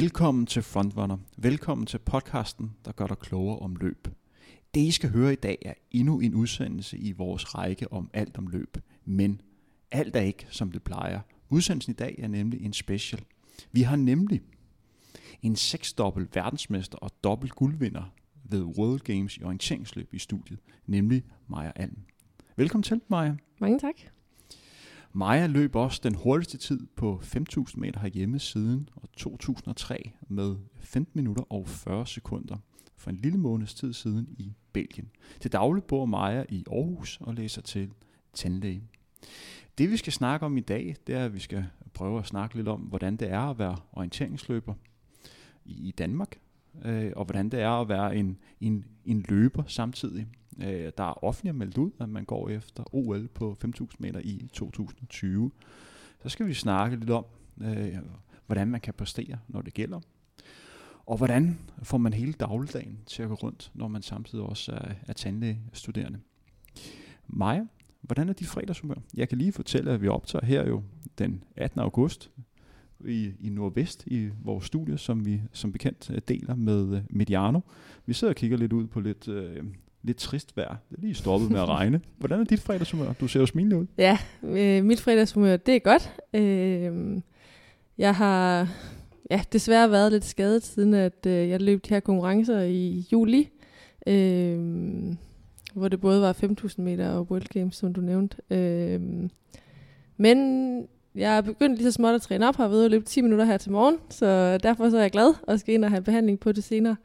Velkommen 0.00 0.46
til 0.46 0.62
Frontrunner. 0.62 1.16
Velkommen 1.36 1.86
til 1.86 1.98
podcasten, 1.98 2.70
der 2.84 2.92
gør 2.92 3.06
dig 3.06 3.18
klogere 3.18 3.58
om 3.58 3.76
løb. 3.76 4.08
Det 4.74 4.80
I 4.80 4.90
skal 4.90 5.10
høre 5.10 5.32
i 5.32 5.36
dag 5.36 5.58
er 5.64 5.74
endnu 5.90 6.20
en 6.20 6.34
udsendelse 6.34 6.98
i 6.98 7.12
vores 7.12 7.54
række 7.54 7.92
om 7.92 8.10
alt 8.12 8.38
om 8.38 8.46
løb. 8.46 8.76
Men 9.04 9.40
alt 9.90 10.16
er 10.16 10.20
ikke, 10.20 10.46
som 10.50 10.72
det 10.72 10.82
plejer. 10.82 11.20
Udsendelsen 11.48 11.90
i 11.90 11.94
dag 11.94 12.14
er 12.18 12.28
nemlig 12.28 12.60
en 12.60 12.72
special. 12.72 13.24
Vi 13.72 13.82
har 13.82 13.96
nemlig 13.96 14.40
en 15.42 15.56
seksdobbelt 15.56 16.36
verdensmester 16.36 16.98
og 16.98 17.10
dobbelt 17.24 17.52
guldvinder 17.52 18.12
ved 18.44 18.62
World 18.62 19.00
Games 19.00 19.36
i 19.36 19.42
orienteringsløb 19.42 20.14
i 20.14 20.18
studiet, 20.18 20.58
nemlig 20.86 21.22
Maja 21.46 21.72
Alm. 21.76 21.98
Velkommen 22.56 22.82
til, 22.82 23.00
Maja. 23.08 23.36
Mange 23.60 23.78
tak. 23.78 23.94
Maja 25.18 25.46
løb 25.46 25.76
også 25.76 26.00
den 26.04 26.14
hurtigste 26.14 26.58
tid 26.58 26.86
på 26.96 27.20
5.000 27.24 27.76
meter 27.76 28.00
herhjemme 28.00 28.38
siden 28.38 28.88
2003 29.16 30.12
med 30.28 30.56
15 30.80 31.12
minutter 31.14 31.42
og 31.52 31.68
40 31.68 32.06
sekunder 32.06 32.56
for 32.96 33.10
en 33.10 33.16
lille 33.16 33.38
måneds 33.38 33.74
tid 33.74 33.92
siden 33.92 34.28
i 34.38 34.52
Belgien. 34.72 35.10
Til 35.40 35.52
daglig 35.52 35.84
bor 35.84 36.04
Maja 36.04 36.44
i 36.48 36.64
Aarhus 36.72 37.18
og 37.20 37.34
læser 37.34 37.62
til 37.62 37.90
tandlæge. 38.34 38.82
Det 39.78 39.90
vi 39.90 39.96
skal 39.96 40.12
snakke 40.12 40.46
om 40.46 40.56
i 40.56 40.60
dag, 40.60 40.96
det 41.06 41.14
er, 41.14 41.24
at 41.24 41.34
vi 41.34 41.40
skal 41.40 41.66
prøve 41.94 42.18
at 42.18 42.26
snakke 42.26 42.56
lidt 42.56 42.68
om, 42.68 42.80
hvordan 42.80 43.16
det 43.16 43.30
er 43.30 43.40
at 43.40 43.58
være 43.58 43.76
orienteringsløber 43.92 44.74
i 45.64 45.94
Danmark, 45.98 46.38
øh, 46.84 47.12
og 47.16 47.24
hvordan 47.24 47.48
det 47.48 47.60
er 47.60 47.80
at 47.80 47.88
være 47.88 48.16
en, 48.16 48.38
en, 48.60 48.84
en 49.04 49.24
løber 49.28 49.62
samtidig. 49.66 50.26
Øh, 50.62 50.92
der 50.98 51.04
er 51.04 51.24
offentligt 51.24 51.56
meldt 51.56 51.78
ud, 51.78 51.90
at 52.00 52.08
man 52.08 52.24
går 52.24 52.48
efter 52.48 52.94
OL 52.94 53.28
på 53.28 53.56
5.000 53.64 53.86
meter 53.98 54.20
i 54.24 54.48
2020. 54.52 55.50
Så 56.22 56.28
skal 56.28 56.46
vi 56.46 56.54
snakke 56.54 56.96
lidt 56.96 57.10
om, 57.10 57.24
øh, 57.60 57.96
hvordan 58.46 58.68
man 58.68 58.80
kan 58.80 58.94
præstere, 58.94 59.38
når 59.48 59.62
det 59.62 59.74
gælder. 59.74 60.00
Og 61.06 61.16
hvordan 61.16 61.58
får 61.82 61.98
man 61.98 62.12
hele 62.12 62.32
dagligdagen 62.32 62.98
til 63.06 63.22
at 63.22 63.28
gå 63.28 63.34
rundt, 63.34 63.70
når 63.74 63.88
man 63.88 64.02
samtidig 64.02 64.44
også 64.44 64.72
er, 64.72 64.92
er 65.06 65.12
tandlægestuderende. 65.12 66.18
Maja, 67.26 67.64
hvordan 68.00 68.28
er 68.28 68.32
dit 68.32 68.46
fredagshumør? 68.46 68.94
Jeg 69.14 69.28
kan 69.28 69.38
lige 69.38 69.52
fortælle, 69.52 69.90
at 69.90 70.02
vi 70.02 70.08
optager 70.08 70.46
her 70.46 70.66
jo 70.68 70.82
den 71.18 71.44
18. 71.56 71.80
august 71.80 72.30
i, 73.04 73.32
i 73.40 73.48
Nordvest 73.48 74.06
i 74.06 74.30
vores 74.42 74.64
studie, 74.64 74.98
som 74.98 75.26
vi 75.26 75.42
som 75.52 75.72
bekendt 75.72 76.10
øh, 76.10 76.20
deler 76.28 76.54
med 76.54 76.96
øh, 76.96 77.02
Mediano. 77.10 77.60
Vi 78.06 78.12
sidder 78.12 78.32
og 78.32 78.36
kigger 78.36 78.56
lidt 78.56 78.72
ud 78.72 78.86
på 78.86 79.00
lidt, 79.00 79.28
øh, 79.28 79.64
lidt 80.02 80.16
trist 80.16 80.56
vejr. 80.56 80.76
Det 80.90 80.96
er 80.96 81.00
lige 81.00 81.14
stoppet 81.14 81.50
med 81.50 81.60
at 81.60 81.68
regne. 81.68 82.00
Hvordan 82.18 82.40
er 82.40 82.44
dit 82.44 82.60
fredagshumør? 82.60 83.12
Du 83.12 83.28
ser 83.28 83.40
jo 83.40 83.46
smilende 83.46 83.76
ud. 83.76 83.86
Ja, 83.98 84.18
øh, 84.42 84.84
mit 84.84 85.00
fredagshumør, 85.00 85.56
det 85.56 85.76
er 85.76 85.78
godt. 85.78 86.12
Øh, 86.34 87.20
jeg 87.98 88.14
har 88.14 88.68
ja, 89.30 89.42
desværre 89.52 89.90
været 89.90 90.12
lidt 90.12 90.24
skadet, 90.24 90.62
siden 90.62 90.94
at 90.94 91.26
øh, 91.26 91.48
jeg 91.48 91.62
løb 91.62 91.84
de 91.84 91.94
her 91.94 92.00
konkurrencer 92.00 92.60
i 92.60 93.06
juli. 93.12 93.50
Øh, 94.06 94.58
hvor 95.74 95.88
det 95.88 96.00
både 96.00 96.22
var 96.22 96.32
5.000 96.32 96.80
meter 96.82 97.10
og 97.10 97.26
World 97.30 97.48
Games, 97.52 97.76
som 97.76 97.94
du 97.94 98.00
nævnte. 98.00 98.36
Øh, 98.50 99.00
men 100.16 100.38
jeg 101.14 101.36
er 101.36 101.40
begyndt 101.40 101.76
lige 101.76 101.92
så 101.92 101.92
småt 101.92 102.14
at 102.14 102.22
træne 102.22 102.48
op, 102.48 102.56
har 102.56 102.68
været 102.68 102.84
at 102.84 102.90
løbe 102.90 103.04
10 103.04 103.20
minutter 103.20 103.44
her 103.44 103.56
til 103.56 103.72
morgen, 103.72 103.96
så 104.10 104.58
derfor 104.58 104.90
så 104.90 104.96
er 104.96 105.00
jeg 105.00 105.10
glad 105.10 105.34
og 105.42 105.60
skal 105.60 105.74
ind 105.74 105.84
og 105.84 105.90
have 105.90 106.02
behandling 106.02 106.40
på 106.40 106.52
det 106.52 106.64
senere. 106.64 106.96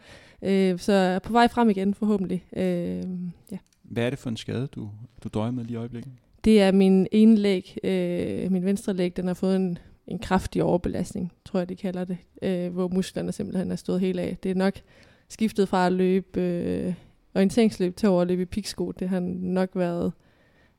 Øh, 0.44 0.80
så 0.80 1.20
på 1.24 1.34
vej 1.34 1.48
frem 1.48 1.70
igen 1.70 1.94
forhåbentlig. 1.94 2.46
Øh, 2.56 3.04
ja. 3.52 3.58
Hvad 3.84 4.04
er 4.04 4.10
det 4.10 4.20
for 4.20 4.30
en 4.30 4.38
skade, 4.38 4.68
du, 4.68 4.90
du 5.24 5.30
døjer 5.34 5.52
med 5.52 5.64
lige 5.64 5.74
i 5.74 5.78
øjeblikket? 5.78 6.12
Det 6.44 6.62
er 6.62 6.72
min 6.72 7.08
ene 7.12 7.36
læg, 7.36 7.78
øh, 7.84 8.52
min 8.52 8.66
venstre 8.66 8.94
læg, 8.94 9.18
den 9.18 9.28
har 9.28 9.34
fået 9.34 9.56
en, 9.56 9.78
en 10.08 10.20
kraftig 10.20 10.64
overbelastning, 10.64 11.34
tror 11.46 11.60
jeg 11.60 11.70
de 11.70 11.76
kalder 11.76 12.04
det, 12.04 12.18
øh, 12.42 12.74
hvor 12.74 12.88
musklerne 12.88 13.32
simpelthen 13.32 13.72
er 13.72 13.76
stået 13.76 14.00
helt 14.00 14.20
af. 14.20 14.38
Det 14.44 14.52
er 14.52 14.56
nok 14.56 14.74
skiftet 15.30 15.70
fra 15.70 15.86
at 15.86 15.94
løbe 15.94 16.42
øh, 16.42 16.94
orienteringsløb 17.36 17.96
til 17.96 18.10
over 18.10 18.22
at 18.22 18.28
løbe 18.28 18.42
i 18.42 18.46
piksko. 18.46 18.92
Det 18.92 19.10
har 19.10 19.20
nok 19.40 19.70
været 19.76 20.14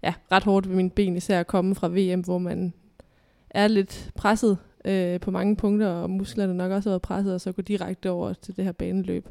ja, 0.02 0.14
ret 0.32 0.44
hårdt 0.44 0.68
ved 0.68 0.76
mine 0.76 0.90
ben, 0.90 1.16
især 1.16 1.40
at 1.40 1.46
komme 1.46 1.74
fra 1.74 1.88
VM, 1.88 2.20
hvor 2.20 2.38
man 2.38 2.72
er 3.50 3.68
lidt 3.68 4.10
presset 4.14 4.58
øh, 4.84 5.20
på 5.20 5.30
mange 5.30 5.56
punkter, 5.56 5.88
og 5.88 6.10
musklerne 6.10 6.54
nok 6.54 6.72
også 6.72 6.90
har 6.90 6.92
været 6.92 7.02
presset, 7.02 7.34
og 7.34 7.40
så 7.40 7.52
gå 7.52 7.62
direkte 7.62 8.10
over 8.10 8.32
til 8.32 8.56
det 8.56 8.64
her 8.64 8.72
baneløb. 8.72 9.28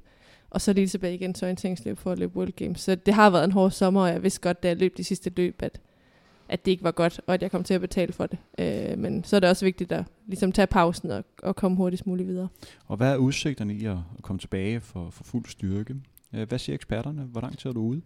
Og 0.53 0.61
så 0.61 0.73
lige 0.73 0.87
tilbage 0.87 1.15
igen 1.15 1.33
til 1.33 1.45
orienteringsløb 1.45 1.97
for 1.97 2.11
at 2.11 2.19
løbe 2.19 2.37
World 2.37 2.51
Games. 2.55 2.81
Så 2.81 2.95
det 2.95 3.13
har 3.13 3.29
været 3.29 3.43
en 3.43 3.51
hård 3.51 3.71
sommer, 3.71 4.01
og 4.01 4.09
jeg 4.09 4.23
vidste 4.23 4.41
godt, 4.41 4.63
da 4.63 4.67
jeg 4.67 4.77
løb 4.77 4.97
de 4.97 5.03
sidste 5.03 5.31
løb, 5.35 5.61
at, 5.61 5.81
at 6.49 6.65
det 6.65 6.71
ikke 6.71 6.83
var 6.83 6.91
godt, 6.91 7.21
og 7.27 7.33
at 7.33 7.41
jeg 7.41 7.51
kom 7.51 7.63
til 7.63 7.73
at 7.73 7.81
betale 7.81 8.13
for 8.13 8.25
det. 8.25 8.39
Øh, 8.59 8.97
men 8.97 9.23
så 9.23 9.35
er 9.35 9.39
det 9.39 9.49
også 9.49 9.65
vigtigt 9.65 9.91
at 9.91 10.03
ligesom 10.27 10.51
tage 10.51 10.67
pausen 10.67 11.11
og, 11.11 11.23
og 11.43 11.55
komme 11.55 11.77
hurtigst 11.77 12.07
muligt 12.07 12.27
videre. 12.27 12.47
Og 12.87 12.97
hvad 12.97 13.11
er 13.11 13.17
udsigterne 13.17 13.73
i 13.73 13.85
at 13.85 13.97
komme 14.21 14.39
tilbage 14.39 14.81
for, 14.81 15.09
for 15.09 15.23
fuld 15.23 15.45
styrke? 15.45 15.95
Øh, 16.33 16.47
hvad 16.47 16.59
siger 16.59 16.73
eksperterne? 16.73 17.21
Hvor 17.21 17.41
lang 17.41 17.57
tid 17.57 17.69
er 17.69 17.73
du 17.73 17.81
ude? 17.81 18.01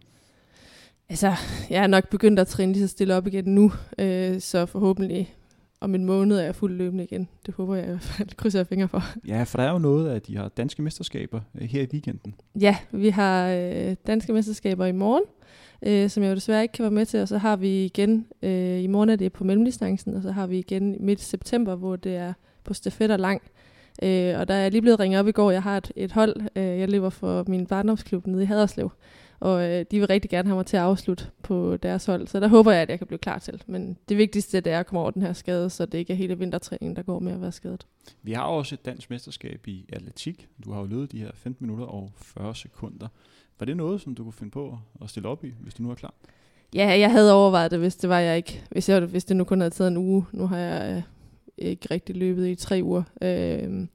Altså, 1.10 1.34
jeg 1.70 1.84
er 1.84 1.88
nok 1.88 2.10
begyndt 2.10 2.40
at 2.40 2.48
træne 2.48 2.74
lige 2.74 2.88
så 2.88 2.92
stille 2.92 3.16
op 3.16 3.28
igen 3.28 3.56
nu, 3.56 3.72
øh, 4.00 4.42
så 4.42 4.66
forhåbentlig 4.66 5.36
om 5.82 5.96
en 5.96 6.06
måned 6.06 6.38
er 6.38 6.44
jeg 6.44 6.56
fuldt 6.56 6.78
løbende 6.78 7.04
igen. 7.04 7.28
Det 7.46 7.54
håber 7.54 7.76
jeg 7.76 7.86
i 7.86 7.88
hvert 7.88 8.02
fald. 8.02 8.30
Krydser 8.38 8.60
jeg 8.60 8.68
fingre 8.68 8.88
for. 8.88 9.04
Ja, 9.28 9.44
for 9.44 9.58
der 9.58 9.66
er 9.66 9.72
jo 9.72 9.78
noget, 9.78 10.10
at 10.10 10.28
de 10.28 10.38
har 10.38 10.48
danske 10.48 10.82
mesterskaber 10.82 11.42
øh, 11.56 11.70
her 11.70 11.82
i 11.82 11.88
weekenden. 11.94 12.36
Ja, 12.60 12.78
vi 12.92 13.10
har 13.10 13.50
øh, 13.50 13.96
danske 14.08 14.34
mesterskaber 14.34 14.86
i 14.86 14.92
morgen, 14.92 15.24
øh, 15.82 16.10
som 16.10 16.24
jeg 16.24 16.30
jo 16.30 16.36
desværre 16.36 16.62
ikke 16.62 16.72
kan 16.72 16.84
være 16.84 16.92
med 16.92 17.06
til. 17.06 17.22
Og 17.22 17.28
så 17.28 17.38
har 17.38 17.56
vi 17.56 17.86
igen, 17.86 18.26
øh, 18.42 18.82
i 18.82 18.88
morgen 18.88 19.10
er 19.10 19.16
det 19.16 19.34
på 19.34 19.44
mellemdistancen, 19.44 20.14
og 20.14 20.22
så 20.22 20.32
har 20.32 20.48
vi 20.48 20.60
igen 20.60 20.96
midt 21.00 21.22
september, 21.22 21.76
hvor 21.76 21.96
det 21.96 22.16
er 22.16 22.34
på 22.64 22.74
stafet 22.74 23.12
og 23.12 23.20
lang. 23.20 23.42
Øh, 24.04 24.40
og 24.40 24.48
der 24.48 24.54
er 24.54 24.62
jeg 24.62 24.72
lige 24.72 24.82
blevet 24.82 25.00
ringet 25.00 25.20
op 25.20 25.28
i 25.28 25.32
går. 25.32 25.52
Jeg 25.52 25.64
har 25.64 25.78
et, 25.78 25.92
et 25.96 26.12
hold. 26.12 26.36
Øh, 26.56 26.64
jeg 26.80 26.90
lever 26.90 27.10
for 27.10 27.46
min 27.48 27.66
barndomsklub 27.66 28.28
nede 28.28 28.44
i 28.44 28.46
Haderslev. 28.46 28.92
Og 29.40 29.70
øh, 29.70 29.86
de 29.92 30.00
vil 30.00 30.08
rigtig 30.08 30.32
gerne 30.32 30.48
have 30.48 30.56
mig 30.56 30.66
til 30.66 30.78
at 30.78 30.84
afslutte 30.84 31.26
på 31.44 31.78
deres 31.78 32.06
hold, 32.06 32.28
så 32.28 32.40
der 32.40 32.48
håber 32.48 32.72
jeg, 32.72 32.82
at 32.82 32.90
jeg 32.90 32.98
kan 32.98 33.08
blive 33.08 33.20
klar 33.20 33.40
til. 33.40 33.64
Men 33.68 33.98
det 34.10 34.18
vigtigste 34.18 34.62
det 34.62 34.74
er 34.74 34.80
at 34.80 34.86
komme 34.86 35.00
over 35.00 35.12
den 35.12 35.22
her 35.22 35.34
skade, 35.34 35.70
så 35.70 35.86
det 35.86 35.98
ikke 35.98 36.14
er 36.14 36.18
hele 36.18 36.38
vintertræningen, 36.38 36.96
der 36.96 37.02
går 37.02 37.20
med 37.20 37.34
at 37.34 37.42
være 37.42 37.52
skadet. 37.52 37.86
Vi 38.24 38.34
har 38.34 38.44
også 38.44 38.76
et 38.76 38.86
dansk 38.86 39.10
mesterskab 39.10 39.68
i 39.68 39.86
atletik. 39.94 40.48
Du 40.66 40.72
har 40.72 40.80
jo 40.80 40.86
løbet 40.86 41.12
de 41.12 41.20
her 41.20 41.32
15 41.34 41.66
minutter 41.66 41.86
og 41.86 42.12
40 42.16 42.56
sekunder. 42.56 43.08
Var 43.60 43.66
det 43.66 43.78
noget, 43.78 44.02
som 44.02 44.16
du 44.16 44.24
kunne 44.24 44.34
finde 44.34 44.52
på 44.52 44.80
at 45.02 45.10
stille 45.10 45.30
op 45.30 45.46
i, 45.46 45.54
hvis 45.60 45.74
du 45.74 45.84
nu 45.84 45.92
er 45.92 45.96
klar? 45.96 46.14
Ja, 46.76 47.00
jeg 47.00 47.12
havde 47.12 47.34
overvejet 47.34 47.72
det, 47.72 47.80
hvis 47.80 47.96
det 47.96 48.10
var 48.10 48.20
jeg 48.20 48.38
ikke. 48.38 48.64
Hvis, 48.72 48.90
jeg, 48.90 49.02
hvis 49.02 49.26
det 49.26 49.38
nu 49.38 49.44
kun 49.44 49.60
havde 49.60 49.72
taget 49.72 49.92
en 49.92 49.98
uge. 49.98 50.26
Nu 50.32 50.48
har 50.48 50.58
jeg 50.58 50.96
øh, 50.98 51.04
ikke 51.58 51.88
rigtig 51.92 52.16
løbet 52.16 52.48
i 52.48 52.56
tre 52.56 52.80
uger. 52.84 53.04
Øh, 53.22 53.88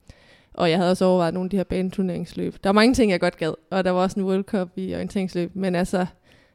og 0.54 0.70
jeg 0.70 0.78
havde 0.78 0.90
også 0.90 1.04
overvejet 1.04 1.34
nogle 1.34 1.46
af 1.46 1.50
de 1.50 1.56
her 1.56 1.64
baneturneringsløb. 1.64 2.54
Der 2.64 2.68
var 2.68 2.72
mange 2.72 2.94
ting, 2.94 3.10
jeg 3.10 3.20
godt 3.20 3.36
gad, 3.36 3.54
og 3.70 3.84
der 3.84 3.90
var 3.90 4.02
også 4.02 4.20
en 4.20 4.26
World 4.26 4.44
Cup 4.44 4.68
i 4.76 4.94
orienteringsløb, 4.94 5.50
men 5.54 5.74
altså, 5.74 6.06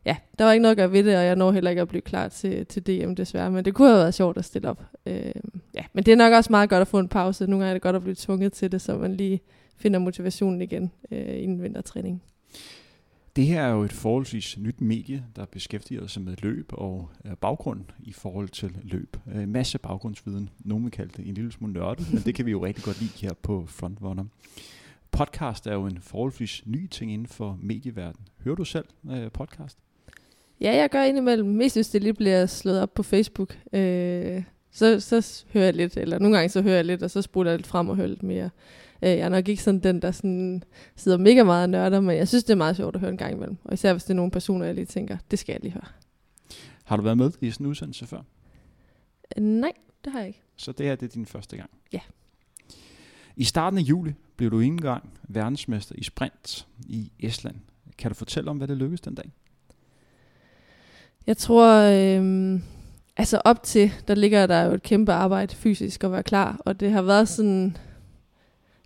ja, 0.05 0.15
der 0.39 0.45
var 0.45 0.51
ikke 0.51 0.61
noget 0.61 0.71
at 0.71 0.77
gøre 0.77 0.91
ved 0.91 1.03
det, 1.03 1.17
og 1.17 1.25
jeg 1.25 1.35
når 1.35 1.51
heller 1.51 1.69
ikke 1.69 1.81
at 1.81 1.87
blive 1.87 2.01
klar 2.01 2.27
til, 2.27 2.65
til 2.65 2.87
DM 2.87 3.13
desværre, 3.13 3.51
men 3.51 3.65
det 3.65 3.73
kunne 3.73 3.87
have 3.87 3.99
været 3.99 4.13
sjovt 4.13 4.37
at 4.37 4.45
stille 4.45 4.69
op. 4.69 4.81
Øh, 5.05 5.31
ja, 5.75 5.83
men 5.93 6.03
det 6.03 6.11
er 6.11 6.15
nok 6.15 6.33
også 6.33 6.51
meget 6.51 6.69
godt 6.69 6.81
at 6.81 6.87
få 6.87 6.99
en 6.99 7.07
pause. 7.07 7.47
Nogle 7.47 7.65
gange 7.65 7.69
er 7.69 7.73
det 7.73 7.81
godt 7.81 7.95
at 7.95 8.01
blive 8.01 8.15
tvunget 8.15 8.53
til 8.53 8.71
det, 8.71 8.81
så 8.81 8.97
man 8.97 9.13
lige 9.13 9.41
finder 9.77 9.99
motivationen 9.99 10.61
igen 10.61 10.91
øh, 11.11 11.35
i 11.35 11.43
en 11.43 11.63
vintertræning. 11.63 12.23
Det 13.37 13.45
her 13.45 13.61
er 13.61 13.71
jo 13.71 13.83
et 13.83 13.93
forholdsvis 13.93 14.57
nyt 14.57 14.81
medie, 14.81 15.23
der 15.35 15.45
beskæftiger 15.45 16.07
sig 16.07 16.21
med 16.21 16.35
løb 16.41 16.69
og 16.73 17.09
øh, 17.25 17.31
baggrund 17.41 17.81
i 17.99 18.13
forhold 18.13 18.49
til 18.49 18.77
løb. 18.83 19.17
Øh, 19.33 19.43
en 19.43 19.51
masse 19.51 19.77
baggrundsviden. 19.77 20.49
Nogle 20.59 20.83
vil 20.83 20.91
kalde 20.91 21.11
det 21.17 21.27
en 21.27 21.33
lille 21.33 21.51
smule 21.51 21.73
nørdet, 21.73 22.13
men 22.13 22.21
det 22.25 22.35
kan 22.35 22.45
vi 22.45 22.51
jo 22.51 22.65
rigtig 22.65 22.83
godt 22.83 23.01
lide 23.01 23.11
her 23.21 23.33
på 23.41 23.65
Frontrunner. 23.67 24.23
Podcast 25.11 25.67
er 25.67 25.73
jo 25.73 25.85
en 25.85 25.99
forholdsvis 26.01 26.63
ny 26.65 26.87
ting 26.87 27.13
inden 27.13 27.27
for 27.27 27.59
medieverdenen. 27.61 28.27
Hører 28.43 28.55
du 28.55 28.65
selv 28.65 28.85
øh, 29.11 29.31
podcast? 29.31 29.77
Ja, 30.61 30.75
jeg 30.75 30.89
gør 30.89 31.03
indimellem. 31.03 31.47
Mest 31.47 31.75
hvis 31.75 31.89
det 31.89 32.03
lige 32.03 32.13
bliver 32.13 32.45
slået 32.45 32.81
op 32.81 32.93
på 32.93 33.03
Facebook. 33.03 33.57
Øh, 33.73 34.43
så, 34.71 34.99
så 34.99 35.45
hører 35.53 35.65
jeg 35.65 35.73
lidt, 35.73 35.97
eller 35.97 36.19
nogle 36.19 36.37
gange 36.37 36.49
så 36.49 36.61
hører 36.61 36.75
jeg 36.75 36.85
lidt, 36.85 37.03
og 37.03 37.11
så 37.11 37.21
sprutter 37.21 37.51
jeg 37.51 37.59
lidt 37.59 37.67
frem 37.67 37.89
og 37.89 37.95
hører 37.95 38.07
lidt 38.07 38.23
mere. 38.23 38.49
Øh, 39.01 39.09
jeg 39.09 39.19
er 39.19 39.29
nok 39.29 39.47
ikke 39.47 39.63
sådan 39.63 39.79
den, 39.79 40.01
der 40.01 40.11
sådan 40.11 40.63
sidder 40.95 41.17
mega 41.17 41.43
meget 41.43 41.63
og 41.63 41.69
nørder, 41.69 41.99
men 41.99 42.17
jeg 42.17 42.27
synes, 42.27 42.43
det 42.43 42.53
er 42.53 42.57
meget 42.57 42.75
sjovt 42.75 42.95
at 42.95 43.01
høre 43.01 43.11
en 43.11 43.17
gang 43.17 43.33
imellem. 43.33 43.57
Og 43.63 43.73
især 43.73 43.93
hvis 43.93 44.03
det 44.03 44.09
er 44.09 44.15
nogle 44.15 44.31
personer, 44.31 44.65
jeg 44.65 44.75
lige 44.75 44.85
tænker, 44.85 45.17
det 45.31 45.39
skal 45.39 45.53
jeg 45.53 45.61
lige 45.61 45.73
høre. 45.73 45.87
Har 46.83 46.97
du 46.97 47.03
været 47.03 47.17
med 47.17 47.31
i 47.41 47.51
sådan 47.51 47.65
en 47.65 47.69
udsendelse 47.69 48.07
før? 48.07 48.21
Øh, 49.37 49.43
nej, 49.43 49.73
det 50.05 50.13
har 50.13 50.19
jeg 50.19 50.27
ikke. 50.27 50.41
Så 50.55 50.71
det 50.71 50.85
her 50.85 50.95
det 50.95 51.05
er 51.05 51.11
din 51.11 51.25
første 51.25 51.57
gang? 51.57 51.69
Ja. 51.93 51.99
I 53.35 53.43
starten 53.43 53.79
af 53.79 53.83
juli 53.83 54.13
blev 54.35 54.51
du 54.51 54.59
en 54.59 54.81
gang 54.81 55.09
verdensmester 55.23 55.95
i 55.97 56.03
sprint 56.03 56.67
i 56.79 57.11
Estland. 57.19 57.55
Kan 57.97 58.11
du 58.11 58.15
fortælle 58.15 58.49
om, 58.49 58.57
hvad 58.57 58.67
det 58.67 58.77
lykkedes 58.77 59.01
den 59.01 59.15
dag? 59.15 59.31
Jeg 61.27 61.37
tror, 61.37 61.73
øh, 61.73 62.59
altså 63.17 63.41
op 63.45 63.63
til, 63.63 63.91
der 64.07 64.15
ligger 64.15 64.47
der 64.47 64.61
jo 64.61 64.73
et 64.73 64.83
kæmpe 64.83 65.13
arbejde 65.13 65.55
fysisk 65.55 66.03
at 66.03 66.11
være 66.11 66.23
klar, 66.23 66.61
og 66.65 66.79
det 66.79 66.91
har 66.91 67.01
været 67.01 67.29
sådan 67.29 67.77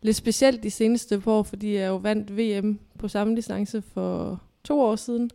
lidt 0.02 0.16
specielt 0.16 0.64
de 0.64 0.72
seneste 0.72 1.20
par 1.20 1.32
år, 1.32 1.44
fordi 1.44 1.76
jeg 1.76 1.88
jo 1.88 1.96
vandt 1.96 2.38
VM 2.38 2.80
på 3.00 3.08
samme 3.08 3.36
distance 3.36 3.82
for 3.82 4.42
to 4.64 4.82
år 4.82 4.96
siden. 4.96 5.30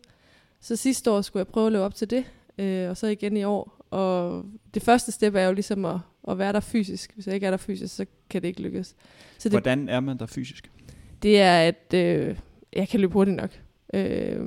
Så 0.59 0.75
sidste 0.75 1.11
år 1.11 1.21
skulle 1.21 1.41
jeg 1.41 1.47
prøve 1.47 1.65
at 1.65 1.71
leve 1.71 1.83
op 1.83 1.95
til 1.95 2.09
det, 2.09 2.25
øh, 2.57 2.89
og 2.89 2.97
så 2.97 3.07
igen 3.07 3.37
i 3.37 3.43
år. 3.43 3.85
Og 3.89 4.45
det 4.73 4.83
første 4.83 5.11
step 5.11 5.35
er 5.35 5.43
jo 5.43 5.53
ligesom 5.53 5.85
at, 5.85 5.99
at 6.27 6.37
være 6.37 6.53
der 6.53 6.59
fysisk. 6.59 7.13
Hvis 7.13 7.27
jeg 7.27 7.35
ikke 7.35 7.45
er 7.45 7.51
der 7.51 7.57
fysisk, 7.57 7.95
så 7.95 8.05
kan 8.29 8.41
det 8.41 8.47
ikke 8.47 8.61
lykkes. 8.61 8.95
Så 9.37 9.49
det, 9.49 9.51
Hvordan 9.51 9.89
er 9.89 9.99
man 9.99 10.17
der 10.17 10.25
fysisk? 10.25 10.71
det 11.23 11.41
er, 11.41 11.59
at 11.59 11.93
øh, 11.93 12.37
jeg 12.73 12.89
kan 12.89 12.99
løbe 12.99 13.13
hurtigt 13.13 13.37
nok. 13.37 13.59
Øh, 13.93 14.39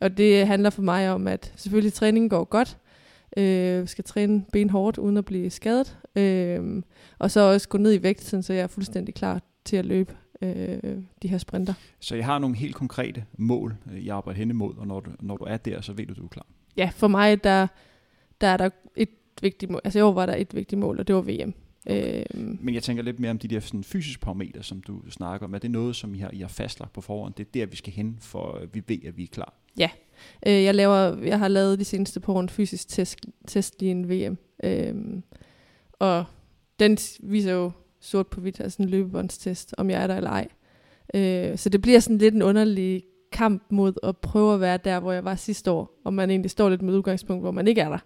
og 0.00 0.16
det 0.16 0.46
handler 0.46 0.70
for 0.70 0.82
mig 0.82 1.10
om, 1.10 1.28
at 1.28 1.52
selvfølgelig 1.56 1.92
træningen 1.92 2.28
går 2.28 2.44
godt. 2.44 2.76
Øh, 3.36 3.88
skal 3.88 4.04
træne 4.04 4.44
benhårdt 4.52 4.98
uden 4.98 5.16
at 5.16 5.24
blive 5.24 5.50
skadet. 5.50 5.98
Øh, 6.16 6.82
og 7.18 7.30
så 7.30 7.40
også 7.40 7.68
gå 7.68 7.78
ned 7.78 7.94
i 7.94 8.02
vægt, 8.02 8.24
sådan, 8.24 8.42
så 8.42 8.52
jeg 8.52 8.62
er 8.62 8.66
fuldstændig 8.66 9.14
klar 9.14 9.42
til 9.64 9.76
at 9.76 9.86
løbe 9.86 10.16
øh, 10.42 10.96
de 11.22 11.28
her 11.28 11.38
sprinter. 11.38 11.74
Så 12.00 12.16
jeg 12.16 12.24
har 12.24 12.38
nogle 12.38 12.56
helt 12.56 12.74
konkrete 12.74 13.24
mål, 13.38 13.76
øh, 13.92 14.06
jeg 14.06 14.16
arbejder 14.16 14.38
hen 14.38 14.50
imod, 14.50 14.74
og 14.76 14.86
når 14.86 15.00
du, 15.00 15.10
når 15.20 15.36
du 15.36 15.44
er 15.44 15.56
der, 15.56 15.80
så 15.80 15.92
ved 15.92 16.06
du, 16.06 16.14
du 16.14 16.24
er 16.24 16.28
klar. 16.28 16.46
Ja, 16.76 16.90
for 16.94 17.08
mig 17.08 17.44
der, 17.44 17.66
der 18.40 18.46
er 18.46 18.56
der 18.56 18.70
et 18.96 19.08
vigtigt 19.42 19.70
mål. 19.70 19.80
Altså 19.84 19.98
i 19.98 20.02
år 20.02 20.12
var 20.12 20.26
der 20.26 20.34
et 20.34 20.54
vigtigt 20.54 20.78
mål, 20.78 21.00
og 21.00 21.06
det 21.06 21.14
var 21.14 21.22
VM. 21.22 21.54
Øh, 21.86 22.24
Men 22.60 22.74
jeg 22.74 22.82
tænker 22.82 23.02
lidt 23.02 23.20
mere 23.20 23.30
om 23.30 23.38
de 23.38 23.48
der 23.48 23.60
sådan, 23.60 23.84
fysiske 23.84 24.20
parametre, 24.20 24.62
som 24.62 24.80
du 24.80 25.10
snakker 25.10 25.46
om. 25.46 25.54
Er 25.54 25.58
det 25.58 25.70
noget, 25.70 25.96
som 25.96 26.14
I 26.14 26.18
har, 26.18 26.30
I 26.32 26.40
har 26.40 26.48
fastlagt 26.48 26.92
på 26.92 27.00
forhånd? 27.00 27.34
Det 27.34 27.46
er 27.46 27.50
der, 27.54 27.66
vi 27.66 27.76
skal 27.76 27.92
hen, 27.92 28.18
for 28.20 28.58
øh, 28.62 28.74
vi 28.74 28.82
ved, 28.86 28.98
at 29.06 29.16
vi 29.16 29.22
er 29.22 29.28
klar. 29.32 29.54
Øh, 30.46 30.62
jeg, 30.64 30.74
laver, 30.74 31.18
jeg 31.24 31.38
har 31.38 31.48
lavet 31.48 31.78
de 31.78 31.84
seneste 31.84 32.20
par 32.20 32.32
år 32.32 32.40
en 32.40 32.48
fysisk 32.48 32.88
test, 32.88 33.18
test 33.46 33.80
lige 33.80 33.90
en 33.90 34.08
VM. 34.08 34.38
Øh, 34.64 34.94
og 36.04 36.24
den 36.78 36.98
viser 37.22 37.52
jo 37.52 37.70
sort 38.00 38.26
på 38.26 38.40
hvidt, 38.40 38.60
altså 38.60 38.82
en 38.82 38.88
løbebåndstest, 38.88 39.74
om 39.78 39.90
jeg 39.90 40.02
er 40.02 40.06
der 40.06 40.16
eller 40.16 40.30
ej. 40.30 40.48
Øh, 41.14 41.58
så 41.58 41.68
det 41.68 41.82
bliver 41.82 42.00
sådan 42.00 42.18
lidt 42.18 42.34
en 42.34 42.42
underlig 42.42 43.02
kamp 43.32 43.62
mod 43.70 43.92
at 44.02 44.16
prøve 44.16 44.54
at 44.54 44.60
være 44.60 44.76
der, 44.76 45.00
hvor 45.00 45.12
jeg 45.12 45.24
var 45.24 45.34
sidste 45.34 45.70
år, 45.70 46.00
og 46.04 46.14
man 46.14 46.30
egentlig 46.30 46.50
står 46.50 46.68
lidt 46.68 46.82
med 46.82 46.94
udgangspunkt, 46.94 47.42
hvor 47.42 47.50
man 47.50 47.68
ikke 47.68 47.80
er 47.80 47.88
der. 47.88 47.98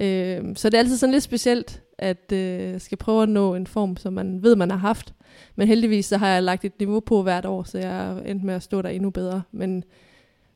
Øh, 0.00 0.56
så 0.56 0.70
det 0.70 0.74
er 0.74 0.78
altid 0.78 0.96
sådan 0.96 1.12
lidt 1.12 1.24
specielt, 1.24 1.82
at 1.98 2.32
øh, 2.32 2.80
skal 2.80 2.98
prøve 2.98 3.22
at 3.22 3.28
nå 3.28 3.54
en 3.54 3.66
form, 3.66 3.96
som 3.96 4.12
man 4.12 4.42
ved, 4.42 4.56
man 4.56 4.70
har 4.70 4.78
haft. 4.78 5.14
Men 5.56 5.68
heldigvis 5.68 6.06
så 6.06 6.16
har 6.16 6.28
jeg 6.28 6.42
lagt 6.42 6.64
et 6.64 6.78
niveau 6.78 7.00
på 7.00 7.22
hvert 7.22 7.46
år, 7.46 7.62
så 7.62 7.78
jeg 7.78 8.22
endte 8.26 8.46
med 8.46 8.54
at 8.54 8.62
stå 8.62 8.82
der 8.82 8.88
endnu 8.88 9.10
bedre. 9.10 9.42
Men, 9.52 9.84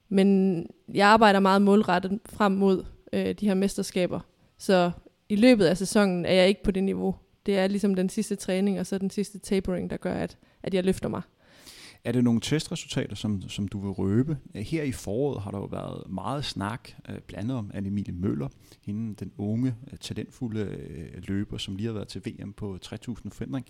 men 0.08 0.66
jeg 0.94 1.08
arbejder 1.08 1.40
meget 1.40 1.62
målrettet 1.62 2.18
frem 2.26 2.52
mod 2.52 2.84
øh, 3.12 3.34
de 3.34 3.46
her 3.46 3.54
mesterskaber. 3.54 4.20
Så 4.58 4.90
i 5.28 5.36
løbet 5.36 5.64
af 5.64 5.76
sæsonen 5.76 6.24
er 6.24 6.32
jeg 6.32 6.48
ikke 6.48 6.62
på 6.62 6.70
det 6.70 6.84
niveau. 6.84 7.14
Det 7.46 7.58
er 7.58 7.66
ligesom 7.66 7.94
den 7.94 8.08
sidste 8.08 8.36
træning, 8.36 8.80
og 8.80 8.86
så 8.86 8.98
den 8.98 9.10
sidste 9.10 9.38
tapering, 9.38 9.90
der 9.90 9.96
gør, 9.96 10.14
at, 10.14 10.38
at 10.62 10.74
jeg 10.74 10.84
løfter 10.84 11.08
mig. 11.08 11.22
Er 12.04 12.12
det 12.12 12.24
nogle 12.24 12.40
testresultater, 12.40 13.14
som, 13.14 13.48
som 13.48 13.68
du 13.68 13.78
vil 13.78 13.90
røbe? 13.90 14.38
Her 14.54 14.82
i 14.82 14.92
foråret 14.92 15.42
har 15.42 15.50
der 15.50 15.58
jo 15.58 15.64
været 15.64 16.10
meget 16.10 16.44
snak, 16.44 16.90
øh, 17.08 17.18
blandt 17.18 17.44
andet 17.44 17.56
om 17.56 17.70
Anne-Emilie 17.74 18.12
Møller, 18.12 18.48
hende 18.80 19.14
den 19.14 19.32
unge, 19.38 19.74
øh, 19.92 19.98
talentfulde 19.98 20.60
øh, 20.60 21.22
løber, 21.28 21.58
som 21.58 21.76
lige 21.76 21.86
har 21.86 21.92
været 21.92 22.08
til 22.08 22.22
VM 22.26 22.52
på 22.52 22.78
3000 22.82 23.32
forhindring. 23.32 23.66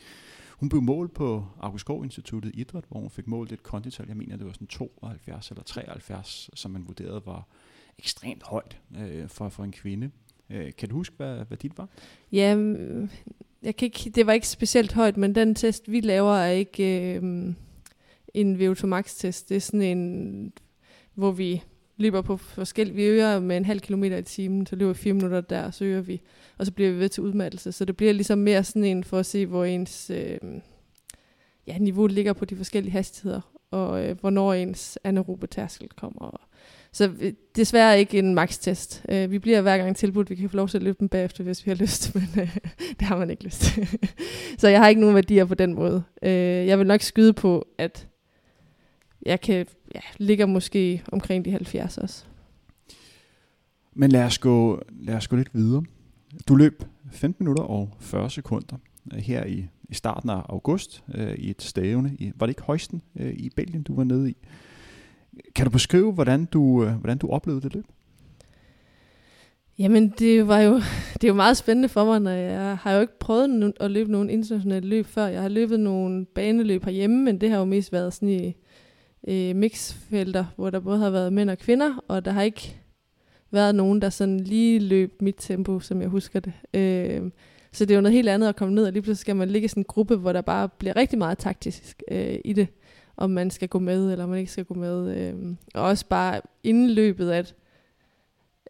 Hun 0.50 0.68
blev 0.68 0.82
målt 0.82 1.14
på 1.14 1.44
August 1.60 1.80
Skov 1.80 2.04
Instituttet 2.04 2.50
Idræt, 2.54 2.84
hvor 2.88 3.00
hun 3.00 3.10
fik 3.10 3.26
målt 3.26 3.52
et 3.52 3.62
kondital, 3.62 4.04
jeg 4.08 4.16
mener 4.16 4.36
det 4.36 4.46
var 4.46 4.52
sådan 4.52 4.66
72 4.66 5.50
eller 5.50 5.62
73, 5.62 6.50
som 6.54 6.70
man 6.70 6.86
vurderede 6.86 7.22
var 7.26 7.48
ekstremt 7.98 8.42
højt 8.42 8.80
øh, 8.98 9.28
for, 9.28 9.48
for 9.48 9.64
en 9.64 9.72
kvinde. 9.72 10.10
Øh, 10.50 10.72
kan 10.78 10.88
du 10.88 10.94
huske, 10.94 11.14
hvad, 11.16 11.44
hvad 11.44 11.56
dit 11.56 11.78
var? 11.78 11.88
Ja, 12.32 12.56
jeg 13.62 13.76
kan 13.76 13.86
ikke, 13.86 14.10
det 14.10 14.26
var 14.26 14.32
ikke 14.32 14.48
specielt 14.48 14.92
højt, 14.92 15.16
men 15.16 15.34
den 15.34 15.54
test, 15.54 15.90
vi 15.90 16.00
laver, 16.00 16.34
er 16.34 16.50
ikke 16.50 17.14
øh, 17.14 17.54
en 18.34 18.56
VO2 18.56 18.86
max-test. 18.86 19.48
Det 19.48 19.56
er 19.56 19.60
sådan 19.60 19.82
en, 19.82 20.52
hvor 21.14 21.30
vi 21.30 21.62
løber 21.96 22.22
på 22.22 22.36
forskellige, 22.36 22.96
vi 22.96 23.04
øger 23.04 23.40
med 23.40 23.56
en 23.56 23.64
halv 23.64 23.80
kilometer 23.80 24.16
i 24.16 24.22
timen, 24.22 24.66
så 24.66 24.76
løber 24.76 24.92
vi 24.92 24.98
fire 24.98 25.14
minutter 25.14 25.40
der, 25.40 25.64
og 25.64 25.74
så 25.74 25.84
øger 25.84 26.00
vi, 26.00 26.20
og 26.58 26.66
så 26.66 26.72
bliver 26.72 26.90
vi 26.90 26.98
ved 26.98 27.08
til 27.08 27.22
udmattelse. 27.22 27.72
Så 27.72 27.84
det 27.84 27.96
bliver 27.96 28.12
ligesom 28.12 28.38
mere 28.38 28.64
sådan 28.64 28.84
en 28.84 29.04
for 29.04 29.18
at 29.18 29.26
se, 29.26 29.46
hvor 29.46 29.64
ens 29.64 30.10
øh, 30.10 30.38
ja, 31.66 31.78
niveau 31.78 32.06
ligger 32.06 32.32
på 32.32 32.44
de 32.44 32.56
forskellige 32.56 32.92
hastigheder, 32.92 33.40
og 33.70 34.04
øh, 34.04 34.20
hvornår 34.20 34.52
ens 34.52 34.98
anaerobe 35.04 35.46
tærskel 35.46 35.88
kommer. 35.88 36.48
Så 36.96 37.12
øh, 37.20 37.32
desværre 37.56 37.98
ikke 37.98 38.18
en 38.18 38.34
max-test. 38.34 39.04
Øh, 39.08 39.30
vi 39.30 39.38
bliver 39.38 39.60
hver 39.60 39.78
gang 39.78 39.96
tilbudt, 39.96 40.30
vi 40.30 40.34
kan 40.34 40.50
få 40.50 40.56
lov 40.56 40.68
til 40.68 40.78
at 40.78 40.82
løbe 40.82 40.96
den 41.00 41.08
bagefter, 41.08 41.44
hvis 41.44 41.66
vi 41.66 41.70
har 41.70 41.76
lyst, 41.76 42.14
men 42.14 42.28
øh, 42.38 42.56
det 42.90 43.02
har 43.02 43.18
man 43.18 43.30
ikke 43.30 43.44
lyst 43.44 43.60
til. 43.60 43.88
så 44.58 44.68
jeg 44.68 44.80
har 44.80 44.88
ikke 44.88 45.00
nogen 45.00 45.14
værdier 45.14 45.44
på 45.44 45.54
den 45.54 45.74
måde. 45.74 46.02
Øh, 46.22 46.30
jeg 46.66 46.78
vil 46.78 46.86
nok 46.86 47.00
skyde 47.00 47.32
på, 47.32 47.66
at 47.78 48.08
jeg 49.26 49.40
kan 49.40 49.66
ja, 49.94 50.00
ligger 50.18 50.46
måske 50.46 51.02
omkring 51.12 51.44
de 51.44 51.50
70 51.50 51.98
også. 51.98 52.24
Men 53.94 54.10
lad 54.10 54.24
os, 54.24 54.38
gå, 54.38 54.82
lad 54.90 55.14
os 55.14 55.28
gå 55.28 55.36
lidt 55.36 55.54
videre. 55.54 55.84
Du 56.48 56.54
løb 56.54 56.84
15 57.12 57.44
minutter 57.44 57.64
og 57.64 57.96
40 58.00 58.30
sekunder 58.30 58.76
øh, 59.12 59.18
her 59.18 59.44
i, 59.44 59.66
i 59.88 59.94
starten 59.94 60.30
af 60.30 60.42
august 60.48 61.04
øh, 61.14 61.34
i 61.34 61.50
et 61.50 61.62
stævne. 61.62 62.16
I, 62.18 62.32
var 62.36 62.46
det 62.46 62.50
ikke 62.50 62.62
Højsten 62.62 63.02
øh, 63.16 63.32
i 63.32 63.50
Belgien, 63.56 63.82
du 63.82 63.96
var 63.96 64.04
nede 64.04 64.30
i? 64.30 64.36
Kan 65.54 65.66
du 65.66 65.70
beskrive, 65.70 66.12
hvordan 66.12 66.44
du, 66.44 66.84
øh, 66.84 66.92
hvordan 66.92 67.18
du 67.18 67.28
oplevede 67.30 67.62
det 67.62 67.74
løb? 67.74 67.84
Jamen, 69.78 70.08
det 70.18 70.48
var 70.48 70.60
jo, 70.60 70.74
det 71.14 71.24
er 71.24 71.28
jo 71.28 71.34
meget 71.34 71.56
spændende 71.56 71.88
for 71.88 72.04
mig, 72.04 72.20
når 72.20 72.30
jeg 72.30 72.76
har 72.76 72.92
jo 72.92 73.00
ikke 73.00 73.18
prøvet 73.18 73.74
at 73.80 73.90
løbe 73.90 74.12
nogen 74.12 74.30
internationale 74.30 74.88
løb 74.88 75.06
før. 75.06 75.26
Jeg 75.26 75.42
har 75.42 75.48
løbet 75.48 75.80
nogle 75.80 76.24
baneløb 76.24 76.84
herhjemme, 76.84 77.24
men 77.24 77.40
det 77.40 77.50
har 77.50 77.58
jo 77.58 77.64
mest 77.64 77.92
været 77.92 78.14
sådan 78.14 78.28
i 78.28 78.56
øh, 79.28 79.56
mixfelter, 79.56 80.44
hvor 80.56 80.70
der 80.70 80.80
både 80.80 80.98
har 80.98 81.10
været 81.10 81.32
mænd 81.32 81.50
og 81.50 81.58
kvinder, 81.58 82.04
og 82.08 82.24
der 82.24 82.30
har 82.30 82.42
ikke 82.42 82.80
været 83.50 83.74
nogen, 83.74 84.02
der 84.02 84.10
sådan 84.10 84.40
lige 84.40 84.78
løb 84.78 85.22
mit 85.22 85.36
tempo, 85.38 85.80
som 85.80 86.00
jeg 86.00 86.08
husker 86.08 86.40
det. 86.40 86.52
Øh, 86.74 87.30
så 87.72 87.84
det 87.84 87.90
er 87.90 87.96
jo 87.96 88.00
noget 88.00 88.14
helt 88.14 88.28
andet 88.28 88.48
at 88.48 88.56
komme 88.56 88.74
ned, 88.74 88.86
og 88.86 88.92
lige 88.92 89.02
pludselig 89.02 89.20
skal 89.20 89.36
man 89.36 89.48
ligge 89.48 89.64
i 89.64 89.68
sådan 89.68 89.80
en 89.80 89.84
gruppe, 89.84 90.16
hvor 90.16 90.32
der 90.32 90.40
bare 90.40 90.68
bliver 90.68 90.96
rigtig 90.96 91.18
meget 91.18 91.38
taktisk 91.38 92.02
øh, 92.10 92.38
i 92.44 92.52
det, 92.52 92.68
om 93.16 93.30
man 93.30 93.50
skal 93.50 93.68
gå 93.68 93.78
med, 93.78 94.12
eller 94.12 94.26
man 94.26 94.38
ikke 94.38 94.52
skal 94.52 94.64
gå 94.64 94.74
med. 94.74 95.16
Øh, 95.16 95.34
og 95.74 95.82
også 95.82 96.06
bare 96.06 96.40
inden 96.62 96.90
løbet, 96.90 97.30
at 97.30 97.54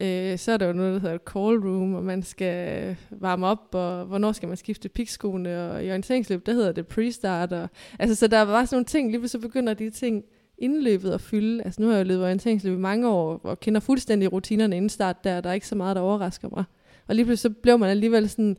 øh, 0.01 0.39
så 0.39 0.53
er 0.53 0.57
der 0.57 0.67
jo 0.67 0.73
noget, 0.73 0.95
der 0.95 1.01
hedder 1.01 1.19
call 1.19 1.59
room, 1.59 1.95
og 1.95 2.05
man 2.05 2.23
skal 2.23 2.89
øh, 2.89 2.97
varme 3.11 3.47
op, 3.47 3.69
og 3.73 4.05
hvornår 4.05 4.33
skal 4.33 4.49
man 4.49 4.57
skifte 4.57 4.89
pikskoene, 4.89 5.71
og 5.71 5.85
i 5.85 5.89
orienteringsløb, 5.89 6.47
der 6.47 6.53
hedder 6.53 6.73
det 6.73 6.87
pre-start. 6.87 7.53
Og, 7.53 7.69
altså, 7.99 8.15
så 8.15 8.27
der 8.27 8.43
var 8.43 8.65
sådan 8.65 8.77
nogle 8.77 8.85
ting, 8.85 9.11
lige 9.11 9.29
så 9.29 9.39
begynder 9.39 9.75
de 9.75 9.91
ting 9.91 10.25
indløbet 10.59 11.11
at 11.11 11.21
fylde. 11.21 11.65
Altså 11.65 11.83
nu 11.83 11.89
har 11.89 11.95
jeg 11.95 12.05
jo 12.05 12.09
løbet 12.09 12.25
orienteringsløb 12.25 12.79
i 12.79 12.81
mange 12.81 13.09
år, 13.09 13.41
og 13.43 13.61
kender 13.61 13.81
fuldstændig 13.81 14.33
rutinerne 14.33 14.77
inden 14.77 14.89
start 14.89 15.25
der, 15.25 15.41
der 15.41 15.51
er 15.51 15.55
ikke 15.55 15.69
så 15.69 15.75
meget, 15.75 15.97
der 15.97 16.03
overrasker 16.03 16.49
mig. 16.57 16.65
Og 17.07 17.15
lige 17.15 17.25
pludselig 17.25 17.55
så 17.55 17.61
blev 17.63 17.79
man 17.79 17.91
alligevel 17.91 18.29
sådan 18.29 18.57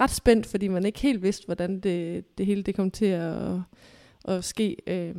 ret 0.00 0.10
spændt, 0.10 0.46
fordi 0.46 0.68
man 0.68 0.86
ikke 0.86 1.00
helt 1.00 1.22
vidste, 1.22 1.46
hvordan 1.46 1.80
det, 1.80 2.24
det 2.38 2.46
hele 2.46 2.62
det 2.62 2.74
kom 2.74 2.90
til 2.90 3.06
at, 3.06 3.36
at 4.24 4.44
ske. 4.44 4.76
Øh, 4.86 5.16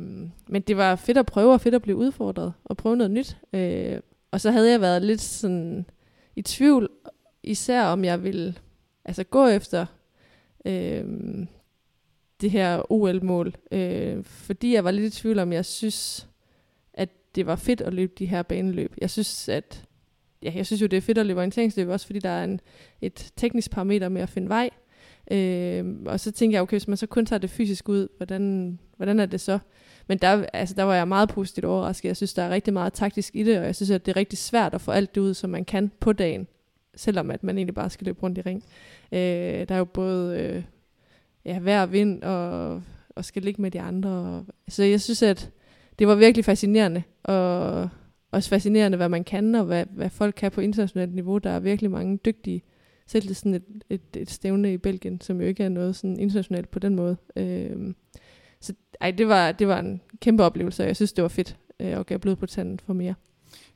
men 0.48 0.62
det 0.62 0.76
var 0.76 0.96
fedt 0.96 1.18
at 1.18 1.26
prøve, 1.26 1.52
og 1.52 1.60
fedt 1.60 1.74
at 1.74 1.82
blive 1.82 1.96
udfordret, 1.96 2.52
og 2.64 2.76
prøve 2.76 2.96
noget 2.96 3.10
nyt. 3.10 3.36
Øh, 3.52 4.00
og 4.30 4.40
så 4.40 4.50
havde 4.50 4.70
jeg 4.70 4.80
været 4.80 5.02
lidt 5.02 5.20
sådan 5.20 5.86
i 6.36 6.42
tvivl, 6.42 6.88
især 7.42 7.84
om 7.84 8.04
jeg 8.04 8.22
ville 8.22 8.54
altså 9.04 9.24
gå 9.24 9.46
efter 9.46 9.86
øh, 10.64 11.04
det 12.40 12.50
her 12.50 12.92
OL-mål, 12.92 13.54
øh, 13.72 14.24
fordi 14.24 14.74
jeg 14.74 14.84
var 14.84 14.90
lidt 14.90 15.14
i 15.14 15.20
tvivl 15.20 15.38
om, 15.38 15.52
jeg 15.52 15.64
synes, 15.64 16.28
at 16.94 17.08
det 17.34 17.46
var 17.46 17.56
fedt 17.56 17.80
at 17.80 17.94
løbe 17.94 18.12
de 18.18 18.26
her 18.26 18.42
baneløb. 18.42 18.94
Jeg 19.00 19.10
synes, 19.10 19.48
at 19.48 19.84
ja, 20.42 20.52
jeg 20.54 20.66
synes 20.66 20.82
jo, 20.82 20.86
det 20.86 20.96
er 20.96 21.00
fedt 21.00 21.18
at 21.18 21.26
løbe 21.26 21.38
orienteringsløb, 21.38 21.88
også 21.88 22.06
fordi 22.06 22.18
der 22.18 22.28
er 22.28 22.44
en, 22.44 22.60
et 23.00 23.32
teknisk 23.36 23.70
parameter 23.70 24.08
med 24.08 24.22
at 24.22 24.28
finde 24.28 24.48
vej. 24.48 24.70
Øh, 25.30 25.84
og 26.06 26.20
så 26.20 26.32
tænkte 26.32 26.54
jeg, 26.54 26.62
okay, 26.62 26.74
hvis 26.74 26.88
man 26.88 26.96
så 26.96 27.06
kun 27.06 27.26
tager 27.26 27.40
det 27.40 27.50
fysisk 27.50 27.88
ud, 27.88 28.08
hvordan, 28.16 28.78
hvordan 28.96 29.20
er 29.20 29.26
det 29.26 29.40
så? 29.40 29.58
Men 30.08 30.18
der, 30.18 30.44
altså, 30.52 30.74
der 30.74 30.82
var 30.82 30.94
jeg 30.94 31.08
meget 31.08 31.28
positivt 31.28 31.64
overrasket. 31.64 32.08
Jeg 32.08 32.16
synes, 32.16 32.34
der 32.34 32.42
er 32.42 32.50
rigtig 32.50 32.72
meget 32.72 32.92
taktisk 32.92 33.36
i 33.36 33.42
det, 33.42 33.58
og 33.58 33.64
jeg 33.64 33.74
synes, 33.76 33.90
at 33.90 34.06
det 34.06 34.12
er 34.12 34.16
rigtig 34.16 34.38
svært 34.38 34.74
at 34.74 34.80
få 34.80 34.90
alt 34.90 35.14
det 35.14 35.20
ud, 35.20 35.34
som 35.34 35.50
man 35.50 35.64
kan 35.64 35.90
på 36.00 36.12
dagen, 36.12 36.46
selvom 36.96 37.30
at 37.30 37.42
man 37.42 37.58
egentlig 37.58 37.74
bare 37.74 37.90
skal 37.90 38.04
løbe 38.04 38.22
rundt 38.22 38.38
i 38.38 38.40
ring. 38.40 38.64
Øh, 39.12 39.68
der 39.68 39.74
er 39.74 39.78
jo 39.78 39.84
både 39.84 40.40
øh, 40.40 40.62
ja, 41.44 41.58
vejr 41.58 41.82
og 41.82 41.92
vind, 41.92 42.22
og, 42.22 42.82
og 43.16 43.24
skal 43.24 43.42
ligge 43.42 43.62
med 43.62 43.70
de 43.70 43.80
andre. 43.80 44.10
Og, 44.10 44.44
så 44.68 44.84
jeg 44.84 45.00
synes, 45.00 45.22
at 45.22 45.50
det 45.98 46.08
var 46.08 46.14
virkelig 46.14 46.44
fascinerende, 46.44 47.02
og 47.22 47.88
også 48.30 48.48
fascinerende, 48.48 48.96
hvad 48.96 49.08
man 49.08 49.24
kan, 49.24 49.54
og 49.54 49.64
hvad, 49.64 49.86
hvad 49.90 50.10
folk 50.10 50.34
kan 50.36 50.50
på 50.50 50.60
internationalt 50.60 51.14
niveau. 51.14 51.38
Der 51.38 51.50
er 51.50 51.60
virkelig 51.60 51.90
mange 51.90 52.16
dygtige, 52.16 52.62
selv 53.06 53.28
det 53.28 53.36
sådan 53.36 53.54
et, 53.54 53.64
et, 53.90 54.16
et 54.16 54.30
stævne 54.30 54.72
i 54.72 54.76
Belgien, 54.76 55.20
som 55.20 55.40
jo 55.40 55.46
ikke 55.46 55.64
er 55.64 55.68
noget 55.68 55.96
sådan 55.96 56.20
internationalt 56.20 56.70
på 56.70 56.78
den 56.78 56.94
måde. 56.96 57.16
Øh, 57.36 57.94
så 58.60 58.74
ej, 59.00 59.10
det 59.10 59.28
var, 59.28 59.52
det 59.52 59.68
var 59.68 59.78
en 59.78 60.00
kæmpe 60.20 60.42
oplevelse, 60.42 60.82
og 60.82 60.86
jeg 60.86 60.96
synes, 60.96 61.12
det 61.12 61.22
var 61.22 61.28
fedt 61.28 61.56
øh, 61.80 61.98
og 61.98 62.06
gav 62.06 62.18
blod 62.18 62.36
på 62.36 62.46
tanden 62.46 62.80
for 62.86 62.92
mere. 62.92 63.14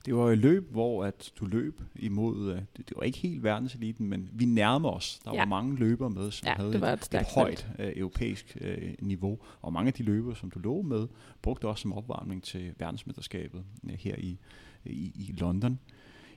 Det 0.07 0.17
var 0.17 0.31
et 0.31 0.39
løb, 0.39 0.73
hvor 0.73 1.05
at 1.05 1.33
du 1.41 1.47
løb 1.47 1.81
imod, 1.97 2.37
uh, 2.37 2.59
det, 2.77 2.89
det 2.89 2.93
var 2.97 3.03
ikke 3.03 3.19
helt 3.19 3.43
verdenseliten, 3.43 4.09
men 4.09 4.29
vi 4.33 4.45
nærmer 4.45 4.91
os. 4.91 5.21
Der 5.25 5.35
ja. 5.35 5.39
var 5.39 5.47
mange 5.47 5.77
løbere 5.77 6.11
med, 6.11 6.31
som 6.31 6.47
ja, 6.47 6.55
havde 6.55 6.73
det 6.73 6.81
var 6.81 6.93
et, 6.93 7.15
et, 7.15 7.27
højt 7.35 7.69
uh, 7.79 7.85
europæisk 7.97 8.57
uh, 8.61 9.07
niveau. 9.07 9.39
Og 9.63 9.73
mange 9.73 9.89
af 9.89 9.93
de 9.93 10.03
løbere, 10.03 10.37
som 10.37 10.51
du 10.51 10.59
lå 10.59 10.83
med, 10.83 11.07
brugte 11.43 11.69
også 11.69 11.83
som 11.83 11.93
opvarmning 11.93 12.43
til 12.43 12.75
verdensmesterskabet 12.79 13.65
uh, 13.83 13.91
her 13.91 14.15
i, 14.19 14.39
i, 14.85 15.13
i 15.15 15.35
London. 15.39 15.79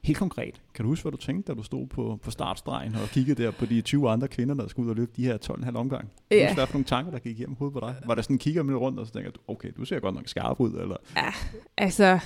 Helt 0.04 0.18
konkret, 0.18 0.62
kan 0.74 0.84
du 0.84 0.90
huske, 0.90 1.04
hvad 1.04 1.12
du 1.12 1.18
tænkte, 1.18 1.52
da 1.52 1.58
du 1.58 1.64
stod 1.64 1.88
på, 1.88 2.20
på 2.24 2.32
startstregen 2.32 2.96
og 2.96 3.08
kiggede 3.08 3.44
der 3.44 3.52
på 3.52 3.66
de 3.66 3.82
20 3.82 4.10
andre 4.10 4.28
kvinder, 4.28 4.56
der 4.56 4.68
skulle 4.68 4.86
ud 4.86 4.90
og 4.90 4.96
løbe 4.96 5.12
de 5.16 5.26
her 5.26 5.38
12,5 5.38 5.76
omgang? 5.76 6.10
Ja. 6.32 6.54
Hvad 6.54 6.68
for 6.68 6.74
nogle 6.74 6.86
tanker, 6.86 7.12
der 7.12 7.20
gik 7.20 7.40
igennem 7.40 7.56
hovedet 7.56 7.74
på 7.74 7.80
dig? 7.80 7.96
Var 8.06 8.16
der 8.16 8.22
sådan 8.22 8.34
en 8.34 8.40
kigger 8.40 8.64
med 8.64 8.76
rundt, 8.76 9.00
og 9.00 9.08
så 9.08 9.14
tænker 9.14 9.32
du, 9.32 9.40
okay, 9.48 9.72
du 9.78 9.86
ser 9.86 10.00
godt 10.00 10.16
nok 10.16 10.28
skarp 10.28 10.60
ud, 10.60 10.72
eller? 10.74 10.96
Ja, 11.16 11.34
altså, 11.78 12.20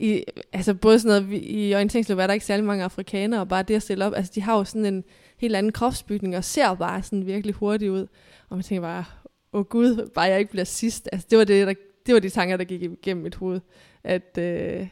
i, 0.00 0.24
altså 0.52 0.74
både 0.74 0.98
sådan 0.98 1.22
noget, 1.22 1.40
i 1.42 1.74
orienteringsløb 1.74 2.18
er 2.18 2.26
der 2.26 2.34
ikke 2.34 2.46
særlig 2.46 2.66
mange 2.66 2.84
afrikanere, 2.84 3.40
og 3.40 3.48
bare 3.48 3.62
det 3.62 3.74
at 3.74 3.82
stille 3.82 4.04
op, 4.04 4.12
altså 4.16 4.32
de 4.34 4.42
har 4.42 4.56
jo 4.56 4.64
sådan 4.64 4.86
en 4.86 5.04
helt 5.38 5.56
anden 5.56 5.72
kropsbygning, 5.72 6.36
og 6.36 6.44
ser 6.44 6.74
bare 6.74 7.02
sådan 7.02 7.26
virkelig 7.26 7.54
hurtigt 7.54 7.90
ud. 7.90 8.06
Og 8.48 8.56
man 8.56 8.62
tænker 8.62 8.82
bare, 8.82 9.04
åh 9.52 9.64
gud, 9.64 10.10
bare 10.14 10.24
jeg 10.24 10.38
ikke 10.38 10.50
bliver 10.50 10.64
sidst. 10.64 11.08
Altså 11.12 11.26
det 11.30 11.38
var, 11.38 11.44
det, 11.44 11.66
der, 11.66 11.74
det 12.06 12.14
var 12.14 12.20
de 12.20 12.30
tanker, 12.30 12.56
der 12.56 12.64
gik 12.64 12.82
igennem 12.82 13.22
mit 13.22 13.34
hoved. 13.34 13.60
At, 14.04 14.38
øh, 14.38 14.86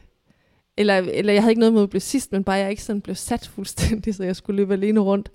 eller, 0.79 0.97
eller 0.97 1.33
jeg 1.33 1.41
havde 1.41 1.51
ikke 1.51 1.59
noget 1.59 1.73
med 1.73 1.83
at 1.83 1.89
blive 1.89 2.01
sidst, 2.01 2.31
men 2.31 2.43
bare 2.43 2.55
jeg 2.55 2.69
ikke 2.69 2.83
sådan 2.83 3.01
blev 3.01 3.15
sat 3.15 3.47
fuldstændig, 3.47 4.15
så 4.15 4.23
jeg 4.23 4.35
skulle 4.35 4.57
løbe 4.57 4.73
alene 4.73 4.99
rundt. 4.99 5.31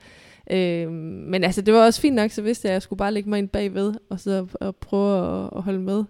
Øh, 0.51 0.91
men 0.91 1.45
altså, 1.45 1.63
det 1.63 1.75
var 1.75 1.85
også 1.85 2.01
fint 2.01 2.17
nok, 2.17 2.31
så 2.31 2.43
vidste 2.43 2.67
jeg, 2.67 2.71
at 2.71 2.75
jeg 2.75 2.83
skulle 2.83 2.99
bare 2.99 3.13
lægge 3.13 3.29
mig 3.31 3.39
ind 3.39 3.49
bagved, 3.49 3.95
og 4.11 4.21
så 4.21 4.47
og 4.55 4.77
prøve 4.77 5.45
at, 5.45 5.51
at 5.57 5.63
holde 5.63 5.81
med 5.81 6.05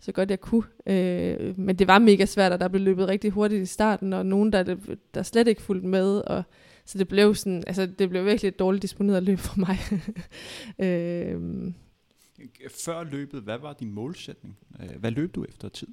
så 0.00 0.12
godt 0.12 0.30
jeg 0.30 0.40
kunne. 0.40 0.64
Øh, 0.86 1.58
men 1.58 1.76
det 1.76 1.88
var 1.88 1.98
mega 1.98 2.26
svært, 2.26 2.52
og 2.52 2.60
der 2.60 2.68
blev 2.68 2.82
løbet 2.82 3.08
rigtig 3.08 3.30
hurtigt 3.30 3.62
i 3.62 3.66
starten, 3.66 4.12
og 4.12 4.26
nogen, 4.26 4.52
der, 4.52 4.76
der 5.14 5.22
slet 5.22 5.48
ikke 5.48 5.62
fulgte 5.62 5.86
med, 5.86 6.18
og 6.18 6.42
så 6.84 6.98
det 6.98 7.08
blev 7.08 7.34
sådan, 7.34 7.64
altså 7.66 7.86
det 7.86 8.10
blev 8.10 8.24
virkelig 8.24 8.48
et 8.48 8.58
dårligt 8.58 8.82
disponeret 8.82 9.22
løb 9.22 9.38
for 9.38 9.58
mig. 9.58 9.78
øh, 10.88 11.72
Før 12.84 13.04
løbet, 13.04 13.42
hvad 13.42 13.58
var 13.58 13.72
din 13.72 13.92
målsætning? 13.92 14.58
Øh, 14.82 15.00
hvad 15.00 15.10
løb 15.10 15.34
du 15.34 15.44
efter 15.44 15.68
tid? 15.68 15.88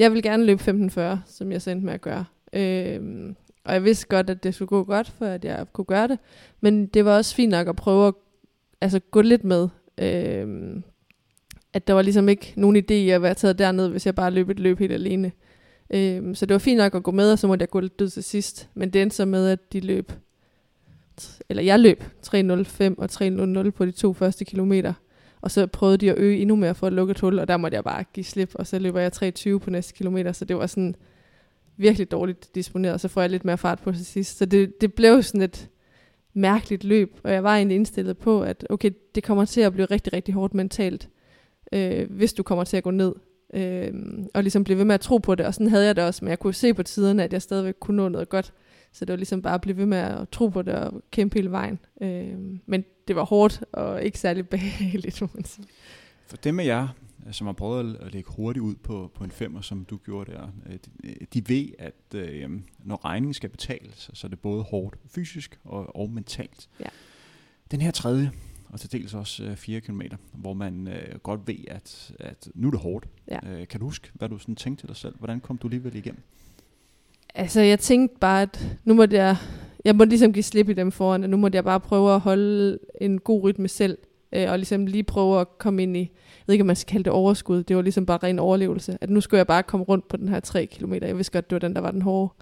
Jeg 0.00 0.12
vil 0.12 0.22
gerne 0.22 0.44
løbe 0.44 0.62
15.40, 0.62 1.00
som 1.26 1.52
jeg 1.52 1.62
sendte 1.62 1.86
med 1.86 1.94
at 1.94 2.00
gøre. 2.00 2.24
Øh, 2.52 3.34
og 3.64 3.74
jeg 3.74 3.84
vidste 3.84 4.06
godt, 4.06 4.30
at 4.30 4.44
det 4.44 4.54
skulle 4.54 4.68
gå 4.68 4.84
godt, 4.84 5.08
for 5.18 5.26
at 5.26 5.44
jeg 5.44 5.66
kunne 5.72 5.84
gøre 5.84 6.08
det. 6.08 6.18
Men 6.60 6.86
det 6.86 7.04
var 7.04 7.16
også 7.16 7.34
fint 7.34 7.50
nok 7.50 7.68
at 7.68 7.76
prøve 7.76 8.08
at 8.08 8.14
altså, 8.80 9.00
gå 9.10 9.20
lidt 9.20 9.44
med. 9.44 9.68
Øh, 9.98 10.82
at 11.72 11.86
der 11.86 11.94
var 11.94 12.02
ligesom 12.02 12.28
ikke 12.28 12.52
nogen 12.56 12.76
idé 12.76 12.92
i 12.92 13.10
at 13.10 13.22
være 13.22 13.34
taget 13.34 13.58
derned, 13.58 13.88
hvis 13.88 14.06
jeg 14.06 14.14
bare 14.14 14.30
løb 14.30 14.48
et 14.48 14.60
løb 14.60 14.78
helt 14.78 14.92
alene. 14.92 15.32
Øh, 15.90 16.36
så 16.36 16.46
det 16.46 16.54
var 16.54 16.58
fint 16.58 16.78
nok 16.78 16.94
at 16.94 17.02
gå 17.02 17.10
med, 17.10 17.32
og 17.32 17.38
så 17.38 17.46
måtte 17.46 17.62
jeg 17.62 17.70
gå 17.70 17.80
lidt 17.80 17.98
død 17.98 18.08
til 18.08 18.24
sidst. 18.24 18.68
Men 18.74 18.90
det 18.90 19.02
endte 19.02 19.16
så 19.16 19.24
med, 19.24 19.48
at 19.48 19.72
de 19.72 19.80
løb, 19.80 20.12
eller 21.48 21.62
jeg 21.62 21.80
løb 21.80 22.04
3.05 22.26 22.94
og 22.98 23.08
3.00 23.64 23.70
på 23.70 23.84
de 23.84 23.90
to 23.90 24.12
første 24.12 24.44
kilometer. 24.44 24.92
Og 25.40 25.50
så 25.50 25.66
prøvede 25.66 25.98
de 25.98 26.10
at 26.10 26.18
øge 26.18 26.38
endnu 26.38 26.56
mere 26.56 26.74
for 26.74 26.86
at 26.86 26.92
lukke 26.92 27.10
et 27.10 27.20
hul, 27.20 27.38
og 27.38 27.48
der 27.48 27.56
måtte 27.56 27.74
jeg 27.74 27.84
bare 27.84 28.04
give 28.12 28.24
slip, 28.24 28.50
og 28.54 28.66
så 28.66 28.78
løber 28.78 29.00
jeg 29.00 29.12
3.20 29.16 29.58
på 29.58 29.70
næste 29.70 29.94
kilometer, 29.94 30.32
så 30.32 30.44
det 30.44 30.56
var 30.56 30.66
sådan 30.66 30.96
virkelig 31.76 32.10
dårligt 32.10 32.54
disponeret, 32.54 32.94
og 32.94 33.00
så 33.00 33.08
får 33.08 33.20
jeg 33.20 33.30
lidt 33.30 33.44
mere 33.44 33.58
fart 33.58 33.80
på 33.80 33.92
til 33.92 34.06
sidst. 34.06 34.38
Så 34.38 34.44
det, 34.44 34.80
det 34.80 34.94
blev 34.94 35.22
sådan 35.22 35.42
et 35.42 35.68
mærkeligt 36.34 36.84
løb, 36.84 37.16
og 37.24 37.32
jeg 37.32 37.44
var 37.44 37.56
egentlig 37.56 37.74
indstillet 37.74 38.18
på, 38.18 38.42
at 38.42 38.66
okay, 38.70 38.90
det 39.14 39.22
kommer 39.24 39.44
til 39.44 39.60
at 39.60 39.72
blive 39.72 39.86
rigtig, 39.86 40.12
rigtig 40.12 40.34
hårdt 40.34 40.54
mentalt, 40.54 41.08
øh, 41.72 42.10
hvis 42.10 42.32
du 42.32 42.42
kommer 42.42 42.64
til 42.64 42.76
at 42.76 42.82
gå 42.82 42.90
ned, 42.90 43.14
øh, 43.54 43.92
og 44.34 44.42
ligesom 44.42 44.64
blive 44.64 44.78
ved 44.78 44.84
med 44.84 44.94
at 44.94 45.00
tro 45.00 45.18
på 45.18 45.34
det, 45.34 45.46
og 45.46 45.54
sådan 45.54 45.68
havde 45.68 45.86
jeg 45.86 45.96
det 45.96 46.04
også, 46.04 46.24
men 46.24 46.30
jeg 46.30 46.38
kunne 46.38 46.54
se 46.54 46.74
på 46.74 46.82
tiderne, 46.82 47.24
at 47.24 47.32
jeg 47.32 47.42
stadigvæk 47.42 47.74
kunne 47.80 47.96
nå 47.96 48.08
noget 48.08 48.28
godt, 48.28 48.52
så 48.92 49.04
det 49.04 49.12
var 49.12 49.16
ligesom 49.16 49.42
bare 49.42 49.54
at 49.54 49.60
blive 49.60 49.76
ved 49.76 49.86
med 49.86 49.98
at 49.98 50.28
tro 50.28 50.48
på 50.48 50.62
det 50.62 50.74
og 50.74 51.02
kæmpe 51.10 51.34
hele 51.38 51.50
vejen. 51.50 51.78
Øh, 52.02 52.38
men 52.66 52.84
det 53.08 53.16
var 53.16 53.24
hårdt 53.24 53.62
og 53.72 54.02
ikke 54.02 54.18
særlig 54.18 54.48
behageligt, 54.48 55.20
må 55.20 55.28
man 55.34 55.44
sige. 55.44 55.66
For 56.26 56.36
dem 56.36 56.60
af 56.60 56.64
jer, 56.66 56.88
øh, 57.26 57.32
som 57.32 57.46
har 57.46 57.54
prøvet 57.54 57.96
at- 58.00 58.12
lægge 58.12 58.30
hurtigt 58.36 58.62
ud 58.62 58.74
på, 58.74 59.10
på 59.14 59.24
en 59.24 59.30
femmer, 59.30 59.60
som 59.60 59.84
du 59.84 59.96
gjorde 59.96 60.32
der, 60.32 60.48
øh, 60.66 60.78
de, 61.04 61.26
de 61.34 61.48
ved, 61.48 61.68
at 61.78 62.14
øh, 62.14 62.50
når 62.84 63.04
regningen 63.04 63.34
skal 63.34 63.50
betales, 63.50 64.10
så 64.14 64.26
er 64.26 64.28
det 64.28 64.38
både 64.40 64.62
hårdt 64.62 64.96
fysisk 65.08 65.58
og, 65.64 65.96
og 65.96 66.10
mentalt. 66.10 66.68
Ja. 66.80 66.88
Den 67.70 67.80
her 67.80 67.90
tredje, 67.90 68.30
og 68.68 68.80
til 68.80 68.92
dels 68.92 69.14
også 69.14 69.44
øh, 69.44 69.56
4 69.56 69.80
km, 69.80 70.00
hvor 70.32 70.54
man 70.54 70.88
øh, 70.88 71.18
godt 71.18 71.40
ved, 71.46 71.56
at, 71.68 72.12
at 72.20 72.48
nu 72.54 72.66
er 72.66 72.70
det 72.70 72.80
hårdt. 72.80 73.06
Ja. 73.28 73.38
Øh, 73.46 73.68
kan 73.68 73.80
du 73.80 73.86
huske, 73.86 74.10
hvad 74.14 74.28
du 74.28 74.38
sådan 74.38 74.56
tænkte 74.56 74.82
til 74.82 74.88
dig 74.88 74.96
selv? 74.96 75.18
Hvordan 75.18 75.40
kom 75.40 75.58
du 75.58 75.66
alligevel 75.66 75.96
igennem? 75.96 76.22
Altså, 77.34 77.60
jeg 77.60 77.78
tænkte 77.78 78.16
bare, 78.20 78.42
at 78.42 78.78
nu 78.84 78.94
måtte 78.94 79.16
jeg, 79.16 79.36
jeg 79.84 79.96
måtte 79.96 80.10
ligesom 80.10 80.32
give 80.32 80.42
slip 80.42 80.68
i 80.68 80.72
dem 80.72 80.92
foran, 80.92 81.24
og 81.24 81.30
nu 81.30 81.36
måtte 81.36 81.56
jeg 81.56 81.64
bare 81.64 81.80
prøve 81.80 82.14
at 82.14 82.20
holde 82.20 82.78
en 83.00 83.20
god 83.20 83.42
rytme 83.42 83.68
selv, 83.68 83.98
øh, 84.32 84.50
og 84.50 84.58
ligesom 84.58 84.86
lige 84.86 85.02
prøve 85.02 85.40
at 85.40 85.58
komme 85.58 85.82
ind 85.82 85.96
i, 85.96 86.00
jeg 86.00 86.44
ved 86.46 86.54
ikke, 86.54 86.62
om 86.62 86.66
man 86.66 86.76
skal 86.76 86.92
kalde 86.92 87.04
det 87.04 87.12
overskud, 87.12 87.62
det 87.62 87.76
var 87.76 87.82
ligesom 87.82 88.06
bare 88.06 88.18
ren 88.22 88.38
overlevelse, 88.38 88.98
at 89.00 89.10
nu 89.10 89.20
skulle 89.20 89.38
jeg 89.38 89.46
bare 89.46 89.62
komme 89.62 89.84
rundt 89.84 90.08
på 90.08 90.16
den 90.16 90.28
her 90.28 90.40
3 90.40 90.66
km, 90.66 90.92
jeg 90.92 91.16
vidste 91.16 91.32
godt, 91.32 91.50
det 91.50 91.54
var 91.54 91.68
den, 91.68 91.74
der 91.74 91.80
var 91.80 91.90
den 91.90 92.02
hårde. 92.02 92.32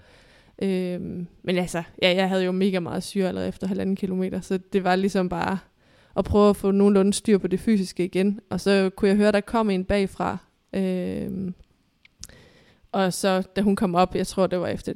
Øh, 0.61 1.01
men 1.43 1.57
altså, 1.57 1.83
ja, 2.01 2.15
jeg 2.15 2.29
havde 2.29 2.43
jo 2.43 2.51
mega 2.51 2.79
meget 2.79 3.03
syre 3.03 3.27
allerede 3.27 3.47
efter 3.49 3.67
halvanden 3.67 3.95
kilometer, 3.95 4.41
så 4.41 4.59
det 4.73 4.83
var 4.83 4.95
ligesom 4.95 5.29
bare 5.29 5.57
at 6.17 6.25
prøve 6.25 6.49
at 6.49 6.55
få 6.55 6.71
nogenlunde 6.71 7.13
styr 7.13 7.37
på 7.37 7.47
det 7.47 7.59
fysiske 7.59 8.05
igen, 8.05 8.39
og 8.49 8.61
så 8.61 8.89
kunne 8.95 9.09
jeg 9.09 9.17
høre, 9.17 9.31
der 9.31 9.41
kom 9.41 9.69
en 9.69 9.85
bagfra, 9.85 10.37
øh, 10.73 11.51
og 12.91 13.13
så 13.13 13.41
da 13.55 13.61
hun 13.61 13.75
kom 13.75 13.95
op, 13.95 14.15
jeg 14.15 14.27
tror 14.27 14.47
det 14.47 14.59
var 14.59 14.67
efter 14.67 14.93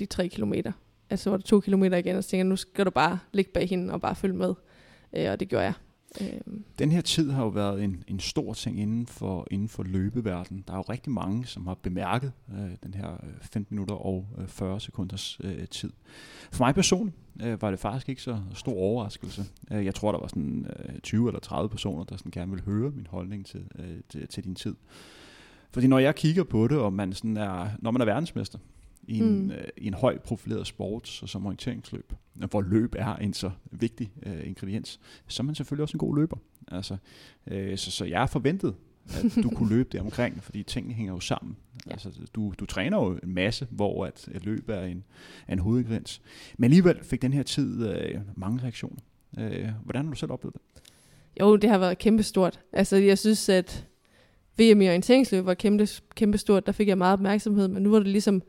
de 0.00 0.06
tre 0.06 0.28
kilometer, 0.28 0.72
altså 1.10 1.30
var 1.30 1.36
det 1.36 1.46
to 1.46 1.60
kilometer 1.60 1.96
igen, 1.96 2.16
og 2.16 2.24
så 2.24 2.30
tænkte 2.30 2.38
jeg, 2.38 2.48
nu 2.48 2.56
skal 2.56 2.84
du 2.84 2.90
bare 2.90 3.18
ligge 3.32 3.50
bag 3.54 3.68
hende 3.68 3.92
og 3.92 4.00
bare 4.00 4.14
følge 4.14 4.36
med. 4.36 4.54
Øh, 5.16 5.30
og 5.30 5.40
det 5.40 5.48
gjorde 5.48 5.64
jeg. 5.64 5.74
Øh, 6.20 6.40
Den 6.78 6.92
her 6.92 7.00
tid 7.00 7.30
har 7.30 7.42
jo 7.42 7.48
været 7.48 7.84
en, 7.84 8.04
en 8.08 8.20
stor 8.20 8.52
ting 8.54 8.80
inden 8.80 9.06
for, 9.06 9.46
inden 9.50 9.68
for 9.68 9.82
løbeverdenen. 9.82 10.64
Der 10.66 10.72
er 10.72 10.76
jo 10.76 10.82
rigtig 10.82 11.12
mange, 11.12 11.46
som 11.46 11.66
har 11.66 11.74
bemærket 11.74 12.32
øh, 12.52 12.70
den 12.82 12.94
her 12.94 13.12
øh, 13.12 13.30
15 13.40 13.76
minutter 13.76 13.94
og 13.94 14.26
øh, 14.38 14.46
40 14.46 14.80
sekunders 14.80 15.38
øh, 15.44 15.68
tid. 15.68 15.90
For 16.52 16.64
mig 16.64 16.74
personligt 16.74 17.16
øh, 17.42 17.62
var 17.62 17.70
det 17.70 17.80
faktisk 17.80 18.08
ikke 18.08 18.22
så 18.22 18.38
stor 18.54 18.72
overraskelse. 18.72 19.44
Øh, 19.72 19.84
jeg 19.84 19.94
tror, 19.94 20.12
der 20.12 20.18
var 20.18 20.26
sådan 20.26 20.66
øh, 20.88 20.98
20 21.00 21.28
eller 21.28 21.40
30 21.40 21.68
personer, 21.68 22.04
der 22.04 22.16
sådan 22.16 22.30
gerne 22.30 22.50
ville 22.50 22.64
høre 22.64 22.90
min 22.90 23.06
holdning 23.10 23.46
til, 23.46 23.64
øh, 23.78 24.00
til, 24.08 24.28
til 24.28 24.44
din 24.44 24.54
tid. 24.54 24.74
Fordi 25.72 25.86
når 25.86 25.98
jeg 25.98 26.14
kigger 26.14 26.44
på 26.44 26.68
det, 26.68 26.78
og 26.78 26.92
man 26.92 27.12
sådan 27.12 27.36
er, 27.36 27.68
når 27.78 27.90
man 27.90 28.00
er 28.00 28.04
verdensmester 28.06 28.58
i 29.02 29.18
en, 29.18 29.42
Mm. 29.42 29.50
øh, 29.50 29.64
i 29.76 29.86
en 29.86 29.94
højt 29.94 30.22
profileret 30.22 30.66
sport, 30.66 31.08
så 31.08 31.26
som 31.26 31.46
orienteringsløb, 31.46 32.12
hvor 32.50 32.60
løb 32.60 32.94
er 32.98 33.16
en 33.16 33.34
så 33.34 33.50
vigtig 33.70 34.12
øh, 34.26 34.46
ingrediens, 34.46 35.00
så 35.26 35.42
er 35.42 35.44
man 35.44 35.54
selvfølgelig 35.54 35.82
også 35.82 35.94
en 35.94 35.98
god 35.98 36.16
løber. 36.16 36.36
Altså, 36.68 36.96
øh, 37.46 37.78
så, 37.78 37.90
så 37.90 38.04
jeg 38.04 38.22
er 38.22 38.26
forventet, 38.26 38.74
at 39.08 39.24
du 39.42 39.50
kunne 39.50 39.68
løbe 39.68 39.88
det 39.92 40.00
omkring, 40.00 40.42
fordi 40.42 40.62
tingene 40.62 40.94
hænger 40.94 41.12
jo 41.12 41.20
sammen. 41.20 41.56
Ja. 41.86 41.92
Altså, 41.92 42.10
du, 42.34 42.54
du 42.58 42.66
træner 42.66 42.96
jo 43.04 43.18
en 43.22 43.34
masse, 43.34 43.66
hvor 43.70 44.06
at, 44.06 44.28
at 44.34 44.44
løb 44.44 44.68
er 44.68 44.82
en, 44.82 45.04
er 45.48 45.52
en 45.52 45.58
hovedingrediens. 45.58 46.22
Men 46.56 46.64
alligevel 46.64 47.04
fik 47.04 47.22
den 47.22 47.32
her 47.32 47.42
tid 47.42 47.88
øh, 47.88 48.20
mange 48.36 48.62
reaktioner. 48.62 49.00
Øh, 49.38 49.68
hvordan 49.84 50.04
har 50.04 50.10
du 50.12 50.18
selv 50.18 50.32
oplevet 50.32 50.54
det? 50.54 50.62
jo, 51.40 51.56
det 51.56 51.70
har 51.70 51.78
været 51.78 51.98
kæmpestort. 51.98 52.60
Altså, 52.72 52.96
jeg 52.96 53.18
synes, 53.18 53.48
at 53.48 53.86
VM 54.58 54.80
i 54.80 54.88
orienteringsløb 54.88 55.46
var 55.46 55.54
kæmpe, 55.54 55.88
kæmpe 56.14 56.38
stort, 56.38 56.66
Der 56.66 56.72
fik 56.72 56.88
jeg 56.88 56.98
meget 56.98 57.12
opmærksomhed, 57.12 57.68
men 57.68 57.82
nu 57.82 57.90
var 57.90 57.98
det 57.98 58.08
ligesom 58.08 58.42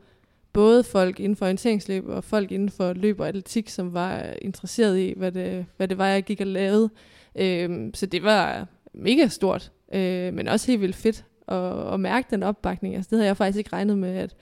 både 0.52 0.84
folk 0.84 1.20
inden 1.20 1.36
for 1.36 1.44
orienteringsløb 1.44 2.08
og 2.08 2.24
folk 2.24 2.52
inden 2.52 2.68
for 2.68 2.92
løb 2.92 3.20
og 3.20 3.28
atletik, 3.28 3.68
som 3.68 3.94
var 3.94 4.34
interesseret 4.42 4.98
i, 4.98 5.14
hvad 5.16 5.32
det, 5.32 5.66
hvad 5.76 5.88
det 5.88 5.98
var, 5.98 6.06
jeg 6.06 6.22
gik 6.22 6.40
og 6.40 6.46
lavede. 6.46 6.90
Øhm, 7.36 7.94
så 7.94 8.06
det 8.06 8.22
var 8.22 8.66
mega 8.92 9.28
stort, 9.28 9.72
øh, 9.94 10.34
men 10.34 10.48
også 10.48 10.66
helt 10.66 10.80
vildt 10.80 10.96
fedt 10.96 11.24
at, 11.48 11.92
at 11.94 12.00
mærke 12.00 12.26
den 12.30 12.42
opbakning. 12.42 12.94
Altså, 12.94 13.08
det 13.10 13.18
havde 13.18 13.26
jeg 13.26 13.36
faktisk 13.36 13.58
ikke 13.58 13.72
regnet 13.72 13.98
med, 13.98 14.16
at, 14.16 14.36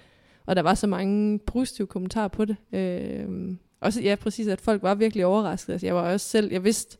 og 0.47 0.57
der 0.57 0.63
var 0.63 0.75
så 0.75 0.87
mange 0.87 1.39
positive 1.39 1.87
kommentarer 1.87 2.29
på 2.29 2.45
det. 2.45 2.57
Øh, 2.73 3.57
også, 3.81 4.03
ja, 4.03 4.15
præcis, 4.15 4.47
at 4.47 4.61
folk 4.61 4.83
var 4.83 4.95
virkelig 4.95 5.27
overrasket. 5.27 5.73
Altså, 5.73 5.87
jeg 5.87 5.95
var 5.95 6.13
også 6.13 6.29
selv, 6.29 6.53
jeg 6.53 6.65
vidste, 6.65 6.99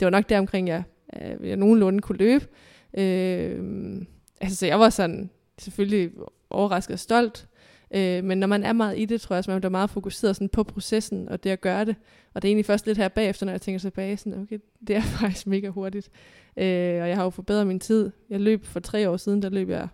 det 0.00 0.06
var 0.06 0.10
nok 0.10 0.28
der 0.28 0.38
omkring, 0.38 0.68
jeg, 0.68 0.82
jeg 1.42 1.56
nogenlunde 1.56 2.00
kunne 2.00 2.18
løbe. 2.18 2.46
Øh, 2.94 4.02
altså, 4.40 4.56
så 4.56 4.66
jeg 4.66 4.80
var 4.80 4.90
sådan 4.90 5.30
selvfølgelig 5.58 6.10
overrasket 6.50 6.92
og 6.92 6.98
stolt, 6.98 7.48
Øh, 7.94 8.24
men 8.24 8.38
når 8.38 8.46
man 8.46 8.64
er 8.64 8.72
meget 8.72 8.98
i 8.98 9.04
det, 9.04 9.20
tror 9.20 9.36
jeg 9.36 9.44
så 9.44 9.50
man 9.50 9.60
bliver 9.60 9.70
meget 9.70 9.90
fokuseret 9.90 10.36
sådan 10.36 10.48
på 10.48 10.62
processen 10.62 11.28
og 11.28 11.44
det 11.44 11.50
at 11.50 11.60
gøre 11.60 11.84
det. 11.84 11.96
Og 12.34 12.42
det 12.42 12.48
er 12.48 12.50
egentlig 12.50 12.66
først 12.66 12.86
lidt 12.86 12.98
her 12.98 13.08
bagefter, 13.08 13.46
når 13.46 13.52
jeg 13.52 13.60
tænker 13.60 13.78
tilbage, 13.78 14.16
sådan, 14.16 14.42
okay, 14.42 14.58
det 14.86 14.96
er 14.96 15.02
faktisk 15.20 15.46
mega 15.46 15.68
hurtigt. 15.68 16.10
Øh, 16.56 17.02
og 17.02 17.08
jeg 17.08 17.16
har 17.16 17.24
jo 17.24 17.30
forbedret 17.30 17.66
min 17.66 17.80
tid. 17.80 18.10
Jeg 18.30 18.40
løb 18.40 18.64
for 18.64 18.80
tre 18.80 19.10
år 19.10 19.16
siden, 19.16 19.42
der 19.42 19.48
løb 19.48 19.68
jeg 19.68 19.88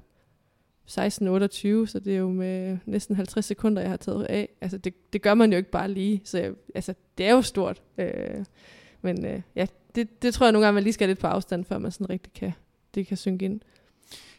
16.28, 0.91 0.97
så 1.87 2.01
det 2.05 2.15
er 2.15 2.19
jo 2.19 2.29
med 2.29 2.79
næsten 2.87 3.17
50 3.17 3.45
sekunder, 3.45 3.83
jeg 3.83 3.91
har 3.91 3.97
taget 3.97 4.25
af. 4.25 4.49
Altså, 4.61 4.79
det, 4.79 5.13
det 5.13 5.23
gør 5.23 5.35
man 5.35 5.53
jo 5.53 5.57
ikke 5.57 5.71
bare 5.71 5.91
lige, 5.91 6.21
så 6.25 6.39
jeg, 6.39 6.53
altså, 6.75 6.95
det 7.19 7.27
er 7.27 7.33
jo 7.33 7.43
stort. 7.43 7.83
Øh, 7.99 8.45
men 9.03 9.27
øh, 9.27 9.41
ja, 9.55 9.67
det, 9.95 10.23
det 10.23 10.35
tror 10.35 10.47
jeg 10.47 10.53
nogle 10.53 10.67
gange, 10.67 10.75
man 10.75 10.83
lige 10.83 10.93
skal 10.93 11.09
lidt 11.09 11.19
på 11.19 11.27
afstand, 11.27 11.65
før 11.65 11.79
man 11.79 11.91
sådan 11.91 12.11
rigtig 12.11 12.33
kan, 12.33 12.53
det 12.97 13.07
kan 13.07 13.17
synke 13.17 13.45
ind. 13.45 13.61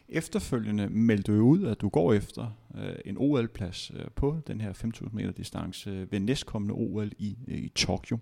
Efterfølgende 0.08 0.88
meldte 0.88 1.32
du 1.32 1.40
ud, 1.40 1.64
at 1.66 1.80
du 1.80 1.88
går 1.88 2.12
efter 2.12 2.56
øh, 2.78 2.94
en 3.04 3.16
OL-plads 3.18 3.90
øh, 3.94 4.04
på 4.14 4.36
den 4.46 4.60
her 4.60 4.72
5.000 4.72 5.08
meter 5.12 5.32
distance 5.32 5.90
øh, 5.90 6.12
ved 6.12 6.20
næstkommende 6.20 6.74
OL 6.74 7.12
i, 7.18 7.36
øh, 7.48 7.58
i 7.58 7.68
Tokyo. 7.68 8.18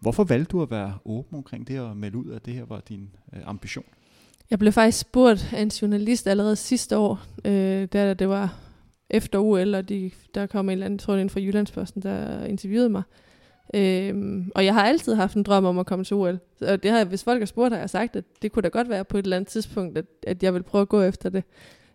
Hvorfor 0.00 0.24
valgte 0.24 0.52
du 0.52 0.62
at 0.62 0.70
være 0.70 0.98
åben 1.04 1.36
omkring 1.36 1.68
det 1.68 1.80
og 1.80 1.96
melde 1.96 2.18
ud, 2.18 2.30
at 2.30 2.46
det 2.46 2.54
her 2.54 2.64
var 2.64 2.80
din 2.80 3.10
øh, 3.32 3.40
ambition? 3.44 3.84
Jeg 4.50 4.58
blev 4.58 4.72
faktisk 4.72 4.98
spurgt 4.98 5.52
af 5.52 5.62
en 5.62 5.68
journalist 5.68 6.26
allerede 6.26 6.56
sidste 6.56 6.98
år, 6.98 7.22
øh, 7.44 7.88
da 7.92 8.14
det 8.14 8.28
var 8.28 8.58
efter 9.10 9.38
OL, 9.38 9.74
og 9.74 9.88
de, 9.88 10.10
der 10.34 10.46
kom 10.46 10.68
en 10.68 10.72
eller 10.72 10.86
anden, 10.86 10.96
jeg 10.96 11.00
tror 11.00 11.14
det 11.14 11.24
er 11.24 11.28
fra 11.28 11.40
Jyllandsposten, 11.40 12.02
der 12.02 12.44
interviewede 12.44 12.88
mig. 12.88 13.02
Øhm, 13.74 14.52
og 14.54 14.64
jeg 14.64 14.74
har 14.74 14.84
altid 14.84 15.14
haft 15.14 15.36
en 15.36 15.42
drøm 15.42 15.64
om 15.64 15.78
at 15.78 15.86
komme 15.86 16.04
til 16.04 16.16
OL. 16.16 16.38
Og 16.60 16.82
det 16.82 16.90
har, 16.90 17.04
hvis 17.04 17.24
folk 17.24 17.40
har 17.40 17.46
spurgt, 17.46 17.72
har 17.72 17.80
jeg 17.80 17.90
sagt, 17.90 18.16
at 18.16 18.24
det 18.42 18.52
kunne 18.52 18.62
da 18.62 18.68
godt 18.68 18.88
være 18.88 19.04
på 19.04 19.18
et 19.18 19.22
eller 19.22 19.36
andet 19.36 19.48
tidspunkt, 19.48 19.98
at, 19.98 20.04
at 20.26 20.42
jeg 20.42 20.54
vil 20.54 20.62
prøve 20.62 20.82
at 20.82 20.88
gå 20.88 21.02
efter 21.02 21.30
det. 21.30 21.44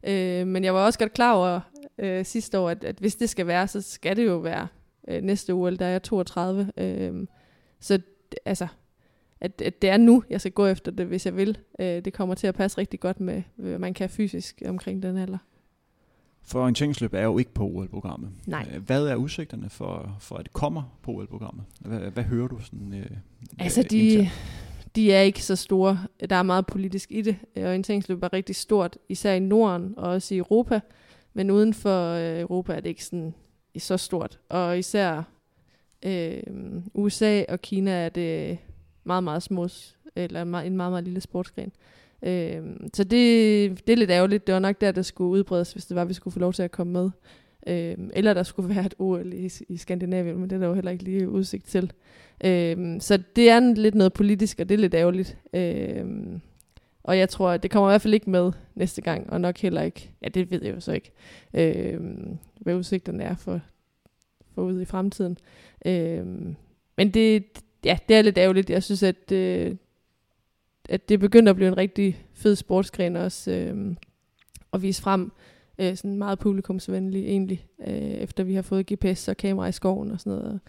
Øh, 0.03 0.47
men 0.47 0.63
jeg 0.63 0.73
var 0.73 0.85
også 0.85 0.99
godt 0.99 1.13
klar 1.13 1.33
over 1.33 1.59
øh, 1.97 2.25
sidste 2.25 2.59
år, 2.59 2.69
at, 2.69 2.83
at 2.83 2.95
hvis 2.99 3.15
det 3.15 3.29
skal 3.29 3.47
være, 3.47 3.67
så 3.67 3.81
skal 3.81 4.17
det 4.17 4.25
jo 4.25 4.37
være 4.37 4.67
øh, 5.07 5.21
næste 5.21 5.51
OL, 5.51 5.79
der 5.79 5.85
er 5.85 5.89
jeg 5.89 6.03
32. 6.03 6.71
Øh, 6.77 7.27
så 7.79 7.99
altså, 8.45 8.67
at, 9.41 9.61
at 9.61 9.81
det 9.81 9.89
er 9.89 9.97
nu, 9.97 10.23
jeg 10.29 10.41
skal 10.41 10.51
gå 10.51 10.65
efter 10.65 10.91
det, 10.91 11.05
hvis 11.05 11.25
jeg 11.25 11.37
vil. 11.37 11.57
Øh, 11.79 12.05
det 12.05 12.13
kommer 12.13 12.35
til 12.35 12.47
at 12.47 12.55
passe 12.55 12.77
rigtig 12.77 12.99
godt 12.99 13.19
med, 13.19 13.43
hvad 13.55 13.79
man 13.79 13.93
kan 13.93 14.09
fysisk 14.09 14.61
omkring 14.65 15.03
den 15.03 15.17
alder. 15.17 15.37
For 16.43 16.61
orienteringsløb 16.61 17.13
er 17.13 17.23
jo 17.23 17.37
ikke 17.37 17.53
på 17.53 17.63
OL-programmet. 17.63 18.29
Nej. 18.45 18.67
Øh, 18.73 18.81
hvad 18.81 19.07
er 19.07 19.15
udsigterne 19.15 19.69
for, 19.69 20.17
for 20.19 20.35
at 20.35 20.45
det 20.45 20.53
kommer 20.53 20.97
på 21.01 21.11
OL-programmet? 21.11 21.65
Hvad, 21.79 21.99
hvad 21.99 22.23
hører 22.23 22.47
du 22.47 22.59
sådan 22.59 22.93
øh, 22.93 23.05
Altså, 23.59 23.83
de, 23.83 24.29
de 24.95 25.13
er 25.13 25.21
ikke 25.21 25.43
så 25.43 25.55
store. 25.55 25.99
Der 26.29 26.35
er 26.35 26.43
meget 26.43 26.67
politisk 26.67 27.11
i 27.11 27.21
det. 27.21 27.37
Orienteringsløb 27.55 28.23
er 28.23 28.33
rigtig 28.33 28.55
stort, 28.55 28.97
især 29.09 29.33
i 29.33 29.39
Norden 29.39 29.93
og 29.97 30.09
også 30.09 30.35
i 30.35 30.37
Europa. 30.37 30.79
Men 31.33 31.51
uden 31.51 31.73
for 31.73 32.13
øh, 32.13 32.39
Europa 32.39 32.73
er 32.73 32.79
det 32.79 32.89
ikke 32.89 33.05
sådan 33.05 33.33
så 33.77 33.97
stort. 33.97 34.39
Og 34.49 34.79
især 34.79 35.23
øh, 36.03 36.43
USA 36.93 37.43
og 37.49 37.61
Kina 37.61 37.91
er 37.91 38.09
det 38.09 38.57
meget, 39.03 39.23
meget 39.23 39.43
små, 39.43 39.67
eller 40.15 40.41
en 40.41 40.49
meget, 40.49 40.71
meget 40.73 41.03
lille 41.03 41.21
sportsgren. 41.21 41.71
Øh, 42.23 42.61
så 42.93 43.03
det, 43.03 43.87
det 43.87 43.93
er 43.93 43.97
lidt 43.97 44.11
ærgerligt. 44.11 44.47
Det 44.47 44.53
var 44.53 44.59
nok 44.59 44.81
der, 44.81 44.91
der 44.91 45.01
skulle 45.01 45.31
udbredes, 45.31 45.73
hvis 45.73 45.85
det 45.85 45.95
var, 45.95 46.01
at 46.01 46.09
vi 46.09 46.13
skulle 46.13 46.33
få 46.33 46.39
lov 46.39 46.53
til 46.53 46.63
at 46.63 46.71
komme 46.71 46.93
med. 46.93 47.09
Øh, 47.67 47.97
eller 48.13 48.33
der 48.33 48.43
skulle 48.43 48.69
være 48.75 48.85
et 48.85 48.93
OL 48.99 49.33
i, 49.33 49.49
i 49.69 49.77
Skandinavien, 49.77 50.37
men 50.37 50.49
det 50.49 50.55
er 50.55 50.59
der 50.59 50.67
jo 50.67 50.73
heller 50.73 50.91
ikke 50.91 51.03
lige 51.03 51.29
udsigt 51.29 51.65
til. 51.65 51.91
Øh, 52.43 53.01
så 53.01 53.19
det 53.35 53.49
er 53.49 53.73
lidt 53.73 53.95
noget 53.95 54.13
politisk, 54.13 54.59
og 54.59 54.69
det 54.69 54.75
er 54.75 54.79
lidt 54.79 54.93
ærgerligt. 54.93 55.37
Øh, 55.53 56.05
og 57.03 57.17
jeg 57.17 57.29
tror, 57.29 57.57
det 57.57 57.71
kommer 57.71 57.89
i 57.89 57.91
hvert 57.91 58.01
fald 58.01 58.13
ikke 58.13 58.29
med 58.29 58.51
næste 58.75 59.01
gang, 59.01 59.29
og 59.29 59.41
nok 59.41 59.57
heller 59.57 59.81
ikke, 59.81 60.11
ja 60.21 60.27
det 60.27 60.51
ved 60.51 60.63
jeg 60.63 60.75
jo 60.75 60.79
så 60.79 60.91
ikke, 60.91 61.11
øh, 61.53 61.99
hvad 62.59 62.75
udsigterne 62.75 63.23
er 63.23 63.35
for, 63.35 63.59
for 64.55 64.61
ude 64.61 64.81
i 64.81 64.85
fremtiden. 64.85 65.37
Øh, 65.85 66.25
men 66.97 67.11
det, 67.11 67.43
ja, 67.85 67.97
det 68.07 68.15
er 68.15 68.21
lidt 68.21 68.37
ærgerligt. 68.37 68.69
Jeg 68.69 68.83
synes, 68.83 69.03
at, 69.03 69.31
øh, 69.31 69.75
at 70.91 71.09
det 71.09 71.19
begynder 71.19 71.49
at 71.49 71.55
blive 71.55 71.67
en 71.67 71.77
rigtig 71.77 72.25
fed 72.33 72.55
sportsgren 72.55 73.15
også, 73.15 73.51
øh, 73.51 73.95
at 74.73 74.81
vise 74.81 75.01
frem 75.01 75.31
øh, 75.79 75.95
sådan 75.95 76.17
meget 76.17 76.39
publikumsvenlig 76.39 77.25
egentlig, 77.25 77.65
øh, 77.87 77.95
efter 77.95 78.43
vi 78.43 78.53
har 78.53 78.61
fået 78.61 78.91
GPS 78.93 79.27
og 79.27 79.37
kamera 79.37 79.67
i 79.67 79.71
skoven 79.71 80.11
og 80.11 80.19
sådan 80.19 80.39
noget. 80.39 80.59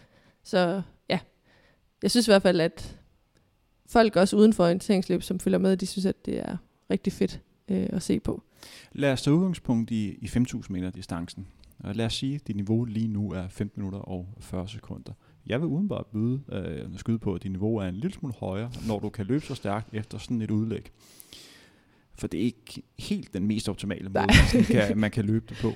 Så 0.43 0.83
ja, 1.11 1.19
jeg 2.03 2.11
synes 2.11 2.29
i 2.29 2.31
hvert 2.31 2.43
fald, 2.43 2.61
at 2.61 2.99
folk 3.87 4.17
også 4.17 4.37
uden 4.37 4.53
for 4.53 4.65
orienteringsløb, 4.65 5.23
som 5.23 5.41
følger 5.41 5.59
med, 5.59 5.77
de 5.77 5.87
synes, 5.87 6.07
at 6.07 6.27
det 6.27 6.39
er 6.39 6.57
rigtig 6.91 7.13
fedt 7.13 7.41
øh, 7.69 7.87
at 7.93 8.03
se 8.03 8.21
på. 8.21 8.43
Lad 8.93 9.13
os 9.13 9.23
tage 9.23 9.35
udgangspunkt 9.35 9.91
i, 9.91 10.19
i 10.21 10.27
5.000 10.27 10.63
meter 10.69 10.91
distancen. 10.91 11.47
Og 11.79 11.95
lad 11.95 12.07
os 12.07 12.15
sige, 12.15 12.35
at 12.35 12.47
dit 12.47 12.57
niveau 12.57 12.85
lige 12.85 13.09
nu 13.09 13.33
er 13.33 13.49
15 13.49 13.81
minutter 13.81 13.99
og 13.99 14.29
40 14.41 14.69
sekunder. 14.69 15.13
Jeg 15.47 15.61
vil 15.61 15.67
udenbart 15.67 16.07
byde, 16.07 16.41
øh, 16.53 16.99
skyde 16.99 17.19
på, 17.19 17.35
at 17.35 17.43
dit 17.43 17.51
niveau 17.51 17.77
er 17.77 17.89
en 17.89 17.95
lille 17.95 18.13
smule 18.13 18.35
højere, 18.41 18.71
når 18.87 18.99
du 18.99 19.09
kan 19.09 19.27
løbe 19.27 19.45
så 19.45 19.55
stærkt 19.55 19.95
efter 19.95 20.19
sådan 20.19 20.43
et 20.43 20.51
udlæg. 20.51 20.91
For 22.15 22.27
det 22.27 22.41
er 22.41 22.45
ikke 22.45 22.83
helt 22.99 23.35
den 23.35 23.47
mest 23.47 23.69
optimale 23.69 24.09
måde, 24.09 24.27
man 24.55 24.65
kan, 24.65 24.99
man 24.99 25.11
kan 25.11 25.25
løbe 25.25 25.47
det 25.49 25.57
på. 25.63 25.73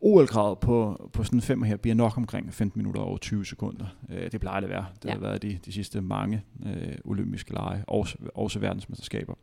OL-kravet 0.00 0.58
på, 0.58 1.08
på 1.12 1.24
sådan 1.24 1.36
en 1.36 1.42
femmer 1.42 1.66
her 1.66 1.76
bliver 1.76 1.94
nok 1.94 2.16
omkring 2.16 2.54
15 2.54 2.78
minutter 2.78 3.00
og 3.00 3.20
20 3.20 3.46
sekunder. 3.46 3.86
Øh, 4.10 4.32
det 4.32 4.40
plejer 4.40 4.60
det 4.60 4.66
at 4.66 4.72
være. 4.72 4.86
Det 5.02 5.08
ja. 5.08 5.12
har 5.12 5.20
været 5.20 5.42
de, 5.42 5.58
de 5.64 5.72
sidste 5.72 6.00
mange 6.00 6.42
øh, 6.66 6.94
olympiske 7.04 7.52
lege, 7.52 7.84
også, 7.86 8.16
også 8.34 8.58
verdensmesterskaber. 8.58 9.34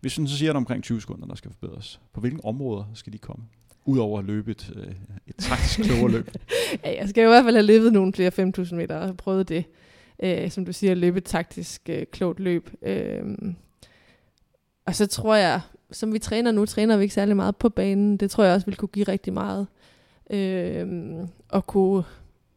Hvis 0.00 0.20
vi 0.20 0.26
så 0.26 0.36
siger, 0.36 0.50
at 0.50 0.56
omkring 0.56 0.82
20 0.82 1.00
sekunder, 1.00 1.26
der 1.26 1.34
skal 1.34 1.50
forbedres, 1.50 2.00
på 2.12 2.20
hvilke 2.20 2.44
områder 2.44 2.84
skal 2.94 3.12
de 3.12 3.18
komme? 3.18 3.44
Udover 3.84 4.18
at 4.18 4.24
løbe 4.24 4.50
et, 4.50 4.72
øh, 4.76 4.92
et 5.26 5.36
taktisk 5.38 5.80
klogere 5.80 6.10
løb. 6.10 6.30
ja, 6.84 6.96
jeg 7.00 7.08
skal 7.08 7.24
i 7.24 7.26
hvert 7.26 7.44
fald 7.44 7.54
have 7.54 7.66
løbet 7.66 7.92
nogle 7.92 8.12
flere 8.12 8.32
5.000 8.58 8.74
meter 8.74 8.96
og 8.96 9.16
prøvet 9.16 9.48
det. 9.48 9.64
Øh, 10.22 10.50
som 10.50 10.64
du 10.64 10.72
siger, 10.72 10.94
løbe 10.94 11.18
et 11.18 11.24
taktisk 11.24 11.82
øh, 11.88 12.06
klogt 12.12 12.40
løb. 12.40 12.70
Øh, 12.82 13.22
og 14.86 14.94
så 14.94 15.06
tror 15.06 15.34
jeg, 15.34 15.60
som 15.90 16.12
vi 16.12 16.18
træner 16.18 16.52
nu, 16.52 16.66
træner 16.66 16.96
vi 16.96 17.02
ikke 17.02 17.14
særlig 17.14 17.36
meget 17.36 17.56
på 17.56 17.68
banen. 17.68 18.16
Det 18.16 18.30
tror 18.30 18.44
jeg 18.44 18.54
også 18.54 18.66
vil 18.66 18.76
kunne 18.76 18.88
give 18.88 19.08
rigtig 19.08 19.32
meget 19.32 19.66
øh, 20.30 20.86
at 21.52 21.66
kunne 21.66 22.04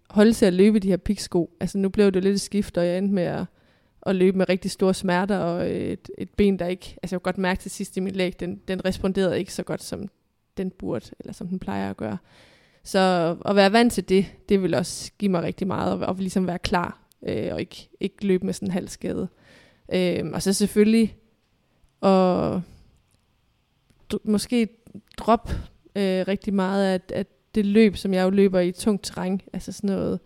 holde 0.09 0.33
til 0.33 0.45
at 0.45 0.53
løbe 0.53 0.79
de 0.79 0.87
her 0.87 0.97
piksko. 0.97 1.49
Altså 1.59 1.77
nu 1.77 1.89
blev 1.89 2.11
det 2.11 2.23
lidt 2.23 2.33
et 2.33 2.41
skift, 2.41 2.77
og 2.77 2.85
jeg 2.85 2.97
endte 2.97 3.13
med 3.13 3.23
at, 3.23 3.45
at 4.05 4.15
løbe 4.15 4.37
med 4.37 4.49
rigtig 4.49 4.71
store 4.71 4.93
smerter, 4.93 5.37
og 5.37 5.71
et, 5.71 6.09
et 6.17 6.29
ben, 6.29 6.59
der 6.59 6.67
ikke... 6.67 6.97
Altså 7.03 7.15
jeg 7.15 7.21
kunne 7.21 7.33
godt 7.33 7.37
mærke 7.37 7.61
til 7.61 7.71
sidst 7.71 7.97
i 7.97 7.99
min 7.99 8.15
læg, 8.15 8.39
den, 8.39 8.61
den 8.67 8.85
responderede 8.85 9.39
ikke 9.39 9.53
så 9.53 9.63
godt, 9.63 9.83
som 9.83 10.09
den 10.57 10.71
burde, 10.71 11.05
eller 11.19 11.33
som 11.33 11.47
den 11.47 11.59
plejer 11.59 11.89
at 11.89 11.97
gøre. 11.97 12.17
Så 12.83 13.35
at 13.45 13.55
være 13.55 13.71
vant 13.71 13.93
til 13.93 14.09
det, 14.09 14.25
det 14.49 14.61
vil 14.61 14.73
også 14.73 15.11
give 15.17 15.31
mig 15.31 15.43
rigtig 15.43 15.67
meget, 15.67 15.93
og, 15.93 16.07
og 16.07 16.15
ligesom 16.15 16.47
være 16.47 16.59
klar, 16.59 16.99
øh, 17.27 17.53
og 17.53 17.59
ikke, 17.59 17.89
ikke 17.99 18.27
løbe 18.27 18.45
med 18.45 18.53
sådan 18.53 18.67
en 18.67 18.71
halv 18.71 18.87
skade. 18.87 19.27
Øh, 19.93 20.23
og 20.33 20.41
så 20.41 20.53
selvfølgelig, 20.53 21.17
og 22.01 22.61
måske 24.23 24.67
drop 25.17 25.49
øh, 25.95 26.25
rigtig 26.27 26.53
meget 26.53 26.93
af, 26.93 26.99
at 27.13 27.27
det 27.55 27.65
løb, 27.65 27.95
som 27.95 28.13
jeg 28.13 28.23
jo 28.23 28.29
løber 28.29 28.59
i 28.59 28.71
tungt 28.71 29.05
terræn, 29.05 29.41
altså 29.53 29.71
sådan 29.71 29.95
noget 29.95 30.19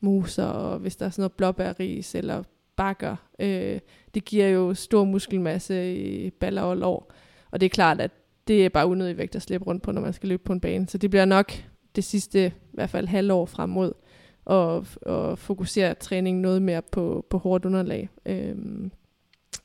moser, 0.00 0.44
og 0.44 0.78
hvis 0.78 0.96
der 0.96 1.06
er 1.06 1.10
sådan 1.10 1.22
noget 1.22 1.32
blåbærris 1.32 2.14
eller 2.14 2.42
bakker, 2.76 3.16
øh, 3.38 3.80
det 4.14 4.24
giver 4.24 4.48
jo 4.48 4.74
stor 4.74 5.04
muskelmasse 5.04 5.96
i 5.96 6.30
baller 6.30 6.62
og 6.62 6.76
lår. 6.76 7.12
Og 7.50 7.60
det 7.60 7.66
er 7.66 7.70
klart, 7.70 8.00
at 8.00 8.10
det 8.48 8.64
er 8.64 8.68
bare 8.68 8.86
unødig 8.86 9.18
vægt 9.18 9.36
at 9.36 9.42
slippe 9.42 9.66
rundt 9.66 9.82
på, 9.82 9.92
når 9.92 10.00
man 10.00 10.12
skal 10.12 10.28
løbe 10.28 10.42
på 10.42 10.52
en 10.52 10.60
bane. 10.60 10.88
Så 10.88 10.98
det 10.98 11.10
bliver 11.10 11.24
nok 11.24 11.52
det 11.96 12.04
sidste, 12.04 12.46
i 12.46 12.74
hvert 12.74 12.90
fald 12.90 13.06
halvår 13.06 13.46
frem 13.46 13.70
mod, 13.70 13.92
og, 14.44 14.86
og 15.02 15.38
fokusere 15.38 15.94
træningen 15.94 16.42
noget 16.42 16.62
mere 16.62 16.82
på, 16.82 17.26
på 17.30 17.38
hårdt 17.38 17.64
underlag. 17.64 18.08
Øhm, 18.26 18.90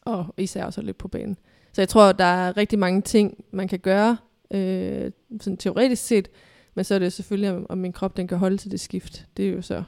og 0.01 0.33
især 0.37 0.65
også 0.65 0.81
at 0.81 0.85
løbe 0.85 0.97
på 0.97 1.07
banen. 1.07 1.37
Så 1.73 1.81
jeg 1.81 1.89
tror, 1.89 2.11
der 2.11 2.23
er 2.23 2.57
rigtig 2.57 2.79
mange 2.79 3.01
ting, 3.01 3.43
man 3.51 3.67
kan 3.67 3.79
gøre, 3.79 4.17
øh, 4.51 5.11
sådan 5.41 5.57
teoretisk 5.57 6.03
set, 6.05 6.29
men 6.75 6.85
så 6.85 6.95
er 6.95 6.99
det 6.99 7.13
selvfølgelig, 7.13 7.51
om, 7.51 7.65
om 7.69 7.77
min 7.77 7.93
krop 7.93 8.17
den 8.17 8.27
kan 8.27 8.37
holde 8.37 8.57
til 8.57 8.71
det 8.71 8.79
skift. 8.79 9.27
Det 9.37 9.47
er 9.47 9.53
jo 9.53 9.61
så 9.61 9.83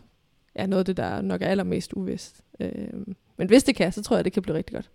ja, 0.56 0.65
noget 0.65 0.79
af 0.79 0.86
det, 0.86 0.97
der 0.97 1.21
nok 1.21 1.41
er 1.41 1.47
allermest 1.47 1.93
uvist. 1.93 2.41
Øh, 2.60 2.93
men 3.38 3.47
hvis 3.47 3.63
det 3.63 3.75
kan, 3.75 3.91
så 3.91 4.01
tror 4.01 4.15
jeg, 4.15 4.25
det 4.25 4.34
kan 4.34 4.41
blive 4.41 4.58
rigtig 4.58 4.75
godt. 4.75 4.91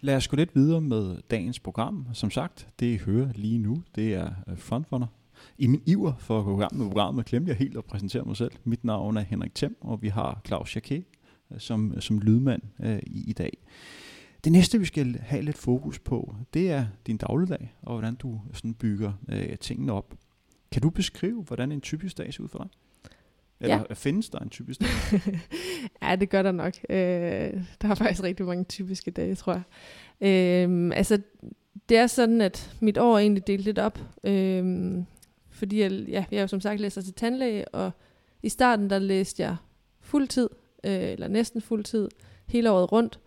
Lad 0.00 0.16
os 0.16 0.28
gå 0.28 0.36
lidt 0.36 0.54
videre 0.54 0.80
med 0.80 1.16
dagens 1.30 1.60
program. 1.60 2.06
Som 2.12 2.30
sagt, 2.30 2.68
det 2.80 2.86
I 2.86 2.96
hører 2.96 3.32
lige 3.34 3.58
nu, 3.58 3.82
det 3.94 4.14
er 4.14 4.30
øh, 4.48 4.58
Frontrunner. 4.58 5.06
I 5.58 5.66
min 5.66 5.82
iver 5.86 6.12
for 6.18 6.38
at 6.38 6.44
gå 6.44 6.56
i 6.56 6.60
gang 6.60 6.78
med 6.78 6.86
programmet, 6.86 7.26
glemte 7.26 7.48
jeg 7.48 7.56
helt 7.56 7.76
at 7.76 7.84
præsentere 7.84 8.24
mig 8.24 8.36
selv. 8.36 8.52
Mit 8.64 8.84
navn 8.84 9.16
er 9.16 9.20
Henrik 9.20 9.54
Thiem, 9.54 9.76
og 9.80 10.02
vi 10.02 10.08
har 10.08 10.40
Claus 10.46 10.76
Jacquet 10.76 11.04
øh, 11.52 11.60
som, 11.60 11.92
øh, 11.92 12.02
som 12.02 12.18
lydmand 12.18 12.62
øh, 12.80 12.98
i, 13.06 13.30
i 13.30 13.32
dag. 13.32 13.58
Det 14.44 14.52
næste, 14.52 14.78
vi 14.78 14.84
skal 14.84 15.18
have 15.20 15.42
lidt 15.42 15.58
fokus 15.58 15.98
på, 15.98 16.34
det 16.54 16.70
er 16.70 16.86
din 17.06 17.16
dagligdag, 17.16 17.74
og 17.82 17.92
hvordan 17.92 18.14
du 18.14 18.40
sådan 18.52 18.74
bygger 18.74 19.12
øh, 19.28 19.58
tingene 19.58 19.92
op. 19.92 20.14
Kan 20.72 20.82
du 20.82 20.90
beskrive, 20.90 21.42
hvordan 21.42 21.72
en 21.72 21.80
typisk 21.80 22.18
dag 22.18 22.34
ser 22.34 22.42
ud 22.42 22.48
for 22.48 22.58
dig? 22.58 22.68
Eller 23.60 23.84
ja. 23.88 23.94
findes 23.94 24.28
der 24.28 24.38
en 24.38 24.50
typisk 24.50 24.80
dag? 24.80 24.88
ja, 26.02 26.16
det 26.16 26.30
gør 26.30 26.42
der 26.42 26.52
nok. 26.52 26.74
Øh, 26.90 26.96
der 27.82 27.88
er 27.88 27.94
faktisk 27.94 28.22
rigtig 28.22 28.46
mange 28.46 28.64
typiske 28.64 29.10
dage, 29.10 29.34
tror 29.34 29.52
jeg. 29.52 29.62
Øh, 30.68 30.90
altså, 30.94 31.18
det 31.88 31.96
er 31.96 32.06
sådan, 32.06 32.40
at 32.40 32.76
mit 32.80 32.98
år 32.98 33.14
er 33.14 33.18
egentlig 33.18 33.46
delt 33.46 33.64
lidt 33.64 33.78
op. 33.78 33.98
Øh, 34.24 34.94
fordi 35.50 35.80
jeg, 35.80 35.90
ja, 35.92 36.24
jeg 36.30 36.42
jo 36.42 36.46
som 36.46 36.60
sagt 36.60 36.80
læser 36.80 37.00
til 37.00 37.14
tandlæge, 37.14 37.68
og 37.68 37.90
i 38.42 38.48
starten 38.48 38.90
der 38.90 38.98
læste 38.98 39.42
jeg 39.42 39.56
fuldtid, 40.00 40.48
øh, 40.84 40.92
eller 40.92 41.28
næsten 41.28 41.60
fuldtid, 41.60 42.08
hele 42.46 42.70
året 42.70 42.92
rundt. 42.92 43.20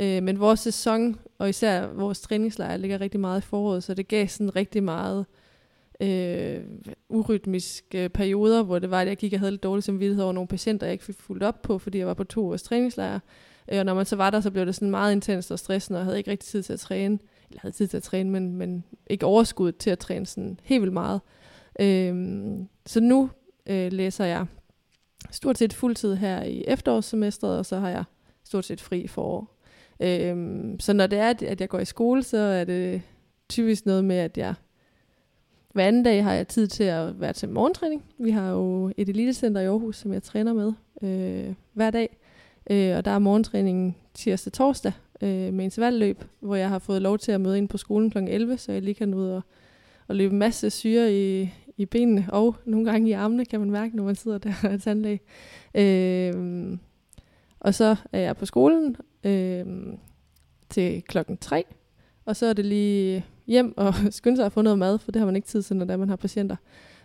Øh, 0.00 0.22
men 0.22 0.40
vores 0.40 0.60
sæson, 0.60 1.16
og 1.38 1.48
især 1.48 1.86
vores 1.86 2.20
træningslejr, 2.20 2.76
ligger 2.76 3.00
rigtig 3.00 3.20
meget 3.20 3.40
i 3.40 3.44
foråret, 3.44 3.84
så 3.84 3.94
det 3.94 4.08
gav 4.08 4.28
sådan 4.28 4.56
rigtig 4.56 4.82
meget 4.82 5.20
øh, 5.20 5.45
øh, 6.00 6.60
urytmiske 7.08 8.08
perioder, 8.08 8.62
hvor 8.62 8.78
det 8.78 8.90
var, 8.90 9.00
at 9.00 9.08
jeg 9.08 9.16
gik 9.16 9.32
og 9.32 9.38
havde 9.38 9.52
lidt 9.52 9.62
dårlig 9.62 9.84
samvittighed 9.84 10.24
over 10.24 10.32
nogle 10.32 10.48
patienter, 10.48 10.86
jeg 10.86 10.92
ikke 10.92 11.04
fik 11.04 11.20
fuldt 11.20 11.42
op 11.42 11.62
på, 11.62 11.78
fordi 11.78 11.98
jeg 11.98 12.06
var 12.06 12.14
på 12.14 12.24
to 12.24 12.48
års 12.48 12.62
træningslejr. 12.62 13.18
Øh, 13.72 13.78
og 13.78 13.84
når 13.84 13.94
man 13.94 14.06
så 14.06 14.16
var 14.16 14.30
der, 14.30 14.40
så 14.40 14.50
blev 14.50 14.66
det 14.66 14.74
sådan 14.74 14.90
meget 14.90 15.12
intenst 15.12 15.50
og 15.50 15.58
stressende, 15.58 15.98
og 15.98 16.04
havde 16.04 16.18
ikke 16.18 16.30
rigtig 16.30 16.48
tid 16.48 16.62
til 16.62 16.72
at 16.72 16.80
træne. 16.80 17.18
Eller 17.48 17.60
havde 17.60 17.74
tid 17.74 17.86
til 17.86 17.96
at 17.96 18.02
træne, 18.02 18.30
men, 18.30 18.56
men 18.56 18.84
ikke 19.06 19.26
overskud 19.26 19.72
til 19.72 19.90
at 19.90 19.98
træne 19.98 20.26
sådan 20.26 20.60
helt 20.62 20.82
vildt 20.82 20.92
meget. 20.92 21.20
Øh, 21.80 22.14
så 22.86 23.00
nu 23.00 23.30
øh, 23.66 23.92
læser 23.92 24.24
jeg 24.24 24.46
stort 25.30 25.58
set 25.58 25.72
fuldtid 25.72 26.14
her 26.14 26.42
i 26.42 26.64
efterårssemesteret, 26.66 27.58
og 27.58 27.66
så 27.66 27.78
har 27.78 27.88
jeg 27.88 28.04
stort 28.44 28.64
set 28.64 28.80
fri 28.80 29.00
i 29.00 29.08
forår. 29.08 29.56
Øh, 30.00 30.36
så 30.80 30.92
når 30.92 31.06
det 31.06 31.18
er, 31.18 31.28
at 31.28 31.60
jeg 31.60 31.68
går 31.68 31.78
i 31.78 31.84
skole, 31.84 32.22
så 32.22 32.38
er 32.38 32.64
det 32.64 33.02
typisk 33.48 33.86
noget 33.86 34.04
med, 34.04 34.16
at 34.16 34.38
jeg 34.38 34.54
hver 35.76 35.86
anden 35.86 36.02
dag 36.02 36.24
har 36.24 36.32
jeg 36.32 36.48
tid 36.48 36.66
til 36.66 36.84
at 36.84 37.20
være 37.20 37.32
til 37.32 37.48
morgentræning. 37.48 38.04
Vi 38.18 38.30
har 38.30 38.50
jo 38.50 38.92
et 38.96 39.08
elitecenter 39.08 39.60
i 39.60 39.64
Aarhus, 39.64 39.96
som 39.96 40.12
jeg 40.12 40.22
træner 40.22 40.52
med 40.52 40.72
øh, 41.02 41.54
hver 41.72 41.90
dag. 41.90 42.16
Øh, 42.70 42.96
og 42.96 43.04
der 43.04 43.10
er 43.10 43.18
morgentræningen 43.18 43.94
tirsdag 44.14 44.52
torsdag 44.52 44.92
øh, 45.22 45.54
med 45.54 45.64
intervalløb, 45.64 46.24
hvor 46.40 46.54
jeg 46.54 46.68
har 46.68 46.78
fået 46.78 47.02
lov 47.02 47.18
til 47.18 47.32
at 47.32 47.40
møde 47.40 47.58
ind 47.58 47.68
på 47.68 47.78
skolen 47.78 48.10
kl. 48.10 48.18
11, 48.18 48.58
så 48.58 48.72
jeg 48.72 48.82
lige 48.82 48.94
kan 48.94 49.14
ud 49.14 49.28
og, 49.28 49.42
og 50.08 50.16
løbe 50.16 50.32
en 50.32 50.38
masse 50.38 50.70
syre 50.70 51.14
i, 51.14 51.50
i 51.76 51.86
benene, 51.86 52.26
og 52.28 52.56
nogle 52.64 52.90
gange 52.90 53.08
i 53.08 53.12
armene, 53.12 53.44
kan 53.44 53.60
man 53.60 53.70
mærke, 53.70 53.96
når 53.96 54.04
man 54.04 54.14
sidder 54.14 54.38
der 54.38 54.52
og 54.64 54.72
er 54.72 54.78
tandlæge. 54.78 55.20
Øh, 55.74 56.78
og 57.60 57.74
så 57.74 57.96
er 58.12 58.20
jeg 58.20 58.36
på 58.36 58.46
skolen 58.46 58.96
øh, 59.24 59.66
til 60.70 61.02
klokken 61.02 61.36
3, 61.36 61.64
og 62.24 62.36
så 62.36 62.46
er 62.46 62.52
det 62.52 62.64
lige 62.64 63.24
hjem 63.46 63.74
og 63.76 63.94
skynde 64.10 64.36
sig 64.36 64.46
at 64.46 64.52
få 64.52 64.62
noget 64.62 64.78
mad, 64.78 64.98
for 64.98 65.12
det 65.12 65.20
har 65.20 65.26
man 65.26 65.36
ikke 65.36 65.48
tid 65.48 65.62
til, 65.62 65.76
når 65.76 65.96
man 65.96 66.08
har 66.08 66.16
patienter. 66.16 66.56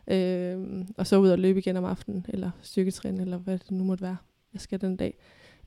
Øh, 0.07 0.85
og 0.97 1.07
så 1.07 1.17
ud 1.17 1.29
og 1.29 1.39
løbe 1.39 1.59
igen 1.59 1.77
om 1.77 1.85
aftenen, 1.85 2.25
eller 2.29 2.51
styrketræne, 2.61 3.21
eller 3.21 3.37
hvad 3.37 3.57
det 3.57 3.71
nu 3.71 3.83
måtte 3.83 4.01
være, 4.01 4.17
jeg 4.53 4.61
skal 4.61 4.81
den 4.81 4.95
dag. 4.95 5.17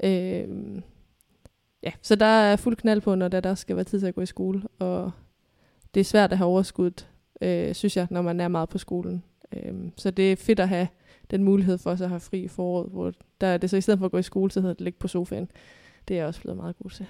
Øh, 0.04 0.48
ja, 1.82 1.92
så 2.02 2.14
der 2.14 2.26
er 2.26 2.56
fuld 2.56 2.76
knald 2.76 3.00
på, 3.00 3.14
når 3.14 3.28
der, 3.28 3.40
der 3.40 3.54
skal 3.54 3.76
være 3.76 3.84
tid 3.84 4.00
til 4.00 4.06
at 4.06 4.14
gå 4.14 4.20
i 4.20 4.26
skole, 4.26 4.62
og 4.78 5.10
det 5.94 6.00
er 6.00 6.04
svært 6.04 6.32
at 6.32 6.38
have 6.38 6.48
overskud, 6.48 7.04
øh, 7.40 7.74
synes 7.74 7.96
jeg, 7.96 8.06
når 8.10 8.22
man 8.22 8.40
er 8.40 8.48
meget 8.48 8.68
på 8.68 8.78
skolen. 8.78 9.22
Øh, 9.52 9.74
så 9.96 10.10
det 10.10 10.32
er 10.32 10.37
fedt 10.37 10.60
at 10.60 10.68
have 10.68 10.88
den 11.30 11.44
mulighed 11.44 11.78
for 11.78 11.90
at 11.90 12.08
have 12.08 12.20
fri 12.20 12.40
i 12.40 12.48
foråret, 12.48 12.90
hvor 12.90 13.12
der 13.40 13.46
er 13.46 13.58
det 13.58 13.70
så 13.70 13.76
i 13.76 13.80
stedet 13.80 13.98
for 13.98 14.06
at 14.06 14.12
gå 14.12 14.18
i 14.18 14.22
skole, 14.22 14.50
så 14.50 14.60
hedder 14.60 14.74
det 14.74 14.84
ligge 14.84 14.98
på 14.98 15.08
sofaen. 15.08 15.50
Det 16.08 16.14
er 16.14 16.18
jeg 16.18 16.26
også 16.26 16.40
blevet 16.40 16.56
meget 16.56 16.76
god 16.78 16.90
til. 16.90 17.06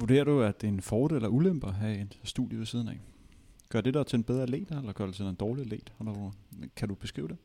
Vurderer 0.00 0.24
du, 0.24 0.42
at 0.42 0.60
det 0.60 0.66
er 0.68 0.72
en 0.72 0.80
fordel 0.80 1.16
eller 1.16 1.28
ulempe 1.28 1.66
at 1.66 1.74
have 1.74 2.00
et 2.00 2.18
studie 2.24 2.58
ved 2.58 2.66
siden 2.66 2.88
af? 2.88 3.00
Gør 3.68 3.80
det 3.80 3.94
dig 3.94 4.06
til 4.06 4.16
en 4.16 4.24
bedre 4.24 4.42
atlet, 4.42 4.68
eller 4.70 4.92
gør 4.92 5.06
det 5.06 5.14
til 5.14 5.24
en 5.24 5.34
dårlig 5.34 5.62
atlet? 5.62 5.92
Kan 6.76 6.88
du 6.88 6.94
beskrive 6.94 7.28
det? 7.28 7.36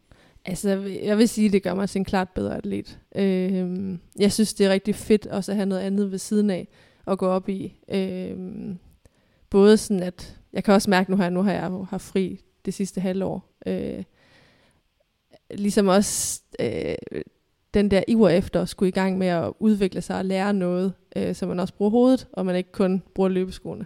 Altså, 0.46 0.70
jeg 1.04 1.18
vil 1.18 1.30
sige, 1.30 1.48
at 1.48 1.54
det 1.54 1.64
gør 1.64 1.74
mig 1.74 1.90
til 1.90 2.00
en 2.00 2.06
klart 2.06 2.30
bedre 2.30 2.58
atlet. 2.58 3.00
Øh, 3.16 3.98
jeg 4.20 4.32
synes, 4.32 4.54
det 4.54 4.66
er 4.66 4.70
rigtig 4.70 4.96
fedt 4.96 5.28
også 5.28 5.52
at 5.52 5.56
have 5.56 5.66
noget 5.66 5.82
andet 5.82 6.12
ved 6.12 6.18
siden 6.18 6.50
af 6.50 6.68
at 7.08 7.18
gå 7.18 7.28
op 7.28 7.50
i. 7.50 7.76
Øh, 7.90 8.38
både 9.50 9.78
sådan, 9.78 10.04
at 10.04 10.40
jeg 10.54 10.64
kan 10.64 10.74
også 10.74 10.90
mærke 10.90 11.12
nu 11.12 11.18
her, 11.18 11.30
nu 11.30 11.42
har 11.42 11.52
jeg 11.52 11.72
har 11.90 11.98
fri 11.98 12.42
det 12.66 12.74
sidste 12.74 13.02
halvår. 13.02 13.56
Øh, 13.66 14.04
ligesom 15.52 15.88
også 15.88 16.42
øh, 16.60 16.96
den 17.74 17.92
der 17.92 18.04
iver 18.08 18.30
efter 18.30 18.62
at 18.62 18.70
skulle 18.70 18.90
i 18.90 18.92
gang 18.92 19.18
med 19.18 19.28
at 19.28 19.54
udvikle 19.60 20.02
sig 20.02 20.18
og 20.18 20.26
lære 20.26 20.54
noget, 20.54 20.94
øh, 21.16 21.36
så 21.36 21.46
man 21.46 21.60
også 21.60 21.74
bruger 21.74 21.92
hovedet, 21.92 22.28
og 22.34 22.46
man 22.46 22.56
ikke 22.56 22.72
kun 22.72 23.04
bruger 23.16 23.30
løbeskoene. 23.30 23.86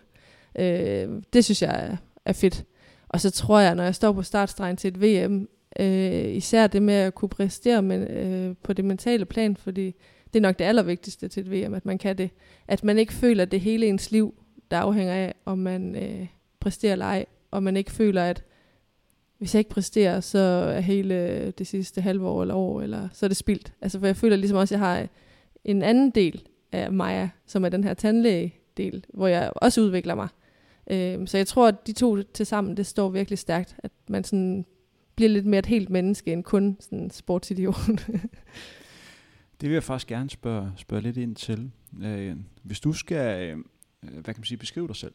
Øh, 0.60 1.10
det 1.34 1.46
synes 1.46 1.62
jeg 1.62 1.86
er, 1.86 1.98
er 2.26 2.34
fedt. 2.34 2.66
Og 3.10 3.22
så 3.22 3.32
tror 3.32 3.60
jeg, 3.60 3.76
når 3.76 3.84
jeg 3.84 3.96
står 3.96 4.12
på 4.12 4.24
startstregen 4.24 4.78
til 4.78 4.88
et 4.88 5.02
VM, 5.02 5.50
øh, 5.80 6.36
især 6.36 6.68
det 6.68 6.82
med 6.82 6.94
at 6.94 7.16
kunne 7.16 7.30
præstere 7.30 7.82
men, 7.82 8.02
øh, 8.02 8.56
på 8.64 8.74
det 8.74 8.86
mentale 8.86 9.26
plan, 9.26 9.56
fordi 9.56 9.96
det 10.34 10.40
er 10.40 10.42
nok 10.42 10.60
det 10.60 10.66
allervigtigste 10.66 11.28
til 11.28 11.42
et 11.42 11.52
VM, 11.52 11.74
at 11.74 11.86
man 11.86 11.98
kan 11.98 12.18
det. 12.18 12.30
At 12.68 12.84
man 12.84 12.98
ikke 12.98 13.14
føler, 13.14 13.44
at 13.44 13.52
det 13.52 13.62
hele 13.62 13.86
ens 13.86 14.12
liv, 14.12 14.34
der 14.72 14.78
afhænger 14.78 15.14
af, 15.14 15.34
om 15.46 15.58
man 15.58 15.96
øh, 15.96 16.28
præsterer 16.60 16.92
eller 16.92 17.06
ej, 17.06 17.26
og 17.52 17.64
man 17.64 17.78
ikke 17.78 17.92
føler, 17.92 18.24
at 18.24 18.44
hvis 19.38 19.56
jeg 19.56 19.60
ikke 19.60 19.70
præsterer, 19.70 20.20
så 20.20 20.40
er 20.40 20.80
hele 20.80 21.16
øh, 21.16 21.54
det 21.58 21.68
sidste 21.68 22.02
halve 22.02 22.28
år 22.28 22.42
eller 22.42 22.56
år, 22.56 22.82
eller 22.82 23.10
så 23.14 23.26
er 23.26 23.28
det 23.28 23.38
spildt. 23.38 23.74
Altså, 23.82 24.00
for 24.00 24.06
jeg 24.06 24.16
føler 24.16 24.36
ligesom 24.36 24.58
også, 24.58 24.76
at 24.76 24.80
jeg 24.80 24.88
har 24.88 25.00
øh, 25.00 25.08
en 25.64 25.82
anden 25.82 26.10
del 26.10 26.48
af 26.72 26.92
mig, 26.92 27.30
som 27.46 27.66
er 27.66 27.70
den 27.70 27.84
her 27.84 27.94
tandlæge-del, 27.94 29.06
hvor 29.14 29.28
jeg 29.28 29.52
også 29.56 29.82
udvikler 29.82 30.16
mig. 30.16 30.28
Øhm, 30.92 31.28
så 31.28 31.38
jeg 31.38 31.48
tror, 31.48 31.68
at 31.68 31.88
de 31.88 31.94
to 31.94 32.22
til 32.22 32.46
sammen, 32.46 32.78
det 32.78 32.86
står 32.86 33.10
virkelig 33.10 33.40
stærkt, 33.40 33.76
at 33.78 33.92
man 34.10 34.24
sådan 34.24 34.66
bliver 35.16 35.30
lidt 35.30 35.46
mere 35.46 35.60
et 35.60 35.66
helt 35.66 35.90
menneske, 35.90 36.34
end 36.34 36.44
kun 36.44 36.78
sådan 36.80 37.00
en 37.00 37.12
sportsidiot. 37.12 37.76
det 39.62 39.70
vil 39.70 39.74
jeg 39.74 39.84
faktisk 39.84 40.08
gerne 40.08 40.30
spørge, 40.30 40.72
spørge 40.78 41.02
lidt 41.02 41.18
ind 41.18 41.36
til. 41.36 41.72
Øh, 42.02 42.36
hvis 42.64 42.80
du 42.80 42.94
skal, 42.94 43.50
øh, 43.50 43.58
hvad 44.02 44.24
kan 44.24 44.36
man 44.38 44.44
sige, 44.46 44.58
beskrive 44.58 44.88
dig 44.88 44.96
selv 44.96 45.14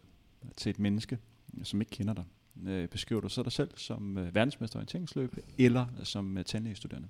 til 0.57 0.71
et 0.71 0.79
menneske, 0.79 1.19
som 1.63 1.81
ikke 1.81 1.91
kender 1.91 2.15
dig, 2.15 2.25
øh, 2.67 2.89
beskriver 2.89 3.21
du 3.21 3.29
så 3.29 3.43
dig 3.43 3.53
selv 3.53 3.71
som 3.77 4.19
øh, 4.19 4.35
verdensmester 4.35 4.77
i 4.77 4.79
orienteringsløb, 4.79 5.37
eller 5.59 5.87
som 6.05 6.39
øh, 6.39 6.45
tandlægestuderende? 6.45 7.09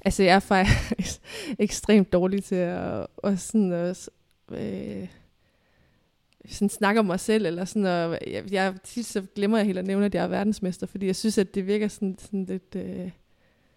Altså, 0.00 0.22
jeg 0.22 0.34
er 0.34 0.40
faktisk 0.40 1.20
ekstremt 1.58 2.12
dårlig 2.12 2.44
til 2.44 2.54
at, 2.54 3.06
og 3.16 3.38
sådan, 3.38 3.72
øh, 3.72 3.88
at 3.88 4.08
øh, 4.52 5.08
sådan 6.48 6.68
snakke 6.68 7.00
om 7.00 7.06
mig 7.06 7.20
selv, 7.20 7.46
eller 7.46 7.64
sådan, 7.64 7.86
og 7.86 8.18
jeg, 8.26 8.52
jeg, 8.52 8.74
tit 8.84 9.06
så 9.06 9.26
glemmer 9.34 9.58
jeg 9.58 9.66
helt 9.66 9.78
at 9.78 9.86
nævne, 9.86 10.06
at 10.06 10.14
jeg 10.14 10.24
er 10.24 10.28
verdensmester, 10.28 10.86
fordi 10.86 11.06
jeg 11.06 11.16
synes, 11.16 11.38
at 11.38 11.54
det 11.54 11.66
virker 11.66 11.88
sådan, 11.88 12.16
sådan 12.18 12.44
lidt, 12.44 12.76
øh, 12.76 13.10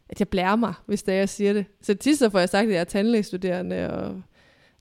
at 0.10 0.20
jeg 0.20 0.30
blærer 0.30 0.56
mig, 0.56 0.74
hvis 0.86 1.04
det 1.04 1.14
er, 1.14 1.18
jeg 1.18 1.30
siger 1.30 1.54
det. 1.54 1.66
Så 1.82 1.94
tit 1.94 2.18
så 2.18 2.30
får 2.30 2.40
jeg 2.40 2.50
sagt, 2.50 2.68
at 2.68 2.74
jeg 2.74 2.80
er 2.80 2.84
tandlægestuderende, 2.84 3.90
og 3.90 4.22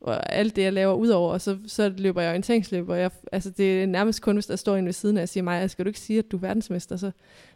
og 0.01 0.33
alt 0.33 0.57
det, 0.57 0.63
jeg 0.63 0.73
laver 0.73 0.95
udover, 0.95 1.33
og 1.33 1.41
så, 1.41 1.59
så 1.67 1.89
løber 1.89 2.21
jeg 2.21 2.31
orienteringsløb, 2.31 2.89
og 2.89 3.01
jeg, 3.01 3.11
altså 3.33 3.51
det 3.51 3.83
er 3.83 3.87
nærmest 3.87 4.23
kun, 4.23 4.37
hvis 4.37 4.47
der 4.47 4.57
står 4.57 4.77
en 4.77 4.87
ved 4.87 4.93
siden 4.93 5.17
af 5.17 5.23
og 5.23 5.29
siger 5.29 5.45
mig, 5.45 5.71
skal 5.71 5.85
du 5.85 5.89
ikke 5.89 6.01
sige, 6.01 6.19
at 6.19 6.31
du 6.31 6.37
er 6.37 6.41
verdensmester? 6.41 6.97
Så, 6.97 7.11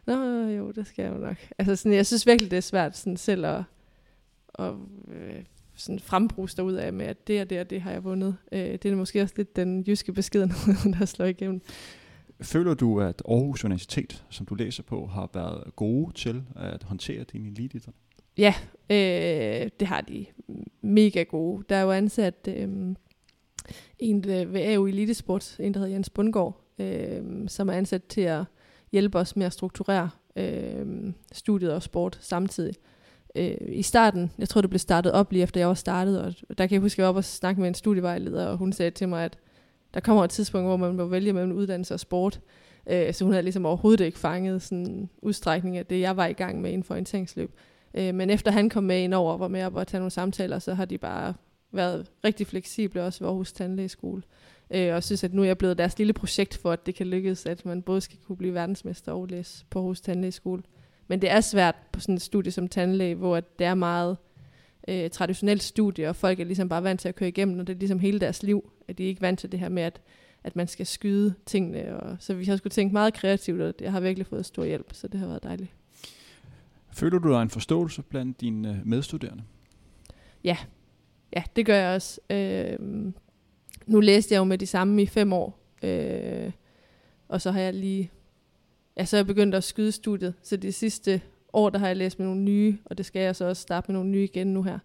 nå 0.07 0.13
jo, 0.47 0.71
det 0.71 0.87
skal 0.87 1.03
jeg 1.03 1.13
jo 1.13 1.17
nok. 1.17 1.37
Altså 1.57 1.75
sådan, 1.75 1.93
jeg 1.93 2.05
synes 2.05 2.27
virkelig, 2.27 2.51
det 2.51 2.57
er 2.57 2.61
svært 2.61 2.97
sådan 2.97 3.17
selv 3.17 3.45
at, 3.45 3.63
at 4.59 4.73
øh, 5.07 5.43
sådan 5.75 5.99
frembruge 5.99 6.47
derud 6.47 6.73
af 6.73 6.93
med, 6.93 7.05
at 7.05 7.27
det 7.27 7.41
og 7.41 7.49
det 7.49 7.59
og 7.59 7.69
det 7.69 7.81
har 7.81 7.91
jeg 7.91 8.03
vundet. 8.03 8.35
Øh, 8.51 8.59
det 8.59 8.85
er 8.85 8.95
måske 8.95 9.21
også 9.21 9.33
lidt 9.37 9.55
den 9.55 9.81
jyske 9.81 10.13
beskedenhed, 10.13 10.93
der 10.99 11.05
slår 11.05 11.25
igennem. 11.25 11.61
Føler 12.41 12.73
du, 12.73 13.01
at 13.01 13.21
Aarhus 13.27 13.65
Universitet, 13.65 14.23
som 14.29 14.45
du 14.45 14.55
læser 14.55 14.83
på, 14.83 15.05
har 15.05 15.29
været 15.33 15.75
gode 15.75 16.13
til 16.13 16.43
at 16.55 16.83
håndtere 16.83 17.23
dine 17.23 17.47
elitidræt? 17.47 17.93
Ja, 18.37 18.53
øh, 18.89 19.69
det 19.79 19.87
har 19.87 20.01
de 20.01 20.25
mega 20.81 21.23
gode. 21.23 21.63
Der 21.69 21.75
er 21.75 21.81
jo 21.81 21.91
ansat 21.91 22.47
øh, 22.47 22.95
en 23.99 24.23
ved 24.27 24.73
AU 24.73 24.87
Elitesport, 24.87 25.55
en 25.59 25.73
der 25.73 25.79
hedder 25.79 25.93
Jens 25.93 26.09
Bundgaard, 26.09 26.61
øh, 26.79 27.23
som 27.47 27.69
er 27.69 27.73
ansat 27.73 28.03
til 28.03 28.21
at 28.21 28.43
hjælpe 28.91 29.19
os 29.19 29.35
med 29.35 29.45
at 29.45 29.53
strukturere 29.53 30.09
øh, 30.35 31.13
studiet 31.31 31.73
og 31.73 31.83
sport 31.83 32.17
samtidig. 32.21 32.75
Øh, 33.35 33.57
I 33.67 33.81
starten, 33.81 34.31
jeg 34.37 34.49
tror 34.49 34.61
det 34.61 34.69
blev 34.69 34.79
startet 34.79 35.11
op 35.11 35.31
lige 35.31 35.43
efter 35.43 35.59
jeg 35.59 35.67
var 35.67 35.73
startet, 35.73 36.21
og 36.21 36.57
der 36.57 36.67
kan 36.67 36.73
jeg 36.73 36.81
huske, 36.81 36.95
at 36.95 36.97
jeg 36.97 37.03
var 37.03 37.09
oppe 37.09 37.19
og 37.19 37.23
snakke 37.23 37.61
med 37.61 37.67
en 37.67 37.73
studievejleder, 37.73 38.45
og 38.45 38.57
hun 38.57 38.73
sagde 38.73 38.91
til 38.91 39.09
mig, 39.09 39.25
at 39.25 39.37
der 39.93 39.99
kommer 39.99 40.23
et 40.23 40.29
tidspunkt, 40.29 40.67
hvor 40.67 40.77
man 40.77 40.95
må 40.95 41.05
vælge 41.05 41.33
mellem 41.33 41.51
uddannelse 41.51 41.93
og 41.93 41.99
sport. 41.99 42.41
Øh, 42.89 43.13
så 43.13 43.23
hun 43.23 43.33
havde 43.33 43.43
ligesom 43.43 43.65
overhovedet 43.65 44.05
ikke 44.05 44.19
fanget 44.19 44.61
sådan 44.61 45.09
udstrækning 45.21 45.77
af 45.77 45.85
det, 45.85 45.99
jeg 45.99 46.17
var 46.17 46.25
i 46.25 46.33
gang 46.33 46.61
med 46.61 46.71
inden 46.71 46.83
for 46.83 46.93
orienteringsløb. 46.93 47.51
Øh, 47.51 47.70
Øh, 47.93 48.15
men 48.15 48.29
efter 48.29 48.51
han 48.51 48.69
kom 48.69 48.83
med 48.83 49.03
ind 49.03 49.13
over 49.13 49.33
og 49.33 49.39
var 49.39 49.47
med 49.47 49.63
op 49.63 49.75
og 49.75 49.87
tage 49.87 49.99
nogle 49.99 50.11
samtaler, 50.11 50.59
så 50.59 50.73
har 50.73 50.85
de 50.85 50.97
bare 50.97 51.33
været 51.71 52.11
rigtig 52.25 52.47
fleksible 52.47 53.03
også 53.03 53.19
ved 53.19 53.27
Aarhus 53.27 53.53
Tandlægeskole. 53.53 54.21
Øh, 54.71 54.95
og 54.95 55.03
synes, 55.03 55.23
at 55.23 55.33
nu 55.33 55.41
er 55.41 55.45
jeg 55.45 55.57
blevet 55.57 55.77
deres 55.77 55.97
lille 55.97 56.13
projekt 56.13 56.57
for, 56.57 56.71
at 56.71 56.85
det 56.85 56.95
kan 56.95 57.07
lykkes, 57.07 57.45
at 57.45 57.65
man 57.65 57.81
både 57.81 58.01
skal 58.01 58.17
kunne 58.27 58.37
blive 58.37 58.53
verdensmester 58.53 59.11
og 59.11 59.27
læse 59.27 59.65
på 59.69 59.79
Aarhus 59.79 60.01
Tandlægeskole. 60.01 60.63
Men 61.07 61.21
det 61.21 61.31
er 61.31 61.41
svært 61.41 61.75
på 61.91 61.99
sådan 61.99 62.15
et 62.15 62.21
studie 62.21 62.51
som 62.51 62.67
tandlæge, 62.67 63.15
hvor 63.15 63.39
det 63.39 63.67
er 63.67 63.73
meget 63.73 64.17
øh, 64.87 65.09
traditionelt 65.09 65.63
studie, 65.63 66.09
og 66.09 66.15
folk 66.15 66.39
er 66.39 66.43
ligesom 66.43 66.69
bare 66.69 66.83
vant 66.83 66.99
til 66.99 67.09
at 67.09 67.15
køre 67.15 67.29
igennem, 67.29 67.59
og 67.59 67.67
det 67.67 67.73
er 67.73 67.79
ligesom 67.79 67.99
hele 67.99 68.19
deres 68.19 68.43
liv, 68.43 68.71
at 68.87 68.97
de 68.97 69.03
er 69.03 69.07
ikke 69.07 69.21
vant 69.21 69.39
til 69.39 69.51
det 69.51 69.59
her 69.59 69.69
med, 69.69 69.83
at, 69.83 70.01
at 70.43 70.55
man 70.55 70.67
skal 70.67 70.85
skyde 70.85 71.33
tingene. 71.45 71.99
Og, 71.99 72.17
så 72.19 72.33
vi 72.33 72.45
har 72.45 72.55
skulle 72.55 72.71
tænke 72.71 72.93
meget 72.93 73.13
kreativt, 73.13 73.61
og 73.61 73.73
jeg 73.81 73.91
har 73.91 73.99
virkelig 73.99 74.25
fået 74.25 74.45
stor 74.45 74.63
hjælp, 74.63 74.93
så 74.93 75.07
det 75.07 75.19
har 75.19 75.27
været 75.27 75.43
dejligt. 75.43 75.71
Føler 76.93 77.19
du 77.19 77.31
dig 77.31 77.41
en 77.41 77.49
forståelse 77.49 78.01
blandt 78.01 78.41
dine 78.41 78.69
øh, 78.69 78.87
medstuderende? 78.87 79.43
Ja, 80.43 80.57
ja 81.35 81.43
det 81.55 81.65
gør 81.65 81.75
jeg 81.75 81.95
også. 81.95 82.19
Øh, 82.29 82.79
nu 83.87 83.99
læste 83.99 84.33
jeg 84.33 84.39
jo 84.39 84.43
med 84.43 84.57
de 84.57 84.67
samme 84.67 85.01
i 85.01 85.05
fem 85.05 85.33
år, 85.33 85.59
øh, 85.83 86.51
og 87.27 87.41
så 87.41 87.51
har 87.51 87.59
jeg 87.59 87.73
lige, 87.73 88.11
ja, 88.97 89.05
så 89.05 89.15
er 89.15 89.19
jeg 89.19 89.27
begyndt 89.27 89.55
at 89.55 89.63
skyde 89.63 89.91
studiet, 89.91 90.33
så 90.43 90.57
de 90.57 90.71
sidste 90.71 91.21
år, 91.53 91.69
der 91.69 91.79
har 91.79 91.87
jeg 91.87 91.97
læst 91.97 92.19
med 92.19 92.27
nogle 92.27 92.41
nye, 92.41 92.77
og 92.85 92.97
det 92.97 93.05
skal 93.05 93.21
jeg 93.21 93.35
så 93.35 93.45
også 93.45 93.61
starte 93.61 93.91
med 93.91 93.93
nogle 93.93 94.09
nye 94.09 94.23
igen 94.23 94.47
nu 94.47 94.63
her. 94.63 94.79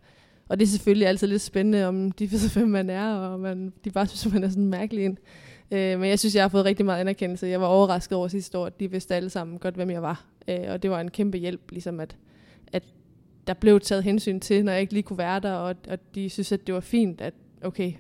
Og 0.48 0.58
det 0.58 0.66
er 0.66 0.68
selvfølgelig 0.68 1.08
altid 1.08 1.26
lidt 1.26 1.42
spændende, 1.42 1.86
om 1.86 2.12
de 2.12 2.30
ved, 2.30 2.54
hvem 2.54 2.68
man 2.68 2.90
er, 2.90 3.14
og 3.14 3.40
man, 3.40 3.72
de 3.84 3.90
bare 3.90 4.06
synes, 4.06 4.34
man 4.34 4.44
er 4.44 4.48
sådan 4.48 4.66
mærkelig 4.66 5.04
ind. 5.04 5.16
Øh, 5.18 5.45
Øh, 5.70 6.00
men 6.00 6.10
jeg 6.10 6.18
synes, 6.18 6.34
jeg 6.34 6.44
har 6.44 6.48
fået 6.48 6.64
rigtig 6.64 6.86
meget 6.86 7.00
anerkendelse. 7.00 7.46
Jeg 7.46 7.60
var 7.60 7.66
overrasket 7.66 8.18
over 8.18 8.28
sidste 8.28 8.58
år, 8.58 8.66
at 8.66 8.80
de 8.80 8.90
vidste 8.90 9.14
alle 9.14 9.30
sammen 9.30 9.58
godt, 9.58 9.74
hvem 9.74 9.90
jeg 9.90 10.02
var. 10.02 10.24
Øh, 10.48 10.64
og 10.68 10.82
det 10.82 10.90
var 10.90 11.00
en 11.00 11.10
kæmpe 11.10 11.38
hjælp, 11.38 11.70
ligesom 11.70 12.00
at, 12.00 12.16
at 12.72 12.82
der 13.46 13.54
blev 13.54 13.80
taget 13.80 14.04
hensyn 14.04 14.40
til, 14.40 14.64
når 14.64 14.72
jeg 14.72 14.80
ikke 14.80 14.92
lige 14.92 15.02
kunne 15.02 15.18
være 15.18 15.40
der, 15.40 15.52
og, 15.52 15.74
og 15.88 15.98
de 16.14 16.30
synes, 16.30 16.52
at 16.52 16.66
det 16.66 16.74
var 16.74 16.80
fint, 16.80 17.20
at 17.20 17.34
okay, 17.62 17.92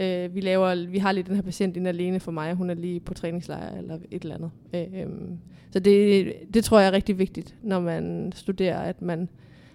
øh, 0.00 0.34
vi, 0.34 0.40
laver, 0.40 0.86
vi 0.86 0.98
har 0.98 1.12
lige 1.12 1.24
den 1.24 1.34
her 1.34 1.42
patient 1.42 1.76
ind 1.76 1.88
alene 1.88 2.20
for 2.20 2.32
mig, 2.32 2.50
og 2.50 2.56
hun 2.56 2.70
er 2.70 2.74
lige 2.74 3.00
på 3.00 3.14
træningslejr 3.14 3.78
eller 3.78 3.98
et 4.10 4.22
eller 4.22 4.34
andet. 4.34 4.50
Øh, 4.74 5.00
øh, 5.00 5.08
så 5.70 5.78
det, 5.78 6.32
det 6.54 6.64
tror 6.64 6.80
jeg 6.80 6.88
er 6.88 6.92
rigtig 6.92 7.18
vigtigt, 7.18 7.54
når 7.62 7.80
man 7.80 8.32
studerer, 8.34 8.78
at 8.78 9.02
man 9.02 9.28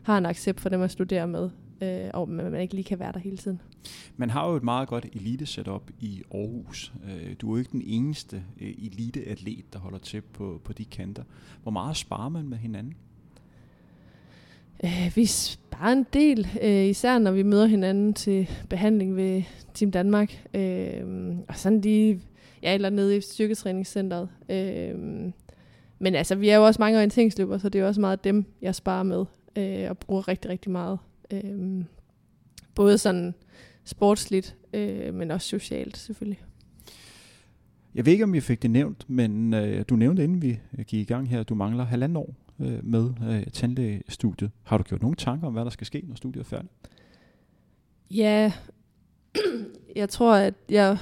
har 0.03 0.17
en 0.17 0.25
accept 0.25 0.61
for 0.61 0.69
det, 0.69 0.79
man 0.79 0.89
studerer 0.89 1.25
med 1.25 1.49
øh, 1.81 2.09
og 2.13 2.29
man, 2.29 2.61
ikke 2.61 2.73
lige 2.73 2.83
kan 2.83 2.99
være 2.99 3.11
der 3.11 3.19
hele 3.19 3.37
tiden. 3.37 3.61
Man 4.17 4.29
har 4.29 4.49
jo 4.49 4.55
et 4.55 4.63
meget 4.63 4.87
godt 4.87 5.05
elite-setup 5.13 5.91
i 5.99 6.21
Aarhus. 6.33 6.93
Øh, 7.05 7.35
du 7.41 7.47
er 7.47 7.51
jo 7.51 7.57
ikke 7.57 7.71
den 7.71 7.83
eneste 7.85 8.43
øh, 8.61 8.69
elite-atlet, 8.69 9.73
der 9.73 9.79
holder 9.79 9.99
til 9.99 10.21
på, 10.21 10.61
på 10.63 10.73
de 10.73 10.85
kanter. 10.85 11.23
Hvor 11.63 11.71
meget 11.71 11.97
sparer 11.97 12.29
man 12.29 12.49
med 12.49 12.57
hinanden? 12.57 12.93
Øh, 14.83 15.11
vi 15.15 15.25
sparer 15.25 15.91
en 15.91 16.05
del, 16.13 16.47
øh, 16.61 16.85
især 16.85 17.19
når 17.19 17.31
vi 17.31 17.43
møder 17.43 17.65
hinanden 17.65 18.13
til 18.13 18.49
behandling 18.69 19.15
ved 19.15 19.43
Team 19.73 19.91
Danmark. 19.91 20.47
Øh, 20.53 21.35
og 21.47 21.55
sådan 21.55 21.81
lige, 21.81 22.21
ja, 22.63 22.73
eller 22.73 22.89
nede 22.89 23.17
i 23.17 23.21
styrketræningscenteret. 23.21 24.29
Øh, 24.49 24.95
men 25.99 26.15
altså, 26.15 26.35
vi 26.35 26.49
er 26.49 26.55
jo 26.55 26.65
også 26.65 26.81
mange 26.81 26.97
orienteringsløbere, 26.97 27.59
så 27.59 27.69
det 27.69 27.79
er 27.79 27.83
jo 27.83 27.87
også 27.87 28.01
meget 28.01 28.23
dem, 28.23 28.45
jeg 28.61 28.75
sparer 28.75 29.03
med 29.03 29.25
øh, 29.55 29.89
og 29.89 29.97
bruger 29.97 30.27
rigtig, 30.27 30.51
rigtig 30.51 30.71
meget. 30.71 30.99
Øh, 31.33 31.83
både 32.75 32.97
sådan 32.97 33.33
sportsligt, 33.83 34.55
øh, 34.73 35.13
men 35.13 35.31
også 35.31 35.47
socialt 35.47 35.97
selvfølgelig. 35.97 36.41
Jeg 37.95 38.05
ved 38.05 38.13
ikke, 38.13 38.23
om 38.23 38.33
vi 38.33 38.39
fik 38.39 38.61
det 38.61 38.71
nævnt, 38.71 39.09
men 39.09 39.53
øh, 39.53 39.85
du 39.89 39.95
nævnte, 39.95 40.23
inden 40.23 40.41
vi 40.41 40.59
gik 40.87 41.01
i 41.01 41.13
gang 41.13 41.29
her, 41.29 41.39
at 41.39 41.49
du 41.49 41.55
mangler 41.55 41.83
halvanden 41.83 42.15
år 42.15 42.35
øh, 42.59 42.85
med 42.85 43.09
øh, 43.29 43.47
tandlægestudiet. 43.53 44.51
Har 44.63 44.77
du 44.77 44.83
gjort 44.83 45.01
nogle 45.01 45.15
tanker 45.15 45.47
om, 45.47 45.53
hvad 45.53 45.65
der 45.65 45.69
skal 45.69 45.87
ske, 45.87 46.03
når 46.07 46.15
studiet 46.15 46.43
er 46.43 46.45
færdigt? 46.45 46.73
Ja, 48.11 48.51
jeg 49.95 50.09
tror, 50.09 50.35
at 50.35 50.53
jeg, 50.69 50.97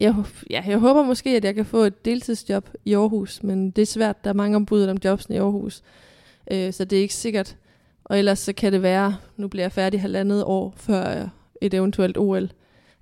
jeg, 0.00 0.14
ja, 0.50 0.64
jeg 0.66 0.78
håber 0.78 1.02
måske, 1.02 1.30
at 1.30 1.44
jeg 1.44 1.54
kan 1.54 1.64
få 1.64 1.78
et 1.78 2.04
deltidsjob 2.04 2.70
i 2.84 2.94
Aarhus, 2.94 3.42
men 3.42 3.70
det 3.70 3.82
er 3.82 3.86
svært. 3.86 4.24
Der 4.24 4.30
er 4.30 4.34
mange 4.34 4.56
ombud 4.56 4.84
om 4.84 4.98
jobs 5.04 5.26
i 5.30 5.36
Aarhus, 5.36 5.82
øh, 6.50 6.72
så 6.72 6.84
det 6.84 6.98
er 6.98 7.02
ikke 7.02 7.14
sikkert. 7.14 7.56
Og 8.10 8.18
ellers 8.18 8.38
så 8.38 8.52
kan 8.52 8.72
det 8.72 8.82
være, 8.82 9.16
nu 9.36 9.48
bliver 9.48 9.64
jeg 9.64 9.72
færdig 9.72 10.00
halvandet 10.00 10.44
år 10.44 10.74
før 10.76 11.28
et 11.60 11.74
eventuelt 11.74 12.18
OL, 12.18 12.50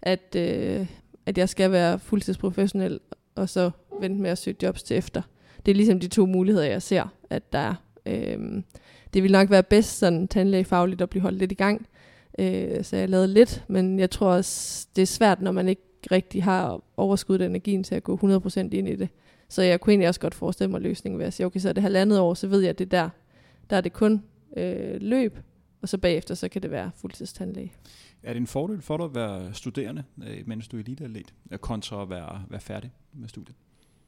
at, 0.02 0.36
øh, 0.36 0.86
at 1.26 1.38
jeg 1.38 1.48
skal 1.48 1.72
være 1.72 1.98
fuldtidsprofessionel, 1.98 3.00
og 3.34 3.48
så 3.48 3.70
vente 4.00 4.22
med 4.22 4.30
at 4.30 4.38
søge 4.38 4.56
jobs 4.62 4.82
til 4.82 4.96
efter. 4.96 5.22
Det 5.66 5.72
er 5.72 5.76
ligesom 5.76 6.00
de 6.00 6.08
to 6.08 6.26
muligheder, 6.26 6.66
jeg 6.66 6.82
ser, 6.82 7.14
at 7.30 7.52
der 7.52 7.58
er. 7.58 7.74
Øh, 8.06 8.62
det 9.14 9.22
vil 9.22 9.32
nok 9.32 9.50
være 9.50 9.62
bedst 9.62 9.98
sådan 9.98 10.28
tandlægefagligt 10.28 11.02
at 11.02 11.10
blive 11.10 11.22
holdt 11.22 11.38
lidt 11.38 11.52
i 11.52 11.54
gang, 11.54 11.86
øh, 12.38 12.84
så 12.84 12.96
jeg 12.96 13.08
lavede 13.08 13.28
lidt, 13.28 13.64
men 13.68 13.98
jeg 13.98 14.10
tror 14.10 14.28
også, 14.28 14.86
det 14.96 15.02
er 15.02 15.06
svært, 15.06 15.42
når 15.42 15.52
man 15.52 15.68
ikke 15.68 15.82
rigtig 16.12 16.44
har 16.44 16.80
overskuddet 16.96 17.46
energien 17.46 17.84
til 17.84 17.94
at 17.94 18.02
gå 18.04 18.16
100% 18.16 18.58
ind 18.60 18.88
i 18.88 18.96
det. 18.96 19.08
Så 19.48 19.62
jeg 19.62 19.80
kunne 19.80 19.92
egentlig 19.92 20.08
også 20.08 20.20
godt 20.20 20.34
forestille 20.34 20.70
mig 20.70 20.80
løsningen 20.80 21.18
ved 21.18 21.26
at 21.26 21.32
sige, 21.32 21.46
okay, 21.46 21.60
så 21.60 21.68
er 21.68 21.72
det 21.72 21.82
halvandet 21.82 22.18
år, 22.18 22.34
så 22.34 22.46
ved 22.46 22.60
jeg, 22.60 22.70
at 22.70 22.78
det 22.78 22.90
der, 22.90 23.08
der 23.70 23.76
er 23.76 23.80
det 23.80 23.92
kun 23.92 24.22
øh, 24.56 25.00
løb, 25.00 25.38
og 25.82 25.88
så 25.88 25.98
bagefter, 25.98 26.34
så 26.34 26.48
kan 26.48 26.62
det 26.62 26.70
være 26.70 26.90
fuldtidstandlæge. 26.96 27.72
Er 28.22 28.32
det 28.32 28.40
en 28.40 28.46
fordel 28.46 28.82
for 28.82 28.96
dig 28.96 29.04
at 29.04 29.14
være 29.14 29.54
studerende, 29.54 30.04
øh, 30.28 30.42
mens 30.46 30.68
du 30.68 30.76
er 30.76 30.80
eliteatlet, 30.80 31.34
kontra 31.60 32.02
at 32.02 32.10
være, 32.10 32.44
være 32.48 32.60
færdig 32.60 32.92
med 33.12 33.28
studiet? 33.28 33.56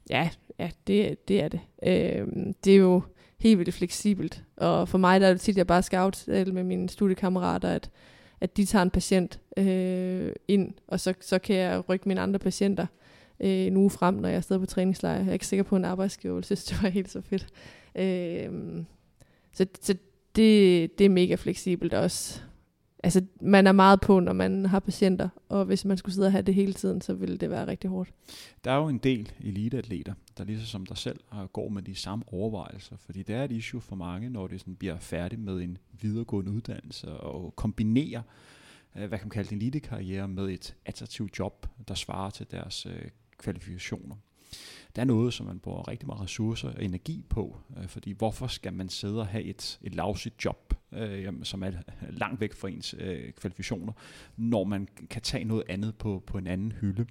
Ja, 0.09 0.29
ja 0.59 0.69
det, 0.87 1.27
det 1.27 1.41
er 1.43 1.47
det. 1.47 1.59
Øh, 1.83 2.27
det 2.63 2.73
er 2.73 2.77
jo 2.77 3.01
helt 3.39 3.59
vildt 3.59 3.73
fleksibelt, 3.73 4.43
og 4.57 4.89
for 4.89 4.97
mig 4.97 5.21
der 5.21 5.27
er 5.27 5.31
det 5.31 5.41
tit, 5.41 5.53
at 5.53 5.57
jeg 5.57 5.67
bare 5.67 5.83
skal 5.83 5.97
aftale 5.97 6.53
med 6.53 6.63
mine 6.63 6.89
studiekammerater, 6.89 7.69
at, 7.69 7.89
at 8.41 8.57
de 8.57 8.65
tager 8.65 8.83
en 8.83 8.89
patient 8.89 9.39
øh, 9.57 10.31
ind, 10.47 10.73
og 10.87 10.99
så, 10.99 11.13
så 11.21 11.39
kan 11.39 11.55
jeg 11.55 11.89
rykke 11.89 12.07
mine 12.07 12.21
andre 12.21 12.39
patienter 12.39 12.85
øh, 13.39 13.49
en 13.49 13.77
uge 13.77 13.89
frem, 13.89 14.15
når 14.15 14.29
jeg 14.29 14.37
er 14.37 14.41
stadig 14.41 14.59
på 14.59 14.65
træningslejr. 14.65 15.17
Jeg 15.17 15.27
er 15.27 15.33
ikke 15.33 15.47
sikker 15.47 15.63
på, 15.63 15.75
at 15.75 15.79
en 15.79 15.85
arbejdsgiver 15.85 16.41
synes, 16.41 16.63
det 16.63 16.83
var 16.83 16.89
helt 16.89 17.11
så 17.11 17.21
fedt. 17.21 17.47
Øh, 17.95 18.83
så, 19.53 19.65
så 19.81 19.95
det, 20.35 20.97
det 20.97 21.05
er 21.05 21.09
mega 21.09 21.35
fleksibelt 21.35 21.93
også. 21.93 22.41
Altså, 23.03 23.25
man 23.41 23.67
er 23.67 23.71
meget 23.71 24.01
på, 24.01 24.19
når 24.19 24.33
man 24.33 24.65
har 24.65 24.79
patienter, 24.79 25.29
og 25.49 25.65
hvis 25.65 25.85
man 25.85 25.97
skulle 25.97 26.15
sidde 26.15 26.27
og 26.27 26.31
have 26.31 26.41
det 26.41 26.55
hele 26.55 26.73
tiden, 26.73 27.01
så 27.01 27.13
ville 27.13 27.37
det 27.37 27.49
være 27.49 27.67
rigtig 27.67 27.89
hårdt. 27.89 28.13
Der 28.63 28.71
er 28.71 28.77
jo 28.77 28.87
en 28.87 28.97
del 28.97 29.31
eliteatleter, 29.43 30.13
der 30.37 30.43
ligesom 30.43 30.65
som 30.65 30.85
dig 30.85 30.97
selv 30.97 31.19
øh, 31.33 31.43
går 31.43 31.69
med 31.69 31.81
de 31.81 31.95
samme 31.95 32.23
overvejelser, 32.27 32.95
fordi 32.97 33.23
det 33.23 33.35
er 33.35 33.43
et 33.43 33.51
issue 33.51 33.81
for 33.81 33.95
mange, 33.95 34.29
når 34.29 34.47
det 34.47 34.59
sådan 34.59 34.75
bliver 34.75 34.97
færdig 34.99 35.39
med 35.39 35.61
en 35.61 35.77
videregående 36.01 36.51
uddannelse 36.51 37.09
og 37.09 37.55
kombinerer 37.55 38.21
øh, 38.95 39.07
hvad 39.07 39.19
kan 39.19 39.25
man 39.27 39.29
kalde 39.29 39.49
det, 39.49 39.55
en 39.55 39.61
elitekarriere 39.61 40.27
med 40.27 40.49
et 40.49 40.75
attraktivt 40.85 41.39
job, 41.39 41.67
der 41.87 41.93
svarer 41.93 42.29
til 42.29 42.45
deres 42.51 42.85
øh, 42.85 43.05
kvalifikationer 43.37 44.15
det 44.95 45.01
er 45.01 45.05
noget, 45.05 45.33
som 45.33 45.45
man 45.45 45.59
bruger 45.59 45.87
rigtig 45.87 46.07
meget 46.07 46.21
ressourcer 46.21 46.69
og 46.69 46.83
energi 46.83 47.25
på, 47.29 47.57
øh, 47.77 47.87
fordi 47.87 48.11
hvorfor 48.11 48.47
skal 48.47 48.73
man 48.73 48.89
sidde 48.89 49.19
og 49.19 49.27
have 49.27 49.43
et, 49.43 49.79
et 49.81 49.95
lavsigt 49.95 50.45
job, 50.45 50.73
øh, 50.91 51.33
som 51.43 51.63
er 51.63 51.71
langt 52.09 52.41
væk 52.41 52.53
fra 52.53 52.69
ens 52.69 52.95
øh, 52.99 53.31
kvalifikationer, 53.31 53.93
når 54.37 54.63
man 54.63 54.87
kan 55.09 55.21
tage 55.21 55.43
noget 55.43 55.63
andet 55.69 55.95
på, 55.95 56.23
på 56.27 56.37
en 56.37 56.47
anden 56.47 56.71
hylde. 56.71 57.05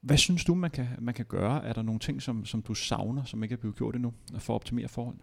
Hvad 0.00 0.16
synes 0.16 0.44
du, 0.44 0.54
man 0.54 0.70
kan, 0.70 0.86
man 1.00 1.14
kan 1.14 1.24
gøre? 1.24 1.64
Er 1.64 1.72
der 1.72 1.82
nogle 1.82 2.00
ting, 2.00 2.22
som, 2.22 2.44
som 2.44 2.62
du 2.62 2.74
savner, 2.74 3.24
som 3.24 3.42
ikke 3.42 3.52
er 3.52 3.56
blevet 3.56 3.76
gjort 3.76 3.94
endnu, 3.94 4.12
for 4.38 4.52
at 4.52 4.54
optimere 4.54 4.88
forhold? 4.88 5.16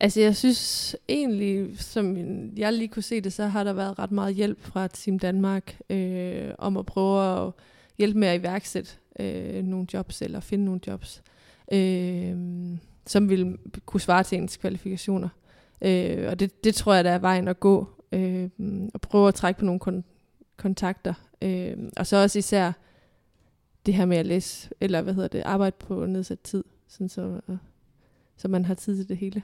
Altså 0.00 0.20
jeg 0.20 0.36
synes 0.36 0.96
egentlig, 1.08 1.78
som 1.78 2.16
jeg 2.56 2.72
lige 2.72 2.88
kunne 2.88 3.02
se 3.02 3.20
det, 3.20 3.32
så 3.32 3.46
har 3.46 3.64
der 3.64 3.72
været 3.72 3.98
ret 3.98 4.12
meget 4.12 4.34
hjælp 4.34 4.60
fra 4.60 4.88
Team 4.88 5.18
Danmark 5.18 5.80
øh, 5.90 6.50
om 6.58 6.76
at 6.76 6.86
prøve 6.86 7.46
at 7.46 7.52
hjælpe 7.98 8.18
med 8.18 8.28
at 8.28 8.40
iværksætte 8.40 8.90
øh, 9.20 9.64
nogle 9.64 9.86
jobs, 9.94 10.22
eller 10.22 10.40
finde 10.40 10.64
nogle 10.64 10.80
jobs, 10.86 11.22
øh, 11.72 12.36
som 13.06 13.28
vil 13.28 13.58
kunne 13.86 14.00
svare 14.00 14.22
til 14.22 14.38
ens 14.38 14.56
kvalifikationer. 14.56 15.28
Øh, 15.82 16.28
og 16.30 16.40
det, 16.40 16.64
det 16.64 16.74
tror 16.74 16.94
jeg, 16.94 17.04
der 17.04 17.10
er 17.10 17.18
vejen 17.18 17.48
at 17.48 17.60
gå, 17.60 17.88
øh, 18.12 18.50
og 18.94 19.00
prøve 19.00 19.28
at 19.28 19.34
trække 19.34 19.58
på 19.58 19.64
nogle 19.64 19.80
kon- 19.88 20.02
kontakter. 20.56 21.14
Øh, 21.42 21.76
og 21.96 22.06
så 22.06 22.16
også 22.16 22.38
især 22.38 22.72
det 23.86 23.94
her 23.94 24.04
med 24.04 24.16
at 24.16 24.26
læse, 24.26 24.70
eller 24.80 25.02
hvad 25.02 25.14
hedder 25.14 25.28
det, 25.28 25.40
arbejde 25.40 25.76
på 25.78 26.06
nedsat 26.06 26.40
tid, 26.40 26.64
sådan 26.88 27.08
så, 27.08 27.40
så 28.36 28.48
man 28.48 28.64
har 28.64 28.74
tid 28.74 28.96
til 28.96 29.08
det 29.08 29.16
hele. 29.16 29.42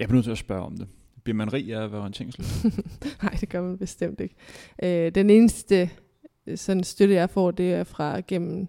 Jeg 0.00 0.08
bliver 0.08 0.16
nødt 0.16 0.24
til 0.24 0.30
at 0.30 0.38
spørge 0.38 0.62
om 0.62 0.76
det. 0.76 0.88
Bliver 1.24 1.36
man 1.36 1.52
rig 1.52 1.74
af 1.74 1.84
at 1.84 1.92
være 1.92 2.00
orienteringsløs? 2.00 2.64
Nej, 3.22 3.36
det 3.40 3.48
gør 3.48 3.62
man 3.62 3.78
bestemt 3.78 4.20
ikke. 4.20 4.34
Øh, 4.82 5.14
den 5.14 5.30
eneste 5.30 5.90
sådan 6.54 6.84
støtte, 6.84 7.14
jeg 7.14 7.30
får, 7.30 7.50
det 7.50 7.74
er 7.74 7.84
fra 7.84 8.20
gennem 8.28 8.68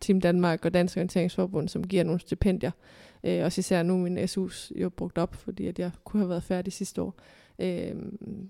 Team 0.00 0.20
Danmark 0.20 0.64
og 0.64 0.74
Dansk 0.74 0.96
Orienteringsforbund, 0.96 1.68
som 1.68 1.86
giver 1.86 2.04
nogle 2.04 2.20
stipendier. 2.20 2.70
Øh, 3.24 3.44
også 3.44 3.58
især 3.58 3.82
nu 3.82 3.98
min 3.98 4.18
SU's 4.18 4.70
jo 4.80 4.88
brugt 4.88 5.18
op, 5.18 5.34
fordi 5.34 5.66
at 5.66 5.78
jeg 5.78 5.90
kunne 6.04 6.20
have 6.20 6.28
været 6.28 6.42
færdig 6.42 6.72
sidste 6.72 7.02
år. 7.02 7.14
Øh, 7.58 7.94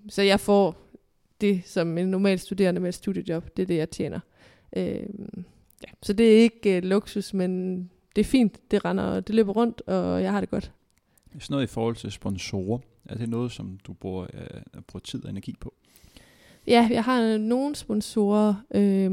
så 0.09 0.21
jeg 0.21 0.39
får 0.39 0.77
det 1.41 1.61
som 1.65 1.97
en 1.97 2.07
normal 2.07 2.39
studerende 2.39 2.81
med 2.81 2.89
et 2.89 2.95
studiejob, 2.95 3.57
det 3.57 3.63
er 3.63 3.67
det, 3.67 3.77
jeg 3.77 3.89
tjener. 3.89 4.19
Øh, 4.75 4.83
ja. 5.83 5.89
Så 6.01 6.13
det 6.13 6.33
er 6.33 6.37
ikke 6.37 6.77
øh, 6.77 6.83
luksus, 6.83 7.33
men 7.33 7.77
det 8.15 8.21
er 8.21 8.25
fint. 8.25 8.71
Det 8.71 8.85
render, 8.85 9.19
det 9.19 9.35
løber 9.35 9.53
rundt, 9.53 9.81
og 9.81 10.23
jeg 10.23 10.31
har 10.31 10.39
det 10.39 10.49
godt. 10.49 10.71
Sådan 11.39 11.53
noget 11.53 11.63
i 11.63 11.67
forhold 11.67 11.95
til 11.95 12.11
sponsorer, 12.11 12.79
er 13.05 13.15
det 13.15 13.29
noget, 13.29 13.51
som 13.51 13.79
du 13.83 13.93
bruger, 13.93 14.27
øh, 14.33 14.81
bruger 14.87 15.01
tid 15.03 15.23
og 15.23 15.29
energi 15.29 15.55
på? 15.59 15.73
Ja, 16.67 16.87
jeg 16.91 17.03
har 17.03 17.37
nogle 17.37 17.75
sponsorer, 17.75 18.53
øh, 18.75 19.11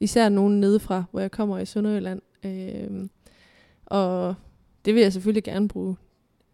især 0.00 0.28
nogle 0.28 0.60
nedefra, 0.60 1.04
hvor 1.10 1.20
jeg 1.20 1.30
kommer 1.30 1.58
i 1.58 1.66
Sønderjylland. 1.66 2.22
Øh, 2.44 3.08
og 3.86 4.34
det 4.84 4.94
vil 4.94 5.02
jeg 5.02 5.12
selvfølgelig 5.12 5.44
gerne 5.44 5.68
bruge 5.68 5.96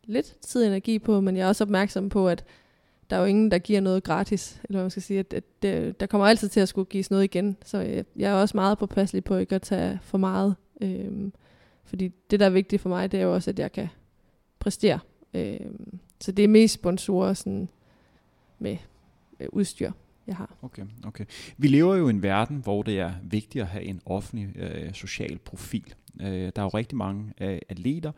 lidt 0.05 0.37
tid 0.41 0.63
og 0.63 0.67
energi 0.67 0.99
på, 0.99 1.21
men 1.21 1.37
jeg 1.37 1.45
er 1.45 1.49
også 1.49 1.65
opmærksom 1.65 2.09
på, 2.09 2.29
at 2.29 2.45
der 3.11 3.17
er 3.17 3.21
jo 3.21 3.27
ingen, 3.27 3.51
der 3.51 3.59
giver 3.59 3.81
noget 3.81 4.05
gratis. 4.05 4.61
Eller 4.69 4.81
man 4.81 4.91
skal 4.91 5.03
sige, 5.03 5.21
at, 5.21 5.33
at 5.33 5.45
det, 5.63 6.01
der 6.01 6.07
kommer 6.07 6.27
altid 6.27 6.49
til 6.49 6.61
at 6.61 6.69
skulle 6.69 6.89
gives 6.89 7.11
noget 7.11 7.25
igen. 7.25 7.57
Så 7.65 7.79
jeg, 7.79 8.05
jeg 8.17 8.31
er 8.31 8.35
også 8.35 8.57
meget 8.57 8.79
påpasselig 8.79 9.25
på 9.25 9.37
ikke 9.37 9.55
at 9.55 9.63
tage 9.63 9.99
for 10.03 10.19
meget. 10.19 10.57
Øh, 10.81 11.31
fordi 11.85 12.09
det, 12.31 12.41
der 12.41 12.47
er 12.47 12.51
vigtigt 12.51 12.83
for 12.83 12.89
mig, 12.89 13.13
det 13.13 13.21
er 13.21 13.25
jo 13.25 13.35
også, 13.35 13.51
at 13.51 13.59
jeg 13.59 13.73
kan 13.73 13.89
præstere. 14.59 14.99
Øh, 15.35 15.61
så 16.21 16.33
det 16.33 16.45
er 16.45 16.49
mest 16.49 16.75
sponsorer 16.75 17.35
sådan 17.35 17.69
med 18.59 18.77
Øh, 19.41 19.49
udstyr, 19.53 19.93
jeg 20.27 20.37
har. 20.37 20.57
Okay, 20.63 20.83
okay. 21.05 21.25
Vi 21.57 21.69
lever 21.69 21.95
jo 21.97 22.07
i 22.07 22.11
en 22.11 22.23
verden, 22.23 22.57
hvor 22.57 22.83
det 22.83 23.01
er 23.01 23.13
vigtigt 23.23 23.63
at 23.63 23.69
have 23.69 23.85
en 23.85 24.01
offentlig 24.07 24.57
øh, 24.57 24.95
social 24.95 25.39
profil. 25.39 25.95
Øh, 26.21 26.29
der 26.29 26.53
er 26.57 26.63
jo 26.63 26.69
rigtig 26.69 26.97
mange 26.99 27.33
øh, 27.41 27.59
atleter, 27.69 28.13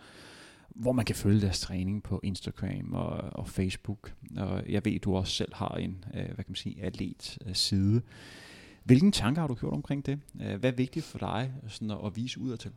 hvor 0.68 0.92
man 0.92 1.04
kan 1.04 1.16
følge 1.16 1.40
deres 1.40 1.60
træning 1.60 2.02
på 2.02 2.20
Instagram 2.22 2.92
og, 2.92 3.08
og 3.32 3.48
Facebook. 3.48 4.12
Og 4.36 4.62
jeg 4.68 4.84
ved, 4.84 4.98
du 4.98 5.16
også 5.16 5.32
selv 5.32 5.54
har 5.54 5.74
en, 5.74 6.04
øh, 6.14 6.24
hvad 6.24 6.36
kan 6.36 6.44
man 6.48 6.56
sige, 6.56 6.82
atlet 6.82 7.38
øh, 7.46 7.54
side. 7.54 8.02
Hvilken 8.84 9.12
tanker 9.12 9.40
har 9.40 9.48
du 9.48 9.54
gjort 9.54 9.72
omkring 9.72 10.06
det? 10.06 10.18
Øh, 10.40 10.60
hvad 10.60 10.72
er 10.72 10.76
vigtigt 10.76 11.04
for 11.04 11.18
dig 11.18 11.52
sådan 11.68 11.90
at, 11.90 11.98
at 12.04 12.16
vise 12.16 12.40
udad 12.40 12.56
til? 12.56 12.70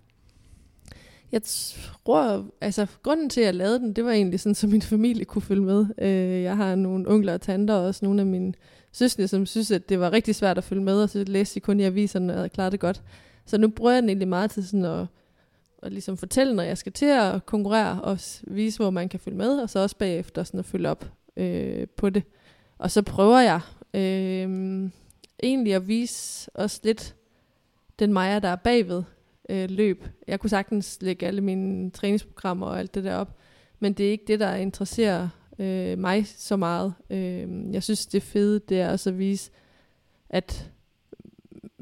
Jeg 1.34 1.44
tror, 1.44 2.46
altså 2.62 2.88
grunden 3.04 3.30
til, 3.30 3.42
at 3.42 3.46
jeg 3.46 3.56
lavede 3.56 3.80
den, 3.80 3.94
det 3.94 4.06
var 4.06 4.12
egentlig 4.12 4.40
sådan, 4.40 4.56
så 4.56 4.68
min 4.68 4.82
familie 4.82 5.26
kunne 5.26 5.42
følge 5.42 5.62
med. 5.62 5.86
Øh, 5.98 6.44
jeg 6.44 6.58
har 6.58 6.76
nogle 6.76 7.10
onkler 7.10 7.34
og 7.34 7.42
tanter, 7.42 7.74
og 7.74 7.86
også 7.86 8.06
nogle 8.06 8.22
af 8.22 8.26
mine 8.26 8.54
søskende, 8.92 9.28
som 9.28 9.46
synes, 9.46 9.72
at 9.72 9.90
det 9.90 10.00
var 10.00 10.14
rigtig 10.14 10.36
svært 10.36 10.58
at 10.58 10.64
følge 10.64 10.84
med, 10.84 11.04
og 11.04 11.10
så 11.10 11.24
læste 11.24 11.56
de 11.56 11.60
kun 11.60 11.80
i 11.80 11.84
aviserne, 11.84 12.42
og 12.42 12.52
klarede 12.52 12.72
det 12.72 12.80
godt. 12.80 13.02
Så 13.46 13.58
nu 13.58 13.68
bruger 13.68 13.92
jeg 13.92 14.02
den 14.02 14.10
egentlig 14.10 14.28
meget 14.28 14.52
til 14.52 14.68
sådan 14.68 14.86
at, 14.86 15.06
at 15.84 15.92
ligesom 15.92 16.18
fortælle, 16.18 16.56
når 16.56 16.64
jeg 16.64 16.78
skal 16.78 16.92
til 16.92 17.06
at 17.06 17.46
konkurrere, 17.46 18.02
og 18.02 18.20
vise, 18.44 18.78
hvor 18.78 18.90
man 18.90 19.10
kan 19.10 19.20
følge 19.20 19.38
med, 19.38 19.60
og 19.60 19.70
så 19.70 19.80
også 19.80 19.98
bagefter 19.98 20.44
sådan 20.44 20.60
at 20.60 20.66
følge 20.66 20.90
op 20.90 21.12
øh, 21.38 21.88
på 21.88 22.10
det. 22.10 22.24
Og 22.78 22.92
så 22.92 23.02
prøver 23.02 23.40
jeg 23.40 23.60
øh, 23.94 24.90
egentlig 25.44 25.74
at 25.74 25.88
vise 25.88 26.52
os 26.56 26.80
lidt 26.84 27.16
den 28.00 28.14
Maja, 28.14 28.40
der 28.40 28.50
er 28.50 28.56
bagved 28.56 29.04
øh, 29.50 29.70
løb. 29.70 30.06
Jeg 30.28 30.40
kunne 30.40 30.50
sagtens 30.50 30.98
lægge 31.02 31.28
alle 31.28 31.42
mine 31.42 31.92
træningsprogrammer 31.92 32.66
og 32.68 32.80
alt 32.80 32.96
det 32.96 33.04
der 33.04 33.16
op, 33.16 33.38
men 33.80 33.94
det 33.94 34.08
er 34.08 34.12
ikke 34.12 34.26
det, 34.28 34.40
der 34.40 34.56
interesserer 34.56 35.30
øh, 35.60 36.00
mig 36.00 36.28
så 36.28 36.56
meget. 36.56 36.94
Øh, 37.10 37.74
jeg 37.74 37.84
synes, 37.84 38.06
det 38.06 38.24
fede, 38.24 38.60
det 38.60 38.82
er 38.82 38.92
også 38.92 39.10
at 39.10 39.20
vise, 39.20 39.52
at 40.30 40.72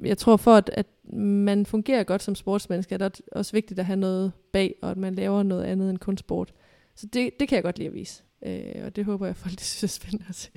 jeg 0.04 0.18
tror 0.18 0.38
for, 0.38 0.56
at, 0.56 0.70
at 0.74 0.88
man 1.14 1.66
fungerer 1.66 2.04
godt 2.04 2.24
som 2.24 2.36
sportsmenneske, 2.36 2.94
er 2.94 2.98
det 2.98 3.22
også 3.32 3.52
vigtigt 3.52 3.80
at 3.80 3.86
have 3.86 3.98
noget 3.98 4.32
bag, 4.54 4.76
og 4.82 4.92
at 4.92 4.98
man 4.98 5.16
laver 5.16 5.44
noget 5.44 5.64
andet 5.64 5.90
end 5.90 5.98
kun 5.98 6.18
sport. 6.18 6.54
Så 6.96 7.08
det, 7.08 7.40
det 7.40 7.48
kan 7.48 7.56
jeg 7.56 7.64
godt 7.64 7.78
lide 7.78 7.88
at 7.88 7.94
vise, 7.94 8.24
øh, 8.46 8.86
og 8.86 8.96
det 8.96 9.06
håber 9.06 9.26
jeg, 9.26 9.36
folk 9.36 9.60
de 9.60 9.64
synes 9.64 9.84
er 9.84 10.02
spændende 10.02 10.26
at 10.30 10.36
se. 10.36 10.50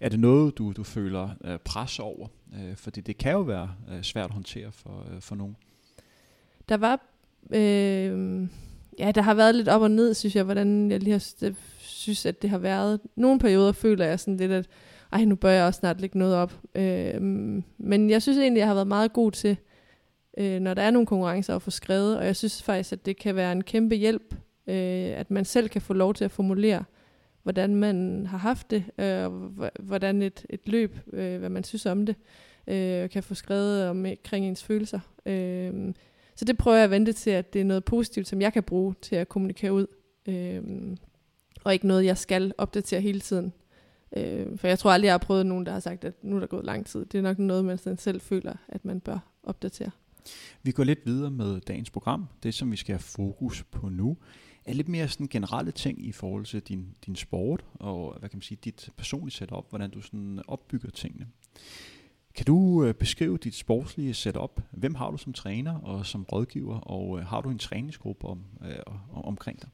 Er 0.00 0.08
det 0.08 0.20
noget, 0.20 0.58
du, 0.58 0.72
du 0.72 0.82
føler 0.82 1.28
øh, 1.44 1.58
pres 1.58 1.98
over? 1.98 2.28
Øh, 2.56 2.76
fordi 2.76 3.00
det 3.00 3.18
kan 3.18 3.32
jo 3.32 3.40
være 3.40 3.70
øh, 3.92 4.02
svært 4.02 4.24
at 4.24 4.34
håndtere 4.34 4.72
for, 4.72 5.06
øh, 5.14 5.20
for 5.20 5.34
nogen. 5.34 5.56
Der 6.68 6.76
var... 6.76 7.00
Øh, 7.50 8.48
ja, 8.98 9.10
der 9.10 9.22
har 9.22 9.34
været 9.34 9.54
lidt 9.54 9.68
op 9.68 9.82
og 9.82 9.90
ned, 9.90 10.14
synes 10.14 10.36
jeg, 10.36 10.44
hvordan 10.44 10.90
jeg 10.90 11.00
lige 11.00 11.12
har 11.12 11.52
synes, 11.78 12.26
at 12.26 12.42
det 12.42 12.50
har 12.50 12.58
været. 12.58 13.00
Nogle 13.16 13.38
perioder 13.38 13.72
føler 13.72 14.04
jeg 14.06 14.20
sådan 14.20 14.36
lidt, 14.36 14.52
at 14.52 14.68
ej, 15.12 15.24
nu 15.24 15.34
bør 15.34 15.50
jeg 15.50 15.64
også 15.64 15.78
snart 15.78 16.00
lægge 16.00 16.18
noget 16.18 16.34
op. 16.34 16.60
Øh, 16.74 17.22
men 17.78 18.10
jeg 18.10 18.22
synes 18.22 18.38
egentlig, 18.38 18.60
jeg 18.60 18.66
har 18.66 18.74
været 18.74 18.86
meget 18.86 19.12
god 19.12 19.32
til, 19.32 19.56
øh, 20.38 20.60
når 20.60 20.74
der 20.74 20.82
er 20.82 20.90
nogle 20.90 21.06
konkurrencer, 21.06 21.56
at 21.56 21.62
få 21.62 21.70
skrevet, 21.70 22.18
og 22.18 22.26
jeg 22.26 22.36
synes 22.36 22.62
faktisk, 22.62 22.92
at 22.92 23.06
det 23.06 23.18
kan 23.18 23.36
være 23.36 23.52
en 23.52 23.62
kæmpe 23.62 23.94
hjælp, 23.94 24.34
øh, 24.66 25.18
at 25.18 25.30
man 25.30 25.44
selv 25.44 25.68
kan 25.68 25.82
få 25.82 25.92
lov 25.92 26.14
til 26.14 26.24
at 26.24 26.30
formulere, 26.30 26.84
hvordan 27.46 27.74
man 27.74 28.26
har 28.26 28.38
haft 28.38 28.70
det, 28.70 28.84
øh, 28.98 29.32
hvordan 29.80 30.22
et, 30.22 30.46
et 30.50 30.60
løb, 30.64 30.96
øh, 31.12 31.38
hvad 31.38 31.48
man 31.48 31.64
synes 31.64 31.86
om 31.86 32.06
det, 32.06 32.16
øh, 32.66 33.10
kan 33.10 33.22
få 33.22 33.34
skrevet 33.34 33.88
omkring 33.88 34.46
ens 34.46 34.64
følelser. 34.64 35.00
Øh, 35.26 35.94
så 36.36 36.44
det 36.44 36.58
prøver 36.58 36.76
jeg 36.76 36.84
at 36.84 36.90
vente 36.90 37.12
til, 37.12 37.30
at 37.30 37.52
det 37.52 37.60
er 37.60 37.64
noget 37.64 37.84
positivt, 37.84 38.28
som 38.28 38.40
jeg 38.40 38.52
kan 38.52 38.62
bruge 38.62 38.94
til 39.02 39.16
at 39.16 39.28
kommunikere 39.28 39.72
ud, 39.72 39.86
øh, 40.28 40.62
og 41.64 41.72
ikke 41.72 41.86
noget, 41.86 42.04
jeg 42.04 42.18
skal 42.18 42.52
opdatere 42.58 43.00
hele 43.00 43.20
tiden. 43.20 43.52
Øh, 44.16 44.58
for 44.58 44.68
jeg 44.68 44.78
tror 44.78 44.90
aldrig, 44.90 45.06
jeg 45.06 45.12
har 45.12 45.18
prøvet 45.18 45.46
nogen, 45.46 45.66
der 45.66 45.72
har 45.72 45.80
sagt, 45.80 46.04
at 46.04 46.24
nu 46.24 46.36
er 46.36 46.40
der 46.40 46.46
gået 46.46 46.64
lang 46.64 46.86
tid. 46.86 47.04
Det 47.04 47.18
er 47.18 47.22
nok 47.22 47.38
noget, 47.38 47.64
man 47.64 47.78
selv 47.98 48.20
føler, 48.20 48.54
at 48.68 48.84
man 48.84 49.00
bør 49.00 49.18
opdatere. 49.42 49.90
Vi 50.62 50.72
går 50.72 50.84
lidt 50.84 51.06
videre 51.06 51.30
med 51.30 51.60
dagens 51.60 51.90
program. 51.90 52.28
Det, 52.42 52.54
som 52.54 52.70
vi 52.70 52.76
skal 52.76 52.92
have 52.92 53.00
fokus 53.00 53.64
på 53.64 53.88
nu, 53.88 54.16
er 54.66 54.74
lidt 54.74 54.88
mere 54.88 55.08
sådan 55.08 55.28
generelle 55.28 55.72
ting 55.72 56.06
i 56.06 56.12
forhold 56.12 56.44
til 56.44 56.60
din, 56.60 56.86
din 57.06 57.16
sport, 57.16 57.64
og 57.74 58.16
hvad 58.18 58.28
kan 58.28 58.36
man 58.36 58.42
sige, 58.42 58.58
dit 58.64 58.88
personlige 58.96 59.34
setup, 59.34 59.66
hvordan 59.70 59.90
du 59.90 60.00
sådan 60.00 60.42
opbygger 60.48 60.90
tingene. 60.90 61.26
Kan 62.34 62.46
du 62.46 62.84
øh, 62.84 62.94
beskrive 62.94 63.38
dit 63.38 63.54
sportslige 63.54 64.14
setup? 64.14 64.60
Hvem 64.70 64.94
har 64.94 65.10
du 65.10 65.16
som 65.16 65.32
træner 65.32 65.78
og 65.78 66.06
som 66.06 66.26
rådgiver, 66.32 66.78
og 66.78 67.18
øh, 67.18 67.26
har 67.26 67.40
du 67.40 67.50
en 67.50 67.58
træningsgruppe 67.58 68.26
om, 68.26 68.44
øh, 68.64 68.76
omkring 69.12 69.62
dig? 69.62 69.68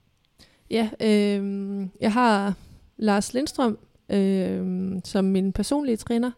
Ja, 0.70 0.90
øh, 1.00 1.86
jeg 2.00 2.12
har 2.12 2.54
Lars 2.96 3.34
Lindstrøm, 3.34 3.78
øh, 4.08 4.92
som 5.04 5.24
min 5.24 5.52
personlige 5.52 5.96
træner. 5.96 6.30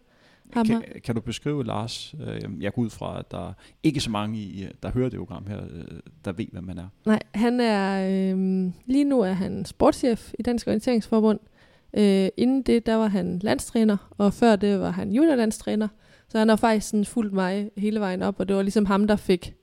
Kan, 0.54 0.82
kan 1.04 1.14
du 1.14 1.20
beskrive 1.20 1.64
Lars? 1.64 2.14
Øh, 2.26 2.62
jeg 2.62 2.72
går 2.72 2.82
ud 2.82 2.90
fra, 2.90 3.18
at 3.18 3.30
der 3.30 3.48
er 3.48 3.52
ikke 3.82 4.00
så 4.00 4.10
mange, 4.10 4.38
i, 4.38 4.66
der 4.82 4.90
hører 4.90 5.08
det 5.08 5.18
program 5.18 5.46
her, 5.46 5.60
øh, 5.70 5.84
der 6.24 6.32
ved, 6.32 6.46
hvem 6.52 6.64
man 6.64 6.78
er. 6.78 6.88
Nej, 7.06 7.20
han 7.34 7.60
er, 7.60 8.08
øh, 8.10 8.70
lige 8.86 9.04
nu 9.04 9.20
er 9.20 9.32
han 9.32 9.64
sportschef 9.64 10.32
i 10.38 10.42
Dansk 10.42 10.66
Orienteringsforbund. 10.66 11.38
Øh, 11.96 12.28
inden 12.36 12.62
det, 12.62 12.86
der 12.86 12.94
var 12.94 13.06
han 13.06 13.38
landstræner, 13.42 13.96
og 14.18 14.32
før 14.32 14.56
det 14.56 14.80
var 14.80 14.90
han 14.90 15.12
juniorlandstræner. 15.12 15.88
Så 16.28 16.38
han 16.38 16.48
har 16.48 16.56
faktisk 16.56 16.88
sådan 16.88 17.04
fulgt 17.04 17.32
mig 17.32 17.70
hele 17.76 18.00
vejen 18.00 18.22
op, 18.22 18.40
og 18.40 18.48
det 18.48 18.56
var 18.56 18.62
ligesom 18.62 18.86
ham, 18.86 19.06
der 19.06 19.16
fik 19.16 19.54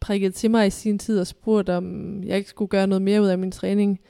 prikket 0.00 0.34
til 0.34 0.50
mig 0.50 0.66
i 0.66 0.70
sin 0.70 0.98
tid 0.98 1.20
og 1.20 1.26
spurgt, 1.26 1.68
om 1.68 2.24
jeg 2.24 2.36
ikke 2.36 2.50
skulle 2.50 2.68
gøre 2.68 2.86
noget 2.86 3.02
mere 3.02 3.22
ud 3.22 3.26
af 3.26 3.38
min 3.38 3.52
træning. 3.52 4.00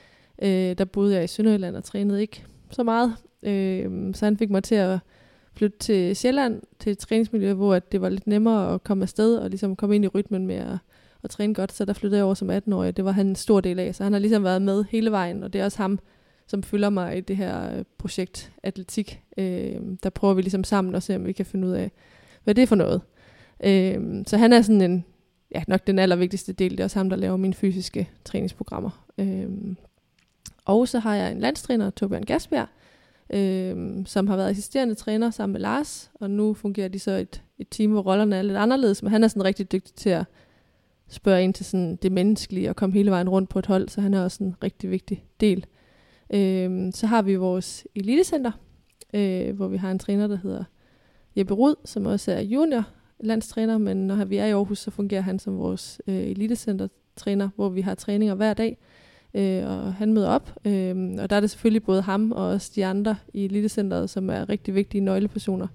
Øh, 0.43 0.79
der 0.79 0.85
boede 0.85 1.15
jeg 1.15 1.25
i 1.25 1.27
Sønderjylland 1.27 1.77
og 1.77 1.85
trænede 1.85 2.21
ikke 2.21 2.45
så 2.71 2.83
meget. 2.83 3.15
Øh, 3.43 4.15
så 4.15 4.25
han 4.25 4.37
fik 4.37 4.51
mig 4.51 4.63
til 4.63 4.75
at 4.75 4.99
flytte 5.53 5.79
til 5.79 6.17
Sjælland, 6.17 6.63
til 6.79 6.93
et 6.93 6.99
træningsmiljø, 6.99 7.53
hvor 7.53 7.79
det 7.79 8.01
var 8.01 8.09
lidt 8.09 8.27
nemmere 8.27 8.75
at 8.75 8.85
komme 8.85 9.03
afsted 9.03 9.37
og 9.37 9.51
ligesom 9.51 9.77
komme 9.77 9.95
ind 9.95 10.05
i 10.05 10.09
rytmen 10.09 10.47
med 10.47 10.57
at, 10.57 10.79
at 11.23 11.31
træne 11.31 11.55
godt. 11.55 11.73
Så 11.73 11.85
der 11.85 11.93
flyttede 11.93 12.19
jeg 12.19 12.25
over 12.25 12.35
som 12.35 12.51
18-årig. 12.51 12.97
Det 12.97 13.05
var 13.05 13.13
han 13.13 13.27
en 13.27 13.37
stor 13.37 13.61
del 13.61 13.79
af. 13.79 13.95
Så 13.95 14.05
han 14.05 14.13
har 14.13 14.21
ligesom 14.21 14.45
været 14.45 14.63
med 14.63 14.85
hele 14.91 15.11
vejen, 15.11 15.43
og 15.43 15.53
det 15.53 15.61
er 15.61 15.65
også 15.65 15.79
ham, 15.79 15.99
som 16.47 16.63
følger 16.63 16.91
mig 16.91 17.19
i 17.19 17.21
det 17.21 17.37
her 17.37 17.77
øh, 17.77 17.85
projekt 17.99 18.53
atletik. 18.63 19.21
Øh, 19.39 19.81
der 20.03 20.11
prøver 20.11 20.35
vi 20.35 20.43
ligesom 20.43 20.65
sammen 20.65 20.95
at 20.95 21.03
se, 21.03 21.17
om 21.17 21.27
vi 21.27 21.33
kan 21.33 21.47
finde 21.47 21.69
ud 21.69 21.73
af, 21.73 21.91
hvad 22.45 22.55
det 22.55 22.63
er 22.63 22.67
for 22.67 22.77
noget. 22.77 23.01
Øh, 23.65 24.25
så 24.27 24.37
han 24.37 24.53
er 24.53 24.63
sådan 24.63 24.81
en, 24.81 25.05
ja, 25.55 25.63
nok 25.69 25.87
den 25.87 25.99
allervigtigste 25.99 26.53
del. 26.53 26.71
Det 26.71 26.81
er 26.81 26.85
også 26.85 26.99
ham, 26.99 27.11
der 27.11 27.17
laver 27.17 27.37
mine 27.37 27.55
fysiske 27.55 28.11
træningsprogrammer. 28.25 29.05
Øh, 29.19 29.49
og 30.65 30.89
så 30.89 30.99
har 30.99 31.15
jeg 31.15 31.33
en 31.33 31.41
landstræner, 31.41 31.91
Torbjørn 31.91 32.23
Gasbjerg, 32.23 32.67
øh, 33.31 34.07
som 34.07 34.27
har 34.27 34.37
været 34.37 34.51
assisterende 34.51 34.95
træner 34.95 35.31
sammen 35.31 35.53
med 35.53 35.61
Lars, 35.61 36.11
og 36.14 36.31
nu 36.31 36.55
fungerer 36.55 36.88
de 36.88 36.99
så 36.99 37.11
et, 37.11 37.43
et 37.59 37.66
team, 37.71 37.90
hvor 37.90 38.03
rollerne 38.03 38.37
er 38.37 38.43
lidt 38.43 38.57
anderledes, 38.57 39.03
men 39.03 39.12
han 39.12 39.25
er 39.25 39.29
sådan 39.29 39.45
rigtig 39.45 39.73
dygtig 39.73 39.95
til 39.95 40.11
at 40.11 40.25
spørge 41.09 41.45
ind 41.45 41.55
til 41.55 41.66
sådan 41.66 41.97
det 41.97 42.12
menneskelige 42.12 42.69
og 42.69 42.77
komme 42.77 42.93
hele 42.93 43.11
vejen 43.11 43.29
rundt 43.29 43.51
på 43.51 43.59
et 43.59 43.66
hold, 43.66 43.88
så 43.88 44.01
han 44.01 44.14
er 44.14 44.25
også 44.25 44.45
en 44.45 44.55
rigtig 44.62 44.90
vigtig 44.90 45.25
del. 45.40 45.66
Øh, 46.35 46.93
så 46.93 47.07
har 47.07 47.23
vi 47.23 47.35
vores 47.35 47.87
elitecenter, 47.95 48.53
øh, 49.14 49.57
hvor 49.57 49.69
vi 49.69 49.77
har 49.77 49.90
en 49.90 49.99
træner, 49.99 50.27
der 50.27 50.37
hedder 50.37 50.64
Jeppe 51.37 51.55
Rud, 51.55 51.75
som 51.85 52.07
også 52.07 52.33
er 52.33 52.40
junior 52.40 52.85
landstræner, 53.21 53.79
men 53.79 54.07
når 54.07 54.25
vi 54.25 54.37
er 54.37 54.47
i 54.47 54.51
Aarhus, 54.51 54.79
så 54.79 54.90
fungerer 54.90 55.21
han 55.21 55.38
som 55.38 55.59
vores 55.59 56.01
øh, 56.07 56.14
elitecenter-træner, 56.14 57.49
hvor 57.57 57.69
vi 57.69 57.81
har 57.81 57.95
træninger 57.95 58.35
hver 58.35 58.55
dag, 58.55 58.79
øh, 59.35 59.66
og 59.66 59.95
han 59.95 60.12
møder 60.12 60.29
op. 60.29 60.53
Øh, 60.64 61.11
og 61.19 61.31
der 61.31 61.37
er 61.37 61.40
det 61.40 61.51
selvfølgelig 61.51 61.83
både 61.83 62.03
ham 62.03 62.33
og 62.33 62.47
også 62.47 62.73
de 62.75 62.87
andre 62.87 63.16
i 63.35 63.45
Elitecenteret, 63.45 64.11
som 64.11 64.31
er 64.31 64.49
rigtig 64.49 64.75
vigtige 64.75 65.01
nøglepersoner. 65.01 65.66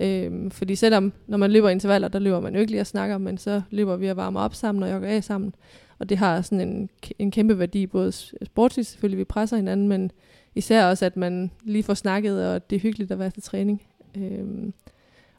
Øh, 0.00 0.50
fordi 0.50 0.74
selvom, 0.74 1.12
når 1.26 1.38
man 1.38 1.50
løber 1.50 1.68
intervaller, 1.68 2.08
der 2.08 2.18
løber 2.18 2.40
man 2.40 2.54
jo 2.54 2.60
ikke 2.60 2.72
lige 2.72 2.80
og 2.80 2.86
snakker, 2.86 3.18
men 3.18 3.38
så 3.38 3.62
løber 3.70 3.96
vi 3.96 4.08
og 4.08 4.16
varmer 4.16 4.40
op 4.40 4.54
sammen 4.54 4.82
og 4.82 4.90
jogger 4.90 5.08
af 5.08 5.24
sammen. 5.24 5.54
Og 5.98 6.08
det 6.08 6.18
har 6.18 6.42
sådan 6.42 6.68
en, 6.68 6.90
en 7.18 7.30
kæmpe 7.30 7.58
værdi, 7.58 7.86
både 7.86 8.12
sportsligt 8.12 8.88
selvfølgelig, 8.88 9.18
vi 9.18 9.24
presser 9.24 9.56
hinanden, 9.56 9.88
men 9.88 10.10
især 10.54 10.86
også, 10.86 11.06
at 11.06 11.16
man 11.16 11.50
lige 11.64 11.82
får 11.82 11.94
snakket, 11.94 12.46
og 12.46 12.70
det 12.70 12.76
er 12.76 12.80
hyggeligt 12.80 13.10
at 13.10 13.18
være 13.18 13.30
til 13.30 13.42
træning. 13.42 13.82
Øh, 14.16 14.72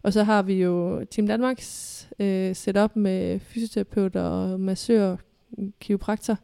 og 0.03 0.13
så 0.13 0.23
har 0.23 0.41
vi 0.41 0.53
jo 0.53 1.06
Team 1.12 1.27
Danmarks 1.27 2.10
øh, 2.19 2.56
setup 2.56 2.95
med 2.95 3.39
fysioterapeuter 3.39 4.21
og 4.21 4.60
massør, 4.60 5.15
kiropraktor, 5.80 6.34
øh, 6.34 6.38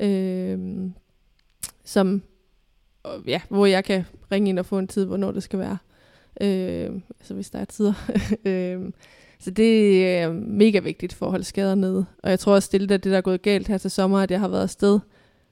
Øhm, 0.00 0.94
som, 1.84 2.22
ja, 3.26 3.40
hvor 3.48 3.66
jeg 3.66 3.84
kan 3.84 4.04
ringe 4.32 4.48
ind 4.48 4.58
og 4.58 4.66
få 4.66 4.78
en 4.78 4.88
tid, 4.88 5.04
hvornår 5.04 5.32
det 5.32 5.42
skal 5.42 5.58
være. 5.58 5.78
Øh, 6.40 7.00
altså 7.20 7.34
hvis 7.34 7.50
der 7.50 7.58
er 7.58 7.64
tider. 7.64 7.92
øh, 8.44 8.92
så 9.38 9.50
det 9.50 10.06
er 10.08 10.32
mega 10.32 10.78
vigtigt 10.78 11.12
for 11.12 11.26
at 11.26 11.32
holde 11.32 11.44
skader 11.44 11.74
nede. 11.74 12.06
Og 12.22 12.30
jeg 12.30 12.38
tror 12.38 12.54
også, 12.54 12.68
det 12.72 12.82
er 12.82 12.86
det, 12.86 13.04
der 13.04 13.16
er 13.16 13.20
gået 13.20 13.42
galt 13.42 13.68
her 13.68 13.78
til 13.78 13.90
sommer, 13.90 14.18
at 14.18 14.30
jeg 14.30 14.40
har 14.40 14.48
været 14.48 14.62
afsted, 14.62 15.00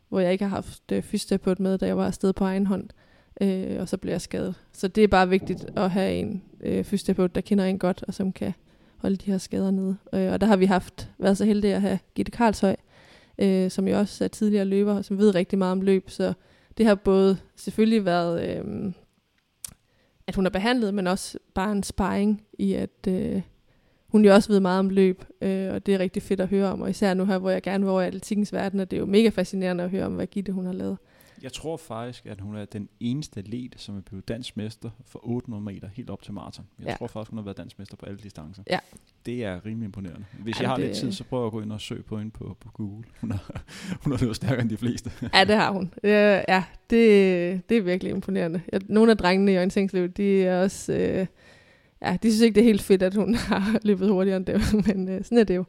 hvor 0.08 0.20
jeg 0.20 0.32
ikke 0.32 0.44
har 0.44 0.50
haft 0.50 0.92
øh, 0.92 1.02
fysioterapeut 1.02 1.60
med, 1.60 1.78
da 1.78 1.86
jeg 1.86 1.96
var 1.96 2.06
afsted 2.06 2.32
på 2.32 2.44
egen 2.44 2.66
hånd. 2.66 2.88
Øh, 3.40 3.80
og 3.80 3.88
så 3.88 3.96
blev 3.96 4.12
jeg 4.12 4.20
skadet. 4.20 4.54
Så 4.72 4.88
det 4.88 5.04
er 5.04 5.08
bare 5.08 5.28
vigtigt 5.28 5.66
at 5.76 5.90
have 5.90 6.14
en 6.14 6.42
øh, 6.60 6.84
fysioterapeut, 6.84 7.34
der 7.34 7.40
kender 7.40 7.64
en 7.64 7.78
godt, 7.78 8.04
og 8.08 8.14
som 8.14 8.32
kan 8.32 8.52
holde 8.96 9.16
de 9.16 9.30
her 9.30 9.38
skader 9.38 9.70
nede. 9.70 9.96
Øh, 10.14 10.32
og 10.32 10.40
der 10.40 10.46
har 10.46 10.56
vi 10.56 10.66
haft 10.66 11.10
været 11.18 11.38
så 11.38 11.44
heldige 11.44 11.74
at 11.74 11.80
have 11.80 11.98
Gitte 12.14 12.32
Karlshøj, 12.32 12.76
øh, 13.38 13.70
som 13.70 13.88
jo 13.88 13.98
også 13.98 14.24
er 14.24 14.28
tidligere 14.28 14.64
løber, 14.64 15.02
som 15.02 15.18
ved 15.18 15.34
rigtig 15.34 15.58
meget 15.58 15.72
om 15.72 15.80
løb. 15.80 16.10
Så 16.10 16.32
det 16.78 16.86
har 16.86 16.94
både 16.94 17.38
selvfølgelig 17.56 18.04
været, 18.04 18.50
øh, 18.50 18.92
at 20.26 20.34
hun 20.34 20.46
er 20.46 20.50
behandlet, 20.50 20.94
men 20.94 21.06
også 21.06 21.38
bare 21.54 21.72
en 21.72 21.82
sparring 21.82 22.42
i, 22.58 22.74
at 22.74 23.06
øh, 23.08 23.42
hun 24.08 24.24
jo 24.24 24.34
også 24.34 24.52
ved 24.52 24.60
meget 24.60 24.78
om 24.78 24.90
løb, 24.90 25.24
øh, 25.40 25.74
og 25.74 25.86
det 25.86 25.94
er 25.94 25.98
rigtig 25.98 26.22
fedt 26.22 26.40
at 26.40 26.48
høre 26.48 26.72
om. 26.72 26.82
Og 26.82 26.90
især 26.90 27.14
nu 27.14 27.24
her, 27.24 27.38
hvor 27.38 27.50
jeg 27.50 27.62
gerne 27.62 27.84
vil 27.84 27.90
over 27.90 28.02
i 28.02 28.06
atletikkens 28.06 28.52
verden, 28.52 28.80
og 28.80 28.90
det 28.90 28.96
er 28.96 29.00
jo 29.00 29.06
mega 29.06 29.28
fascinerende 29.28 29.84
at 29.84 29.90
høre 29.90 30.06
om, 30.06 30.14
hvad 30.14 30.26
Gitte 30.26 30.52
hun 30.52 30.66
har 30.66 30.72
lavet. 30.72 30.98
Jeg 31.42 31.52
tror 31.52 31.76
faktisk, 31.76 32.26
at 32.26 32.40
hun 32.40 32.56
er 32.56 32.64
den 32.64 32.88
eneste 33.00 33.40
atlet, 33.40 33.74
som 33.78 33.96
er 33.96 34.00
blevet 34.00 34.28
dansk 34.28 34.56
mester 34.56 34.90
for 35.04 35.20
800 35.22 35.64
meter 35.64 35.88
helt 35.88 36.10
op 36.10 36.22
til 36.22 36.32
maraton. 36.32 36.66
Jeg 36.78 36.86
ja. 36.86 36.96
tror 36.96 37.06
faktisk, 37.06 37.30
hun 37.30 37.38
har 37.38 37.44
været 37.44 37.56
dansk 37.56 37.78
mester 37.78 37.96
på 37.96 38.06
alle 38.06 38.18
distancer. 38.22 38.62
Ja. 38.70 38.78
Det 39.26 39.44
er 39.44 39.66
rimelig 39.66 39.84
imponerende. 39.84 40.24
Hvis 40.38 40.56
ja, 40.56 40.62
jeg 40.62 40.70
har 40.70 40.76
det... 40.76 40.84
lidt 40.84 40.96
tid, 40.96 41.12
så 41.12 41.24
prøver 41.24 41.42
jeg 41.42 41.46
at 41.46 41.52
gå 41.52 41.60
ind 41.60 41.72
og 41.72 41.80
søge 41.80 42.02
på 42.02 42.18
hende 42.18 42.30
på, 42.30 42.56
på 42.60 42.70
Google. 42.70 43.04
Hun 43.20 43.30
har, 43.30 43.62
hun 44.02 44.12
har 44.12 44.20
løbet 44.20 44.36
stærkere 44.36 44.60
end 44.60 44.70
de 44.70 44.76
fleste. 44.76 45.12
ja, 45.34 45.44
det 45.44 45.56
har 45.56 45.70
hun. 45.72 45.92
Ja, 46.04 46.64
det, 46.90 47.68
det 47.68 47.76
er 47.76 47.82
virkelig 47.82 48.10
imponerende. 48.10 48.60
Nogle 48.88 49.10
af 49.10 49.16
drengene 49.16 49.52
i 49.52 49.56
orienteringsløb, 49.56 50.16
de 50.16 50.42
er 50.42 50.62
også... 50.62 50.92
Øh, 50.92 51.26
ja, 52.02 52.16
de 52.22 52.30
synes 52.30 52.40
ikke, 52.40 52.54
det 52.54 52.60
er 52.60 52.64
helt 52.64 52.82
fedt, 52.82 53.02
at 53.02 53.14
hun 53.14 53.34
har 53.48 53.78
løbet 53.82 54.08
hurtigere 54.08 54.36
end 54.36 54.46
det, 54.46 54.86
men 54.86 55.08
øh, 55.08 55.24
sådan 55.24 55.38
er 55.38 55.44
det 55.44 55.56
jo. 55.56 55.64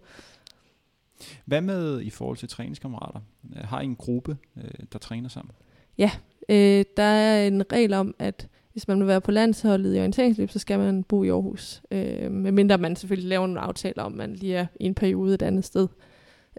Hvad 1.45 1.61
med 1.61 2.01
i 2.01 2.09
forhold 2.09 2.37
til 2.37 2.49
træningskammerater? 2.49 3.19
Har 3.55 3.81
I 3.81 3.85
en 3.85 3.95
gruppe, 3.95 4.37
øh, 4.57 4.71
der 4.93 4.99
træner 4.99 5.29
sammen? 5.29 5.51
Ja, 5.97 6.11
øh, 6.49 6.85
der 6.97 7.03
er 7.03 7.47
en 7.47 7.71
regel 7.71 7.93
om, 7.93 8.15
at 8.19 8.47
hvis 8.71 8.87
man 8.87 8.99
vil 8.99 9.07
være 9.07 9.21
på 9.21 9.31
landsholdet 9.31 9.95
i 9.95 9.99
orienteringsløb, 9.99 10.49
så 10.49 10.59
skal 10.59 10.79
man 10.79 11.03
bo 11.03 11.23
i 11.23 11.29
Aarhus. 11.29 11.81
Øh, 11.91 12.31
medmindre 12.31 12.77
man 12.77 12.95
selvfølgelig 12.95 13.29
laver 13.29 13.47
nogle 13.47 13.59
aftaler 13.59 14.03
om, 14.03 14.11
man 14.11 14.33
lige 14.33 14.55
er 14.55 14.65
i 14.79 14.85
en 14.85 14.95
periode 14.95 15.33
et 15.33 15.41
andet 15.41 15.65
sted. 15.65 15.87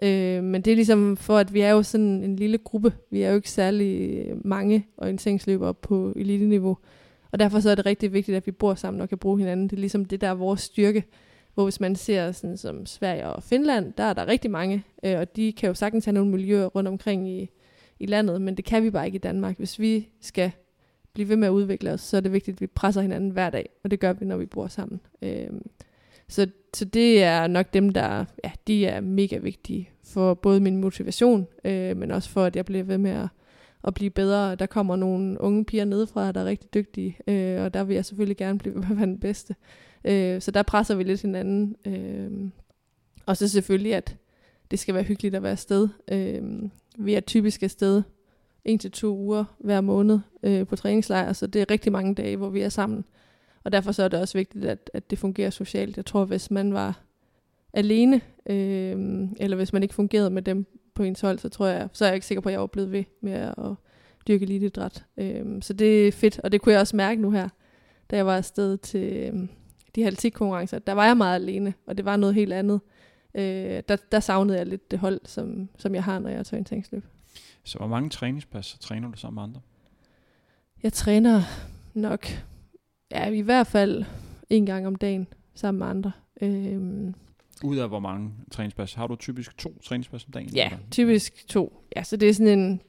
Øh, 0.03 0.43
men 0.43 0.61
det 0.61 0.71
er 0.71 0.75
ligesom 0.75 1.17
for, 1.17 1.37
at 1.37 1.53
vi 1.53 1.61
er 1.61 1.71
jo 1.71 1.83
sådan 1.83 2.23
en 2.23 2.35
lille 2.35 2.57
gruppe. 2.57 2.93
Vi 3.11 3.21
er 3.21 3.29
jo 3.29 3.35
ikke 3.35 3.51
særlig 3.51 4.17
øh, 4.17 4.45
mange 4.45 4.85
orienteringsløbere 4.97 5.73
på 5.73 6.13
elite-niveau. 6.15 6.77
Og 7.31 7.39
derfor 7.39 7.59
så 7.59 7.69
er 7.69 7.75
det 7.75 7.85
rigtig 7.85 8.13
vigtigt, 8.13 8.37
at 8.37 8.45
vi 8.45 8.51
bor 8.51 8.75
sammen 8.75 9.01
og 9.01 9.09
kan 9.09 9.17
bruge 9.17 9.39
hinanden. 9.39 9.67
Det 9.67 9.75
er 9.75 9.79
ligesom 9.79 10.05
det, 10.05 10.21
der 10.21 10.27
er 10.27 10.33
vores 10.33 10.61
styrke. 10.61 11.03
Hvor 11.53 11.63
hvis 11.63 11.79
man 11.79 11.95
ser 11.95 12.31
sådan 12.31 12.57
som 12.57 12.85
Sverige 12.85 13.25
og 13.25 13.43
Finland, 13.43 13.93
der 13.97 14.03
er 14.03 14.13
der 14.13 14.27
rigtig 14.27 14.51
mange, 14.51 14.83
øh, 15.03 15.19
og 15.19 15.35
de 15.35 15.53
kan 15.53 15.67
jo 15.67 15.73
sagtens 15.73 16.05
have 16.05 16.13
nogle 16.13 16.31
miljøer 16.31 16.65
rundt 16.65 16.87
omkring 16.87 17.29
i, 17.29 17.49
i 17.99 18.05
landet, 18.05 18.41
men 18.41 18.57
det 18.57 18.65
kan 18.65 18.83
vi 18.83 18.89
bare 18.89 19.05
ikke 19.05 19.15
i 19.15 19.19
Danmark. 19.19 19.57
Hvis 19.57 19.79
vi 19.79 20.09
skal 20.21 20.51
blive 21.13 21.29
ved 21.29 21.35
med 21.35 21.47
at 21.47 21.51
udvikle 21.51 21.91
os, 21.91 22.01
så 22.01 22.17
er 22.17 22.21
det 22.21 22.33
vigtigt, 22.33 22.55
at 22.55 22.61
vi 22.61 22.67
presser 22.67 23.01
hinanden 23.01 23.29
hver 23.29 23.49
dag, 23.49 23.69
og 23.83 23.91
det 23.91 23.99
gør 23.99 24.13
vi, 24.13 24.25
når 24.25 24.37
vi 24.37 24.45
bor 24.45 24.67
sammen. 24.67 24.99
Øh, 25.21 25.49
så, 26.27 26.47
så 26.73 26.85
det 26.85 27.23
er 27.23 27.47
nok 27.47 27.73
dem, 27.73 27.89
der 27.89 28.25
ja, 28.43 28.51
de 28.67 28.85
er 28.85 29.01
mega 29.01 29.37
vigtige 29.37 29.89
for 30.03 30.33
både 30.33 30.59
min 30.59 30.77
motivation, 30.77 31.47
øh, 31.65 31.97
men 31.97 32.11
også 32.11 32.29
for, 32.29 32.43
at 32.43 32.55
jeg 32.55 32.65
bliver 32.65 32.83
ved 32.83 32.97
med 32.97 33.11
at, 33.11 33.27
at 33.83 33.93
blive 33.93 34.09
bedre. 34.09 34.55
Der 34.55 34.65
kommer 34.65 34.95
nogle 34.95 35.41
unge 35.41 35.65
piger 35.65 35.85
nedefra, 35.85 36.31
der 36.31 36.41
er 36.41 36.45
rigtig 36.45 36.73
dygtige, 36.73 37.17
øh, 37.27 37.63
og 37.63 37.73
der 37.73 37.83
vil 37.83 37.93
jeg 37.93 38.05
selvfølgelig 38.05 38.37
gerne 38.37 38.59
blive 38.59 38.75
ved 38.75 38.81
med 38.81 38.91
at 38.91 38.97
være 38.97 39.05
den 39.05 39.19
bedste. 39.19 39.55
Øh, 40.05 40.41
så 40.41 40.51
der 40.51 40.63
presser 40.63 40.95
vi 40.95 41.03
lidt 41.03 41.21
hinanden. 41.21 41.75
Øh, 41.85 42.49
og 43.25 43.37
så 43.37 43.47
selvfølgelig, 43.47 43.95
at 43.95 44.17
det 44.71 44.79
skal 44.79 44.95
være 44.95 45.03
hyggeligt 45.03 45.35
at 45.35 45.43
være 45.43 45.51
afsted. 45.51 45.89
Øh, 46.11 46.41
vi 46.97 47.13
er 47.13 47.19
typisk 47.19 47.63
afsted 47.63 48.03
en 48.65 48.79
til 48.79 48.91
to 48.91 49.17
uger 49.17 49.43
hver 49.59 49.81
måned 49.81 50.19
øh, 50.43 50.67
på 50.67 50.75
træningslejr, 50.75 51.33
så 51.33 51.47
det 51.47 51.61
er 51.61 51.71
rigtig 51.71 51.91
mange 51.91 52.15
dage, 52.15 52.37
hvor 52.37 52.49
vi 52.49 52.61
er 52.61 52.69
sammen. 52.69 53.05
Og 53.63 53.71
derfor 53.71 53.91
så 53.91 54.03
er 54.03 54.07
det 54.07 54.19
også 54.19 54.37
vigtigt, 54.37 54.65
at, 54.65 54.89
at 54.93 55.09
det 55.09 55.19
fungerer 55.19 55.49
socialt. 55.49 55.97
Jeg 55.97 56.05
tror, 56.05 56.25
hvis 56.25 56.51
man 56.51 56.73
var 56.73 56.99
alene, 57.73 58.21
øh, 58.45 59.27
eller 59.39 59.55
hvis 59.55 59.73
man 59.73 59.83
ikke 59.83 59.95
fungerede 59.95 60.29
med 60.29 60.41
dem 60.41 60.65
på 60.93 61.03
ens 61.03 61.21
hold, 61.21 61.39
så 61.39 61.49
tror 61.49 61.67
jeg, 61.67 61.89
så 61.93 62.05
er 62.05 62.09
jeg 62.09 62.15
ikke 62.15 62.27
sikker 62.27 62.41
på, 62.41 62.49
at 62.49 62.53
jeg 62.53 62.59
var 62.59 62.67
blevet 62.67 62.91
ved 62.91 63.03
med 63.21 63.33
at 63.33 63.53
dyrke 64.27 64.45
idræt. 64.45 65.05
Øh, 65.17 65.61
så 65.61 65.73
det 65.73 66.07
er 66.07 66.11
fedt, 66.11 66.39
og 66.39 66.51
det 66.51 66.61
kunne 66.61 66.73
jeg 66.73 66.81
også 66.81 66.95
mærke 66.95 67.21
nu 67.21 67.31
her, 67.31 67.49
da 68.11 68.15
jeg 68.15 68.25
var 68.25 68.37
afsted 68.37 68.77
til 68.77 69.31
øh, 69.91 69.95
de 69.95 70.07
atletikkonkurrencer. 70.07 70.79
Der 70.79 70.93
var 70.93 71.05
jeg 71.05 71.17
meget 71.17 71.35
alene, 71.35 71.73
og 71.87 71.97
det 71.97 72.05
var 72.05 72.15
noget 72.15 72.35
helt 72.35 72.53
andet. 72.53 72.81
Øh, 73.35 73.83
der, 73.87 73.97
der 74.11 74.19
savnede 74.19 74.57
jeg 74.57 74.67
lidt 74.67 74.91
det 74.91 74.99
hold, 74.99 75.21
som, 75.25 75.69
som 75.77 75.95
jeg 75.95 76.03
har, 76.03 76.19
når 76.19 76.29
jeg 76.29 76.45
tager 76.45 76.57
orienteringsløb. 76.57 77.05
Så 77.63 77.77
hvor 77.77 77.87
mange 77.87 78.09
træningspas 78.09 78.77
træner 78.79 79.11
du 79.11 79.17
sammen 79.17 79.35
med 79.35 79.43
andre? 79.43 79.61
Jeg 80.83 80.93
træner 80.93 81.41
nok, 81.93 82.27
ja 83.11 83.29
i 83.29 83.41
hvert 83.41 83.67
fald 83.67 84.03
en 84.49 84.65
gang 84.65 84.87
om 84.87 84.95
dagen 84.95 85.27
sammen 85.55 85.79
med 85.79 85.87
andre. 85.87 86.11
Øhm, 86.41 87.13
ud 87.63 87.77
af 87.77 87.87
hvor 87.87 87.99
mange 87.99 88.31
træningspas? 88.51 88.93
Har 88.93 89.07
du 89.07 89.15
typisk 89.15 89.57
to 89.57 89.79
træningspas 89.83 90.25
om 90.25 90.31
dagen? 90.31 90.49
Ja, 90.49 90.69
typisk 90.91 91.47
to. 91.47 91.83
Ja, 91.95 92.03
så 92.03 92.17
det 92.17 92.29
er 92.29 92.33
sådan 92.33 92.59
en 92.59 92.81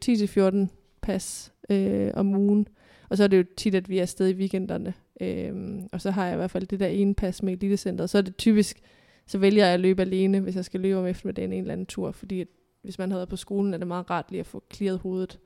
10-14 0.68 0.74
pas 1.03 1.53
øh, 1.70 2.11
om 2.14 2.34
ugen. 2.34 2.68
Og 3.12 3.18
så 3.18 3.24
er 3.24 3.28
det 3.28 3.38
jo 3.38 3.44
tit, 3.56 3.74
at 3.74 3.88
vi 3.88 3.98
er 3.98 4.02
afsted 4.02 4.28
i 4.28 4.34
weekenderne. 4.34 4.94
Øhm, 5.20 5.88
og 5.92 6.00
så 6.00 6.10
har 6.10 6.24
jeg 6.24 6.34
i 6.34 6.36
hvert 6.36 6.50
fald 6.50 6.66
det 6.66 6.80
der 6.80 6.86
ene 6.86 7.14
pas 7.14 7.42
med 7.42 7.52
elitecenteret. 7.52 8.10
Så 8.10 8.18
er 8.18 8.22
det 8.22 8.36
typisk, 8.36 8.80
så 9.26 9.38
vælger 9.38 9.64
jeg 9.64 9.74
at 9.74 9.80
løbe 9.80 10.02
alene, 10.02 10.40
hvis 10.40 10.56
jeg 10.56 10.64
skal 10.64 10.80
løbe 10.80 10.98
om 10.98 11.06
eftermiddagen 11.06 11.52
en 11.52 11.60
eller 11.60 11.72
anden 11.72 11.86
tur. 11.86 12.12
Fordi 12.12 12.44
hvis 12.82 12.98
man 12.98 13.10
har 13.10 13.18
været 13.18 13.28
på 13.28 13.36
skolen, 13.36 13.74
er 13.74 13.78
det 13.78 13.86
meget 13.86 14.10
rart 14.10 14.30
lige 14.30 14.40
at 14.40 14.46
få 14.46 14.62
clearet 14.74 14.98
hovedet. 14.98 15.38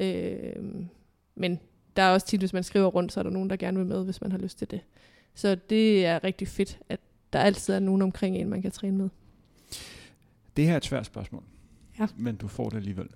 Øhm, 0.00 0.88
men 1.34 1.60
der 1.96 2.02
er 2.02 2.12
også 2.12 2.26
tit, 2.26 2.40
hvis 2.40 2.52
man 2.52 2.62
skriver 2.62 2.86
rundt, 2.86 3.12
så 3.12 3.20
er 3.20 3.24
der 3.24 3.30
nogen, 3.30 3.50
der 3.50 3.56
gerne 3.56 3.78
vil 3.78 3.86
med, 3.86 4.04
hvis 4.04 4.20
man 4.20 4.32
har 4.32 4.38
lyst 4.38 4.58
til 4.58 4.70
det. 4.70 4.80
Så 5.34 5.54
det 5.54 6.06
er 6.06 6.24
rigtig 6.24 6.48
fedt, 6.48 6.78
at 6.88 7.00
der 7.32 7.38
altid 7.38 7.74
er 7.74 7.78
nogen 7.78 8.02
omkring 8.02 8.36
en, 8.36 8.48
man 8.48 8.62
kan 8.62 8.70
træne 8.70 8.96
med. 8.96 9.08
Det 10.56 10.64
her 10.64 10.72
er 10.72 10.76
et 10.76 10.84
svært 10.84 11.06
spørgsmål, 11.06 11.42
ja. 11.98 12.06
men 12.16 12.36
du 12.36 12.48
får 12.48 12.68
det 12.68 12.76
alligevel. 12.76 13.08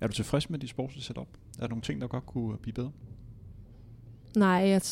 Er 0.00 0.06
du 0.06 0.12
tilfreds 0.12 0.50
med 0.50 0.58
dit 0.58 0.70
sportslige 0.70 1.04
setup? 1.04 1.28
Er 1.58 1.60
der 1.60 1.68
nogle 1.68 1.82
ting, 1.82 2.00
der 2.00 2.06
godt 2.06 2.26
kunne 2.26 2.56
blive 2.56 2.74
bedre? 2.74 2.92
Nej, 4.36 4.48
jeg, 4.48 4.82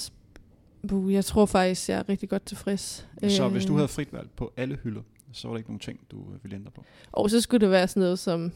jeg 0.92 1.24
tror 1.24 1.46
faktisk, 1.46 1.88
jeg 1.88 1.98
er 1.98 2.08
rigtig 2.08 2.28
godt 2.28 2.46
tilfreds. 2.46 3.08
Så 3.28 3.48
hvis 3.48 3.64
du 3.64 3.72
øh. 3.72 3.76
havde 3.76 3.88
frit 3.88 4.12
valg 4.12 4.30
på 4.36 4.52
alle 4.56 4.78
hylder, 4.82 5.02
så 5.32 5.48
var 5.48 5.54
der 5.54 5.58
ikke 5.58 5.70
nogen 5.70 5.80
ting, 5.80 6.00
du 6.10 6.24
ville 6.42 6.56
ændre 6.56 6.70
på? 6.70 6.84
Og 7.12 7.30
så 7.30 7.40
skulle 7.40 7.60
det 7.60 7.70
være 7.70 7.88
sådan 7.88 8.00
noget 8.00 8.18
som, 8.18 8.52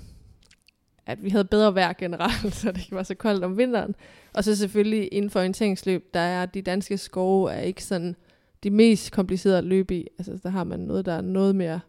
at 1.07 1.25
vi 1.25 1.31
havde 1.31 1.45
bedre 1.45 1.75
vejr 1.75 1.93
generelt, 1.93 2.55
så 2.61 2.73
det 2.73 2.79
ikke 2.79 2.97
var 2.97 3.03
så 3.03 3.15
koldt 3.15 3.45
om 3.45 3.59
vinteren. 3.59 3.95
Og 4.35 4.45
så 4.45 4.57
selvfølgelig 4.57 5.09
inden 5.13 5.31
for 5.31 5.41
orienteringsløb, 5.41 6.15
der 6.15 6.21
er 6.21 6.47
de 6.47 6.63
danske 6.63 6.99
skove 6.99 7.53
er 7.53 7.61
ikke 7.61 7.85
sådan 7.85 8.17
de 8.63 8.71
mest 8.71 9.13
komplicerede 9.13 9.59
at 9.59 9.65
løbe 9.65 9.97
i. 9.97 10.07
Altså 10.19 10.39
der 10.43 10.49
har 10.49 10.65
man 10.65 10.81
noget, 10.81 11.07
der 11.07 11.13
er 11.13 11.21
noget 11.21 11.57
mere 11.57 11.81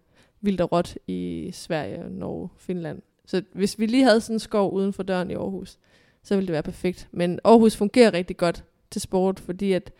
vildt 0.42 0.62
og 0.62 0.72
råt 0.72 0.98
i 1.08 1.50
Sverige, 1.54 2.10
Norge, 2.10 2.50
Finland. 2.58 3.02
Så 3.30 3.42
hvis 3.54 3.80
vi 3.80 3.86
lige 3.86 4.04
havde 4.04 4.22
sådan 4.22 4.36
en 4.36 4.40
skov 4.40 4.74
uden 4.74 4.94
for 4.94 5.04
døren 5.04 5.32
i 5.32 5.34
Aarhus, 5.34 5.78
så 6.24 6.36
ville 6.36 6.48
det 6.48 6.54
være 6.54 6.64
perfekt. 6.64 7.08
Men 7.12 7.40
Aarhus 7.44 7.76
fungerer 7.76 8.14
rigtig 8.14 8.38
godt 8.38 8.64
til 8.92 9.02
sport, 9.02 9.40
fordi 9.40 9.72
at 9.72 9.92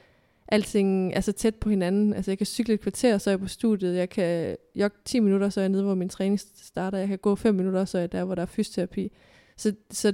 alting 0.48 1.14
er 1.14 1.22
så 1.22 1.32
tæt 1.32 1.56
på 1.56 1.70
hinanden. 1.70 2.14
Altså 2.14 2.32
jeg 2.32 2.38
kan 2.38 2.48
cykle 2.48 2.74
et 2.74 2.80
kvarter, 2.80 3.18
så 3.18 3.30
er 3.30 3.32
jeg 3.32 3.40
på 3.40 3.48
studiet. 3.48 3.96
Jeg 3.96 4.10
kan 4.10 4.58
jogge 4.76 4.98
10 5.06 5.20
minutter, 5.20 5.50
så 5.50 5.60
er 5.60 5.62
jeg 5.62 5.70
nede, 5.70 5.84
hvor 5.84 5.96
min 5.96 6.10
træning 6.10 6.40
starter. 6.40 6.98
Jeg 6.98 7.08
kan 7.08 7.18
gå 7.18 7.36
5 7.36 7.56
minutter, 7.56 7.86
så 7.86 7.98
er 7.98 8.02
jeg 8.02 8.12
der, 8.12 8.24
hvor 8.24 8.36
der 8.36 8.42
er 8.42 8.46
fysioterapi. 8.46 9.12
Så, 9.58 9.74
så 9.92 10.14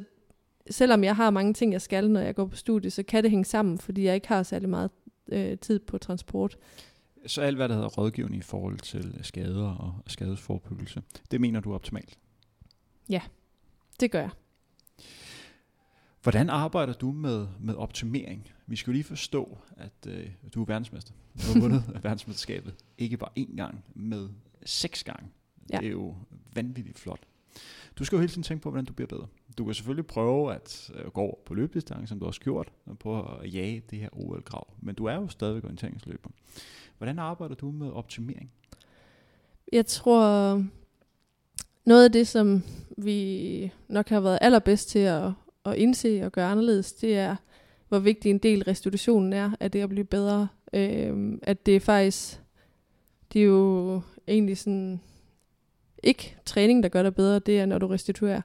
selvom 0.70 1.04
jeg 1.04 1.16
har 1.16 1.30
mange 1.30 1.54
ting, 1.54 1.74
jeg 1.74 1.82
skal, 1.82 2.10
når 2.12 2.20
jeg 2.20 2.36
går 2.36 2.46
på 2.46 2.56
studiet, 2.56 2.94
så 2.94 3.04
kan 3.04 3.24
det 3.24 3.32
hænge 3.32 3.46
sammen, 3.46 3.78
fordi 3.78 4.04
jeg 4.04 4.16
ikke 4.16 4.28
har 4.28 4.44
særlig 4.44 4.70
meget 4.70 4.92
øh, 5.32 5.58
tid 5.58 5.80
på 5.80 5.98
transport. 5.98 6.58
Så 7.26 7.42
alt, 7.42 7.58
hvad 7.58 7.70
der 7.70 7.76
hedder 7.76 7.90
rådgivning 7.90 8.40
i 8.40 8.44
forhold 8.44 8.80
til 8.80 9.20
skader 9.22 9.70
og 9.70 9.94
skadesforbyggelse, 10.08 11.02
det 11.32 11.42
mener 11.42 11.60
du 11.60 11.72
er 11.72 11.76
optimalt? 11.76 12.18
Ja, 13.10 13.22
det 14.00 14.12
gør 14.12 14.20
jeg. 14.20 14.30
Hvordan 16.24 16.50
arbejder 16.50 16.94
du 16.94 17.12
med, 17.12 17.48
med 17.60 17.76
optimering? 17.76 18.48
Vi 18.68 18.76
skal 18.76 18.92
jo 18.92 18.94
lige 18.94 19.04
forstå, 19.04 19.58
at 19.78 20.08
øh, 20.08 20.30
du 20.54 20.62
er 20.62 20.66
verdensmester. 20.66 21.14
Du 21.34 21.54
har 21.54 21.62
vundet 21.62 21.84
verdensmesterskabet 22.04 22.76
ikke 22.98 23.18
bare 23.18 23.30
én 23.40 23.56
gang, 23.56 23.84
med 23.96 24.30
seks 24.66 25.04
gange. 25.04 25.30
Ja. 25.72 25.78
Det 25.78 25.88
er 25.88 25.92
jo 25.92 26.16
vanvittigt 26.54 27.00
flot. 27.00 27.20
Du 28.00 28.06
skal 28.06 28.16
jo 28.16 28.20
hele 28.20 28.32
tiden 28.32 28.44
tænke 28.44 28.64
på, 28.64 28.70
hvordan 28.70 28.86
du 28.86 28.94
bliver 28.94 29.08
bedre. 29.08 29.28
Du 29.58 29.66
kan 29.66 29.74
selvfølgelig 29.74 30.08
prøve 30.08 30.56
at 30.56 30.92
øh, 30.96 31.12
gå 31.12 31.22
over 31.22 31.36
på 31.46 31.54
løbedistance, 31.54 32.08
som 32.08 32.20
du 32.20 32.26
også 32.26 32.42
gjort, 32.42 32.72
og 32.86 33.00
prøve 33.00 33.44
at 33.44 33.54
jage 33.54 33.84
det 33.90 34.00
her 34.00 34.10
OL-krav. 34.12 34.74
Men 34.82 34.96
du 34.96 35.06
er 35.06 35.16
jo 35.16 35.28
stadig 35.28 35.64
orienteringsløber. 35.64 36.30
Hvordan 36.98 37.20
arbejder 37.20 37.56
du 37.56 37.72
med 37.72 37.92
optimering? 37.92 38.52
Jeg 39.74 39.86
tror, 39.86 40.64
noget 41.86 42.04
af 42.04 42.12
det, 42.12 42.28
som 42.28 42.64
vi 42.98 43.72
nok 43.88 44.10
har 44.10 44.20
været 44.20 44.40
allerbedst 44.42 44.90
til 44.90 45.00
at, 45.00 45.32
at 45.66 45.76
indse 45.76 46.26
og 46.26 46.32
gøre 46.32 46.52
anderledes, 46.52 46.94
det 46.94 47.18
er, 47.18 47.36
hvor 47.90 48.00
vigtig 48.00 48.30
en 48.30 48.38
del 48.38 48.64
restitutionen 48.64 49.34
er 49.34 49.52
af 49.60 49.72
det 49.72 49.82
at 49.82 49.90
blive 49.90 50.06
bedre. 50.06 50.48
Øh, 50.74 51.34
at 51.44 51.66
det 51.66 51.76
er 51.76 51.80
faktisk, 51.80 52.40
det 53.34 53.42
er 53.42 53.46
jo 53.46 54.02
egentlig 54.28 54.58
sådan, 54.58 55.02
ikke 56.04 56.38
træning, 56.46 56.84
der 56.84 56.90
gør 56.90 57.04
dig 57.04 57.16
bedre, 57.16 57.40
det 57.40 57.60
er, 57.60 57.66
når 57.66 57.78
du 57.78 57.88
restituerer. 57.88 58.42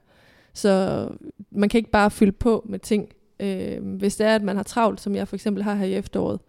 Så 0.53 1.09
man 1.51 1.69
kan 1.69 1.79
ikke 1.79 1.91
bare 1.91 2.11
fylde 2.11 2.33
på 2.33 2.67
med 2.69 2.79
ting. 2.79 3.09
Øh, 3.41 3.97
hvis 3.97 4.17
det 4.17 4.27
er, 4.27 4.35
at 4.35 4.43
man 4.43 4.57
har 4.57 4.63
travlt, 4.63 5.01
som 5.01 5.15
jeg 5.15 5.29
for 5.29 5.37
eksempel 5.37 5.63
har 5.63 5.75
her 5.75 5.87
i 5.87 5.95
efteråret, 5.95 6.41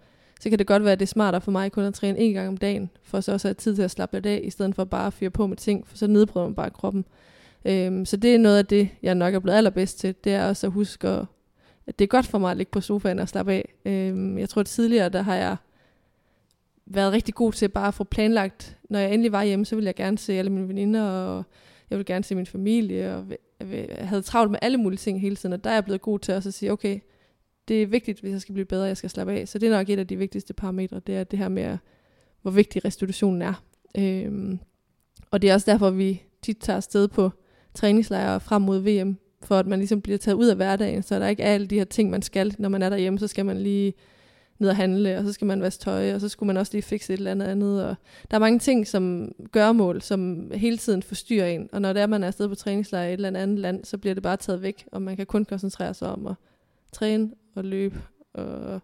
så 0.41 0.49
kan 0.49 0.59
det 0.59 0.67
godt 0.67 0.83
være, 0.83 0.91
at 0.91 0.99
det 0.99 1.05
er 1.05 1.07
smartere 1.07 1.41
for 1.41 1.51
mig 1.51 1.71
kun 1.71 1.83
at 1.83 1.93
træne 1.93 2.19
en 2.19 2.33
gang 2.33 2.47
om 2.47 2.57
dagen, 2.57 2.89
for 3.03 3.21
så 3.21 3.31
også 3.31 3.47
at 3.47 3.49
have 3.49 3.55
tid 3.55 3.75
til 3.75 3.81
at 3.81 3.91
slappe 3.91 4.15
lidt 4.15 4.25
af, 4.25 4.41
i 4.43 4.49
stedet 4.49 4.75
for 4.75 4.83
bare 4.83 5.07
at 5.07 5.13
fyre 5.13 5.29
på 5.29 5.47
med 5.47 5.57
ting, 5.57 5.87
for 5.87 5.97
så 5.97 6.07
nedbryder 6.07 6.45
man 6.45 6.55
bare 6.55 6.69
kroppen. 6.69 7.05
Øhm, 7.65 8.05
så 8.05 8.17
det 8.17 8.35
er 8.35 8.37
noget 8.37 8.57
af 8.57 8.65
det, 8.65 8.89
jeg 9.03 9.15
nok 9.15 9.33
er 9.33 9.39
blevet 9.39 9.57
allerbedst 9.57 9.99
til, 9.99 10.15
det 10.23 10.33
er 10.33 10.47
også 10.47 10.67
at 10.67 10.73
huske, 10.73 11.07
at, 11.07 11.25
at 11.87 11.99
det 11.99 12.05
er 12.05 12.07
godt 12.07 12.27
for 12.27 12.37
mig 12.37 12.51
at 12.51 12.57
ligge 12.57 12.71
på 12.71 12.81
sofaen 12.81 13.19
og 13.19 13.29
slappe 13.29 13.53
af. 13.53 13.73
Øhm, 13.85 14.37
jeg 14.37 14.49
tror, 14.49 14.59
at 14.59 14.65
tidligere, 14.65 15.09
der 15.09 15.21
har 15.21 15.35
jeg 15.35 15.55
været 16.85 17.13
rigtig 17.13 17.33
god 17.33 17.53
til 17.53 17.69
bare 17.69 17.87
at 17.87 17.93
få 17.93 18.03
planlagt, 18.03 18.77
når 18.89 18.99
jeg 18.99 19.13
endelig 19.13 19.31
var 19.31 19.43
hjemme, 19.43 19.65
så 19.65 19.75
ville 19.75 19.87
jeg 19.87 19.95
gerne 19.95 20.17
se 20.17 20.33
alle 20.33 20.51
mine 20.51 20.67
veninder, 20.67 21.03
og 21.03 21.43
jeg 21.89 21.97
ville 21.97 22.13
gerne 22.13 22.23
se 22.23 22.35
min 22.35 22.45
familie, 22.45 23.15
og 23.15 23.25
jeg 23.59 23.87
havde 23.99 24.21
travlt 24.21 24.51
med 24.51 24.59
alle 24.61 24.77
mulige 24.77 24.97
ting 24.97 25.21
hele 25.21 25.35
tiden, 25.35 25.53
og 25.53 25.63
der 25.63 25.69
er 25.69 25.73
jeg 25.73 25.85
blevet 25.85 26.01
god 26.01 26.19
til 26.19 26.33
også 26.33 26.49
at 26.49 26.53
sige, 26.53 26.71
okay, 26.71 26.99
det 27.67 27.81
er 27.81 27.87
vigtigt, 27.87 28.19
hvis 28.19 28.31
jeg 28.31 28.41
skal 28.41 28.53
blive 28.53 28.65
bedre, 28.65 28.85
jeg 28.85 28.97
skal 28.97 29.09
slappe 29.09 29.33
af. 29.33 29.47
Så 29.47 29.59
det 29.59 29.67
er 29.67 29.77
nok 29.77 29.89
et 29.89 29.99
af 29.99 30.07
de 30.07 30.17
vigtigste 30.17 30.53
parametre, 30.53 31.01
det 31.07 31.15
er 31.15 31.23
det 31.23 31.39
her 31.39 31.49
med, 31.49 31.77
hvor 32.41 32.51
vigtig 32.51 32.85
restitutionen 32.85 33.41
er. 33.41 33.63
Øhm, 33.97 34.59
og 35.31 35.41
det 35.41 35.49
er 35.49 35.53
også 35.53 35.71
derfor, 35.71 35.89
vi 35.89 36.23
tit 36.41 36.57
tager 36.57 36.77
afsted 36.77 37.07
på 37.07 37.31
træningslejre 37.73 38.39
frem 38.39 38.61
mod 38.61 38.79
VM, 38.79 39.17
for 39.43 39.59
at 39.59 39.67
man 39.67 39.79
ligesom 39.79 40.01
bliver 40.01 40.17
taget 40.17 40.35
ud 40.35 40.47
af 40.47 40.55
hverdagen, 40.55 41.03
så 41.03 41.19
der 41.19 41.27
ikke 41.27 41.43
er 41.43 41.53
alle 41.53 41.67
de 41.67 41.75
her 41.75 41.85
ting, 41.85 42.09
man 42.09 42.21
skal. 42.21 42.55
Når 42.59 42.69
man 42.69 42.81
er 42.81 42.89
derhjemme, 42.89 43.19
så 43.19 43.27
skal 43.27 43.45
man 43.45 43.57
lige 43.57 43.93
ned 44.59 44.69
og 44.69 44.75
handle, 44.75 45.17
og 45.17 45.23
så 45.23 45.33
skal 45.33 45.47
man 45.47 45.61
vaske 45.61 45.81
tøj, 45.81 46.13
og 46.13 46.21
så 46.21 46.29
skulle 46.29 46.47
man 46.47 46.57
også 46.57 46.73
lige 46.73 46.81
fikse 46.81 47.13
et 47.13 47.17
eller 47.17 47.31
andet 47.31 47.45
andet. 47.45 47.85
Og 47.85 47.95
der 48.31 48.37
er 48.37 48.39
mange 48.39 48.59
ting, 48.59 48.87
som 48.87 49.31
gør 49.51 49.71
mål, 49.71 50.01
som 50.01 50.51
hele 50.53 50.77
tiden 50.77 51.03
forstyrrer 51.03 51.47
en. 51.47 51.69
Og 51.71 51.81
når 51.81 51.93
det 51.93 52.01
er, 52.01 52.07
man 52.07 52.23
er 52.23 52.27
afsted 52.27 52.47
på 52.47 52.55
træningslejr 52.55 53.03
i 53.03 53.07
et 53.07 53.13
eller 53.13 53.39
andet 53.39 53.59
land, 53.59 53.85
så 53.85 53.97
bliver 53.97 54.13
det 54.13 54.23
bare 54.23 54.37
taget 54.37 54.61
væk, 54.61 54.87
og 54.91 55.01
man 55.01 55.15
kan 55.15 55.25
kun 55.25 55.45
koncentrere 55.45 55.93
sig 55.93 56.09
om 56.09 56.27
at 56.27 56.35
træne 56.91 57.31
og 57.55 57.65
løbe 57.65 58.01
og 58.33 58.79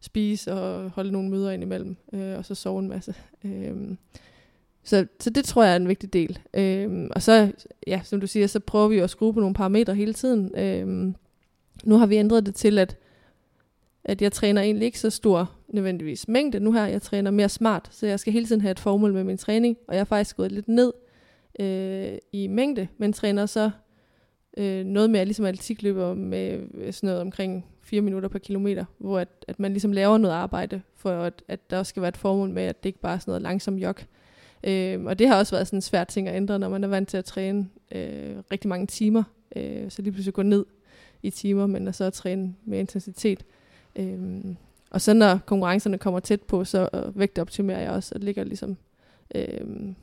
spise 0.00 0.52
og 0.52 0.90
holde 0.90 1.12
nogle 1.12 1.30
møder 1.30 1.50
ind 1.50 1.62
imellem, 1.62 1.96
øh, 2.12 2.38
og 2.38 2.44
så 2.44 2.54
sove 2.54 2.78
en 2.78 2.88
masse. 2.88 3.14
Øh, 3.44 3.96
så, 4.84 5.06
så 5.20 5.30
det 5.30 5.44
tror 5.44 5.62
jeg 5.62 5.72
er 5.72 5.76
en 5.76 5.88
vigtig 5.88 6.12
del. 6.12 6.38
Øh, 6.54 7.08
og 7.10 7.22
så, 7.22 7.52
ja, 7.86 8.00
som 8.04 8.20
du 8.20 8.26
siger, 8.26 8.46
så 8.46 8.60
prøver 8.60 8.88
vi 8.88 8.98
at 8.98 9.10
skrue 9.10 9.34
på 9.34 9.40
nogle 9.40 9.54
parametre 9.54 9.94
hele 9.94 10.14
tiden. 10.14 10.58
Øh, 10.58 11.14
nu 11.84 11.96
har 11.96 12.06
vi 12.06 12.16
ændret 12.16 12.46
det 12.46 12.54
til, 12.54 12.78
at 12.78 12.96
at 14.08 14.22
jeg 14.22 14.32
træner 14.32 14.62
egentlig 14.62 14.86
ikke 14.86 14.98
så 14.98 15.10
stor 15.10 15.52
nødvendigvis 15.68 16.28
mængde 16.28 16.60
nu 16.60 16.72
her. 16.72 16.86
Jeg 16.86 17.02
træner 17.02 17.30
mere 17.30 17.48
smart, 17.48 17.88
så 17.90 18.06
jeg 18.06 18.20
skal 18.20 18.32
hele 18.32 18.46
tiden 18.46 18.60
have 18.60 18.70
et 18.70 18.80
formål 18.80 19.12
med 19.12 19.24
min 19.24 19.38
træning. 19.38 19.76
Og 19.88 19.94
jeg 19.94 20.00
er 20.00 20.04
faktisk 20.04 20.36
gået 20.36 20.52
lidt 20.52 20.68
ned 20.68 20.92
øh, 21.60 22.18
i 22.32 22.46
mængde, 22.46 22.88
men 22.98 23.12
træner 23.12 23.46
så 23.46 23.70
øh, 24.56 24.84
noget 24.84 25.10
mere 25.10 25.24
ligesom 25.24 25.44
atletikløber 25.44 26.14
med 26.14 26.60
øh, 26.74 26.92
sådan 26.92 27.06
noget 27.06 27.20
omkring 27.20 27.64
4 27.86 28.00
minutter 28.00 28.28
per 28.28 28.38
kilometer, 28.38 28.84
hvor 28.98 29.18
at, 29.18 29.28
at 29.48 29.60
man 29.60 29.72
ligesom 29.72 29.92
laver 29.92 30.18
noget 30.18 30.34
arbejde, 30.34 30.82
for 30.94 31.10
at, 31.10 31.42
at 31.48 31.70
der 31.70 31.78
også 31.78 31.90
skal 31.90 32.02
være 32.02 32.08
et 32.08 32.16
formål 32.16 32.50
med, 32.50 32.62
at 32.62 32.82
det 32.82 32.88
ikke 32.88 33.00
bare 33.00 33.14
er 33.14 33.18
sådan 33.18 33.30
noget 33.30 33.42
langsom 33.42 33.78
jog. 33.78 33.94
Øh, 34.64 35.04
og 35.04 35.18
det 35.18 35.28
har 35.28 35.38
også 35.38 35.54
været 35.54 35.66
sådan 35.66 35.76
en 35.76 35.82
svær 35.82 36.04
ting 36.04 36.28
at 36.28 36.36
ændre, 36.36 36.58
når 36.58 36.68
man 36.68 36.84
er 36.84 36.88
vant 36.88 37.08
til 37.08 37.16
at 37.16 37.24
træne 37.24 37.68
øh, 37.92 38.36
rigtig 38.52 38.68
mange 38.68 38.86
timer, 38.86 39.22
øh, 39.56 39.90
så 39.90 40.02
lige 40.02 40.12
pludselig 40.12 40.34
gå 40.34 40.42
ned 40.42 40.66
i 41.22 41.30
timer, 41.30 41.66
men 41.66 41.92
så 41.92 42.04
at 42.04 42.12
træne 42.12 42.54
med 42.64 42.78
intensitet. 42.78 43.44
Øh, 43.96 44.44
og 44.90 45.00
så 45.00 45.14
når 45.14 45.38
konkurrencerne 45.46 45.98
kommer 45.98 46.20
tæt 46.20 46.42
på, 46.42 46.64
så 46.64 46.88
vægtoptimerer 47.14 47.80
jeg 47.80 47.90
også, 47.90 48.14
og 48.14 48.20
ligger 48.20 48.44
ligesom, 48.44 48.76
øh, 49.34 49.94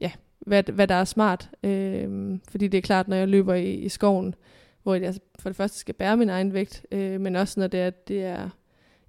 ja, 0.00 0.10
hvad, 0.38 0.62
hvad 0.62 0.86
der 0.86 0.94
er 0.94 1.04
smart. 1.04 1.50
Øh, 1.62 2.38
fordi 2.48 2.68
det 2.68 2.78
er 2.78 2.82
klart, 2.82 3.08
når 3.08 3.16
jeg 3.16 3.28
løber 3.28 3.54
i, 3.54 3.74
i 3.74 3.88
skoven, 3.88 4.34
hvor 4.82 4.94
jeg 4.94 5.04
altså 5.04 5.20
for 5.38 5.48
det 5.48 5.56
første 5.56 5.78
skal 5.78 5.94
bære 5.94 6.16
min 6.16 6.28
egen 6.28 6.52
vægt, 6.52 6.86
øh, 6.92 7.20
men 7.20 7.36
også 7.36 7.60
når 7.60 7.66
det 7.66 7.80
er, 7.80 7.90
det 7.90 8.24
er 8.24 8.48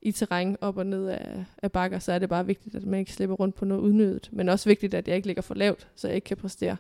i 0.02 0.12
terræn 0.12 0.58
op 0.62 0.78
og 0.78 0.86
ned 0.86 1.08
af, 1.08 1.46
af 1.64 1.72
bakker, 1.72 2.00
så 2.00 2.12
er 2.12 2.20
det 2.20 2.30
bare 2.30 2.46
vigtigt, 2.46 2.76
at 2.76 2.86
man 2.86 3.00
ikke 3.00 3.14
slipper 3.14 3.36
rundt 3.36 3.56
på 3.56 3.66
noget 3.66 3.82
udnyttet. 3.82 4.30
Men 4.32 4.50
også 4.50 4.70
vigtigt, 4.70 4.94
at 4.94 5.08
jeg 5.08 5.16
ikke 5.16 5.28
ligger 5.28 5.42
for 5.42 5.56
lavt, 5.56 5.88
så 5.96 6.08
jeg 6.08 6.16
ikke 6.16 6.26
kan 6.26 6.38
præstere. 6.38 6.78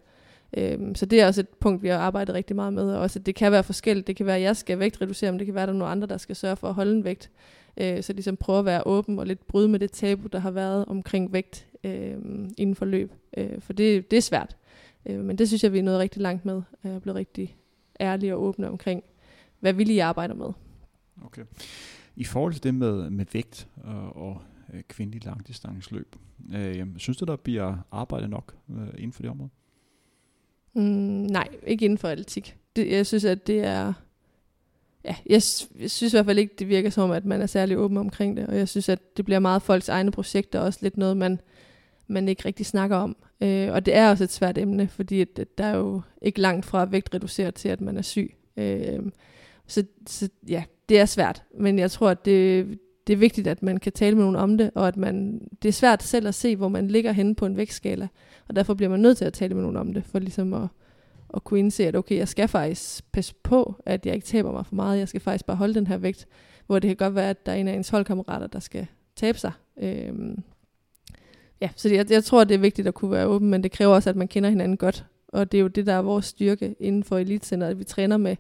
Øhm, 0.58 0.96
så 0.96 1.06
det 1.06 1.22
er 1.22 1.28
også 1.28 1.42
et 1.42 1.50
punkt, 1.50 1.84
vi 1.84 1.88
har 1.88 1.98
arbejdet 1.98 2.36
rigtig 2.36 2.56
meget 2.56 2.74
med, 2.74 2.94
og 2.94 3.02
også 3.02 3.20
at 3.20 3.26
det 3.26 3.36
kan 3.36 3.52
være 3.52 3.64
forskelligt. 3.64 4.08
Det 4.08 4.16
kan 4.16 4.26
være, 4.26 4.36
at 4.36 4.42
jeg 4.42 4.58
skal 4.58 4.80
vægtreducere, 4.80 5.32
men 5.32 5.40
det 5.40 5.46
kan 5.46 5.56
være, 5.56 5.64
at 5.64 5.68
der 5.68 5.74
er 5.74 5.78
nogle 5.78 5.92
andre, 5.92 6.08
der 6.08 6.18
skal 6.18 6.36
sørge 6.36 6.56
for 6.56 6.68
at 6.68 6.74
holde 6.74 6.92
en 6.92 7.04
vægt. 7.04 7.32
Øh, 7.78 8.04
så 8.04 8.14
ligesom 8.14 8.38
prøve 8.38 8.60
at 8.60 8.66
være 8.66 8.84
åben 8.86 9.20
og 9.20 9.28
lidt 9.28 9.48
bryde 9.48 9.68
med 9.68 9.80
det 9.80 9.92
tabu, 9.92 10.28
der 10.28 10.40
har 10.40 10.52
været 10.52 10.86
omkring 10.86 11.34
vægt 11.34 11.68
øh, 11.84 12.18
inden 12.58 12.76
for 12.76 12.86
løb. 12.86 13.14
Øh, 13.38 13.62
for 13.62 13.74
det, 13.74 14.12
det 14.12 14.18
er 14.18 14.22
svært. 14.22 14.58
Øh, 15.06 15.20
men 15.20 15.38
det 15.38 15.48
synes 15.48 15.64
jeg, 15.64 15.74
vi 15.74 15.80
er 15.80 15.84
nået 15.84 16.00
rigtig 16.00 16.22
langt 16.22 16.46
med. 16.46 16.62
Jeg 16.84 16.92
er 16.92 17.00
blevet 17.00 17.16
rigtig 17.16 17.58
ærlige 18.02 18.36
og 18.36 18.42
åbne 18.42 18.70
omkring, 18.70 19.04
hvad 19.60 19.74
vi 19.74 19.84
lige 19.84 20.04
arbejder 20.04 20.34
med. 20.34 20.50
Okay. 21.26 21.44
I 22.16 22.24
forhold 22.24 22.54
til 22.54 22.64
det 22.64 22.76
med, 22.76 23.10
med 23.10 23.26
vægt 23.34 23.68
og, 23.84 24.16
og 24.16 24.42
øh, 24.74 24.82
kvindelig 24.84 25.26
langdistanceløb, 25.26 26.16
øh, 26.56 26.88
synes 26.98 27.18
du, 27.18 27.26
der 27.26 27.36
bliver 27.36 27.78
arbejdet 27.92 28.30
nok 28.30 28.56
øh, 28.70 28.88
inden 28.98 29.14
for 29.14 29.22
det 29.22 29.32
område? 29.32 29.50
Mm, 30.74 30.82
nej, 30.82 31.48
ikke 31.68 31.86
inden 31.86 31.98
for 31.98 32.08
atletik. 32.08 32.58
Det, 32.76 32.92
jeg 32.92 33.06
synes, 33.06 33.26
at 33.26 33.48
det 33.48 33.60
er... 33.60 33.94
Ja, 35.04 35.16
jeg, 35.26 35.42
jeg 35.80 35.92
synes 35.92 36.14
i 36.14 36.16
hvert 36.16 36.26
fald 36.26 36.40
ikke, 36.40 36.56
det 36.60 36.68
virker 36.68 36.90
som, 36.90 37.12
at 37.12 37.26
man 37.26 37.42
er 37.42 37.46
særlig 37.46 37.78
åben 37.78 37.98
omkring 37.98 38.38
det, 38.38 38.48
og 38.48 38.58
jeg 38.58 38.70
synes, 38.70 38.90
at 38.90 39.18
det 39.18 39.26
bliver 39.26 39.40
meget 39.40 39.62
folks 39.62 39.90
egne 39.90 40.12
projekter, 40.12 40.60
og 40.60 40.66
også 40.66 40.80
lidt 40.82 40.98
noget, 40.98 41.18
man, 41.18 41.40
man 42.08 42.30
ikke 42.30 42.46
rigtig 42.46 42.66
snakker 42.66 42.98
om. 42.98 43.16
Øh, 43.42 43.72
og 43.72 43.86
det 43.86 43.96
er 43.96 44.10
også 44.10 44.24
et 44.24 44.32
svært 44.32 44.58
emne, 44.58 44.88
fordi 44.88 45.22
at, 45.22 45.40
at 45.40 45.58
der 45.58 45.64
er 45.64 45.78
jo 45.78 46.02
ikke 46.22 46.42
langt 46.42 46.66
fra 46.66 46.86
vægt 46.86 47.16
reduceret 47.16 47.56
til, 47.56 47.70
at 47.70 47.82
man 47.82 47.98
er 47.98 48.02
syg. 48.02 48.36
Øh, 48.58 49.00
så, 49.68 49.84
så 50.08 50.30
ja, 50.50 50.64
det 50.90 51.00
er 51.00 51.06
svært, 51.06 51.44
men 51.60 51.80
jeg 51.80 51.92
tror, 51.92 52.10
at 52.10 52.26
det, 52.26 52.68
det 53.08 53.14
er 53.14 53.18
vigtigt, 53.18 53.48
at 53.48 53.64
man 53.64 53.78
kan 53.78 53.92
tale 53.92 54.16
med 54.16 54.24
nogen 54.24 54.36
om 54.36 54.58
det, 54.58 54.72
og 54.76 54.88
at 54.88 54.98
man, 54.98 55.48
det 55.62 55.70
er 55.70 55.74
svært 55.74 56.04
selv 56.04 56.28
at 56.28 56.36
se, 56.36 56.56
hvor 56.56 56.68
man 56.68 56.88
ligger 56.88 57.12
henne 57.12 57.36
på 57.36 57.46
en 57.46 57.58
vægtskala. 57.58 58.08
Og 58.48 58.56
derfor 58.56 58.74
bliver 58.74 58.90
man 58.90 59.00
nødt 59.00 59.18
til 59.18 59.26
at 59.26 59.34
tale 59.34 59.54
med 59.54 59.62
nogen 59.62 59.78
om 59.78 59.94
det, 59.94 60.04
for 60.06 60.20
ligesom 60.20 60.54
at, 60.54 60.68
at 61.34 61.44
kunne 61.44 61.60
indse, 61.60 61.88
at 61.88 61.96
okay, 61.96 62.18
jeg 62.18 62.28
skal 62.28 62.48
faktisk 62.48 63.12
passe 63.12 63.34
på, 63.44 63.76
at 63.86 64.06
jeg 64.06 64.16
ikke 64.16 64.26
taber 64.26 64.52
mig 64.52 64.66
for 64.66 64.76
meget. 64.76 65.00
Jeg 65.00 65.08
skal 65.08 65.22
faktisk 65.22 65.46
bare 65.46 65.58
holde 65.58 65.74
den 65.74 65.88
her 65.88 65.98
vægt, 65.98 66.28
hvor 66.68 66.80
det 66.80 66.88
kan 66.88 66.98
godt 66.98 67.16
være, 67.16 67.30
at 67.30 67.46
der 67.46 67.52
er 67.52 67.56
en 67.56 67.68
af 67.68 67.74
ens 67.74 67.90
holdkammerater, 67.90 68.48
der 68.48 68.60
skal 68.60 68.88
tabe 69.16 69.38
sig. 69.38 69.52
Øhm, 69.80 70.44
ja, 71.62 71.70
så 71.76 71.90
jeg, 71.90 72.12
jeg 72.12 72.24
tror, 72.24 72.44
det 72.44 72.56
er 72.56 72.60
vigtigt 72.60 72.88
at 72.88 72.94
kunne 72.94 73.12
være 73.12 73.28
åben, 73.28 73.50
men 73.50 73.64
det 73.64 73.72
kræver 73.72 73.96
også, 73.96 74.10
at 74.10 74.16
man 74.16 74.28
kender 74.28 74.50
hinanden 74.50 74.78
godt. 74.78 75.06
Og 75.28 75.52
det 75.52 75.58
er 75.58 75.62
jo 75.62 75.68
det, 75.68 75.86
der 75.86 75.94
er 75.94 76.02
vores 76.02 76.26
styrke 76.26 76.76
inden 76.80 77.04
for 77.04 77.18
elitecenter, 77.18 77.68
at 77.68 77.80
vi 77.80 77.84
træner 77.84 78.18
med, 78.18 78.36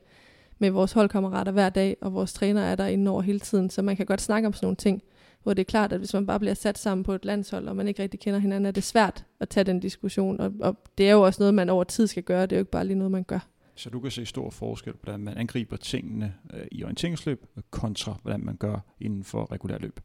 med 0.59 0.69
vores 0.69 0.91
holdkammerater 0.91 1.51
hver 1.51 1.69
dag, 1.69 1.97
og 2.01 2.13
vores 2.13 2.33
træner 2.33 2.61
er 2.61 2.75
der 2.75 2.85
inde 2.85 3.11
over 3.11 3.21
hele 3.21 3.39
tiden, 3.39 3.69
så 3.69 3.81
man 3.81 3.95
kan 3.95 4.05
godt 4.05 4.21
snakke 4.21 4.47
om 4.47 4.53
sådan 4.53 4.65
nogle 4.65 4.75
ting 4.75 5.03
hvor 5.43 5.53
det 5.53 5.61
er 5.61 5.65
klart, 5.65 5.93
at 5.93 5.99
hvis 5.99 6.13
man 6.13 6.25
bare 6.25 6.39
bliver 6.39 6.53
sat 6.53 6.77
sammen 6.77 7.03
på 7.03 7.13
et 7.13 7.25
landshold, 7.25 7.67
og 7.67 7.75
man 7.75 7.87
ikke 7.87 8.03
rigtig 8.03 8.19
kender 8.19 8.39
hinanden, 8.39 8.65
er 8.65 8.71
det 8.71 8.83
svært 8.83 9.25
at 9.39 9.49
tage 9.49 9.63
den 9.63 9.79
diskussion. 9.79 10.39
Og, 10.39 10.53
og 10.59 10.77
det 10.97 11.07
er 11.07 11.11
jo 11.11 11.21
også 11.21 11.41
noget, 11.41 11.53
man 11.53 11.69
over 11.69 11.83
tid 11.83 12.07
skal 12.07 12.23
gøre. 12.23 12.41
Det 12.41 12.51
er 12.51 12.57
jo 12.57 12.61
ikke 12.61 12.71
bare 12.71 12.85
lige 12.85 12.97
noget, 12.97 13.11
man 13.11 13.23
gør. 13.23 13.39
Så 13.75 13.89
du 13.89 13.99
kan 13.99 14.11
se 14.11 14.25
stor 14.25 14.49
forskel 14.49 14.93
på, 14.93 14.99
hvordan 15.03 15.19
man 15.19 15.37
angriber 15.37 15.77
tingene 15.77 16.33
øh, 16.53 16.65
i 16.71 16.83
orienteringsløb, 16.83 17.45
kontra 17.71 18.17
hvordan 18.21 18.45
man 18.45 18.55
gør 18.55 18.79
inden 18.99 19.23
for 19.23 19.51
regulær 19.51 19.77
løb. 19.77 19.99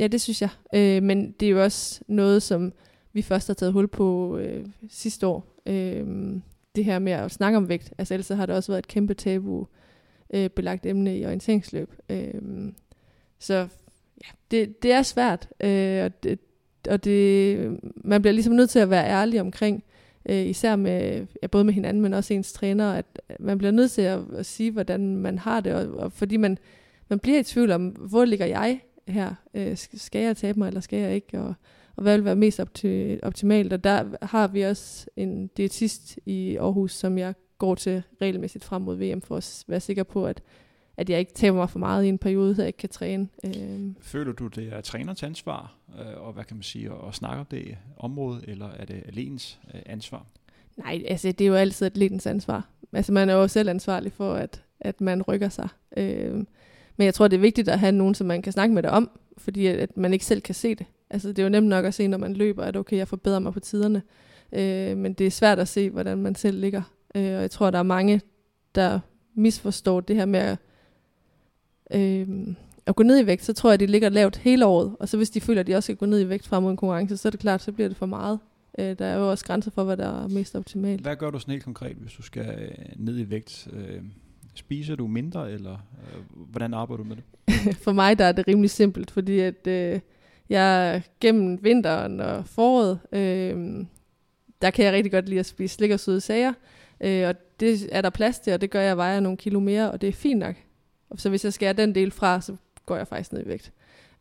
Ja, 0.00 0.06
det 0.06 0.20
synes 0.20 0.42
jeg. 0.42 0.50
Øh, 0.74 1.02
men 1.02 1.34
det 1.40 1.46
er 1.46 1.50
jo 1.50 1.62
også 1.62 2.00
noget, 2.06 2.42
som 2.42 2.72
vi 3.12 3.22
først 3.22 3.46
har 3.46 3.54
taget 3.54 3.72
hul 3.72 3.88
på 3.88 4.38
øh, 4.38 4.66
sidste 4.88 5.26
år. 5.26 5.60
Øh, 5.66 6.06
det 6.76 6.84
her 6.84 6.98
med 6.98 7.12
at 7.12 7.30
snakke 7.30 7.56
om 7.56 7.68
vægt. 7.68 7.92
Altså 7.98 8.14
ellers 8.14 8.28
har 8.28 8.46
det 8.46 8.56
også 8.56 8.72
været 8.72 8.78
et 8.78 8.88
kæmpe 8.88 9.14
tabu 9.14 9.66
øh, 10.34 10.50
belagt 10.50 10.86
emne 10.86 11.18
i 11.18 11.26
orienteringsløb. 11.26 11.94
Øh, 12.10 12.34
så 13.38 13.54
ja, 14.24 14.28
det, 14.50 14.82
det 14.82 14.92
er 14.92 15.02
svært, 15.02 15.48
øh, 15.60 16.04
og, 16.04 16.22
det, 16.22 16.38
og 16.90 17.04
det, 17.04 17.78
man 17.96 18.22
bliver 18.22 18.32
ligesom 18.32 18.54
nødt 18.54 18.70
til 18.70 18.78
at 18.78 18.90
være 18.90 19.08
ærlig 19.08 19.40
omkring, 19.40 19.84
øh, 20.28 20.46
især 20.46 20.76
med, 20.76 21.26
ja, 21.42 21.46
både 21.46 21.64
med 21.64 21.74
hinanden, 21.74 22.02
men 22.02 22.14
også 22.14 22.34
ens 22.34 22.52
træner, 22.52 22.92
at 22.92 23.22
man 23.38 23.58
bliver 23.58 23.70
nødt 23.70 23.90
til 23.90 24.02
at, 24.02 24.20
at 24.36 24.46
sige, 24.46 24.70
hvordan 24.70 25.16
man 25.16 25.38
har 25.38 25.60
det, 25.60 25.74
og, 25.74 25.98
og 25.98 26.12
fordi 26.12 26.36
man, 26.36 26.58
man 27.08 27.18
bliver 27.18 27.38
i 27.38 27.42
tvivl 27.42 27.70
om, 27.70 27.88
hvor 27.88 28.24
ligger 28.24 28.46
jeg 28.46 28.80
her? 29.08 29.34
Øh, 29.54 29.76
skal 29.76 30.22
jeg 30.22 30.36
tabe 30.36 30.58
mig, 30.58 30.68
eller 30.68 30.80
skal 30.80 30.98
jeg 30.98 31.14
ikke? 31.14 31.40
Og, 31.40 31.54
og 31.96 32.02
hvad 32.02 32.16
vil 32.16 32.24
være 32.24 32.36
mest 32.36 32.60
opti- 32.60 33.18
optimalt? 33.22 33.72
Og 33.72 33.84
der 33.84 34.04
har 34.22 34.48
vi 34.48 34.62
også 34.62 35.06
en 35.16 35.46
diætist 35.46 36.18
i 36.26 36.56
Aarhus, 36.56 36.92
som 36.92 37.18
jeg 37.18 37.34
går 37.58 37.74
til 37.74 38.02
regelmæssigt 38.22 38.64
frem 38.64 38.82
mod 38.82 38.96
VM, 38.96 39.20
for 39.20 39.36
at 39.36 39.64
være 39.68 39.80
sikker 39.80 40.02
på, 40.02 40.26
at 40.26 40.42
at 40.96 41.10
jeg 41.10 41.18
ikke 41.18 41.32
taber 41.32 41.56
mig 41.56 41.70
for 41.70 41.78
meget 41.78 42.04
i 42.04 42.08
en 42.08 42.18
periode, 42.18 42.54
så 42.54 42.62
jeg 42.62 42.66
ikke 42.66 42.76
kan 42.76 42.88
træne. 42.88 43.28
Øh. 43.44 43.80
Føler 44.00 44.32
du, 44.32 44.46
det 44.46 44.72
er 44.72 44.80
trænerens 44.80 45.22
ansvar, 45.22 45.74
øh, 46.00 46.26
og 46.26 46.32
hvad 46.32 46.44
kan 46.44 46.56
man 46.56 46.62
sige, 46.62 46.90
at 47.08 47.14
snakke 47.14 47.40
om 47.40 47.46
det 47.46 47.76
område, 47.96 48.40
eller 48.48 48.68
er 48.68 48.84
det 48.84 49.02
alens 49.06 49.60
øh, 49.74 49.80
ansvar? 49.86 50.26
Nej, 50.76 51.02
altså 51.08 51.32
det 51.32 51.40
er 51.40 51.48
jo 51.48 51.54
altid 51.54 51.86
atletens 51.86 52.26
ansvar. 52.26 52.68
Altså 52.92 53.12
man 53.12 53.28
er 53.28 53.34
jo 53.34 53.48
selv 53.48 53.68
ansvarlig 53.68 54.12
for, 54.12 54.34
at, 54.34 54.64
at 54.80 55.00
man 55.00 55.22
rykker 55.22 55.48
sig. 55.48 55.68
Øh, 55.96 56.44
men 56.96 57.04
jeg 57.04 57.14
tror, 57.14 57.28
det 57.28 57.36
er 57.36 57.40
vigtigt 57.40 57.68
at 57.68 57.78
have 57.78 57.92
nogen, 57.92 58.14
som 58.14 58.26
man 58.26 58.42
kan 58.42 58.52
snakke 58.52 58.74
med 58.74 58.82
det 58.82 58.90
om, 58.90 59.10
fordi 59.38 59.66
at, 59.66 59.76
at 59.76 59.96
man 59.96 60.12
ikke 60.12 60.24
selv 60.24 60.40
kan 60.40 60.54
se 60.54 60.74
det. 60.74 60.86
Altså 61.10 61.28
det 61.28 61.38
er 61.38 61.42
jo 61.42 61.48
nemt 61.48 61.66
nok 61.66 61.84
at 61.84 61.94
se, 61.94 62.08
når 62.08 62.18
man 62.18 62.34
løber, 62.34 62.64
at 62.64 62.76
okay, 62.76 62.96
jeg 62.96 63.08
forbedrer 63.08 63.38
mig 63.38 63.52
på 63.52 63.60
tiderne. 63.60 64.02
Øh, 64.52 64.96
men 64.96 65.12
det 65.12 65.26
er 65.26 65.30
svært 65.30 65.58
at 65.58 65.68
se, 65.68 65.90
hvordan 65.90 66.18
man 66.18 66.34
selv 66.34 66.60
ligger. 66.60 66.82
Øh, 67.14 67.22
og 67.22 67.40
jeg 67.40 67.50
tror, 67.50 67.70
der 67.70 67.78
er 67.78 67.82
mange, 67.82 68.20
der 68.74 69.00
misforstår 69.34 70.00
det 70.00 70.16
her 70.16 70.24
med 70.24 70.40
at 70.40 70.58
øh, 71.94 72.28
at 72.86 72.96
gå 72.96 73.02
ned 73.02 73.20
i 73.22 73.26
vægt, 73.26 73.44
så 73.44 73.52
tror 73.52 73.70
jeg, 73.70 73.74
at 73.74 73.80
de 73.80 73.86
ligger 73.86 74.08
lavt 74.08 74.36
hele 74.36 74.66
året. 74.66 74.96
Og 75.00 75.08
så 75.08 75.16
hvis 75.16 75.30
de 75.30 75.40
føler, 75.40 75.60
at 75.60 75.66
de 75.66 75.74
også 75.74 75.86
skal 75.86 75.96
gå 75.96 76.06
ned 76.06 76.20
i 76.20 76.28
vægt 76.28 76.46
frem 76.46 76.62
mod 76.62 76.70
en 76.70 76.76
konkurrence, 76.76 77.16
så 77.16 77.28
er 77.28 77.30
det 77.30 77.40
klart, 77.40 77.62
så 77.62 77.72
bliver 77.72 77.88
det 77.88 77.96
for 77.96 78.06
meget. 78.06 78.38
Øh, 78.78 78.98
der 78.98 79.06
er 79.06 79.16
jo 79.16 79.30
også 79.30 79.44
grænser 79.44 79.70
for, 79.70 79.84
hvad 79.84 79.96
der 79.96 80.24
er 80.24 80.28
mest 80.28 80.56
optimalt. 80.56 81.00
Hvad 81.00 81.16
gør 81.16 81.30
du 81.30 81.38
sådan 81.38 81.52
helt 81.52 81.64
konkret, 81.64 81.96
hvis 81.96 82.12
du 82.12 82.22
skal 82.22 82.58
øh, 82.58 82.84
ned 82.96 83.18
i 83.18 83.30
vægt? 83.30 83.68
Øh, 83.72 84.02
spiser 84.60 84.94
du 84.96 85.06
mindre, 85.06 85.52
eller 85.52 85.72
øh, 85.72 86.20
hvordan 86.50 86.74
arbejder 86.74 87.02
du 87.02 87.08
med 87.08 87.16
det? 87.16 87.24
for 87.84 87.92
mig 87.92 88.18
der 88.18 88.24
er 88.24 88.32
det 88.32 88.48
rimelig 88.48 88.70
simpelt, 88.70 89.10
fordi 89.10 89.38
at 89.38 89.66
øh, 89.66 90.00
jeg 90.48 91.02
gennem 91.20 91.64
vinteren 91.64 92.20
og 92.20 92.46
foråret, 92.46 93.00
øh, 93.12 93.84
der 94.62 94.70
kan 94.70 94.84
jeg 94.84 94.92
rigtig 94.92 95.12
godt 95.12 95.28
lide 95.28 95.40
at 95.40 95.46
spise 95.46 95.74
slik 95.74 95.90
og 95.90 96.00
søde 96.00 96.20
sager. 96.20 96.52
Øh, 97.00 97.28
og 97.28 97.34
det 97.60 97.88
er 97.92 98.00
der 98.00 98.10
plads 98.10 98.38
til, 98.38 98.52
og 98.52 98.60
det 98.60 98.70
gør 98.70 98.80
jeg 98.80 98.96
vejer 98.96 99.20
nogle 99.20 99.38
kilo 99.38 99.60
mere, 99.60 99.90
og 99.90 100.00
det 100.00 100.08
er 100.08 100.12
fint 100.12 100.38
nok. 100.38 100.54
Så 101.16 101.28
hvis 101.28 101.44
jeg 101.44 101.52
skærer 101.52 101.72
den 101.72 101.94
del 101.94 102.10
fra, 102.10 102.40
så 102.40 102.56
går 102.86 102.96
jeg 102.96 103.08
faktisk 103.08 103.32
ned 103.32 103.42
i 103.46 103.48
vægt. 103.48 103.72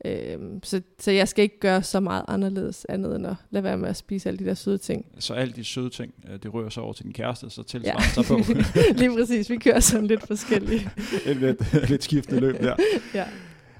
Øhm, 0.05 0.63
så, 0.63 0.81
så 0.99 1.11
jeg 1.11 1.27
skal 1.27 1.43
ikke 1.43 1.59
gøre 1.59 1.83
så 1.83 1.99
meget 1.99 2.25
anderledes 2.27 2.85
andet 2.89 3.15
end 3.15 3.27
at 3.27 3.35
lade 3.51 3.63
være 3.63 3.77
med 3.77 3.89
at 3.89 3.97
spise 3.97 4.29
alle 4.29 4.39
de 4.39 4.45
der 4.45 4.53
søde 4.53 4.77
ting. 4.77 5.05
Så 5.19 5.33
alle 5.33 5.53
de 5.53 5.63
søde 5.63 5.89
ting, 5.89 6.13
øh, 6.29 6.39
det 6.43 6.53
rører 6.53 6.69
så 6.69 6.81
over 6.81 6.93
til 6.93 7.05
din 7.05 7.13
kæreste, 7.13 7.49
så 7.49 7.63
tilsvarer 7.63 8.03
ja. 8.17 8.23
sig 8.23 8.25
på. 8.25 8.39
Lige 8.99 9.17
præcis, 9.17 9.49
vi 9.49 9.57
kører 9.57 9.79
sådan 9.79 10.07
lidt 10.07 10.27
forskellige. 10.27 10.89
Et 11.25 11.37
lidt, 11.37 11.89
lidt 11.89 12.03
skiftende 12.03 12.41
løb 12.41 12.59
der. 12.59 12.75
ja. 13.13 13.25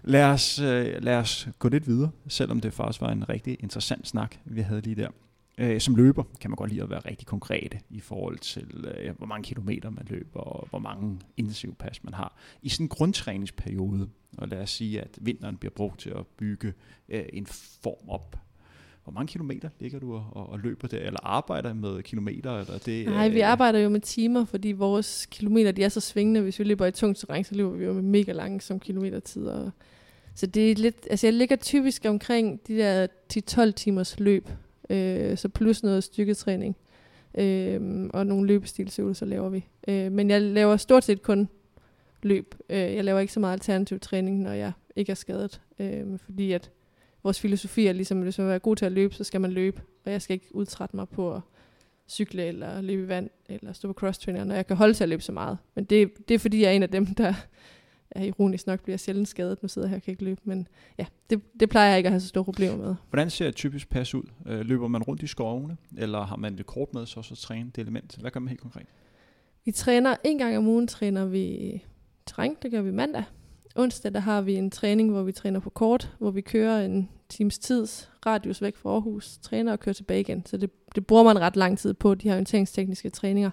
Lad 0.03 0.24
os, 0.24 0.59
øh, 0.59 1.03
lad 1.03 1.15
os 1.15 1.47
gå 1.59 1.70
lidt 1.70 1.88
videre, 1.88 2.09
selvom 2.28 2.61
det 2.61 2.74
faktisk 2.74 3.01
var 3.01 3.11
en 3.11 3.30
rigtig 3.30 3.57
interessant 3.59 4.07
snak, 4.07 4.36
vi 4.45 4.61
havde 4.61 4.82
lige 4.82 4.95
der. 4.95 5.09
Øh, 5.60 5.80
som 5.82 5.95
løber 5.95 6.24
kan 6.41 6.49
man 6.49 6.55
godt 6.55 6.72
lide 6.72 6.84
at 6.84 6.89
være 6.89 6.99
rigtig 6.99 7.28
konkrete 7.28 7.80
i 7.89 7.99
forhold 7.99 8.38
til, 8.38 8.86
øh, 8.97 9.18
hvor 9.18 9.28
mange 9.28 9.43
kilometer 9.43 9.89
man 9.89 10.05
løber, 10.10 10.39
og 10.39 10.68
hvor 10.70 10.80
mange 10.80 11.20
intensive 11.38 11.74
pas 11.74 12.03
man 12.03 12.14
har. 12.14 12.38
I 12.62 12.70
sådan 12.70 12.84
en 12.84 12.89
grundtræningsperiode, 12.89 14.10
og 14.38 14.47
lad 14.47 14.62
os 14.62 14.70
sige, 14.70 15.01
at 15.01 15.18
vinteren 15.22 15.57
bliver 15.57 15.72
brugt 15.72 15.99
til 15.99 16.10
at 16.10 16.28
bygge 16.28 16.74
øh, 17.10 17.24
en 17.34 17.45
form 17.82 18.10
op. 18.10 18.39
Hvor 19.03 19.14
mange 19.14 19.28
kilometer 19.28 19.70
ligger 19.80 19.99
du 19.99 20.14
og, 20.14 20.49
og 20.49 20.60
løber 20.60 20.88
der, 20.88 20.97
eller 20.97 21.20
arbejder 21.24 21.74
med 21.74 22.03
kilometer? 22.03 22.60
Eller 22.60 22.78
det, 22.78 23.05
Nej, 23.05 23.30
vi 23.30 23.39
arbejder 23.39 23.80
jo 23.80 23.89
med 23.89 24.01
timer, 24.01 24.45
fordi 24.45 24.72
vores 24.72 25.26
kilometer 25.26 25.72
de 25.72 25.84
er 25.84 25.89
så 25.89 25.99
svingende. 25.99 26.41
Hvis 26.41 26.60
vi 26.60 26.64
løber 26.64 26.86
i 26.86 26.91
tungt 26.91 27.18
terræn, 27.18 27.43
så 27.43 27.55
løber 27.55 27.72
vi 27.72 27.86
jo 27.86 27.93
med 27.93 28.01
mega 28.01 28.32
lange 28.32 28.62
som 28.62 28.80
kilometertider. 28.80 29.72
Så 30.36 30.45
det 30.45 30.72
er 30.72 30.76
lidt, 30.76 31.07
altså 31.10 31.28
jeg 31.28 31.34
ligger 31.34 31.55
typisk 31.55 32.05
omkring 32.05 32.68
de 32.68 32.78
der 32.78 33.07
10-12 33.68 33.72
timers 33.72 34.20
løb, 34.20 34.49
øh, 34.89 35.37
så 35.37 35.49
plus 35.49 35.83
noget 35.83 36.03
styrketræning. 36.03 36.77
Øh, 37.37 38.09
og 38.13 38.27
nogle 38.27 38.47
løbestilsøvelser 38.47 39.25
laver 39.25 39.49
vi. 39.49 39.65
Øh, 39.87 40.11
men 40.11 40.29
jeg 40.29 40.41
laver 40.41 40.77
stort 40.77 41.03
set 41.03 41.21
kun 41.21 41.49
løb. 42.23 42.55
Øh, 42.69 42.77
jeg 42.77 43.03
laver 43.03 43.19
ikke 43.19 43.33
så 43.33 43.39
meget 43.39 43.53
alternativ 43.53 43.99
træning, 43.99 44.41
når 44.41 44.51
jeg 44.51 44.71
ikke 44.95 45.11
er 45.11 45.15
skadet. 45.15 45.61
Øh, 45.79 46.19
fordi 46.19 46.51
at 46.51 46.71
vores 47.23 47.39
filosofi 47.39 47.87
er 47.87 47.93
ligesom, 47.93 48.17
at 48.17 48.23
hvis 48.23 48.37
man 48.37 48.49
er 48.49 48.59
god 48.59 48.75
til 48.75 48.85
at 48.85 48.91
løbe, 48.91 49.13
så 49.13 49.23
skal 49.23 49.41
man 49.41 49.51
løbe. 49.51 49.81
Og 50.05 50.11
jeg 50.11 50.21
skal 50.21 50.33
ikke 50.33 50.55
udtrætte 50.55 50.95
mig 50.95 51.09
på 51.09 51.33
at 51.33 51.41
cykle 52.07 52.45
eller 52.45 52.81
løbe 52.81 53.03
i 53.03 53.07
vand 53.07 53.29
eller 53.49 53.73
stå 53.73 53.93
på 53.93 53.93
cross-trainer, 53.93 54.43
når 54.43 54.55
jeg 54.55 54.67
kan 54.67 54.77
holde 54.77 54.93
til 54.93 55.03
at 55.03 55.09
løbe 55.09 55.23
så 55.23 55.31
meget. 55.31 55.57
Men 55.75 55.83
det, 55.83 56.27
det 56.27 56.35
er 56.35 56.39
fordi, 56.39 56.61
jeg 56.61 56.67
er 56.67 56.71
en 56.71 56.83
af 56.83 56.89
dem, 56.89 57.05
der 57.05 57.33
ja, 58.16 58.22
ironisk 58.22 58.68
nok 58.68 58.84
bliver 58.84 58.97
sjældent 58.97 59.28
skadet. 59.28 59.62
Nu 59.62 59.68
sidder 59.68 59.88
jeg 59.88 59.89
her 59.89 59.97
og 59.97 60.01
kan 60.01 60.12
ikke 60.12 60.24
løbe, 60.24 60.41
men 60.43 60.68
ja, 60.97 61.05
det, 61.30 61.41
det 61.60 61.70
plejer 61.70 61.89
jeg 61.89 61.97
ikke 61.97 62.07
at 62.07 62.12
have 62.12 62.22
så 62.22 62.28
store 62.28 62.43
problemer 62.43 62.78
med. 62.78 62.95
Hvordan 63.10 63.30
ser 63.30 63.47
et 63.47 63.55
typisk 63.55 63.89
pas 63.89 64.16
ud? 64.16 64.24
Øh, 64.45 64.60
løber 64.60 64.88
man 64.88 65.03
rundt 65.03 65.24
i 65.24 65.28
skovene, 65.28 65.78
eller 65.97 66.22
har 66.26 66.36
man 66.36 66.57
det 66.57 66.66
kort 66.66 66.93
med 66.93 67.05
så 67.05 67.22
så 67.22 67.36
træne 67.36 67.72
det 67.76 67.82
element? 67.82 68.18
Hvad 68.22 68.32
gør 68.32 68.39
man 68.39 68.49
helt 68.49 68.62
konkret? 68.62 68.88
Vi 69.66 69.72
træner 69.72 70.16
en 70.24 70.38
gang 70.38 70.57
om 70.57 70.68
ugen, 70.68 70.88
træner 70.88 71.26
vi 71.26 71.84
terræn, 72.26 72.55
det 72.62 72.72
gør 72.72 72.82
vi 72.82 72.91
mandag. 72.91 73.24
Onsdag 73.76 74.14
der 74.14 74.20
har 74.20 74.41
vi 74.41 74.55
en 74.55 74.72
træning, 74.72 75.12
hvor 75.12 75.24
vi 75.24 75.32
træner 75.32 75.60
på 75.60 75.70
kort, 75.70 76.16
hvor 76.20 76.32
vi 76.32 76.41
kører 76.41 76.86
en 76.86 77.10
times 77.30 77.60
tids 77.60 78.12
radius 78.26 78.62
væk 78.62 78.76
fra 78.76 78.89
Aarhus, 78.89 79.38
træner 79.38 79.72
og 79.72 79.80
kører 79.80 79.93
tilbage 79.93 80.20
igen. 80.20 80.45
Så 80.45 80.57
det, 80.57 80.70
det 80.95 81.07
bruger 81.07 81.24
man 81.24 81.39
ret 81.39 81.55
lang 81.55 81.78
tid 81.78 81.93
på, 81.93 82.16
de 82.16 82.28
her 82.28 82.34
orienteringstekniske 82.36 83.10
træninger. 83.10 83.51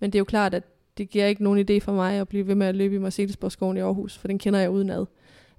Men 0.00 0.10
det 0.10 0.18
er 0.18 0.20
jo 0.20 0.24
klart, 0.24 0.54
at 0.54 0.62
det 0.98 1.10
giver 1.10 1.26
ikke 1.26 1.44
nogen 1.44 1.70
idé 1.70 1.78
for 1.78 1.92
mig 1.92 2.20
at 2.20 2.28
blive 2.28 2.46
ved 2.46 2.54
med 2.54 2.66
at 2.66 2.76
løbe 2.76 2.94
i 2.94 2.98
Mercedesborgskoven 2.98 3.76
i 3.76 3.80
Aarhus, 3.80 4.18
for 4.18 4.28
den 4.28 4.38
kender 4.38 4.60
jeg 4.60 4.70
udenad. 4.70 5.06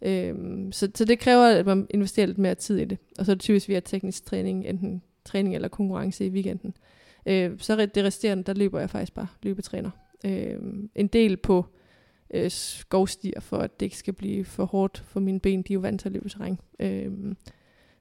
Øhm, 0.01 0.71
så, 0.71 0.91
så 0.95 1.05
det 1.05 1.19
kræver, 1.19 1.45
at 1.45 1.65
man 1.65 1.87
investerer 1.89 2.27
lidt 2.27 2.37
mere 2.37 2.55
tid 2.55 2.77
i 2.77 2.85
det. 2.85 2.97
Og 3.19 3.25
så 3.25 3.31
er 3.31 3.35
det 3.35 3.41
typisk 3.41 3.69
via 3.69 3.79
teknisk 3.79 4.25
træning, 4.25 4.65
enten 4.65 5.01
træning 5.25 5.55
eller 5.55 5.67
konkurrence 5.67 6.25
i 6.25 6.29
weekenden. 6.29 6.73
Øh, 7.25 7.51
så 7.57 7.85
det 7.85 8.03
resterende, 8.03 8.43
der 8.43 8.53
løber 8.53 8.79
jeg 8.79 8.89
faktisk 8.89 9.13
bare 9.13 9.27
løbetræner. 9.43 9.89
Øh, 10.25 10.57
en 10.95 11.07
del 11.07 11.37
på 11.37 11.65
øh, 12.33 12.51
skovstier, 12.51 13.39
for 13.39 13.57
at 13.57 13.79
det 13.79 13.85
ikke 13.85 13.97
skal 13.97 14.13
blive 14.13 14.45
for 14.45 14.65
hårdt 14.65 14.97
for 14.97 15.19
mine 15.19 15.39
ben. 15.39 15.61
De 15.61 15.73
er 15.73 15.75
jo 15.75 15.79
vant 15.79 16.01
til 16.01 16.09
at 16.09 16.13
løbe 16.13 16.29
terræn. 16.29 16.59
Øh, 16.79 17.35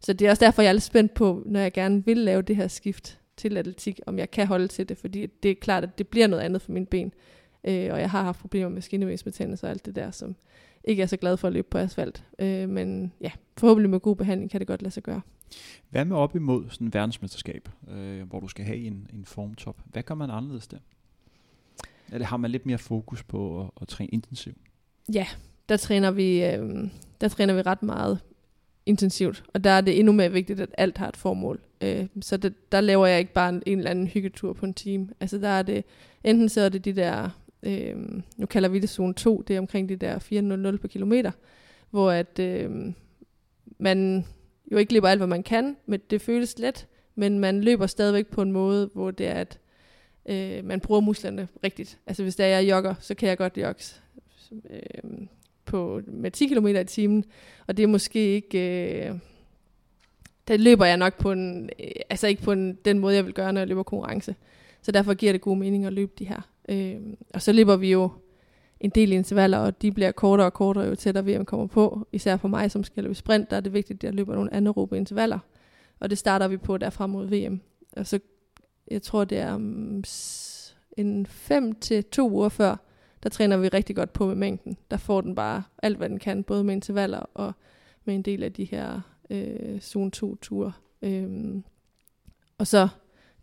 så 0.01 0.13
det 0.13 0.27
er 0.27 0.31
også 0.31 0.45
derfor, 0.45 0.63
jeg 0.63 0.69
er 0.69 0.73
lidt 0.73 0.83
spændt 0.83 1.15
på, 1.15 1.43
når 1.47 1.61
jeg 1.61 1.73
gerne 1.73 2.05
vil 2.05 2.17
lave 2.17 2.43
det 2.43 2.57
her 2.57 2.69
skift 2.69 3.18
til 3.39 3.57
atletik, 3.57 4.01
om 4.07 4.19
jeg 4.19 4.31
kan 4.31 4.47
holde 4.47 4.69
til 4.69 4.89
det, 4.89 4.99
fordi 4.99 5.27
det 5.27 5.51
er 5.51 5.55
klart, 5.55 5.83
at 5.83 5.99
det 5.99 6.09
bliver 6.09 6.27
noget 6.27 6.43
andet 6.43 6.63
for 6.63 6.73
mine 6.73 6.87
ben. 6.87 7.13
Øh, 7.65 7.93
og 7.93 8.01
jeg 8.01 8.11
har 8.11 8.23
haft 8.23 8.41
problemer 8.41 8.69
med 8.69 8.83
skinnevægsbetændelse 8.83 9.67
og 9.67 9.71
alt 9.71 9.87
det 9.87 9.97
der, 9.97 10.11
som 10.11 10.37
ikke 10.85 11.03
er 11.03 11.07
så 11.07 11.17
glad 11.17 11.37
for 11.37 11.49
at 11.49 11.53
løbe 11.55 11.69
på 11.71 11.79
asfalt. 11.79 12.25
Øh, 12.39 12.69
men 12.69 13.13
ja, 13.21 13.31
forhåbentlig 13.59 13.91
med 13.91 14.01
god 14.01 14.17
behandling 14.17 14.51
kan 14.51 14.61
det 14.61 14.67
godt 14.67 14.83
lade 14.83 14.95
sig 14.95 15.03
gøre. 15.03 15.21
Hvad 15.91 16.05
med 16.05 16.17
op 16.17 16.37
imod 16.37 16.65
sådan 16.71 16.87
en 16.87 16.95
verdensmesterskab, 16.95 17.69
øh, 17.91 18.23
hvor 18.29 18.41
du 18.41 18.49
skal 18.49 18.65
have 18.65 18.79
en, 18.79 19.07
en 19.13 19.25
formtop? 19.25 19.81
Hvad 19.87 20.03
gør 20.03 20.15
man 20.15 20.31
anderledes 20.31 20.67
der? 20.67 20.79
Eller 22.13 22.27
har 22.27 22.37
man 22.37 22.51
lidt 22.51 22.67
mere 22.67 22.79
fokus 22.79 23.23
på 23.23 23.61
at, 23.61 23.71
at 23.81 23.89
træne 23.89 24.09
intensivt? 24.09 24.57
Ja, 25.15 25.27
der 25.69 25.77
træner 25.77 26.11
vi, 26.11 26.45
øh, 26.45 26.91
der 27.21 27.29
træner 27.29 27.55
vi 27.55 27.63
ret 27.63 27.83
meget 27.83 28.21
intensivt, 28.87 29.45
og 29.55 29.65
der 29.65 29.71
er 29.71 29.81
det 29.81 29.99
endnu 29.99 30.13
mere 30.13 30.33
vigtigt, 30.33 30.61
at 30.61 30.75
alt 30.79 30.99
har 30.99 31.09
et 31.09 31.17
formål. 31.17 31.61
Øh, 31.81 32.07
så 32.21 32.37
det, 32.37 32.73
der 32.73 32.81
laver 32.81 33.07
jeg 33.07 33.19
ikke 33.19 33.33
bare 33.33 33.49
en, 33.49 33.63
en 33.67 33.79
eller 33.79 33.91
anden 33.91 34.07
hyggetur 34.07 34.53
på 34.53 34.67
en 34.67 34.75
time. 34.75 35.09
Altså 35.21 35.39
der 35.39 35.49
er 35.49 35.63
det, 35.63 35.85
enten 36.25 36.49
så 36.49 36.61
er 36.61 36.69
det 36.69 36.85
de 36.85 36.93
der, 36.93 37.31
øh, 37.63 37.97
nu 38.37 38.47
kalder 38.47 38.69
vi 38.69 38.79
det 38.79 38.91
zone 38.91 39.15
2, 39.15 39.43
det 39.43 39.57
er 39.57 39.61
omkring 39.61 39.89
de 39.89 39.97
der 39.97 40.19
400 40.19 40.79
på 40.79 40.89
kilometer, 40.89 41.31
hvor 41.91 42.11
at 42.11 42.39
øh, 42.39 42.71
man 43.79 44.25
jo 44.73 44.77
ikke 44.77 44.95
løber 44.95 45.09
alt, 45.09 45.21
hvad 45.21 45.27
man 45.27 45.43
kan, 45.43 45.77
men 45.87 46.01
det 46.11 46.23
føles 46.23 46.59
let, 46.59 46.87
men 47.15 47.39
man 47.39 47.61
løber 47.61 47.87
stadigvæk 47.87 48.27
på 48.27 48.43
en 48.43 48.53
måde, 48.53 48.91
hvor 48.95 49.11
det 49.11 49.27
er, 49.27 49.35
at 49.35 49.59
øh, 50.29 50.65
man 50.65 50.81
bruger 50.81 51.01
musklerne 51.01 51.49
rigtigt. 51.65 51.99
Altså 52.07 52.23
hvis 52.23 52.37
der 52.37 52.45
er 52.45 52.61
jeg 52.61 52.71
jogger, 52.71 52.95
så 53.01 53.15
kan 53.15 53.29
jeg 53.29 53.39
godt 53.39 53.57
jogge 53.57 53.85
øh, 54.71 55.27
på, 55.65 56.01
med 56.07 56.31
10 56.31 56.47
km 56.47 56.67
i 56.67 56.85
timen, 56.85 57.25
og 57.67 57.77
det 57.77 57.83
er 57.83 57.87
måske 57.87 58.35
ikke... 58.35 58.59
Øh, 59.09 59.19
der 60.49 60.57
løber 60.57 60.85
jeg 60.85 60.97
nok 60.97 61.19
på 61.19 61.33
en, 61.33 61.71
øh, 61.81 61.91
altså 62.11 62.27
ikke 62.27 62.43
på 62.43 62.53
en, 62.53 62.79
den 62.85 62.99
måde, 62.99 63.15
jeg 63.15 63.27
vil 63.27 63.35
gøre, 63.35 63.53
når 63.53 63.61
jeg 63.61 63.69
løber 63.69 63.83
konkurrence. 63.83 64.35
Så 64.83 64.93
derfor 64.93 65.15
giver 65.15 65.33
det 65.33 65.41
god 65.41 65.57
mening 65.57 65.85
at 65.85 65.93
løbe 65.93 66.13
de 66.19 66.25
her. 66.25 66.41
Øh, 66.69 66.97
og 67.35 67.43
så 67.43 67.53
løber 67.53 67.77
vi 67.77 67.91
jo 67.93 68.11
en 68.81 68.91
del 68.91 69.13
intervaller, 69.13 69.59
og 69.59 69.83
de 69.83 69.93
bliver 69.93 70.13
kortere 70.13 70.47
og 70.47 70.55
kortere, 70.55 70.85
jo 70.85 70.95
tættere 70.95 71.27
VM 71.27 71.45
kommer 71.45 71.67
på. 71.67 72.07
Især 72.13 72.37
for 72.37 72.49
mig, 72.49 72.71
som 72.71 72.85
skal 72.85 73.03
løbe 73.03 73.15
sprint, 73.15 73.51
der 73.51 73.57
er 73.57 73.61
det 73.61 73.73
vigtigt, 73.73 73.97
at 73.97 74.05
jeg 74.05 74.15
løber 74.15 74.35
nogle 74.35 74.55
anaerobe 74.55 74.97
intervaller. 74.97 75.39
Og 76.01 76.11
det 76.11 76.19
starter 76.19 76.49
vi 76.49 76.57
på 76.57 76.79
derfra 76.79 77.07
mod 77.07 77.27
VM. 77.27 77.61
Og 77.93 78.07
så, 78.07 78.19
jeg 78.91 79.03
tror, 79.03 79.25
det 79.25 79.39
er 79.39 79.55
um, 79.55 80.05
en 80.97 81.27
5 81.27 81.75
til 81.75 82.05
to 82.05 82.31
uger 82.31 82.49
før, 82.49 82.77
der 83.23 83.29
træner 83.29 83.57
vi 83.57 83.69
rigtig 83.69 83.97
godt 83.97 84.13
på 84.13 84.27
med 84.27 84.35
mængden. 84.35 84.77
Der 84.91 84.97
får 84.97 85.21
den 85.21 85.35
bare 85.35 85.63
alt, 85.83 85.99
hvad 85.99 86.09
den 86.09 86.19
kan, 86.19 86.45
både 86.45 86.65
med 86.65 86.75
intervaller 86.75 87.21
og 87.35 87.53
med 88.05 88.15
en 88.15 88.23
del 88.23 88.43
af 88.43 88.53
de 88.53 88.65
her 88.65 89.01
øh, 89.31 89.81
zone 89.81 90.11
2-ture. 90.17 90.73
Øhm, 91.03 91.65
og 92.59 92.67
så 92.67 92.89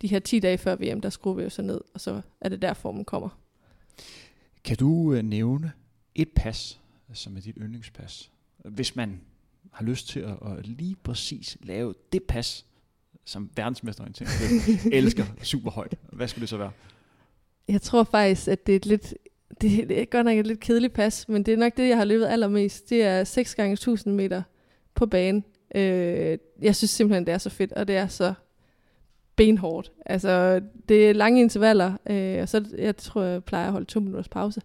de 0.01 0.07
her 0.07 0.19
10 0.19 0.39
dage 0.39 0.57
før 0.57 0.75
VM, 0.75 1.01
der 1.01 1.09
skruer 1.09 1.35
vi 1.35 1.43
jo 1.43 1.49
så 1.49 1.61
ned, 1.61 1.81
og 1.93 2.01
så 2.01 2.21
er 2.41 2.49
det 2.49 2.61
der 2.61 2.73
formen 2.73 3.05
kommer. 3.05 3.29
Kan 4.63 4.77
du 4.77 5.13
øh, 5.13 5.23
nævne 5.23 5.71
et 6.15 6.29
pas, 6.35 6.79
som 7.13 7.37
er 7.37 7.41
dit 7.41 7.55
yndlingspas, 7.61 8.31
hvis 8.57 8.95
man 8.95 9.21
har 9.71 9.85
lyst 9.85 10.07
til 10.07 10.19
at, 10.19 10.37
at 10.57 10.67
lige 10.67 10.95
præcis 10.95 11.57
lave 11.61 11.93
det 12.11 12.23
pas, 12.23 12.65
som 13.25 13.49
verdensmesterorientering 13.55 14.31
elsker 14.99 15.25
super 15.41 15.71
højt. 15.71 15.95
Hvad 16.11 16.27
skulle 16.27 16.41
det 16.41 16.49
så 16.49 16.57
være? 16.57 16.71
Jeg 17.67 17.81
tror 17.81 18.03
faktisk, 18.03 18.47
at 18.47 18.67
det 18.67 18.71
er 18.71 18.75
et 18.75 18.85
lidt 18.85 19.13
det, 19.61 19.89
det 19.89 20.01
er 20.01 20.05
godt 20.05 20.25
nok 20.25 20.37
et 20.37 20.47
lidt 20.47 20.59
kedeligt 20.59 20.93
pas, 20.93 21.29
men 21.29 21.43
det 21.43 21.53
er 21.53 21.57
nok 21.57 21.77
det, 21.77 21.89
jeg 21.89 21.97
har 21.97 22.05
løbet 22.05 22.25
allermest. 22.25 22.89
Det 22.89 23.03
er 23.03 23.23
6 23.23 23.55
gange 23.55 23.73
1000 23.73 24.15
meter 24.15 24.43
på 24.95 25.05
banen. 25.05 25.43
Øh, 25.75 26.37
jeg 26.61 26.75
synes 26.75 26.91
simpelthen, 26.91 27.25
det 27.25 27.33
er 27.33 27.37
så 27.37 27.49
fedt, 27.49 27.71
og 27.71 27.87
det 27.87 27.95
er 27.95 28.07
så 28.07 28.33
benhårdt. 29.35 29.91
Altså, 30.05 30.61
det 30.89 31.09
er 31.09 31.13
lange 31.13 31.41
intervaller, 31.41 31.93
øh, 32.09 32.41
og 32.41 32.49
så 32.49 32.65
jeg 32.77 32.97
tror, 32.97 33.21
jeg 33.21 33.43
plejer 33.43 33.65
at 33.65 33.71
holde 33.71 33.85
to 33.85 33.99
minutters 33.99 34.29
pause. 34.29 34.61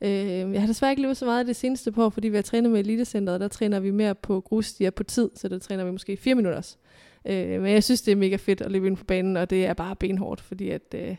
Øh, 0.00 0.52
jeg 0.52 0.60
har 0.60 0.66
desværre 0.66 0.92
ikke 0.92 1.02
løbet 1.02 1.16
så 1.16 1.24
meget 1.24 1.46
det 1.46 1.56
seneste 1.56 1.92
på, 1.92 2.10
fordi 2.10 2.28
vi 2.28 2.36
har 2.36 2.42
trænet 2.42 2.70
med 2.70 2.80
Elitecenteret, 2.80 3.40
der 3.40 3.48
træner 3.48 3.80
vi 3.80 3.90
mere 3.90 4.14
på 4.14 4.40
grusstier 4.40 4.90
på 4.90 5.04
tid, 5.04 5.30
så 5.34 5.48
der 5.48 5.58
træner 5.58 5.84
vi 5.84 5.90
måske 5.90 6.16
4 6.16 6.34
minutters. 6.34 6.78
Øh, 7.24 7.62
men 7.62 7.72
jeg 7.72 7.84
synes, 7.84 8.02
det 8.02 8.12
er 8.12 8.16
mega 8.16 8.36
fedt 8.36 8.60
at 8.60 8.72
løbe 8.72 8.86
ind 8.86 8.96
på 8.96 9.04
banen, 9.04 9.36
og 9.36 9.50
det 9.50 9.66
er 9.66 9.74
bare 9.74 9.96
benhårdt, 9.96 10.40
fordi 10.40 10.70
at, 10.70 10.94
øh, 10.94 11.16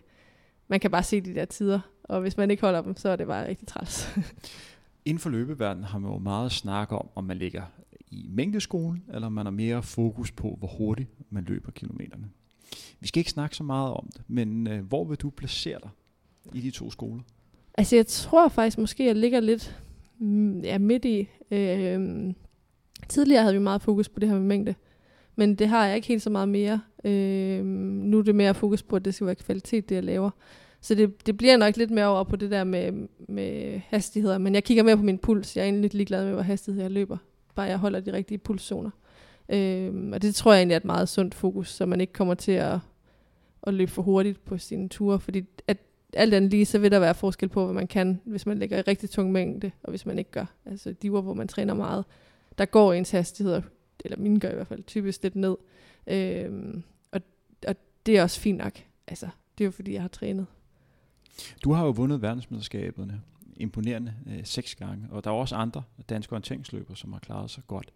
man 0.67 0.79
kan 0.79 0.91
bare 0.91 1.03
se 1.03 1.21
de 1.21 1.35
der 1.35 1.45
tider, 1.45 1.79
og 2.03 2.21
hvis 2.21 2.37
man 2.37 2.51
ikke 2.51 2.61
holder 2.61 2.81
dem, 2.81 2.97
så 2.97 3.09
er 3.09 3.15
det 3.15 3.27
bare 3.27 3.47
rigtig 3.47 3.67
træls. 3.67 4.09
Inden 5.05 5.19
for 5.19 5.29
løbeverdenen 5.29 5.83
har 5.83 5.99
man 5.99 6.11
jo 6.11 6.17
meget 6.17 6.51
snak 6.51 6.91
om, 6.91 7.07
om 7.15 7.23
man 7.23 7.37
ligger 7.37 7.61
i 8.14 8.30
mængdeskolen, 8.30 9.03
eller 9.14 9.30
man 9.30 9.45
har 9.45 9.51
mere 9.51 9.84
fokus 9.84 10.32
på, 10.32 10.55
hvor 10.59 10.68
hurtigt 10.68 11.09
man 11.30 11.43
løber 11.43 11.72
kilometerne. 11.72 12.30
Vi 12.99 13.07
skal 13.07 13.20
ikke 13.20 13.32
snakke 13.32 13.55
så 13.55 13.64
meget 13.64 13.93
om 13.93 14.09
det, 14.14 14.22
men 14.28 14.68
øh, 14.68 14.86
hvor 14.86 15.05
vil 15.05 15.18
du 15.18 15.30
placere 15.30 15.80
dig 15.84 15.89
i 16.53 16.61
de 16.61 16.72
to 16.72 16.91
skoler? 16.91 17.22
Altså 17.78 17.95
jeg 17.95 18.07
tror 18.07 18.47
faktisk 18.47 18.78
måske, 18.78 19.05
jeg 19.05 19.16
ligger 19.16 19.39
lidt 19.39 19.84
mm, 20.20 20.59
ja, 20.59 20.78
midt 20.78 21.05
i. 21.05 21.30
Øh, 21.51 22.34
tidligere 23.09 23.41
havde 23.41 23.55
vi 23.55 23.59
meget 23.59 23.82
fokus 23.82 24.09
på 24.09 24.20
det 24.20 24.30
her 24.30 24.36
med 24.36 24.45
mængde, 24.45 24.76
men 25.36 25.55
det 25.55 25.68
har 25.68 25.86
jeg 25.86 25.95
ikke 25.95 26.07
helt 26.07 26.22
så 26.22 26.30
meget 26.30 26.49
mere. 26.49 26.82
Øh, 27.03 27.66
nu 27.66 28.20
er 28.20 28.24
det 28.24 28.36
mere 28.36 28.53
fokus 28.53 28.84
på, 28.84 28.95
at 28.95 29.05
det 29.05 29.16
skal 29.16 29.28
være 29.28 29.36
kvalitet, 29.36 29.89
det 29.89 29.95
jeg 29.95 30.03
laver. 30.03 30.30
Så 30.82 30.95
det, 30.95 31.26
det 31.26 31.38
bliver 31.38 31.57
nok 31.57 31.78
lidt 31.78 31.91
mere 31.91 32.07
over 32.07 32.24
på 32.24 32.36
det 32.36 32.51
der 32.51 32.64
med, 32.64 33.07
med 33.30 33.82
hastigheder. 33.88 34.38
Men 34.38 34.55
jeg 34.55 34.64
kigger 34.64 34.84
mere 34.84 34.97
på 34.97 35.03
min 35.03 35.18
puls. 35.18 35.55
Jeg 35.55 35.61
er 35.61 35.66
egentlig 35.66 35.82
lidt 35.82 35.93
ligeglad 35.93 36.26
med, 36.26 36.34
hvor 36.34 36.41
hastighed 36.41 36.82
jeg 36.82 36.91
løber. 36.91 37.18
Bare 37.56 37.68
jeg 37.68 37.78
holder 37.78 37.99
de 37.99 38.14
rigtige 38.14 38.38
pulszoner. 38.38 38.89
Øhm, 39.49 40.14
og 40.14 40.22
det 40.22 40.36
tror 40.36 40.54
jeg 40.54 40.60
egentlig 40.60 40.74
er 40.74 40.80
et 40.80 40.86
meget 40.86 41.10
sundt 41.10 41.36
fokus, 41.36 41.70
så 41.70 41.86
man 41.86 42.01
ikke 42.01 42.14
kommer 42.14 42.34
til 42.34 42.51
at, 42.51 42.80
at 43.64 43.74
løbe 43.74 43.91
for 43.91 44.01
hurtigt 44.01 44.45
på 44.45 44.58
sine 44.58 44.89
ture. 44.89 45.20
Fordi 45.20 45.45
at 45.68 45.78
alt 46.14 46.34
andet 46.34 46.51
lige, 46.51 46.66
så 46.66 46.80
vil 46.80 46.91
der 46.91 46.99
være 46.99 47.16
forskel 47.16 47.49
på, 47.49 47.66
hvad 47.66 47.74
man 47.74 47.88
kan, 47.88 48.22
hvis 48.26 48.45
man 48.45 48.60
lægger 48.60 48.78
i 48.78 48.82
rigtig 48.82 49.10
tung 49.10 49.32
mængde, 49.32 49.72
og 49.84 49.89
hvis 49.89 50.06
man 50.06 50.20
ikke 50.20 50.32
gør. 50.32 50.45
Altså 50.66 50.93
de 51.01 51.12
uger, 51.12 51.22
hvor 51.22 51.34
man 51.34 51.47
træner 51.47 51.74
meget, 51.74 52.06
der 52.58 52.66
går 52.66 52.93
ens 52.93 53.12
hastigheder, 53.12 53.62
eller 54.06 54.18
mine 54.18 54.39
gør 54.39 54.51
i 54.51 54.56
hvert 54.56 54.68
fald, 54.68 54.84
typisk 54.84 55.24
lidt 55.24 55.36
ned. 55.36 55.56
Øhm, 56.08 56.84
og, 57.12 57.22
og 57.68 57.76
det 58.06 58.18
er 58.18 58.24
også 58.24 58.39
fint 58.39 58.58
nok. 58.58 58.80
Altså, 59.08 59.28
det 59.58 59.64
er 59.64 59.66
jo 59.66 59.72
fordi, 59.72 59.93
jeg 59.93 60.01
har 60.01 60.10
trænet. 60.10 60.45
Du 61.64 61.72
har 61.72 61.86
jo 61.86 61.91
vundet 61.91 62.22
verdensmesterskaberne 62.22 63.22
imponerende 63.58 64.14
øh, 64.28 64.39
seks 64.43 64.76
gange, 64.76 65.08
og 65.12 65.24
der 65.24 65.30
er 65.30 65.36
også 65.36 65.56
andre 65.56 65.84
danske 66.10 66.34
orienteringsløbere, 66.34 66.97
som 66.97 67.14
har 67.14 67.20
klaret 67.20 67.51
sig 67.51 67.64
godt. 67.68 67.93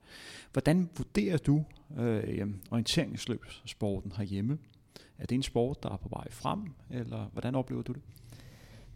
Hvordan 0.53 0.89
vurderer 0.97 1.37
du 1.37 1.63
øh, 1.97 2.47
orienteringsløbssporten 2.71 4.11
herhjemme? 4.17 4.57
Er 5.17 5.25
det 5.25 5.35
en 5.35 5.43
sport, 5.43 5.83
der 5.83 5.89
er 5.89 5.97
på 5.97 6.09
vej 6.09 6.31
frem, 6.31 6.59
eller 6.89 7.29
hvordan 7.33 7.55
oplever 7.55 7.81
du 7.81 7.91
det? 7.91 8.01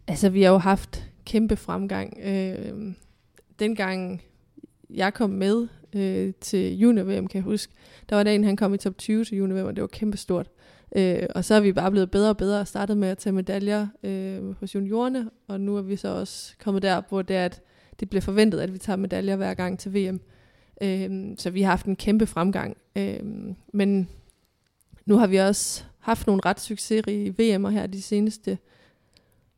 Altså, 0.08 0.30
vi 0.30 0.42
har 0.42 0.52
jo 0.52 0.58
haft 0.58 1.12
kæmpe 1.26 1.56
fremgang. 1.56 2.18
Øh, 2.24 2.94
dengang 3.60 4.22
jeg 4.90 5.14
kom 5.14 5.30
med 5.30 5.68
øh, 5.94 6.34
til 6.42 6.78
junior-VM, 6.78 7.28
kan 7.28 7.38
jeg 7.38 7.44
huske, 7.44 7.74
der 8.10 8.16
var 8.16 8.24
der 8.24 8.32
en, 8.32 8.44
han 8.44 8.56
kom 8.56 8.74
i 8.74 8.78
top 8.78 8.98
20 8.98 9.26
til 9.26 9.38
junior-VM, 9.38 9.68
og 9.68 9.76
det 9.76 9.82
var 9.82 9.88
kæmpe 9.88 10.18
stort. 10.18 10.50
Øh, 10.96 11.24
og 11.36 11.46
så 11.46 11.56
er 11.56 11.60
vi 11.60 11.74
bare 11.74 11.92
blevet 11.92 12.12
bedre 12.12 12.30
og 12.30 12.38
bedre 12.38 12.60
og 12.60 12.68
startet 12.68 12.98
med 12.98 13.08
at 13.08 13.18
tage 13.18 13.34
medaljer 13.34 13.88
øh, 14.04 14.60
hos 14.60 14.76
juniorerne, 14.76 15.30
og 15.48 15.62
nu 15.62 15.78
er 15.78 15.82
vi 15.82 15.96
så 15.96 16.08
også 16.08 16.54
kommet 16.64 16.84
der, 16.84 17.02
hvor 17.10 17.22
det 17.22 17.36
er, 17.36 17.46
at 17.46 17.62
det 18.00 18.10
bliver 18.10 18.22
forventet, 18.22 18.60
at 18.60 18.74
vi 18.74 18.78
tager 18.78 18.98
medaljer 18.98 19.36
hver 19.36 19.54
gang 19.54 19.80
til 19.80 19.94
VM. 19.94 20.22
Øh, 20.84 21.38
så 21.38 21.50
vi 21.50 21.62
har 21.62 21.70
haft 21.70 21.86
en 21.86 21.96
kæmpe 21.96 22.28
fremgang. 22.28 22.78
Øh, 22.96 23.20
men 23.74 24.10
nu 25.06 25.18
har 25.18 25.28
vi 25.28 25.38
også 25.38 25.84
haft 26.00 26.28
nogle 26.28 26.42
ret 26.46 26.60
succesrige 26.60 27.36
VM'er 27.40 27.70
her 27.70 27.88
de 27.88 28.02
seneste 28.02 28.58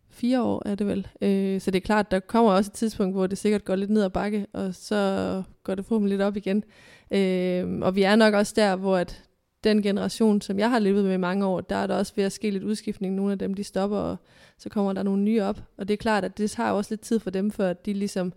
fire 0.10 0.44
år, 0.44 0.62
er 0.66 0.76
det 0.76 0.88
vel. 0.88 1.08
Øh, 1.22 1.62
så 1.62 1.72
det 1.72 1.78
er 1.78 1.86
klart, 1.86 2.12
der 2.12 2.20
kommer 2.20 2.52
også 2.52 2.70
et 2.70 2.74
tidspunkt, 2.74 3.16
hvor 3.16 3.28
det 3.28 3.38
sikkert 3.38 3.66
går 3.66 3.76
lidt 3.76 3.90
ned 3.90 4.04
ad 4.04 4.10
bakke, 4.10 4.46
og 4.54 4.76
så 4.76 5.44
går 5.64 5.76
det 5.76 5.86
forhåbentlig 5.86 6.18
lidt 6.18 6.26
op 6.26 6.38
igen. 6.38 6.64
Øh, 7.12 7.80
og 7.82 7.96
vi 7.96 8.04
er 8.04 8.16
nok 8.16 8.34
også 8.34 8.54
der, 8.56 8.76
hvor 8.76 8.98
at 8.98 9.24
den 9.64 9.82
generation, 9.82 10.42
som 10.42 10.60
jeg 10.60 10.70
har 10.70 10.80
levet 10.80 11.06
med 11.06 11.14
i 11.14 11.18
mange 11.18 11.46
år, 11.46 11.62
der 11.62 11.76
er 11.76 11.88
der 11.88 11.96
også 11.96 12.14
ved 12.16 12.24
at 12.24 12.32
ske 12.32 12.52
lidt 12.52 12.64
udskiftning. 12.64 13.16
Nogle 13.16 13.32
af 13.32 13.40
dem, 13.40 13.54
de 13.54 13.64
stopper, 13.64 13.98
og 13.98 14.18
så 14.58 14.70
kommer 14.70 14.94
der 14.94 15.04
nogle 15.04 15.24
nye 15.24 15.42
op. 15.42 15.64
Og 15.78 15.88
det 15.88 15.94
er 15.94 15.98
klart, 15.98 16.24
at 16.24 16.38
det 16.38 16.56
har 16.56 16.72
også 16.72 16.92
lidt 16.92 17.02
tid 17.02 17.20
for 17.20 17.30
dem, 17.30 17.52
før 17.52 17.74
de 17.74 17.94
ligesom 17.94 18.34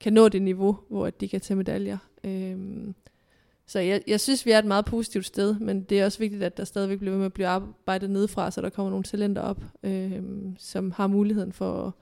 kan 0.00 0.12
nå 0.12 0.28
det 0.28 0.42
niveau, 0.42 0.78
hvor 0.88 1.10
de 1.10 1.28
kan 1.28 1.40
tage 1.40 1.56
medaljer. 1.56 1.98
Øhm, 2.24 2.94
så 3.66 3.78
jeg, 3.78 4.02
jeg 4.06 4.20
synes, 4.20 4.46
vi 4.46 4.50
er 4.50 4.58
et 4.58 4.64
meget 4.64 4.84
positivt 4.84 5.26
sted, 5.26 5.58
men 5.58 5.82
det 5.82 6.00
er 6.00 6.04
også 6.04 6.18
vigtigt, 6.18 6.42
at 6.42 6.56
der 6.56 6.64
stadigvæk 6.64 6.98
bliver 6.98 7.10
ved 7.10 7.18
med 7.18 7.26
at 7.26 7.32
blive 7.32 7.46
arbejdet 7.46 8.10
nedefra, 8.10 8.50
så 8.50 8.60
der 8.60 8.70
kommer 8.70 8.90
nogle 8.90 9.04
talenter 9.04 9.42
op, 9.42 9.62
øhm, 9.82 10.56
som 10.58 10.90
har 10.90 11.06
muligheden 11.06 11.52
for 11.52 11.94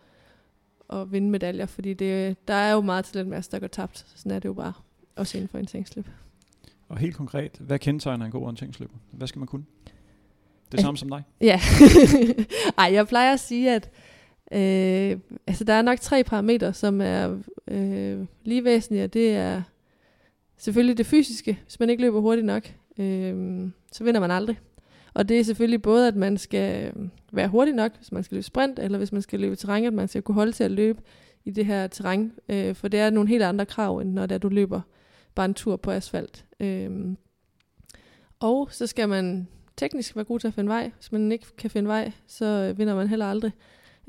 at, 0.91 1.01
at 1.01 1.12
vinde 1.12 1.31
medaljer, 1.31 1.67
fordi 1.67 1.95
det, 1.95 2.37
der 2.49 2.55
er 2.55 2.73
jo 2.73 2.81
meget 2.81 3.05
talentmasse, 3.05 3.51
der 3.51 3.59
går 3.59 3.67
tabt. 3.67 4.07
Sådan 4.17 4.33
er 4.33 4.39
det 4.39 4.49
jo 4.49 4.53
bare, 4.53 4.73
også 5.17 5.39
inden 5.39 5.49
for 5.49 5.59
en 5.59 5.67
tænksløb. 5.67 6.07
Og 6.89 6.99
helt 6.99 7.16
konkret, 7.16 7.57
hvad 7.61 7.78
kendetegner 7.78 8.24
en 8.24 8.30
god 8.30 8.43
orienteringsløber? 8.43 8.95
Hvad 9.11 9.26
skal 9.26 9.39
man 9.39 9.49
kunne? 9.49 9.64
Det 10.72 10.80
samme 10.80 10.99
som 10.99 11.09
dig? 11.09 11.22
Ja. 11.41 11.61
Ej, 12.78 12.91
jeg 12.93 13.09
plejer 13.09 13.32
at 13.32 13.41
sige, 13.41 13.74
at 13.74 13.91
øh, 14.53 15.20
altså, 15.47 15.64
der 15.64 15.72
er 15.72 15.82
nok 15.82 16.01
tre 16.01 16.24
parametre, 16.24 16.72
som 16.72 17.01
er 17.01 17.37
øh, 17.68 18.26
lige 18.45 18.64
væsentlige, 18.64 19.07
det 19.07 19.37
er 19.37 19.62
selvfølgelig 20.57 20.99
det 20.99 21.07
fysiske. 21.07 21.59
Hvis 21.62 21.80
man 21.80 21.91
ikke 21.91 22.03
løber 22.03 22.20
hurtigt 22.20 22.47
nok, 22.47 22.72
øh, 22.99 23.68
så 23.93 24.05
vinder 24.05 24.20
man 24.20 24.30
aldrig. 24.30 24.59
Og 25.14 25.28
det 25.28 25.41
er 25.41 25.45
selvfølgelig 25.45 25.82
både, 25.82 26.09
at 26.09 26.16
man 26.16 26.39
skal 26.39 26.93
være 27.32 27.49
hurtig 27.49 27.74
nok, 27.74 27.97
hvis 27.97 28.12
man 28.12 28.24
skal 28.24 28.35
løbe 28.35 28.43
sprint, 28.43 28.78
eller 28.78 28.99
hvis 28.99 29.12
man 29.12 29.22
skal 29.22 29.41
løbe 29.41 29.57
terræn, 29.57 29.85
at 29.85 29.93
man 29.93 30.09
skal 30.09 30.22
kunne 30.22 30.35
holde 30.35 30.53
til 30.53 30.64
at 30.64 30.70
løbe 30.70 31.03
i 31.45 31.51
det 31.51 31.66
her 31.66 31.87
terræn. 31.87 32.32
Øh, 32.49 32.74
for 32.74 32.89
det 32.89 33.01
er 33.01 33.11
nogle 33.11 33.28
helt 33.28 33.43
andre 33.43 33.66
krav, 33.66 33.99
end 33.99 34.12
når 34.12 34.26
det 34.26 34.35
er, 34.35 34.39
du 34.39 34.49
løber 34.49 34.80
bare 35.35 35.45
en 35.45 35.55
tur 35.55 35.76
på 35.76 35.91
asfalt. 35.91 36.45
Øhm, 36.61 37.16
og 38.41 38.68
så 38.70 38.87
skal 38.87 39.09
man 39.09 39.49
teknisk 39.76 40.16
være 40.16 40.24
god 40.24 40.41
til 40.41 40.49
at 40.49 40.55
finde 40.55 40.68
vej. 40.68 40.91
Hvis 40.97 41.12
man 41.12 41.32
ikke 41.32 41.47
kan 41.59 41.70
finde 41.70 41.89
vej, 41.89 42.12
så 42.26 42.74
vinder 42.76 42.95
man 42.95 43.09
heller 43.09 43.26
aldrig. 43.26 43.53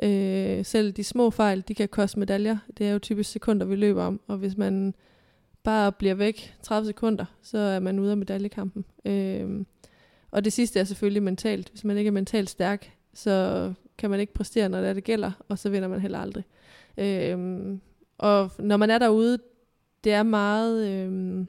Øh, 0.04 0.66
selv 0.66 0.92
de 0.92 1.04
små 1.04 1.30
fejl, 1.30 1.64
de 1.68 1.76
kan 1.76 1.88
koste 1.88 2.20
medaljer. 2.20 2.58
Det 2.78 2.88
er 2.88 2.92
jo 2.92 3.00
typisk 3.00 3.32
sekunder, 3.32 3.66
vi 3.66 3.76
løber 3.76 4.04
om. 4.04 4.22
Og 4.28 4.38
hvis 4.38 4.58
man 4.58 4.94
bare 5.64 5.92
bliver 5.92 6.14
væk 6.14 6.56
30 6.64 6.88
sekunder, 6.88 7.26
så 7.42 7.58
er 7.58 7.80
man 7.80 8.00
ude 8.00 8.12
af 8.12 8.18
medaljekampen. 8.18 8.86
Øh, 9.06 9.66
og 10.32 10.46
det 10.46 10.54
sidste 10.54 10.80
er 10.80 10.84
selvfølgelig 10.84 11.24
mentalt. 11.24 11.70
Hvis 11.70 11.84
man 11.84 11.98
ikke 11.98 12.08
er 12.08 12.12
mentalt 12.12 12.50
stærk, 12.50 12.92
så 13.14 13.74
kan 13.98 14.10
man 14.10 14.20
ikke 14.20 14.34
præstere, 14.34 14.70
når 14.70 14.80
det, 14.82 14.90
er, 14.90 14.94
det 14.94 15.04
gælder, 15.04 15.32
og 15.50 15.60
så 15.60 15.70
vinder 15.70 15.88
man 15.88 16.00
heller 16.00 16.20
aldrig. 16.20 16.44
Øh, 16.98 17.78
og 18.18 18.52
når 18.60 18.78
man 18.78 18.90
er 18.90 18.98
derude, 18.98 19.38
det 20.06 20.14
er 20.14 20.24
meget... 20.24 20.88
Øh, 20.88 21.46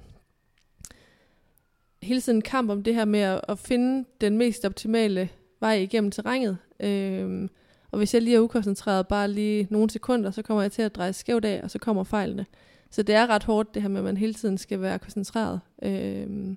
hele 2.02 2.20
tiden 2.20 2.38
en 2.38 2.42
kamp 2.42 2.70
om 2.70 2.82
det 2.82 2.94
her 2.94 3.04
med 3.04 3.20
at, 3.20 3.40
at 3.48 3.58
finde 3.58 4.04
den 4.20 4.38
mest 4.38 4.64
optimale 4.64 5.28
vej 5.60 5.72
igennem 5.72 6.10
terrænet. 6.10 6.58
Øh, 6.80 7.48
og 7.90 7.98
hvis 7.98 8.14
jeg 8.14 8.22
lige 8.22 8.36
er 8.36 8.40
ukoncentreret 8.40 9.08
bare 9.08 9.28
lige 9.28 9.66
nogle 9.70 9.90
sekunder, 9.90 10.30
så 10.30 10.42
kommer 10.42 10.62
jeg 10.62 10.72
til 10.72 10.82
at 10.82 10.96
dreje 10.96 11.12
skævt 11.12 11.44
af, 11.44 11.60
og 11.62 11.70
så 11.70 11.78
kommer 11.78 12.04
fejlene. 12.04 12.46
Så 12.90 13.02
det 13.02 13.14
er 13.14 13.26
ret 13.26 13.44
hårdt, 13.44 13.74
det 13.74 13.82
her 13.82 13.88
med, 13.88 13.98
at 13.98 14.04
man 14.04 14.16
hele 14.16 14.34
tiden 14.34 14.58
skal 14.58 14.80
være 14.80 14.98
koncentreret 14.98 15.60
øh, 15.82 16.56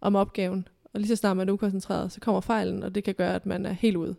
om 0.00 0.16
opgaven. 0.16 0.68
Og 0.92 1.00
lige 1.00 1.08
så 1.08 1.16
snart 1.16 1.36
man 1.36 1.48
er 1.48 1.52
ukoncentreret, 1.52 2.12
så 2.12 2.20
kommer 2.20 2.40
fejlen, 2.40 2.82
og 2.82 2.94
det 2.94 3.04
kan 3.04 3.14
gøre, 3.14 3.34
at 3.34 3.46
man 3.46 3.66
er 3.66 3.72
helt 3.72 3.96
ude. 3.96 4.14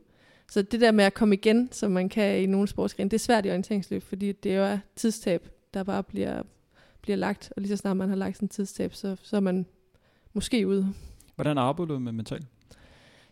Så 0.51 0.61
det 0.61 0.81
der 0.81 0.91
med 0.91 1.05
at 1.05 1.13
komme 1.13 1.35
igen, 1.35 1.69
som 1.71 1.91
man 1.91 2.09
kan 2.09 2.41
i 2.41 2.45
nogle 2.45 2.67
sportsgrene, 2.67 3.09
det 3.09 3.17
er 3.17 3.19
svært 3.19 3.45
i 3.45 3.49
orienteringsløb, 3.49 4.03
fordi 4.03 4.31
det 4.31 4.55
jo 4.55 4.63
er 4.63 4.77
tidstab, 4.95 5.49
der 5.73 5.83
bare 5.83 6.03
bliver 6.03 6.43
bliver 7.03 7.15
lagt, 7.15 7.53
og 7.55 7.61
lige 7.61 7.69
så 7.69 7.77
snart 7.77 7.97
man 7.97 8.09
har 8.09 8.15
lagt 8.15 8.35
sådan 8.35 8.45
en 8.45 8.49
tidstab, 8.49 8.93
så, 8.93 9.15
så 9.23 9.35
er 9.35 9.39
man 9.39 9.65
måske 10.33 10.67
ude. 10.67 10.93
Hvordan 11.35 11.57
arbejder 11.57 11.93
du 11.93 11.99
med 11.99 12.11
mental? 12.11 12.45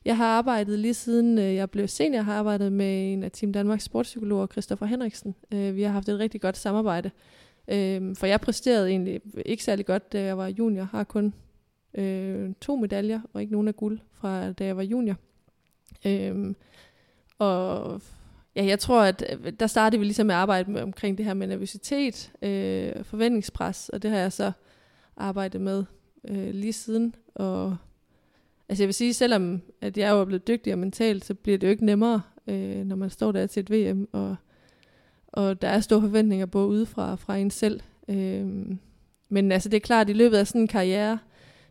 Jeg 0.06 0.18
har 0.18 0.26
arbejdet 0.26 0.80
lige 0.80 0.94
siden 0.94 1.38
øh, 1.38 1.56
jeg 1.56 1.70
blev 1.70 1.88
senior, 1.88 2.22
har 2.22 2.34
arbejdet 2.34 2.72
med 2.72 3.14
en 3.14 3.24
af 3.24 3.32
Team 3.32 3.54
Danmarks 3.54 3.84
sportspsykologer, 3.84 4.48
Christoffer 4.48 4.86
Henriksen. 4.86 5.36
Øh, 5.54 5.76
vi 5.76 5.84
har 5.84 5.92
haft 5.92 6.10
et 6.10 6.20
rigtig 6.20 6.42
godt 6.42 6.58
samarbejde, 6.58 7.12
øh, 7.68 8.16
for 8.16 8.26
jeg 8.26 8.42
præsterede 8.42 8.90
egentlig 8.90 9.22
ikke 9.46 9.64
særlig 9.64 9.86
godt, 9.86 10.14
da 10.14 10.24
jeg 10.24 10.38
var 10.38 10.48
junior. 10.48 10.84
Har 10.84 11.04
kun 11.04 11.34
to 12.62 12.76
medaljer, 12.76 13.22
og 13.34 13.42
ikke 13.42 13.52
nogen 13.52 13.68
af 13.68 13.76
guld 13.76 14.00
fra 14.14 14.52
da 14.52 14.66
jeg 14.66 14.78
var 14.78 14.84
junior. 14.84 15.16
og 17.38 18.02
Ja, 18.56 18.66
jeg 18.66 18.80
tror, 18.80 19.02
at 19.02 19.26
øh, 19.30 19.54
der 19.60 19.68
startede 19.68 20.00
vi 20.00 20.06
ligesom 20.06 20.26
med 20.26 20.36
at 20.36 20.42
arbejde 20.42 20.72
med, 20.72 20.82
omkring 20.82 21.18
det 21.18 21.26
her 21.26 21.34
med 21.34 21.48
nervøsitet, 21.48 22.32
øh, 22.42 23.04
forventningspres, 23.04 23.90
og 23.90 24.04
det 24.04 24.12
har 24.12 24.18
jeg 24.18 24.32
så 24.32 24.52
arbejdet 25.18 25.62
med 25.62 25.84
øh, 26.28 26.54
lige 26.54 26.74
siden. 26.74 27.16
Og 27.36 27.78
altså 28.70 28.84
jeg 28.84 28.88
vil 28.88 28.94
sige, 28.94 29.14
selvom 29.14 29.62
at 29.82 29.98
jeg 29.98 30.10
er 30.10 30.26
blevet 30.26 30.48
dygtigere 30.48 30.78
mentalt, 30.78 31.26
så 31.26 31.34
bliver 31.34 31.58
det 31.58 31.68
jo 31.68 31.72
ikke 31.72 31.86
nemmere, 31.86 32.22
øh, 32.48 32.86
når 32.86 32.96
man 32.96 33.10
står 33.10 33.32
der 33.32 33.48
til 33.48 33.60
et 33.60 33.72
VM, 33.72 34.08
og, 34.12 34.36
og 35.28 35.62
der 35.62 35.68
er 35.68 35.80
store 35.80 36.02
forventninger 36.02 36.46
både 36.46 36.68
udefra 36.68 37.16
fra 37.16 37.38
en 37.38 37.52
selv. 37.52 37.82
Øh, 38.08 38.48
men 39.30 39.52
altså 39.52 39.70
det 39.70 39.78
er 39.78 39.82
klart, 39.82 40.08
at 40.08 40.10
i 40.10 40.18
løbet 40.18 40.38
af 40.38 40.48
sådan 40.48 40.62
en 40.62 40.68
karriere, 40.68 41.20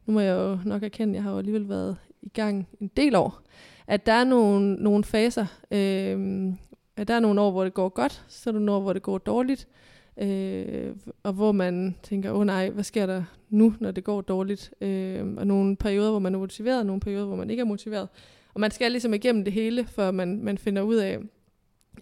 nu 0.07 0.13
må 0.13 0.21
jeg 0.21 0.35
jo 0.35 0.59
nok 0.65 0.83
erkende, 0.83 1.13
at 1.13 1.15
jeg 1.15 1.23
har 1.23 1.31
jo 1.31 1.39
alligevel 1.39 1.69
været 1.69 1.97
i 2.23 2.29
gang 2.29 2.69
en 2.81 2.91
del 2.97 3.15
år, 3.15 3.43
at 3.87 4.07
der 4.07 4.13
er 4.13 4.25
nogle, 4.25 4.75
nogle 4.75 5.05
faser, 5.05 5.47
øh, 5.71 6.53
Øh, 7.01 7.09
der 7.09 7.15
er 7.15 7.21
nogle 7.21 7.41
år, 7.41 7.51
hvor 7.51 7.65
det 7.65 7.75
går 7.75 7.89
godt, 7.89 8.25
så 8.29 8.51
er 8.51 8.53
der 8.53 8.61
nogle 8.61 8.73
år, 8.73 8.81
hvor 8.81 8.93
det 8.93 9.03
går 9.03 9.19
dårligt, 9.19 9.69
øh, 10.17 10.97
og 11.23 11.33
hvor 11.33 11.53
man 11.53 11.97
tænker, 12.03 12.31
åh 12.31 12.39
oh, 12.39 12.47
nej, 12.47 12.71
hvad 12.71 12.85
sker 12.85 13.07
der 13.07 13.25
nu, 13.51 13.75
når 13.81 13.91
det 13.91 14.05
går 14.05 14.21
dårligt? 14.21 14.75
Øh, 14.81 15.27
og 15.37 15.47
nogle 15.47 15.77
perioder, 15.77 16.11
hvor 16.11 16.19
man 16.19 16.35
er 16.35 16.39
motiveret, 16.39 16.79
og 16.79 16.87
nogle 16.87 17.01
perioder, 17.01 17.27
hvor 17.27 17.37
man 17.37 17.51
ikke 17.51 17.61
er 17.61 17.65
motiveret. 17.65 18.09
Og 18.55 18.61
man 18.61 18.71
skal 18.71 18.91
ligesom 18.91 19.15
igennem 19.15 19.45
det 19.45 19.53
hele, 19.53 19.87
for 19.87 20.11
man, 20.11 20.43
man 20.43 20.59
finder 20.59 20.83
ud 20.83 20.97
af, 20.97 21.19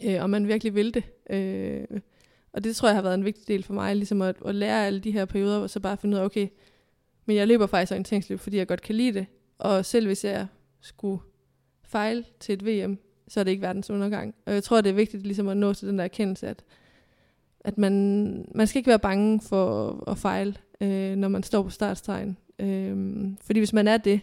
øh, 0.04 0.22
om 0.22 0.30
man 0.30 0.48
virkelig 0.48 0.74
vil 0.74 0.94
det. 0.94 1.04
Øh, 1.30 2.00
og 2.52 2.64
det 2.64 2.76
tror 2.76 2.88
jeg 2.88 2.96
har 2.96 3.02
været 3.02 3.14
en 3.14 3.24
vigtig 3.24 3.48
del 3.48 3.62
for 3.62 3.74
mig, 3.74 3.96
ligesom 3.96 4.22
at, 4.22 4.36
at 4.46 4.54
lære 4.54 4.86
alle 4.86 5.00
de 5.00 5.10
her 5.10 5.24
perioder, 5.24 5.58
og 5.58 5.70
så 5.70 5.80
bare 5.80 5.96
finde 5.96 6.16
ud 6.16 6.20
af, 6.20 6.24
okay, 6.24 6.48
men 7.26 7.36
jeg 7.36 7.48
løber 7.48 7.66
faktisk 7.66 7.92
orienteringsløb, 7.92 8.40
fordi 8.40 8.56
jeg 8.56 8.68
godt 8.68 8.82
kan 8.82 8.94
lide 8.94 9.12
det. 9.12 9.26
Og 9.58 9.84
selv 9.84 10.06
hvis 10.06 10.24
jeg 10.24 10.46
skulle 10.80 11.22
fejle 11.82 12.24
til 12.40 12.52
et 12.52 12.66
VM, 12.66 12.98
så 13.28 13.40
er 13.40 13.44
det 13.44 13.50
ikke 13.50 13.62
verdens 13.62 13.90
undergang. 13.90 14.34
Og 14.46 14.54
jeg 14.54 14.64
tror, 14.64 14.80
det 14.80 14.90
er 14.90 14.94
vigtigt 14.94 15.22
ligesom 15.22 15.48
at 15.48 15.56
nå 15.56 15.74
til 15.74 15.88
den 15.88 15.98
der 15.98 16.04
erkendelse, 16.04 16.48
at, 16.48 16.64
at 17.60 17.78
man, 17.78 18.44
man 18.54 18.66
skal 18.66 18.78
ikke 18.78 18.88
være 18.88 18.98
bange 18.98 19.40
for 19.40 20.04
at 20.10 20.18
fejle, 20.18 20.54
øh, 20.80 21.16
når 21.16 21.28
man 21.28 21.42
står 21.42 21.62
på 21.62 21.70
startstregen. 21.70 22.36
Øh, 22.58 23.26
fordi 23.40 23.60
hvis 23.60 23.72
man 23.72 23.88
er 23.88 23.96
det, 23.96 24.20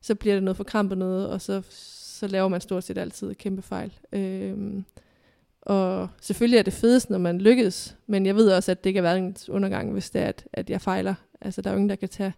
så 0.00 0.14
bliver 0.14 0.34
det 0.34 0.42
noget 0.42 0.56
forkrampet 0.56 0.98
noget, 0.98 1.28
og 1.28 1.40
så, 1.40 1.62
så 1.70 2.26
laver 2.26 2.48
man 2.48 2.60
stort 2.60 2.84
set 2.84 2.98
altid 2.98 3.34
kæmpe 3.34 3.62
fejl. 3.62 3.92
Øh, 4.12 4.82
og 5.62 6.08
selvfølgelig 6.20 6.58
er 6.58 6.62
det 6.62 6.72
fedest, 6.72 7.10
når 7.10 7.18
man 7.18 7.38
lykkes, 7.38 7.96
men 8.06 8.26
jeg 8.26 8.36
ved 8.36 8.52
også, 8.52 8.70
at 8.70 8.84
det 8.84 8.94
kan 8.94 9.02
være 9.02 9.18
en 9.18 9.36
undergang, 9.48 9.92
hvis 9.92 10.10
det 10.10 10.22
er, 10.22 10.26
at, 10.26 10.48
at 10.52 10.70
jeg 10.70 10.80
fejler. 10.80 11.14
Altså, 11.40 11.62
der 11.62 11.70
er 11.70 11.74
jo 11.74 11.76
ingen, 11.76 11.88
der 11.88 11.96
kan 11.96 12.08
tage 12.08 12.32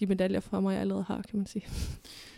de 0.00 0.06
medaljer 0.06 0.40
fra 0.40 0.60
mig, 0.60 0.72
jeg 0.72 0.80
allerede 0.80 1.04
har, 1.04 1.22
kan 1.30 1.38
man 1.38 1.46
sige. 1.46 1.66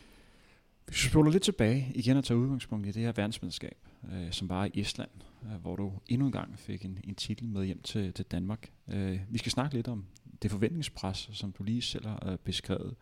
Hvis 0.86 1.04
vi 1.04 1.08
spoler 1.08 1.32
lidt 1.32 1.42
tilbage 1.42 1.92
igen 1.94 2.16
og 2.16 2.24
tager 2.24 2.38
udgangspunkt 2.38 2.86
i 2.86 2.90
det 2.90 3.02
her 3.02 3.12
verdensmesterskab, 3.12 3.76
øh, 4.12 4.32
som 4.32 4.48
var 4.48 4.64
i 4.64 4.80
Estland, 4.80 5.10
øh, 5.44 5.60
hvor 5.60 5.76
du 5.76 5.92
endnu 6.08 6.26
en 6.26 6.32
gang 6.32 6.58
fik 6.58 6.84
en, 6.84 6.98
en 7.04 7.14
titel 7.14 7.48
med 7.48 7.64
hjem 7.64 7.82
til, 7.82 8.12
til 8.12 8.24
Danmark. 8.24 8.70
Øh, 8.88 9.20
vi 9.28 9.38
skal 9.38 9.52
snakke 9.52 9.74
lidt 9.74 9.88
om 9.88 10.04
det 10.42 10.50
forventningspres, 10.50 11.30
som 11.32 11.52
du 11.52 11.62
lige 11.62 11.82
selv 11.82 12.06
har 12.06 12.28
øh, 12.30 12.38
beskrevet, 12.38 12.94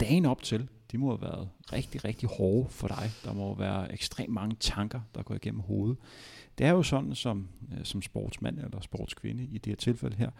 dagen 0.00 0.24
op 0.24 0.42
til, 0.42 0.68
de 0.92 0.98
må 0.98 1.08
have 1.16 1.22
været 1.22 1.48
rigtig, 1.72 2.04
rigtig 2.04 2.28
hårde 2.28 2.68
for 2.68 2.88
dig. 2.88 3.10
Der 3.24 3.32
må 3.32 3.54
være 3.54 3.92
ekstremt 3.92 4.32
mange 4.32 4.56
tanker, 4.60 5.00
der 5.14 5.22
går 5.22 5.34
igennem 5.34 5.60
hovedet. 5.60 5.96
Det 6.58 6.66
er 6.66 6.70
jo 6.70 6.82
sådan, 6.82 7.14
som, 7.14 7.48
øh, 7.72 7.84
som 7.84 8.02
sportsmand 8.02 8.58
eller 8.58 8.80
sportskvinde 8.80 9.44
i 9.44 9.58
det 9.58 9.66
her 9.66 9.76
tilfælde 9.76 10.16
her, 10.16 10.30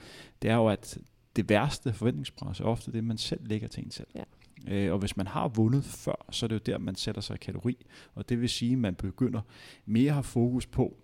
det 0.43 0.51
er 0.51 0.55
jo, 0.55 0.69
at 0.69 0.99
det 1.37 1.49
værste 1.49 1.93
forventningspres 1.93 2.61
er 2.61 2.65
ofte 2.65 2.93
det, 2.93 3.05
man 3.05 3.19
selv 3.19 3.49
lægger 3.49 3.69
til 3.69 3.85
en 3.85 3.91
selv. 3.91 4.09
Ja. 4.15 4.23
Øh, 4.67 4.93
og 4.93 4.99
hvis 4.99 5.17
man 5.17 5.27
har 5.27 5.49
vundet 5.49 5.85
før, 5.85 6.27
så 6.31 6.47
er 6.47 6.49
det 6.49 6.55
jo 6.55 6.73
der, 6.73 6.79
man 6.79 6.95
sætter 6.95 7.21
sig 7.21 7.35
i 7.35 7.39
kategori. 7.39 7.87
Og 8.15 8.29
det 8.29 8.41
vil 8.41 8.49
sige, 8.49 8.73
at 8.73 8.79
man 8.79 8.95
begynder 8.95 9.41
mere 9.87 10.09
at 10.09 10.15
have 10.15 10.23
fokus 10.23 10.67
på, 10.67 10.97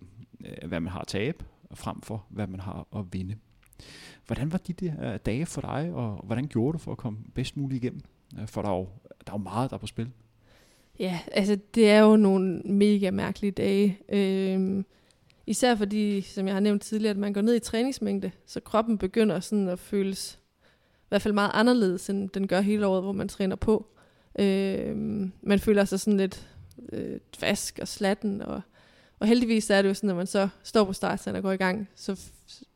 øh, 0.45 0.67
hvad 0.67 0.79
man 0.79 0.91
har 0.91 0.99
at 0.99 1.07
tabe, 1.07 1.45
frem 1.73 2.01
for, 2.01 2.25
hvad 2.29 2.47
man 2.47 2.59
har 2.59 2.87
at 2.95 3.05
vinde. 3.11 3.35
Hvordan 4.25 4.51
var 4.51 4.57
de 4.57 4.73
der 4.73 5.13
øh, 5.13 5.19
dage 5.25 5.45
for 5.45 5.61
dig, 5.61 5.91
og 5.93 6.21
hvordan 6.25 6.47
gjorde 6.47 6.73
du 6.73 6.77
for 6.77 6.91
at 6.91 6.97
komme 6.97 7.19
bedst 7.33 7.57
muligt 7.57 7.83
igennem? 7.83 8.01
Øh, 8.39 8.47
for 8.47 8.61
der 8.61 8.69
er 8.69 8.77
jo, 8.77 8.87
der 9.25 9.33
er 9.33 9.37
jo 9.37 9.43
meget, 9.43 9.69
der 9.69 9.75
er 9.75 9.79
på 9.79 9.87
spil. 9.87 10.11
Ja, 10.99 11.19
altså 11.31 11.57
det 11.75 11.89
er 11.89 11.99
jo 11.99 12.15
nogle 12.15 12.61
mega 12.61 13.11
mærkelige 13.11 13.51
dage. 13.51 13.99
Øhm, 14.09 14.85
især 15.47 15.75
fordi, 15.75 16.21
som 16.21 16.47
jeg 16.47 16.55
har 16.55 16.59
nævnt 16.59 16.81
tidligere, 16.81 17.11
at 17.11 17.17
man 17.17 17.33
går 17.33 17.41
ned 17.41 17.55
i 17.55 17.59
træningsmængde, 17.59 18.31
så 18.45 18.59
kroppen 18.59 18.97
begynder 18.97 19.39
sådan 19.39 19.67
at 19.67 19.79
føles 19.79 20.39
hvert 21.15 21.21
fald 21.21 21.33
meget 21.33 21.51
anderledes, 21.53 22.09
end 22.09 22.29
den 22.29 22.47
gør 22.47 22.61
hele 22.61 22.87
året, 22.87 23.03
hvor 23.03 23.11
man 23.11 23.27
træner 23.27 23.55
på. 23.55 23.85
Øh, 24.39 24.95
man 25.41 25.59
føler 25.59 25.85
sig 25.85 25.99
sådan 25.99 26.17
lidt 26.17 26.47
øh, 26.91 27.19
fask 27.37 27.79
og 27.81 27.87
slatten, 27.87 28.41
og, 28.41 28.61
og 29.19 29.27
heldigvis 29.27 29.69
er 29.69 29.81
det 29.81 29.89
jo 29.89 29.93
sådan, 29.93 30.09
at 30.09 30.15
man 30.15 30.27
så 30.27 30.47
står 30.63 30.83
på 30.83 30.93
startsen 30.93 31.35
og 31.35 31.41
går 31.41 31.51
i 31.51 31.57
gang, 31.57 31.89
så, 31.95 32.21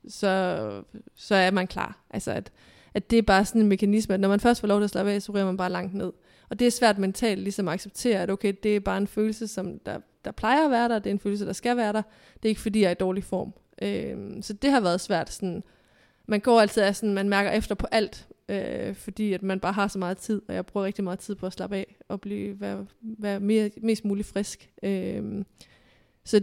så, 0.08 0.84
så 1.16 1.36
er 1.36 1.52
man 1.52 1.68
klar. 1.68 2.06
Altså 2.10 2.32
at, 2.32 2.52
at 2.94 3.12
det 3.12 3.18
er 3.18 3.22
bare 3.22 3.46
sådan 3.46 3.62
en 3.62 3.68
mekanisme, 3.68 4.14
at 4.14 4.20
når 4.20 4.30
man 4.30 4.40
først 4.40 4.62
får 4.62 4.68
lov 4.68 4.80
til 4.80 4.84
at 4.84 4.90
slappe 4.90 5.12
af, 5.12 5.22
så 5.22 5.32
ryger 5.32 5.46
man 5.46 5.58
bare 5.58 5.70
langt 5.70 5.94
ned. 5.94 6.12
Og 6.50 6.60
det 6.60 6.68
er 6.68 6.72
svært 6.72 6.98
mentalt 6.98 7.42
ligesom 7.42 7.68
at 7.68 7.74
acceptere, 7.74 8.22
at 8.22 8.30
okay, 8.30 8.54
det 8.64 8.76
er 8.76 8.80
bare 8.80 8.98
en 8.98 9.08
følelse, 9.08 9.48
som 9.48 9.80
der, 9.80 10.00
der 10.26 10.32
plejer 10.32 10.66
at 10.66 10.72
være 10.72 10.90
der, 10.90 11.00
det 11.00 11.10
er 11.10 11.14
en 11.14 11.20
følelse, 11.20 11.46
der 11.46 11.54
skal 11.54 11.78
være 11.78 11.94
der. 11.94 12.02
Det 12.34 12.46
er 12.46 12.50
ikke 12.50 12.62
fordi, 12.62 12.82
jeg 12.82 12.88
er 12.88 12.92
i 12.92 12.96
dårlig 13.00 13.24
form. 13.24 13.54
Øh, 13.82 14.44
så 14.44 14.54
det 14.54 14.72
har 14.72 14.80
været 14.80 15.02
svært. 15.02 15.30
Sådan, 15.30 15.64
man 16.30 16.40
går 16.40 16.62
altid 16.62 16.84
af 16.84 16.96
sådan, 16.96 17.14
man 17.14 17.30
mærker 17.30 17.52
efter 17.52 17.76
på 17.76 17.88
alt, 17.92 18.28
øh, 18.50 18.96
fordi 18.96 19.34
at 19.34 19.44
man 19.44 19.60
bare 19.60 19.74
har 19.74 19.88
så 19.88 20.00
meget 20.00 20.18
tid, 20.18 20.42
og 20.48 20.56
jeg 20.56 20.66
bruger 20.66 20.86
rigtig 20.86 21.04
meget 21.04 21.20
tid 21.20 21.36
på 21.36 21.46
at 21.46 21.54
slappe 21.54 21.76
af 21.76 21.96
og 22.08 22.22
blive, 22.22 22.62
være, 22.62 22.86
være 23.02 23.40
mere, 23.40 23.70
mest 23.82 24.06
muligt 24.06 24.28
frisk. 24.28 24.70
Øh, 24.84 25.46
så 26.24 26.42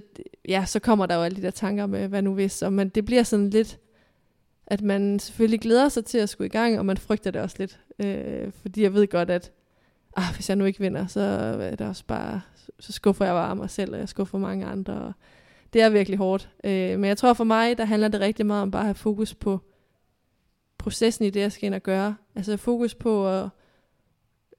ja, 0.49 0.65
så 0.67 0.79
kommer 0.79 1.07
der 1.07 1.15
jo 1.15 1.23
alle 1.23 1.37
de 1.37 1.43
der 1.43 1.51
tanker 1.51 1.87
med, 1.87 2.09
hvad 2.09 2.23
nu 2.23 2.35
hvis, 2.35 2.63
og 2.63 2.73
man, 2.73 2.89
det 2.89 3.05
bliver 3.05 3.23
sådan 3.23 3.51
lidt, 3.51 3.79
at 4.67 4.83
man 4.83 5.19
selvfølgelig 5.19 5.61
glæder 5.61 5.89
sig 5.89 6.05
til 6.05 6.19
at 6.19 6.29
skulle 6.29 6.47
i 6.47 6.51
gang, 6.51 6.79
og 6.79 6.87
man 6.87 6.97
frygter 6.97 7.31
det 7.31 7.43
også 7.43 7.57
lidt. 7.59 7.81
Øh, 7.99 8.53
fordi 8.63 8.83
jeg 8.83 8.95
ved 8.95 9.07
godt, 9.07 9.31
at 9.31 9.53
ah, 10.17 10.35
hvis 10.35 10.49
jeg 10.49 10.57
nu 10.57 10.65
ikke 10.65 10.81
vinder, 10.81 11.07
så 11.07 11.21
er 11.21 11.77
det 11.77 11.87
også 11.87 12.05
bare, 12.07 12.41
så 12.79 12.93
skuffer 12.93 13.25
jeg 13.25 13.35
bare 13.35 13.57
mig 13.57 13.71
selv, 13.71 13.93
og 13.93 13.99
jeg 13.99 14.09
skuffer 14.09 14.39
mange 14.39 14.67
andre. 14.67 14.95
Og 14.95 15.13
det 15.73 15.83
er 15.83 15.89
virkelig 15.89 16.19
hårdt. 16.19 16.51
Øh, 16.65 16.99
men 16.99 17.05
jeg 17.05 17.17
tror 17.17 17.33
for 17.33 17.45
mig, 17.45 17.79
der 17.79 17.85
handler 17.85 18.09
det 18.09 18.21
rigtig 18.21 18.47
meget 18.47 18.63
om 18.63 18.71
bare 18.71 18.83
at 18.83 18.87
have 18.87 18.95
fokus 18.95 19.35
på 19.35 19.61
processen 20.87 21.25
i 21.25 21.31
det, 21.31 21.41
jeg 21.41 21.53
skal 21.53 21.67
ind 21.67 21.75
og 21.75 21.83
gøre. 21.83 22.17
Altså 22.35 22.57
fokus 22.57 22.95
på 22.95 23.29
at 23.29 23.49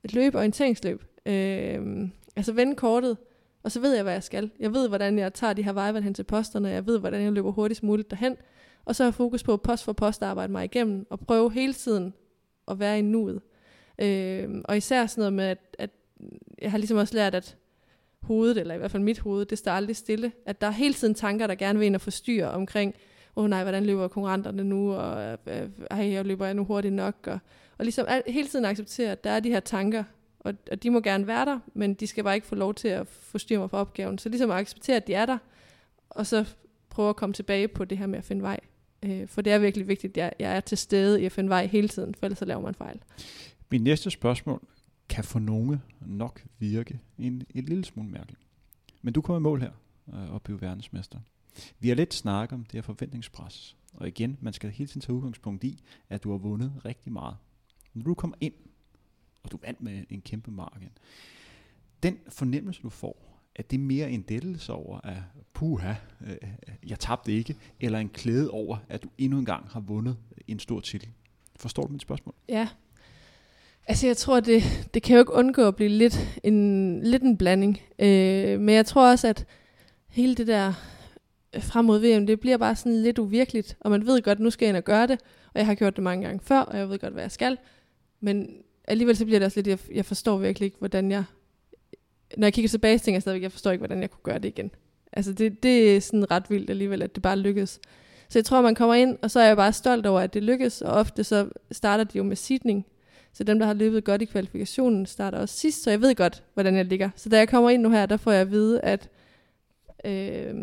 løbe 0.03 0.38
orienteringsløb. 0.38 1.03
Øh, 1.25 2.09
altså 2.36 2.53
vende 2.53 2.75
kortet, 2.75 3.17
og 3.63 3.71
så 3.71 3.80
ved 3.80 3.93
jeg, 3.93 4.03
hvad 4.03 4.13
jeg 4.13 4.23
skal. 4.23 4.51
Jeg 4.59 4.73
ved, 4.73 4.88
hvordan 4.88 5.19
jeg 5.19 5.34
tager 5.34 5.53
de 5.53 5.63
her 5.63 5.73
veje 5.73 6.01
hen 6.01 6.13
til 6.13 6.23
posterne. 6.23 6.69
Jeg 6.69 6.86
ved, 6.86 6.99
hvordan 6.99 7.21
jeg 7.21 7.32
løber 7.32 7.51
hurtigst 7.51 7.84
muligt 7.84 8.11
derhen. 8.11 8.38
Og 8.86 8.95
så 8.95 9.03
har 9.03 9.11
fokus 9.11 9.43
på 9.43 9.57
post 9.57 9.84
for 9.84 9.93
post 9.93 10.21
at 10.21 10.30
arbejde 10.30 10.51
mig 10.51 10.65
igennem, 10.65 11.07
og 11.09 11.19
prøve 11.19 11.51
hele 11.51 11.73
tiden 11.73 12.13
at 12.67 12.80
være 12.80 12.99
i 12.99 13.01
nuet. 13.01 13.41
Øh, 13.99 14.49
og 14.65 14.78
især 14.78 15.05
sådan 15.05 15.21
noget 15.21 15.34
med, 15.34 15.45
at, 15.45 15.75
at 15.80 15.89
jeg 16.61 16.71
har 16.71 16.78
ligesom 16.78 16.97
også 16.97 17.15
lært, 17.15 17.36
at 17.36 17.57
hovedet, 18.21 18.57
eller 18.57 18.75
i 18.75 18.78
hvert 18.78 18.91
fald 18.91 19.03
mit 19.03 19.19
hoved, 19.19 19.45
det 19.45 19.57
står 19.57 19.71
aldrig 19.71 19.95
stille. 19.95 20.32
At 20.45 20.61
der 20.61 20.67
er 20.67 20.71
hele 20.71 20.93
tiden 20.93 21.13
tanker, 21.13 21.47
der 21.47 21.55
gerne 21.55 21.80
vil 21.80 21.86
ind 21.86 21.95
og 21.95 22.01
forstyrre 22.01 22.51
omkring, 22.51 22.95
åh 23.38 23.43
oh, 23.43 23.49
nej, 23.49 23.63
hvordan 23.63 23.85
løber 23.85 24.07
konkurrenterne 24.07 24.63
nu, 24.63 24.93
og 24.93 25.23
øh, 25.23 25.38
øh, 25.47 25.69
ej, 25.91 26.11
jeg 26.11 26.25
løber 26.25 26.45
jeg 26.45 26.53
nu 26.53 26.65
hurtigt 26.65 26.93
nok, 26.93 27.15
og, 27.27 27.39
og 27.77 27.85
ligesom 27.85 28.05
al, 28.09 28.23
hele 28.27 28.47
tiden 28.47 28.65
acceptere, 28.65 29.11
at 29.11 29.23
der 29.23 29.29
er 29.29 29.39
de 29.39 29.49
her 29.49 29.59
tanker, 29.59 30.03
og, 30.39 30.53
og 30.71 30.83
de 30.83 30.89
må 30.89 30.99
gerne 30.99 31.27
være 31.27 31.45
der, 31.45 31.59
men 31.73 31.93
de 31.93 32.07
skal 32.07 32.23
bare 32.23 32.35
ikke 32.35 32.47
få 32.47 32.55
lov 32.55 32.73
til 32.73 32.88
at 32.88 33.07
forstyrre 33.07 33.59
mig 33.59 33.69
for 33.69 33.77
opgaven. 33.77 34.17
Så 34.17 34.29
ligesom 34.29 34.51
at 34.51 34.57
acceptere, 34.57 34.95
at 34.95 35.07
de 35.07 35.13
er 35.13 35.25
der, 35.25 35.38
og 36.09 36.25
så 36.25 36.45
prøve 36.89 37.09
at 37.09 37.15
komme 37.15 37.33
tilbage 37.33 37.67
på 37.67 37.85
det 37.85 37.97
her 37.97 38.07
med 38.07 38.17
at 38.17 38.23
finde 38.25 38.41
vej. 38.41 38.59
Øh, 39.03 39.27
for 39.27 39.41
det 39.41 39.53
er 39.53 39.57
virkelig 39.57 39.88
vigtigt, 39.88 40.11
at 40.11 40.17
jeg, 40.17 40.33
jeg 40.39 40.55
er 40.55 40.59
til 40.59 40.77
stede 40.77 41.21
i 41.21 41.25
at 41.25 41.31
finde 41.31 41.49
vej 41.49 41.65
hele 41.65 41.88
tiden, 41.88 42.15
for 42.15 42.25
ellers 42.25 42.39
så 42.39 42.45
laver 42.45 42.61
man 42.61 42.75
fejl. 42.75 42.99
Min 43.71 43.83
næste 43.83 44.11
spørgsmål 44.11 44.61
kan 45.09 45.23
for 45.23 45.39
nogle 45.39 45.81
nok 46.01 46.43
virke 46.59 46.99
en, 47.17 47.43
en 47.55 47.65
lille 47.65 47.85
smule 47.85 48.09
mærkeligt. 48.09 48.41
Men 49.01 49.13
du 49.13 49.21
kommer 49.21 49.39
i 49.39 49.43
mål 49.43 49.61
her 49.61 49.71
øh, 50.13 50.33
og 50.33 50.41
blive 50.41 50.61
verdensmester. 50.61 51.19
Vi 51.80 51.88
har 51.88 51.95
lidt 51.95 52.14
snakket 52.14 52.53
om 52.53 52.64
det 52.64 52.74
her 52.74 52.82
forventningspres. 52.82 53.76
Og 53.93 54.08
igen, 54.08 54.38
man 54.41 54.53
skal 54.53 54.70
hele 54.70 54.88
tiden 54.88 55.01
tage 55.01 55.16
udgangspunkt 55.16 55.64
i, 55.64 55.84
at 56.10 56.24
du 56.24 56.32
har 56.32 56.38
vundet 56.38 56.74
rigtig 56.86 57.12
meget. 57.12 57.36
Når 57.93 58.03
du 58.03 58.14
kommer 58.14 58.38
ind, 58.41 58.53
og 59.43 59.51
du 59.51 59.60
vandt 59.62 59.82
med 59.82 60.03
en 60.10 60.22
kæmpe 60.22 60.51
marken, 60.51 60.89
den 62.03 62.18
fornemmelse, 62.30 62.82
du 62.82 62.89
får, 62.89 63.28
at 63.55 63.72
det 63.72 63.78
er 63.78 63.82
mere 63.82 64.12
en 64.12 64.22
dættelse 64.22 64.74
over, 64.74 64.99
at 65.03 65.18
puha, 65.53 65.93
øh, 66.28 66.38
jeg 66.88 66.99
tabte 66.99 67.34
ikke, 67.34 67.55
eller 67.80 67.99
en 67.99 68.10
klæde 68.10 68.51
over, 68.51 68.78
at 68.89 69.03
du 69.03 69.10
endnu 69.18 69.39
en 69.39 69.45
gang 69.45 69.70
har 69.70 69.80
vundet 69.80 70.18
en 70.47 70.60
stor 70.60 70.80
titel. 70.80 71.10
Forstår 71.55 71.84
du 71.84 71.91
mit 71.91 72.01
spørgsmål? 72.01 72.36
Ja. 72.49 72.68
Altså 73.88 74.08
jeg 74.08 74.18
tror, 74.18 74.39
det, 74.39 74.89
det 74.93 75.03
kan 75.03 75.14
jo 75.16 75.20
ikke 75.20 75.34
undgå 75.34 75.68
at 75.68 75.76
blive 75.76 75.89
lidt 75.89 76.39
en, 76.43 77.01
lidt 77.03 77.24
en 77.24 77.38
blanding. 77.38 77.82
Øh, 77.99 78.60
men 78.60 78.76
jeg 78.76 78.86
tror 78.86 79.12
også, 79.12 79.28
at 79.28 79.45
hele 80.08 80.36
det 80.36 80.47
der 80.47 80.74
frem 81.59 81.85
mod 81.85 81.99
VM, 81.99 82.27
det 82.27 82.39
bliver 82.39 82.57
bare 82.57 82.75
sådan 82.75 83.01
lidt 83.01 83.19
uvirkeligt, 83.19 83.77
og 83.79 83.91
man 83.91 84.05
ved 84.05 84.21
godt, 84.21 84.37
at 84.37 84.43
nu 84.43 84.49
skal 84.49 84.65
jeg 84.65 84.69
ind 84.69 84.77
og 84.77 84.83
gøre 84.83 85.07
det, 85.07 85.19
og 85.53 85.59
jeg 85.59 85.65
har 85.65 85.75
gjort 85.75 85.95
det 85.95 86.03
mange 86.03 86.25
gange 86.25 86.39
før, 86.43 86.59
og 86.59 86.77
jeg 86.77 86.89
ved 86.89 86.99
godt, 86.99 87.13
hvad 87.13 87.23
jeg 87.23 87.31
skal, 87.31 87.57
men 88.19 88.49
alligevel 88.87 89.15
så 89.17 89.25
bliver 89.25 89.39
det 89.39 89.45
også 89.45 89.57
lidt, 89.57 89.67
jeg, 89.67 89.79
jeg 89.95 90.05
forstår 90.05 90.37
virkelig 90.37 90.65
ikke, 90.65 90.77
hvordan 90.79 91.11
jeg, 91.11 91.23
når 92.37 92.45
jeg 92.45 92.53
kigger 92.53 92.69
tilbage, 92.69 92.97
tænker 92.97 93.15
jeg 93.15 93.21
stadigvæk, 93.21 93.43
jeg 93.43 93.51
forstår 93.51 93.71
ikke, 93.71 93.79
hvordan 93.79 94.01
jeg 94.01 94.11
kunne 94.11 94.23
gøre 94.23 94.39
det 94.39 94.47
igen. 94.47 94.71
Altså 95.13 95.33
det, 95.33 95.63
det 95.63 95.95
er 95.95 96.01
sådan 96.01 96.31
ret 96.31 96.49
vildt 96.49 96.69
alligevel, 96.69 97.01
at 97.01 97.15
det 97.15 97.23
bare 97.23 97.37
lykkedes. 97.37 97.79
Så 98.29 98.39
jeg 98.39 98.45
tror, 98.45 98.61
man 98.61 98.75
kommer 98.75 98.95
ind, 98.95 99.17
og 99.21 99.31
så 99.31 99.39
er 99.39 99.47
jeg 99.47 99.57
bare 99.57 99.73
stolt 99.73 100.05
over, 100.05 100.19
at 100.19 100.33
det 100.33 100.43
lykkes, 100.43 100.81
og 100.81 100.93
ofte 100.93 101.23
så 101.23 101.49
starter 101.71 102.03
de 102.03 102.17
jo 102.17 102.23
med 102.23 102.35
sidning, 102.35 102.85
så 103.33 103.43
dem, 103.43 103.59
der 103.59 103.65
har 103.65 103.73
løbet 103.73 104.03
godt 104.03 104.21
i 104.21 104.25
kvalifikationen, 104.25 105.05
starter 105.05 105.37
også 105.37 105.57
sidst, 105.57 105.83
så 105.83 105.89
jeg 105.89 106.01
ved 106.01 106.15
godt, 106.15 106.43
hvordan 106.53 106.75
jeg 106.75 106.85
ligger. 106.85 107.09
Så 107.15 107.29
da 107.29 107.37
jeg 107.37 107.49
kommer 107.49 107.69
ind 107.69 107.81
nu 107.81 107.89
her, 107.89 108.05
der 108.05 108.17
får 108.17 108.31
jeg 108.31 108.41
at 108.41 108.51
vide, 108.51 108.81
at 108.81 109.09
øh, 110.05 110.55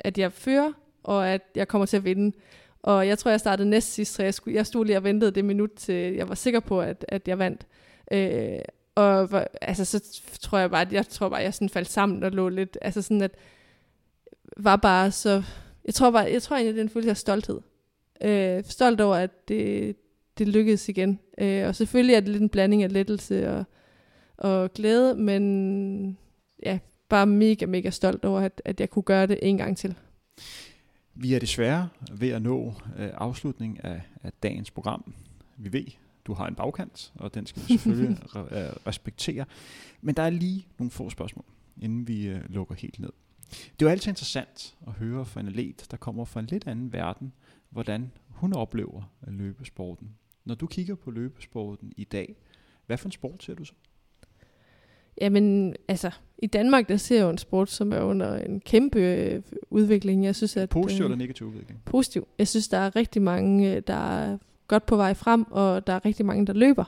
at 0.00 0.18
jeg 0.18 0.32
fører, 0.32 0.72
og 1.02 1.28
at 1.28 1.42
jeg 1.54 1.68
kommer 1.68 1.86
til 1.86 1.96
at 1.96 2.04
vinde. 2.04 2.36
Og 2.82 3.08
jeg 3.08 3.18
tror, 3.18 3.30
jeg 3.30 3.40
startede 3.40 3.68
næst 3.68 3.92
sidst, 3.92 4.14
så 4.14 4.22
jeg, 4.22 4.34
skulle, 4.34 4.56
jeg 4.56 4.66
stod 4.66 4.84
lige 4.84 4.96
og 4.96 5.04
ventede 5.04 5.30
det 5.30 5.44
minut, 5.44 5.70
til 5.76 6.14
jeg 6.14 6.28
var 6.28 6.34
sikker 6.34 6.60
på, 6.60 6.80
at, 6.80 7.04
at 7.08 7.28
jeg 7.28 7.38
vandt. 7.38 7.66
Øh, 8.12 8.58
og 8.94 9.46
altså, 9.60 9.84
så 9.84 10.20
tror 10.40 10.58
jeg 10.58 10.70
bare, 10.70 10.80
at 10.80 10.92
jeg 10.92 11.06
tror 11.06 11.28
bare, 11.28 11.40
at 11.40 11.44
jeg 11.44 11.54
sådan 11.54 11.68
faldt 11.68 11.88
sammen 11.88 12.22
og 12.22 12.30
lå 12.30 12.48
lidt, 12.48 12.78
altså 12.82 13.02
sådan 13.02 13.22
at, 13.22 13.34
var 14.56 14.76
bare 14.76 15.10
så, 15.10 15.42
jeg 15.84 15.94
tror 15.94 16.10
bare, 16.10 16.32
jeg 16.32 16.42
tror 16.42 16.56
egentlig, 16.56 16.74
det 16.74 16.80
er 16.80 16.84
en 16.84 16.90
følelse 16.90 17.10
af 17.10 17.16
stolthed. 17.16 17.60
Øh, 18.22 18.64
stolt 18.64 19.00
over, 19.00 19.16
at 19.16 19.48
det, 19.48 19.96
det 20.38 20.48
lykkedes 20.48 20.88
igen. 20.88 21.20
Øh, 21.38 21.66
og 21.66 21.76
selvfølgelig 21.76 22.14
er 22.14 22.20
det 22.20 22.28
lidt 22.28 22.42
en 22.42 22.48
blanding 22.48 22.82
af 22.82 22.92
lettelse 22.92 23.50
og, 23.50 23.64
og 24.36 24.72
glæde, 24.72 25.14
men 25.14 26.18
ja, 26.62 26.78
bare 27.10 27.26
mega, 27.26 27.66
mega 27.66 27.90
stolt 27.90 28.24
over, 28.24 28.40
at, 28.40 28.62
at 28.64 28.80
jeg 28.80 28.90
kunne 28.90 29.02
gøre 29.02 29.26
det 29.26 29.38
en 29.42 29.56
gang 29.58 29.76
til. 29.76 29.94
Vi 31.14 31.34
er 31.34 31.38
desværre 31.38 31.88
ved 32.12 32.28
at 32.28 32.42
nå 32.42 32.74
øh, 32.98 33.10
afslutningen 33.14 33.80
af, 33.80 34.02
af 34.22 34.32
dagens 34.42 34.70
program. 34.70 35.14
Vi 35.56 35.72
ved, 35.72 35.86
du 36.24 36.32
har 36.32 36.46
en 36.46 36.54
bagkant, 36.54 37.12
og 37.14 37.34
den 37.34 37.46
skal 37.46 37.62
vi 37.62 37.66
selvfølgelig 37.66 38.18
re- 38.36 38.58
øh, 38.58 38.72
respektere. 38.86 39.44
Men 40.00 40.14
der 40.14 40.22
er 40.22 40.30
lige 40.30 40.66
nogle 40.78 40.90
få 40.90 41.10
spørgsmål, 41.10 41.44
inden 41.80 42.08
vi 42.08 42.26
øh, 42.26 42.40
lukker 42.48 42.74
helt 42.74 42.98
ned. 43.00 43.12
Det 43.50 43.82
er 43.82 43.86
jo 43.86 43.88
altid 43.88 44.08
interessant 44.08 44.76
at 44.86 44.92
høre 44.92 45.24
fra 45.24 45.40
en 45.40 45.46
atlet, 45.48 45.86
der 45.90 45.96
kommer 45.96 46.24
fra 46.24 46.40
en 46.40 46.46
lidt 46.46 46.66
anden 46.66 46.92
verden, 46.92 47.32
hvordan 47.70 48.12
hun 48.28 48.52
oplever 48.52 49.02
løbesporten. 49.26 50.08
Når 50.44 50.54
du 50.54 50.66
kigger 50.66 50.94
på 50.94 51.10
løbesporten 51.10 51.92
i 51.96 52.04
dag, 52.04 52.36
hvad 52.86 52.98
for 52.98 53.08
en 53.08 53.12
sport 53.12 53.44
ser 53.44 53.54
du 53.54 53.64
så? 53.64 53.74
Jamen, 55.20 55.74
altså, 55.88 56.10
i 56.38 56.46
Danmark, 56.46 56.88
der 56.88 56.96
ser 56.96 57.16
jeg 57.16 57.24
jo 57.24 57.30
en 57.30 57.38
sport, 57.38 57.70
som 57.70 57.92
er 57.92 58.00
under 58.00 58.36
en 58.36 58.60
kæmpe 58.60 58.98
øh, 59.00 59.42
udvikling. 59.70 60.24
Jeg 60.24 60.34
synes, 60.34 60.56
at, 60.56 60.68
positiv 60.68 61.04
eller 61.04 61.16
negativ 61.16 61.46
udvikling? 61.46 61.82
Positiv. 61.84 62.28
Jeg 62.38 62.48
synes, 62.48 62.68
der 62.68 62.78
er 62.78 62.96
rigtig 62.96 63.22
mange, 63.22 63.74
øh, 63.74 63.82
der 63.86 64.18
er 64.20 64.38
godt 64.68 64.86
på 64.86 64.96
vej 64.96 65.14
frem, 65.14 65.44
og 65.50 65.86
der 65.86 65.92
er 65.92 66.04
rigtig 66.04 66.26
mange, 66.26 66.46
der 66.46 66.52
løber. 66.52 66.84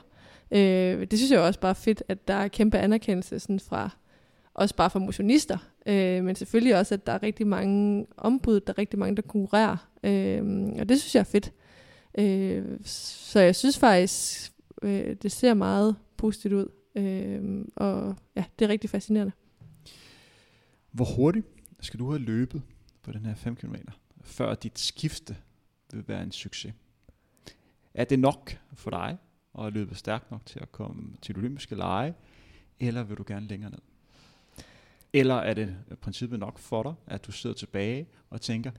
Øh, 0.51 1.07
det 1.11 1.19
synes 1.19 1.31
jeg 1.31 1.39
også 1.39 1.59
bare 1.59 1.75
fedt, 1.75 2.03
at 2.07 2.27
der 2.27 2.33
er 2.33 2.47
kæmpe 2.47 2.77
anerkendelse 2.77 3.39
sådan 3.39 3.59
fra, 3.59 3.89
også 4.53 4.75
bare 4.75 4.89
for 4.89 4.99
motionister, 4.99 5.57
øh, 5.85 6.23
men 6.23 6.35
selvfølgelig 6.35 6.75
også, 6.75 6.93
at 6.93 7.07
der 7.07 7.13
er 7.13 7.23
rigtig 7.23 7.47
mange 7.47 8.05
ombud, 8.17 8.59
der 8.59 8.73
er 8.73 8.77
rigtig 8.77 8.99
mange, 8.99 9.15
der 9.15 9.21
konkurrerer, 9.21 9.77
øh, 10.03 10.41
og 10.79 10.89
det 10.89 10.99
synes 10.99 11.15
jeg 11.15 11.19
er 11.19 11.23
fedt. 11.23 11.51
Øh, 12.17 12.63
så 12.85 13.39
jeg 13.39 13.55
synes 13.55 13.77
faktisk, 13.77 14.51
øh, 14.81 15.15
det 15.23 15.31
ser 15.31 15.53
meget 15.53 15.95
positivt 16.17 16.53
ud. 16.53 16.67
Øh, 16.95 17.65
og 17.75 18.15
ja, 18.35 18.45
det 18.59 18.65
er 18.65 18.69
rigtig 18.69 18.89
fascinerende. 18.89 19.33
Hvor 20.91 21.05
hurtigt 21.15 21.45
skal 21.79 21.99
du 21.99 22.09
have 22.09 22.19
løbet 22.19 22.61
på 23.01 23.11
den 23.11 23.25
her 23.25 23.35
5 23.35 23.55
km, 23.55 23.75
før 24.21 24.55
dit 24.55 24.79
skifte 24.79 25.37
vil 25.93 26.07
være 26.07 26.23
en 26.23 26.31
succes? 26.31 26.73
Er 27.93 28.03
det 28.03 28.19
nok 28.19 28.57
for 28.73 28.89
dig 28.89 29.17
at 29.59 29.73
løbe 29.73 29.95
stærkt 29.95 30.31
nok 30.31 30.45
til 30.45 30.59
at 30.59 30.71
komme 30.71 31.15
til 31.21 31.35
det 31.35 31.41
olympiske 31.41 31.75
lege, 31.75 32.13
eller 32.79 33.03
vil 33.03 33.17
du 33.17 33.23
gerne 33.27 33.47
længere 33.47 33.71
ned? 33.71 33.79
Eller 35.13 35.35
er 35.35 35.53
det 35.53 35.75
princippet 36.01 36.39
nok 36.39 36.59
for 36.59 36.83
dig, 36.83 36.93
at 37.07 37.25
du 37.25 37.31
sidder 37.31 37.55
tilbage 37.55 38.07
og 38.29 38.41
tænker, 38.41 38.71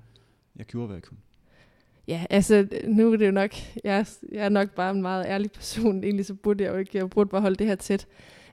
jeg 0.56 0.66
gjorde, 0.66 0.86
hvad 0.86 0.96
jeg 0.96 1.02
kunne? 1.02 1.20
Ja, 2.08 2.24
altså 2.30 2.66
nu 2.86 3.12
er 3.12 3.16
det 3.16 3.26
jo 3.26 3.30
nok, 3.30 3.50
jeg, 3.84 3.98
er, 3.98 4.10
jeg 4.32 4.44
er 4.44 4.48
nok 4.48 4.70
bare 4.70 4.90
en 4.90 5.02
meget 5.02 5.26
ærlig 5.26 5.50
person, 5.52 6.04
egentlig 6.04 6.26
så 6.26 6.34
burde 6.34 6.64
jeg 6.64 6.72
jo 6.72 6.78
ikke, 6.78 6.98
jeg 6.98 7.10
burde 7.10 7.30
bare 7.30 7.40
holde 7.40 7.56
det 7.56 7.66
her 7.66 7.74
tæt. 7.74 8.06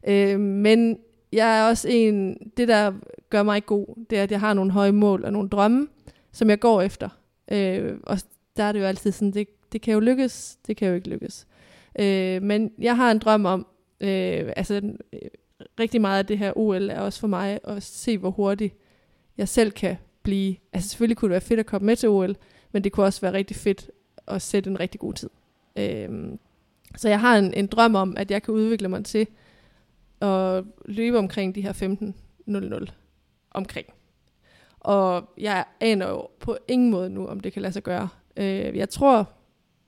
Øh, 0.08 0.40
men 0.40 0.98
jeg 1.34 1.60
er 1.60 1.70
også 1.70 1.88
en, 1.90 2.38
det 2.58 2.68
der 2.68 2.94
gør 3.30 3.44
mig 3.44 3.66
god, 3.66 4.06
det 4.10 4.18
er, 4.18 4.24
at 4.24 4.32
jeg 4.32 4.40
har 4.40 4.54
nogle 4.54 4.72
høje 4.72 4.92
mål 4.92 5.26
og 5.26 5.34
nogle 5.34 5.50
drømme, 5.50 5.88
som 6.32 6.50
jeg 6.50 6.60
går 6.60 6.82
efter. 6.82 7.10
Øh, 7.52 7.98
og 8.04 8.18
der 8.58 8.64
er 8.64 8.72
det 8.72 8.80
jo 8.80 8.86
altid 8.86 9.12
sådan, 9.12 9.32
det, 9.32 9.48
det 9.72 9.82
kan 9.82 9.94
jo 9.94 10.00
lykkes, 10.00 10.58
det 10.68 10.78
kan 10.78 10.88
jo 10.88 10.94
ikke 10.94 11.10
lykkes. 11.10 11.48
Øh, 12.00 12.42
men 12.42 12.72
jeg 12.80 12.96
har 12.96 13.12
en 13.12 13.20
drøm 13.20 13.46
om, 13.46 13.68
øh, 14.02 14.52
altså 14.56 14.82
rigtig 15.80 16.02
meget 16.02 16.20
af 16.20 16.26
det 16.26 16.38
her 16.38 16.58
OL 16.58 16.90
er 16.90 17.00
også 17.00 17.20
for 17.20 17.28
mig 17.28 17.60
at 17.64 17.84
se, 17.84 18.18
hvor 18.18 18.30
hurtigt 18.30 18.76
jeg 19.38 19.48
selv 19.48 19.72
kan 19.72 19.96
blive. 20.24 20.56
Altså 20.74 20.90
selvfølgelig 20.90 21.18
kunne 21.18 21.30
det 21.30 21.34
være 21.34 21.42
fedt 21.42 21.60
at 21.60 21.66
komme 21.66 21.86
med 21.86 21.96
til 21.96 22.10
OL, 22.10 22.36
men 22.72 22.84
det 22.84 22.92
kunne 22.92 23.06
også 23.06 23.22
være 23.22 23.34
rigtig 23.34 23.58
fedt 23.58 23.92
at 24.28 24.42
sætte 24.42 24.70
en 24.70 24.80
rigtig 24.80 25.00
god 25.00 25.14
tid. 25.14 25.30
Øhm, 25.76 26.40
så 26.96 27.10
jeg 27.10 27.20
har 27.20 27.38
en, 27.38 27.54
en 27.54 27.68
drøm 27.68 27.96
om, 27.96 28.18
at 28.18 28.32
jeg 28.32 28.44
kan 28.44 28.54
udvikle 28.54 28.88
mig 28.88 29.06
til 29.06 29.28
at 30.22 30.64
løbe 30.86 31.18
omkring 31.18 31.56
de 31.56 31.62
her 31.62 31.74
15.00 32.88 32.92
omkring. 33.52 33.88
Og 34.80 35.30
jeg 35.38 35.66
aner 35.80 36.10
jo 36.10 36.28
på 36.40 36.58
ingen 36.68 36.92
måde 36.92 37.10
nu, 37.10 37.28
om 37.28 37.40
det 37.40 37.54
kan 37.54 37.62
lade 37.62 37.74
sig 37.74 37.84
gøre. 37.84 38.10
Øh, 38.38 38.78
jeg 38.78 38.90
tror, 38.90 39.30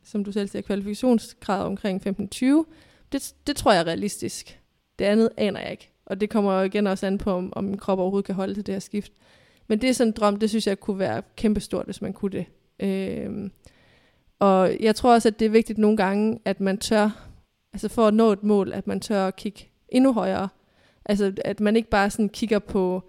som 0.04 0.24
du 0.24 0.32
selv 0.32 0.48
siger, 0.48 0.62
kvalifikationsgrad 0.62 1.64
omkring 1.66 2.08
15.20, 2.08 2.46
det, 3.12 3.34
det 3.48 3.56
tror 3.56 3.72
jeg 3.72 3.80
er 3.80 3.88
realistisk. 3.88 4.60
Det 5.00 5.06
andet 5.06 5.30
aner 5.38 5.60
jeg 5.60 5.72
ikke. 5.72 5.90
Og 6.06 6.22
det 6.22 6.30
kommer 6.30 6.54
jo 6.54 6.62
igen 6.62 6.88
også 6.88 7.08
an 7.08 7.18
på, 7.18 7.32
om, 7.32 7.54
om 7.56 7.64
min 7.64 7.78
krop 7.78 8.00
overhovedet 8.00 8.26
kan 8.26 8.36
holde 8.36 8.54
til 8.54 8.66
det 8.66 8.76
her 8.76 8.80
skift. 8.80 9.12
Men 9.68 9.82
det 9.82 9.90
er 9.90 9.94
sådan 9.94 10.10
en 10.10 10.16
drøm, 10.18 10.40
det 10.40 10.50
synes 10.50 10.68
jeg 10.68 10.80
kunne 10.80 11.00
være 11.00 11.22
kæmpestort, 11.36 11.86
hvis 11.86 12.02
man 12.02 12.14
kunne 12.14 12.32
det. 12.32 12.46
Øhm, 12.80 13.52
og 14.40 14.78
jeg 14.80 14.96
tror 14.96 15.14
også, 15.14 15.28
at 15.28 15.40
det 15.40 15.46
er 15.46 15.50
vigtigt 15.50 15.80
nogle 15.80 15.98
gange, 15.98 16.40
at 16.46 16.60
man 16.60 16.78
tør, 16.78 17.30
altså 17.74 17.90
for 17.90 18.08
at 18.08 18.14
nå 18.14 18.32
et 18.32 18.44
mål, 18.44 18.74
at 18.74 18.88
man 18.88 19.00
tør 19.00 19.28
at 19.28 19.36
kigge 19.36 19.70
endnu 19.90 20.14
højere. 20.14 20.50
Altså 21.06 21.34
at 21.46 21.60
man 21.60 21.76
ikke 21.76 21.90
bare 21.90 22.10
sådan 22.10 22.30
kigger 22.30 22.60
på, 22.60 23.04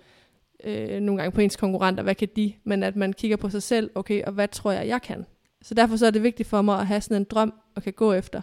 øh, 0.64 1.00
nogle 1.00 1.22
gange 1.22 1.34
på 1.34 1.40
ens 1.40 1.56
konkurrenter, 1.56 2.02
hvad 2.02 2.14
kan 2.14 2.28
de, 2.36 2.52
men 2.64 2.82
at 2.82 2.96
man 2.96 3.12
kigger 3.12 3.36
på 3.36 3.50
sig 3.50 3.62
selv, 3.62 3.90
okay, 3.94 4.22
og 4.22 4.32
hvad 4.32 4.48
tror 4.48 4.72
jeg, 4.72 4.88
jeg 4.88 5.02
kan? 5.02 5.26
Så 5.62 5.74
derfor 5.74 5.96
så 5.96 6.06
er 6.06 6.10
det 6.10 6.22
vigtigt 6.22 6.48
for 6.48 6.62
mig 6.62 6.80
at 6.80 6.86
have 6.86 7.00
sådan 7.00 7.16
en 7.16 7.24
drøm 7.24 7.54
og 7.74 7.82
kan 7.82 7.92
gå 7.92 8.12
efter. 8.12 8.42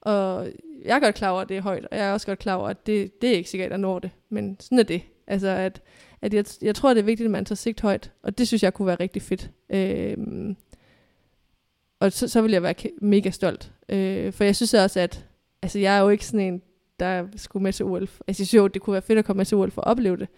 Og 0.00 0.48
jeg 0.84 0.96
er 0.96 1.00
godt 1.00 1.14
klar 1.14 1.30
over, 1.30 1.40
at 1.40 1.48
det 1.48 1.56
er 1.56 1.62
højt, 1.62 1.86
og 1.90 1.96
jeg 1.96 2.08
er 2.08 2.12
også 2.12 2.26
godt 2.26 2.38
klar 2.38 2.54
over, 2.54 2.68
at 2.68 2.86
det, 2.86 3.22
det 3.22 3.30
er 3.30 3.34
ikke 3.34 3.50
sikkert, 3.50 3.66
at 3.66 3.70
jeg 3.70 3.78
når 3.78 3.98
det. 3.98 4.10
Men 4.28 4.56
sådan 4.60 4.78
er 4.78 4.82
det. 4.82 5.02
Altså, 5.26 5.48
at, 5.48 5.82
at 6.22 6.34
jeg, 6.34 6.44
jeg 6.62 6.74
tror, 6.74 6.94
det 6.94 7.00
er 7.00 7.04
vigtigt, 7.04 7.24
at 7.24 7.30
man 7.30 7.44
tager 7.44 7.56
sigt 7.56 7.80
højt, 7.80 8.12
og 8.22 8.38
det 8.38 8.48
synes 8.48 8.62
jeg 8.62 8.74
kunne 8.74 8.86
være 8.86 8.96
rigtig 9.00 9.22
fedt. 9.22 9.50
Øh, 9.70 10.16
og 12.00 12.12
så, 12.12 12.28
så 12.28 12.42
vil 12.42 12.52
jeg 12.52 12.62
være 12.62 12.74
mega 13.00 13.30
stolt. 13.30 13.72
Øh, 13.88 14.32
for 14.32 14.44
jeg 14.44 14.56
synes 14.56 14.74
også, 14.74 15.00
at 15.00 15.26
altså, 15.62 15.78
jeg 15.78 15.96
er 15.96 16.00
jo 16.00 16.08
ikke 16.08 16.26
sådan 16.26 16.40
en, 16.40 16.62
der 17.00 17.26
skulle 17.36 17.62
med 17.62 17.72
til 17.72 17.84
OL. 17.84 18.00
Altså, 18.02 18.22
jeg 18.28 18.36
synes 18.36 18.54
jo, 18.54 18.66
det 18.66 18.82
kunne 18.82 18.92
være 18.92 19.02
fedt 19.02 19.18
at 19.18 19.24
komme 19.24 19.38
med 19.38 19.46
til 19.46 19.56
OL 19.56 19.70
for 19.70 19.82
at 19.82 19.86
opleve 19.88 20.16
det, 20.16 20.28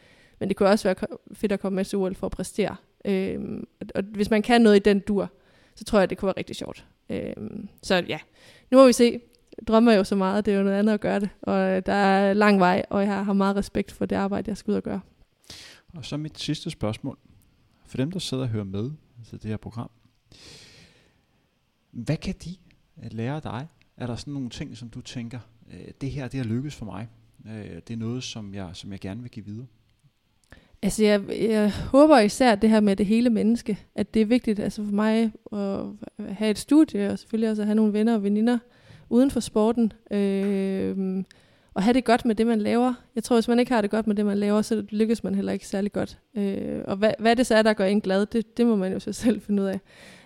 men 0.41 0.49
det 0.49 0.57
kunne 0.57 0.69
også 0.69 0.89
være 0.89 1.17
fedt 1.33 1.53
at 1.53 1.61
komme 1.61 1.77
med 1.77 1.85
til 1.85 1.99
OL 1.99 2.15
for 2.15 2.27
at 2.27 2.33
præstere. 2.33 2.77
Øh, 3.05 3.41
og, 3.81 3.87
og 3.95 4.03
hvis 4.03 4.31
man 4.31 4.43
kan 4.43 4.61
noget 4.61 4.77
i 4.77 4.79
den 4.79 5.01
dur, 5.01 5.31
så 5.75 5.85
tror 5.85 5.99
jeg, 5.99 6.11
det 6.11 6.19
kunne 6.19 6.27
være 6.27 6.39
rigtig 6.39 6.57
sjovt. 6.57 6.87
Øh, 7.11 7.33
så 7.83 8.05
ja, 8.09 8.19
nu 8.71 8.79
må 8.79 8.87
vi 8.87 8.93
se 8.93 9.21
drømmer 9.69 9.93
jo 9.93 10.05
så 10.05 10.17
meget, 10.17 10.47
det 10.47 10.55
er 10.55 10.59
jo 10.59 10.65
noget 10.65 10.79
andet 10.79 10.93
at 10.93 11.01
gøre 11.01 11.21
det. 11.21 11.29
Og 11.43 11.87
der 11.87 11.93
er 11.93 12.33
lang 12.33 12.61
vej, 12.61 12.85
og 12.91 13.03
jeg 13.03 13.25
har 13.25 13.33
meget 13.33 13.57
respekt 13.57 13.93
for 13.93 14.07
det 14.07 14.17
arbejde, 14.17 14.49
jeg 14.49 14.57
skal 14.57 14.71
ud 14.71 14.77
og 14.77 14.83
gøre. 14.83 15.01
Og 15.95 16.05
så 16.05 16.17
mit 16.17 16.39
sidste 16.39 16.71
spørgsmål. 16.71 17.19
For 17.87 17.97
dem, 17.97 18.11
der 18.11 18.19
sidder 18.19 18.43
og 18.43 18.49
hører 18.49 18.65
med 18.65 18.91
til 19.29 19.43
det 19.43 19.51
her 19.51 19.57
program. 19.57 19.91
Hvad 21.91 22.17
kan 22.17 22.35
de 22.45 22.57
lære 23.11 23.41
dig? 23.41 23.67
Er 23.97 24.07
der 24.07 24.17
sådan 24.17 24.33
nogle 24.33 24.51
ting, 24.51 24.77
som 24.77 24.89
du 24.91 25.01
tænker, 25.01 25.39
øh, 25.73 25.89
det 26.01 26.11
her 26.11 26.29
det 26.29 26.41
har 26.41 26.47
lykkes 26.47 26.75
for 26.75 26.85
mig? 26.85 27.09
Øh, 27.47 27.81
det 27.89 27.91
er 27.91 27.97
noget, 27.97 28.23
som 28.23 28.55
jeg, 28.55 28.71
som 28.73 28.93
jeg 28.93 29.01
gerne 29.01 29.23
vil 29.23 29.31
give 29.31 29.45
videre? 29.45 29.67
Altså 30.83 31.05
jeg, 31.05 31.23
jeg 31.29 31.73
håber 31.73 32.19
især 32.19 32.55
det 32.55 32.71
her 32.71 32.81
med 32.81 32.97
det 32.97 33.07
hele 33.07 33.31
menneske, 33.31 33.79
at 33.95 34.15
det 34.15 34.23
er 34.23 34.27
vigtigt 34.27 34.61
altså 34.61 34.85
for 34.85 34.93
mig 34.93 35.33
at 35.53 36.35
have 36.35 36.51
et 36.51 36.59
studie, 36.59 37.11
og 37.11 37.19
selvfølgelig 37.19 37.51
også 37.51 37.63
at 37.63 37.67
have 37.67 37.75
nogle 37.75 37.93
venner 37.93 38.15
og 38.15 38.23
veninder, 38.23 38.59
uden 39.15 39.31
for 39.31 39.41
sporten. 39.41 39.93
Øh, 40.11 41.25
og 41.75 41.83
have 41.83 41.95
det 41.95 42.05
godt 42.05 42.25
med 42.25 42.35
det, 42.35 42.47
man 42.47 42.61
laver. 42.61 42.95
Jeg 43.15 43.25
tror, 43.25 43.37
hvis 43.37 43.49
man 43.49 43.59
ikke 43.59 43.73
har 43.73 43.81
det 43.81 43.91
godt 43.91 44.07
med 44.07 44.15
det, 44.15 44.27
man 44.27 44.39
laver, 44.39 44.63
så 44.63 44.85
lykkes 44.91 45.25
man 45.25 45.35
heller 45.35 45.53
ikke 45.53 45.67
særlig 45.67 45.93
godt. 45.93 46.19
Øh, 46.37 46.81
og 46.85 46.97
hvad, 46.97 47.13
hvad 47.19 47.37
det 47.37 47.47
så 47.47 47.55
er, 47.55 47.63
der 47.63 47.73
gør 47.73 47.85
en 47.85 48.01
glad, 48.01 48.27
det, 48.27 48.57
det 48.57 48.67
må 48.67 48.77
man 48.77 48.93
jo 48.93 49.01
så 49.01 49.13
selv 49.23 49.41
finde 49.41 49.63
ud 49.63 49.69
af. 49.69 49.81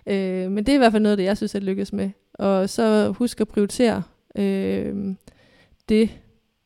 Øh, 0.07 0.51
men 0.51 0.66
det 0.66 0.72
er 0.72 0.74
i 0.74 0.78
hvert 0.78 0.93
fald 0.93 1.03
noget 1.03 1.18
det, 1.18 1.24
jeg 1.24 1.36
synes, 1.36 1.55
jeg 1.55 1.62
lykkes 1.62 1.93
med. 1.93 2.11
Og 2.34 2.68
så 2.68 3.11
husk 3.11 3.41
at 3.41 3.49
prioritere 3.49 4.03
øh, 4.39 5.14
det 5.89 6.11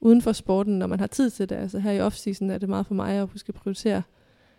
uden 0.01 0.23
for 0.23 0.33
sporten, 0.33 0.79
når 0.79 0.87
man 0.87 1.01
har 1.01 1.07
tid 1.07 1.31
til 1.31 1.49
det. 1.49 1.57
Altså 1.57 1.79
her 1.79 1.93
i 1.93 2.01
off-season 2.01 2.51
er 2.51 2.59
det 2.59 2.69
meget 2.69 2.87
for 2.87 2.95
mig 2.95 3.15
at 3.15 3.29
huske 3.29 3.49
at 3.49 3.55
prioritere 3.55 4.03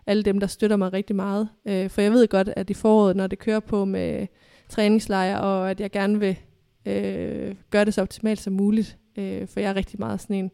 alle 0.07 0.23
dem, 0.23 0.39
der 0.39 0.47
støtter 0.47 0.75
mig 0.77 0.93
rigtig 0.93 1.15
meget. 1.15 1.49
Øh, 1.65 1.89
for 1.89 2.01
jeg 2.01 2.11
ved 2.11 2.27
godt, 2.27 2.49
at 2.55 2.69
i 2.69 2.73
foråret, 2.73 3.15
når 3.15 3.27
det 3.27 3.39
kører 3.39 3.59
på 3.59 3.85
med 3.85 4.27
træningslejre, 4.69 5.41
og 5.41 5.71
at 5.71 5.79
jeg 5.79 5.91
gerne 5.91 6.19
vil 6.19 6.37
øh, 6.85 7.55
gøre 7.69 7.85
det 7.85 7.93
så 7.93 8.01
optimalt 8.01 8.39
som 8.39 8.53
muligt. 8.53 8.97
Øh, 9.17 9.47
for 9.47 9.59
jeg 9.59 9.69
er 9.69 9.75
rigtig 9.75 9.99
meget 9.99 10.21
sådan 10.21 10.35
en, 10.35 10.51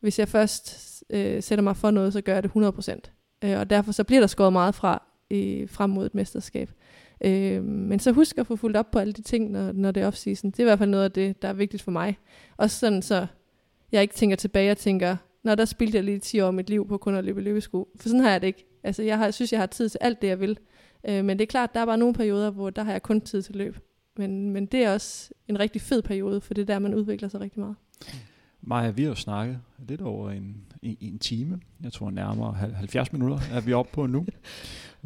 hvis 0.00 0.18
jeg 0.18 0.28
først 0.28 1.04
øh, 1.10 1.42
sætter 1.42 1.62
mig 1.62 1.76
for 1.76 1.90
noget, 1.90 2.12
så 2.12 2.20
gør 2.20 2.34
jeg 2.34 2.42
det 2.42 2.50
100%. 2.50 3.00
Øh, 3.44 3.58
og 3.58 3.70
derfor 3.70 3.92
så 3.92 4.04
bliver 4.04 4.20
der 4.20 4.26
skåret 4.26 4.52
meget 4.52 4.74
fra 4.74 5.02
øh, 5.30 5.68
frem 5.68 5.90
mod 5.90 6.06
et 6.06 6.14
mesterskab. 6.14 6.70
Øh, 7.24 7.64
men 7.64 7.98
så 7.98 8.12
husk 8.12 8.38
at 8.38 8.46
få 8.46 8.56
fuldt 8.56 8.76
op 8.76 8.90
på 8.90 8.98
alle 8.98 9.12
de 9.12 9.22
ting, 9.22 9.50
når, 9.50 9.72
når 9.72 9.90
det 9.90 10.02
er 10.02 10.10
off-season. 10.10 10.50
Det 10.50 10.58
er 10.58 10.62
i 10.62 10.64
hvert 10.64 10.78
fald 10.78 10.90
noget 10.90 11.04
af 11.04 11.12
det, 11.12 11.42
der 11.42 11.48
er 11.48 11.52
vigtigt 11.52 11.82
for 11.82 11.90
mig. 11.90 12.18
Også 12.56 12.78
sådan, 12.78 13.02
så 13.02 13.26
jeg 13.92 14.02
ikke 14.02 14.14
tænker 14.14 14.36
tilbage 14.36 14.70
og 14.70 14.76
tænker, 14.76 15.16
når 15.44 15.54
der 15.54 15.64
spildte 15.64 15.96
jeg 15.96 16.04
lige 16.04 16.18
10 16.18 16.40
år 16.40 16.46
af 16.46 16.54
mit 16.54 16.70
liv 16.70 16.88
på 16.88 16.98
kun 16.98 17.14
at 17.14 17.24
løbe 17.24 17.40
løbesko. 17.40 17.88
For 17.96 18.08
sådan 18.08 18.20
har 18.20 18.30
jeg 18.30 18.40
det 18.40 18.46
ikke. 18.46 18.66
Altså, 18.84 19.02
jeg 19.02 19.18
har, 19.18 19.30
synes, 19.30 19.52
jeg 19.52 19.60
har 19.60 19.66
tid 19.66 19.88
til 19.88 19.98
alt 20.00 20.22
det, 20.22 20.28
jeg 20.28 20.40
vil. 20.40 20.58
Øh, 21.08 21.24
men 21.24 21.38
det 21.38 21.44
er 21.44 21.46
klart, 21.46 21.74
der 21.74 21.80
er 21.80 21.86
bare 21.86 21.98
nogle 21.98 22.14
perioder, 22.14 22.50
hvor 22.50 22.70
der 22.70 22.82
har 22.82 22.92
jeg 22.92 23.02
kun 23.02 23.20
tid 23.20 23.42
til 23.42 23.56
løb. 23.56 23.76
Men, 24.16 24.50
men 24.50 24.66
det 24.66 24.84
er 24.84 24.92
også 24.92 25.30
en 25.48 25.60
rigtig 25.60 25.82
fed 25.82 26.02
periode, 26.02 26.40
for 26.40 26.54
det 26.54 26.62
er 26.62 26.66
der, 26.66 26.78
man 26.78 26.94
udvikler 26.94 27.28
sig 27.28 27.40
rigtig 27.40 27.60
meget. 27.60 27.76
Maja, 28.62 28.90
vi 28.90 29.02
har 29.02 29.08
jo 29.08 29.14
snakket 29.14 29.60
lidt 29.88 30.00
over 30.00 30.30
en, 30.30 30.56
en, 30.82 30.96
en 31.00 31.18
time. 31.18 31.60
Jeg 31.82 31.92
tror 31.92 32.10
nærmere 32.10 32.52
70 32.52 33.12
minutter 33.12 33.38
er 33.52 33.60
vi 33.60 33.72
oppe 33.72 33.92
på 33.92 34.06
nu. 34.06 34.26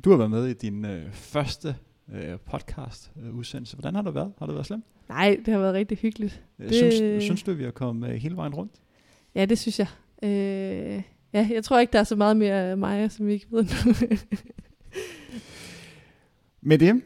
Du 0.05 0.11
har 0.11 0.17
været 0.17 0.31
med 0.31 0.47
i 0.47 0.53
din 0.53 0.85
øh, 0.85 1.13
første 1.13 1.77
øh, 2.13 2.39
podcast 2.39 3.13
øh, 3.23 3.37
udsendelse. 3.37 3.77
Hvordan 3.77 3.95
har 3.95 4.03
det 4.03 4.15
været? 4.15 4.33
Har 4.39 4.47
det 4.47 4.55
været 4.55 4.67
slemt? 4.67 4.85
Nej, 5.09 5.37
det 5.47 5.55
har 5.55 5.61
været 5.61 5.75
rigtig 5.75 5.99
hyggeligt. 5.99 6.43
Øh, 6.59 6.69
det... 6.69 6.75
Synes, 6.75 7.25
synes 7.25 7.43
du, 7.43 7.53
vi 7.53 7.65
har 7.65 7.71
kommet 7.71 8.11
øh, 8.11 8.15
hele 8.15 8.37
vejen 8.37 8.55
rundt? 8.55 8.73
Ja, 9.35 9.45
det 9.45 9.59
synes 9.59 9.79
jeg. 9.79 9.89
Øh, 10.23 11.03
ja, 11.33 11.49
jeg 11.53 11.65
tror 11.65 11.79
ikke, 11.79 11.93
der 11.93 11.99
er 11.99 12.05
så 12.05 12.17
meget 12.17 12.37
mere 12.37 12.77
Maja, 12.77 13.09
som 13.09 13.27
vi 13.27 13.33
ikke 13.33 13.47
ved 13.51 13.65
nu. 13.65 13.95
Med 16.61 16.79
det, 16.79 17.03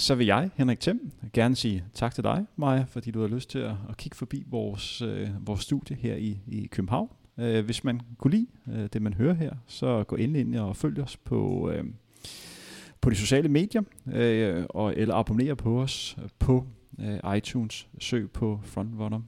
så 0.00 0.14
vil 0.14 0.26
jeg, 0.26 0.50
Henrik 0.54 0.80
Thiem, 0.80 1.12
gerne 1.32 1.56
sige 1.56 1.84
tak 1.94 2.14
til 2.14 2.24
dig, 2.24 2.46
Maja, 2.56 2.84
fordi 2.88 3.10
du 3.10 3.20
har 3.20 3.28
lyst 3.28 3.50
til 3.50 3.58
at, 3.58 3.74
at 3.88 3.96
kigge 3.96 4.16
forbi 4.16 4.44
vores, 4.46 5.02
øh, 5.02 5.28
vores 5.46 5.60
studie 5.60 5.96
her 5.96 6.14
i, 6.14 6.40
i 6.46 6.66
København. 6.66 7.10
Øh, 7.38 7.64
hvis 7.64 7.84
man 7.84 8.00
kunne 8.18 8.30
lide 8.30 8.46
øh, 8.72 8.88
det, 8.92 9.02
man 9.02 9.14
hører 9.14 9.34
her, 9.34 9.52
så 9.66 10.04
gå 10.04 10.16
endelig 10.16 10.40
ind 10.40 10.56
og 10.56 10.76
følg 10.76 11.00
os 11.00 11.16
på, 11.16 11.70
øh, 11.70 11.84
på 13.00 13.10
de 13.10 13.14
sociale 13.14 13.48
medier, 13.48 13.82
øh, 14.12 14.64
og, 14.70 14.94
eller 14.96 15.14
abonner 15.14 15.54
på 15.54 15.82
os 15.82 16.16
på 16.38 16.66
øh, 17.00 17.36
iTunes. 17.36 17.88
Søg 17.98 18.30
på 18.30 18.60
Frontrunner. 18.62 19.20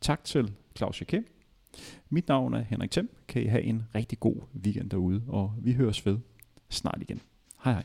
Tak 0.00 0.24
til 0.24 0.52
Claus 0.76 1.00
Jakem. 1.00 1.26
Mit 2.10 2.28
navn 2.28 2.54
er 2.54 2.60
Henrik 2.62 2.90
Thiem. 2.90 3.10
Kan 3.28 3.42
I 3.42 3.46
have 3.46 3.62
en 3.62 3.82
rigtig 3.94 4.20
god 4.20 4.36
weekend 4.64 4.90
derude, 4.90 5.22
og 5.28 5.54
vi 5.62 5.72
høres 5.72 6.06
ved 6.06 6.18
snart 6.68 6.98
igen. 7.02 7.20
Hej 7.64 7.72
hej. 7.72 7.84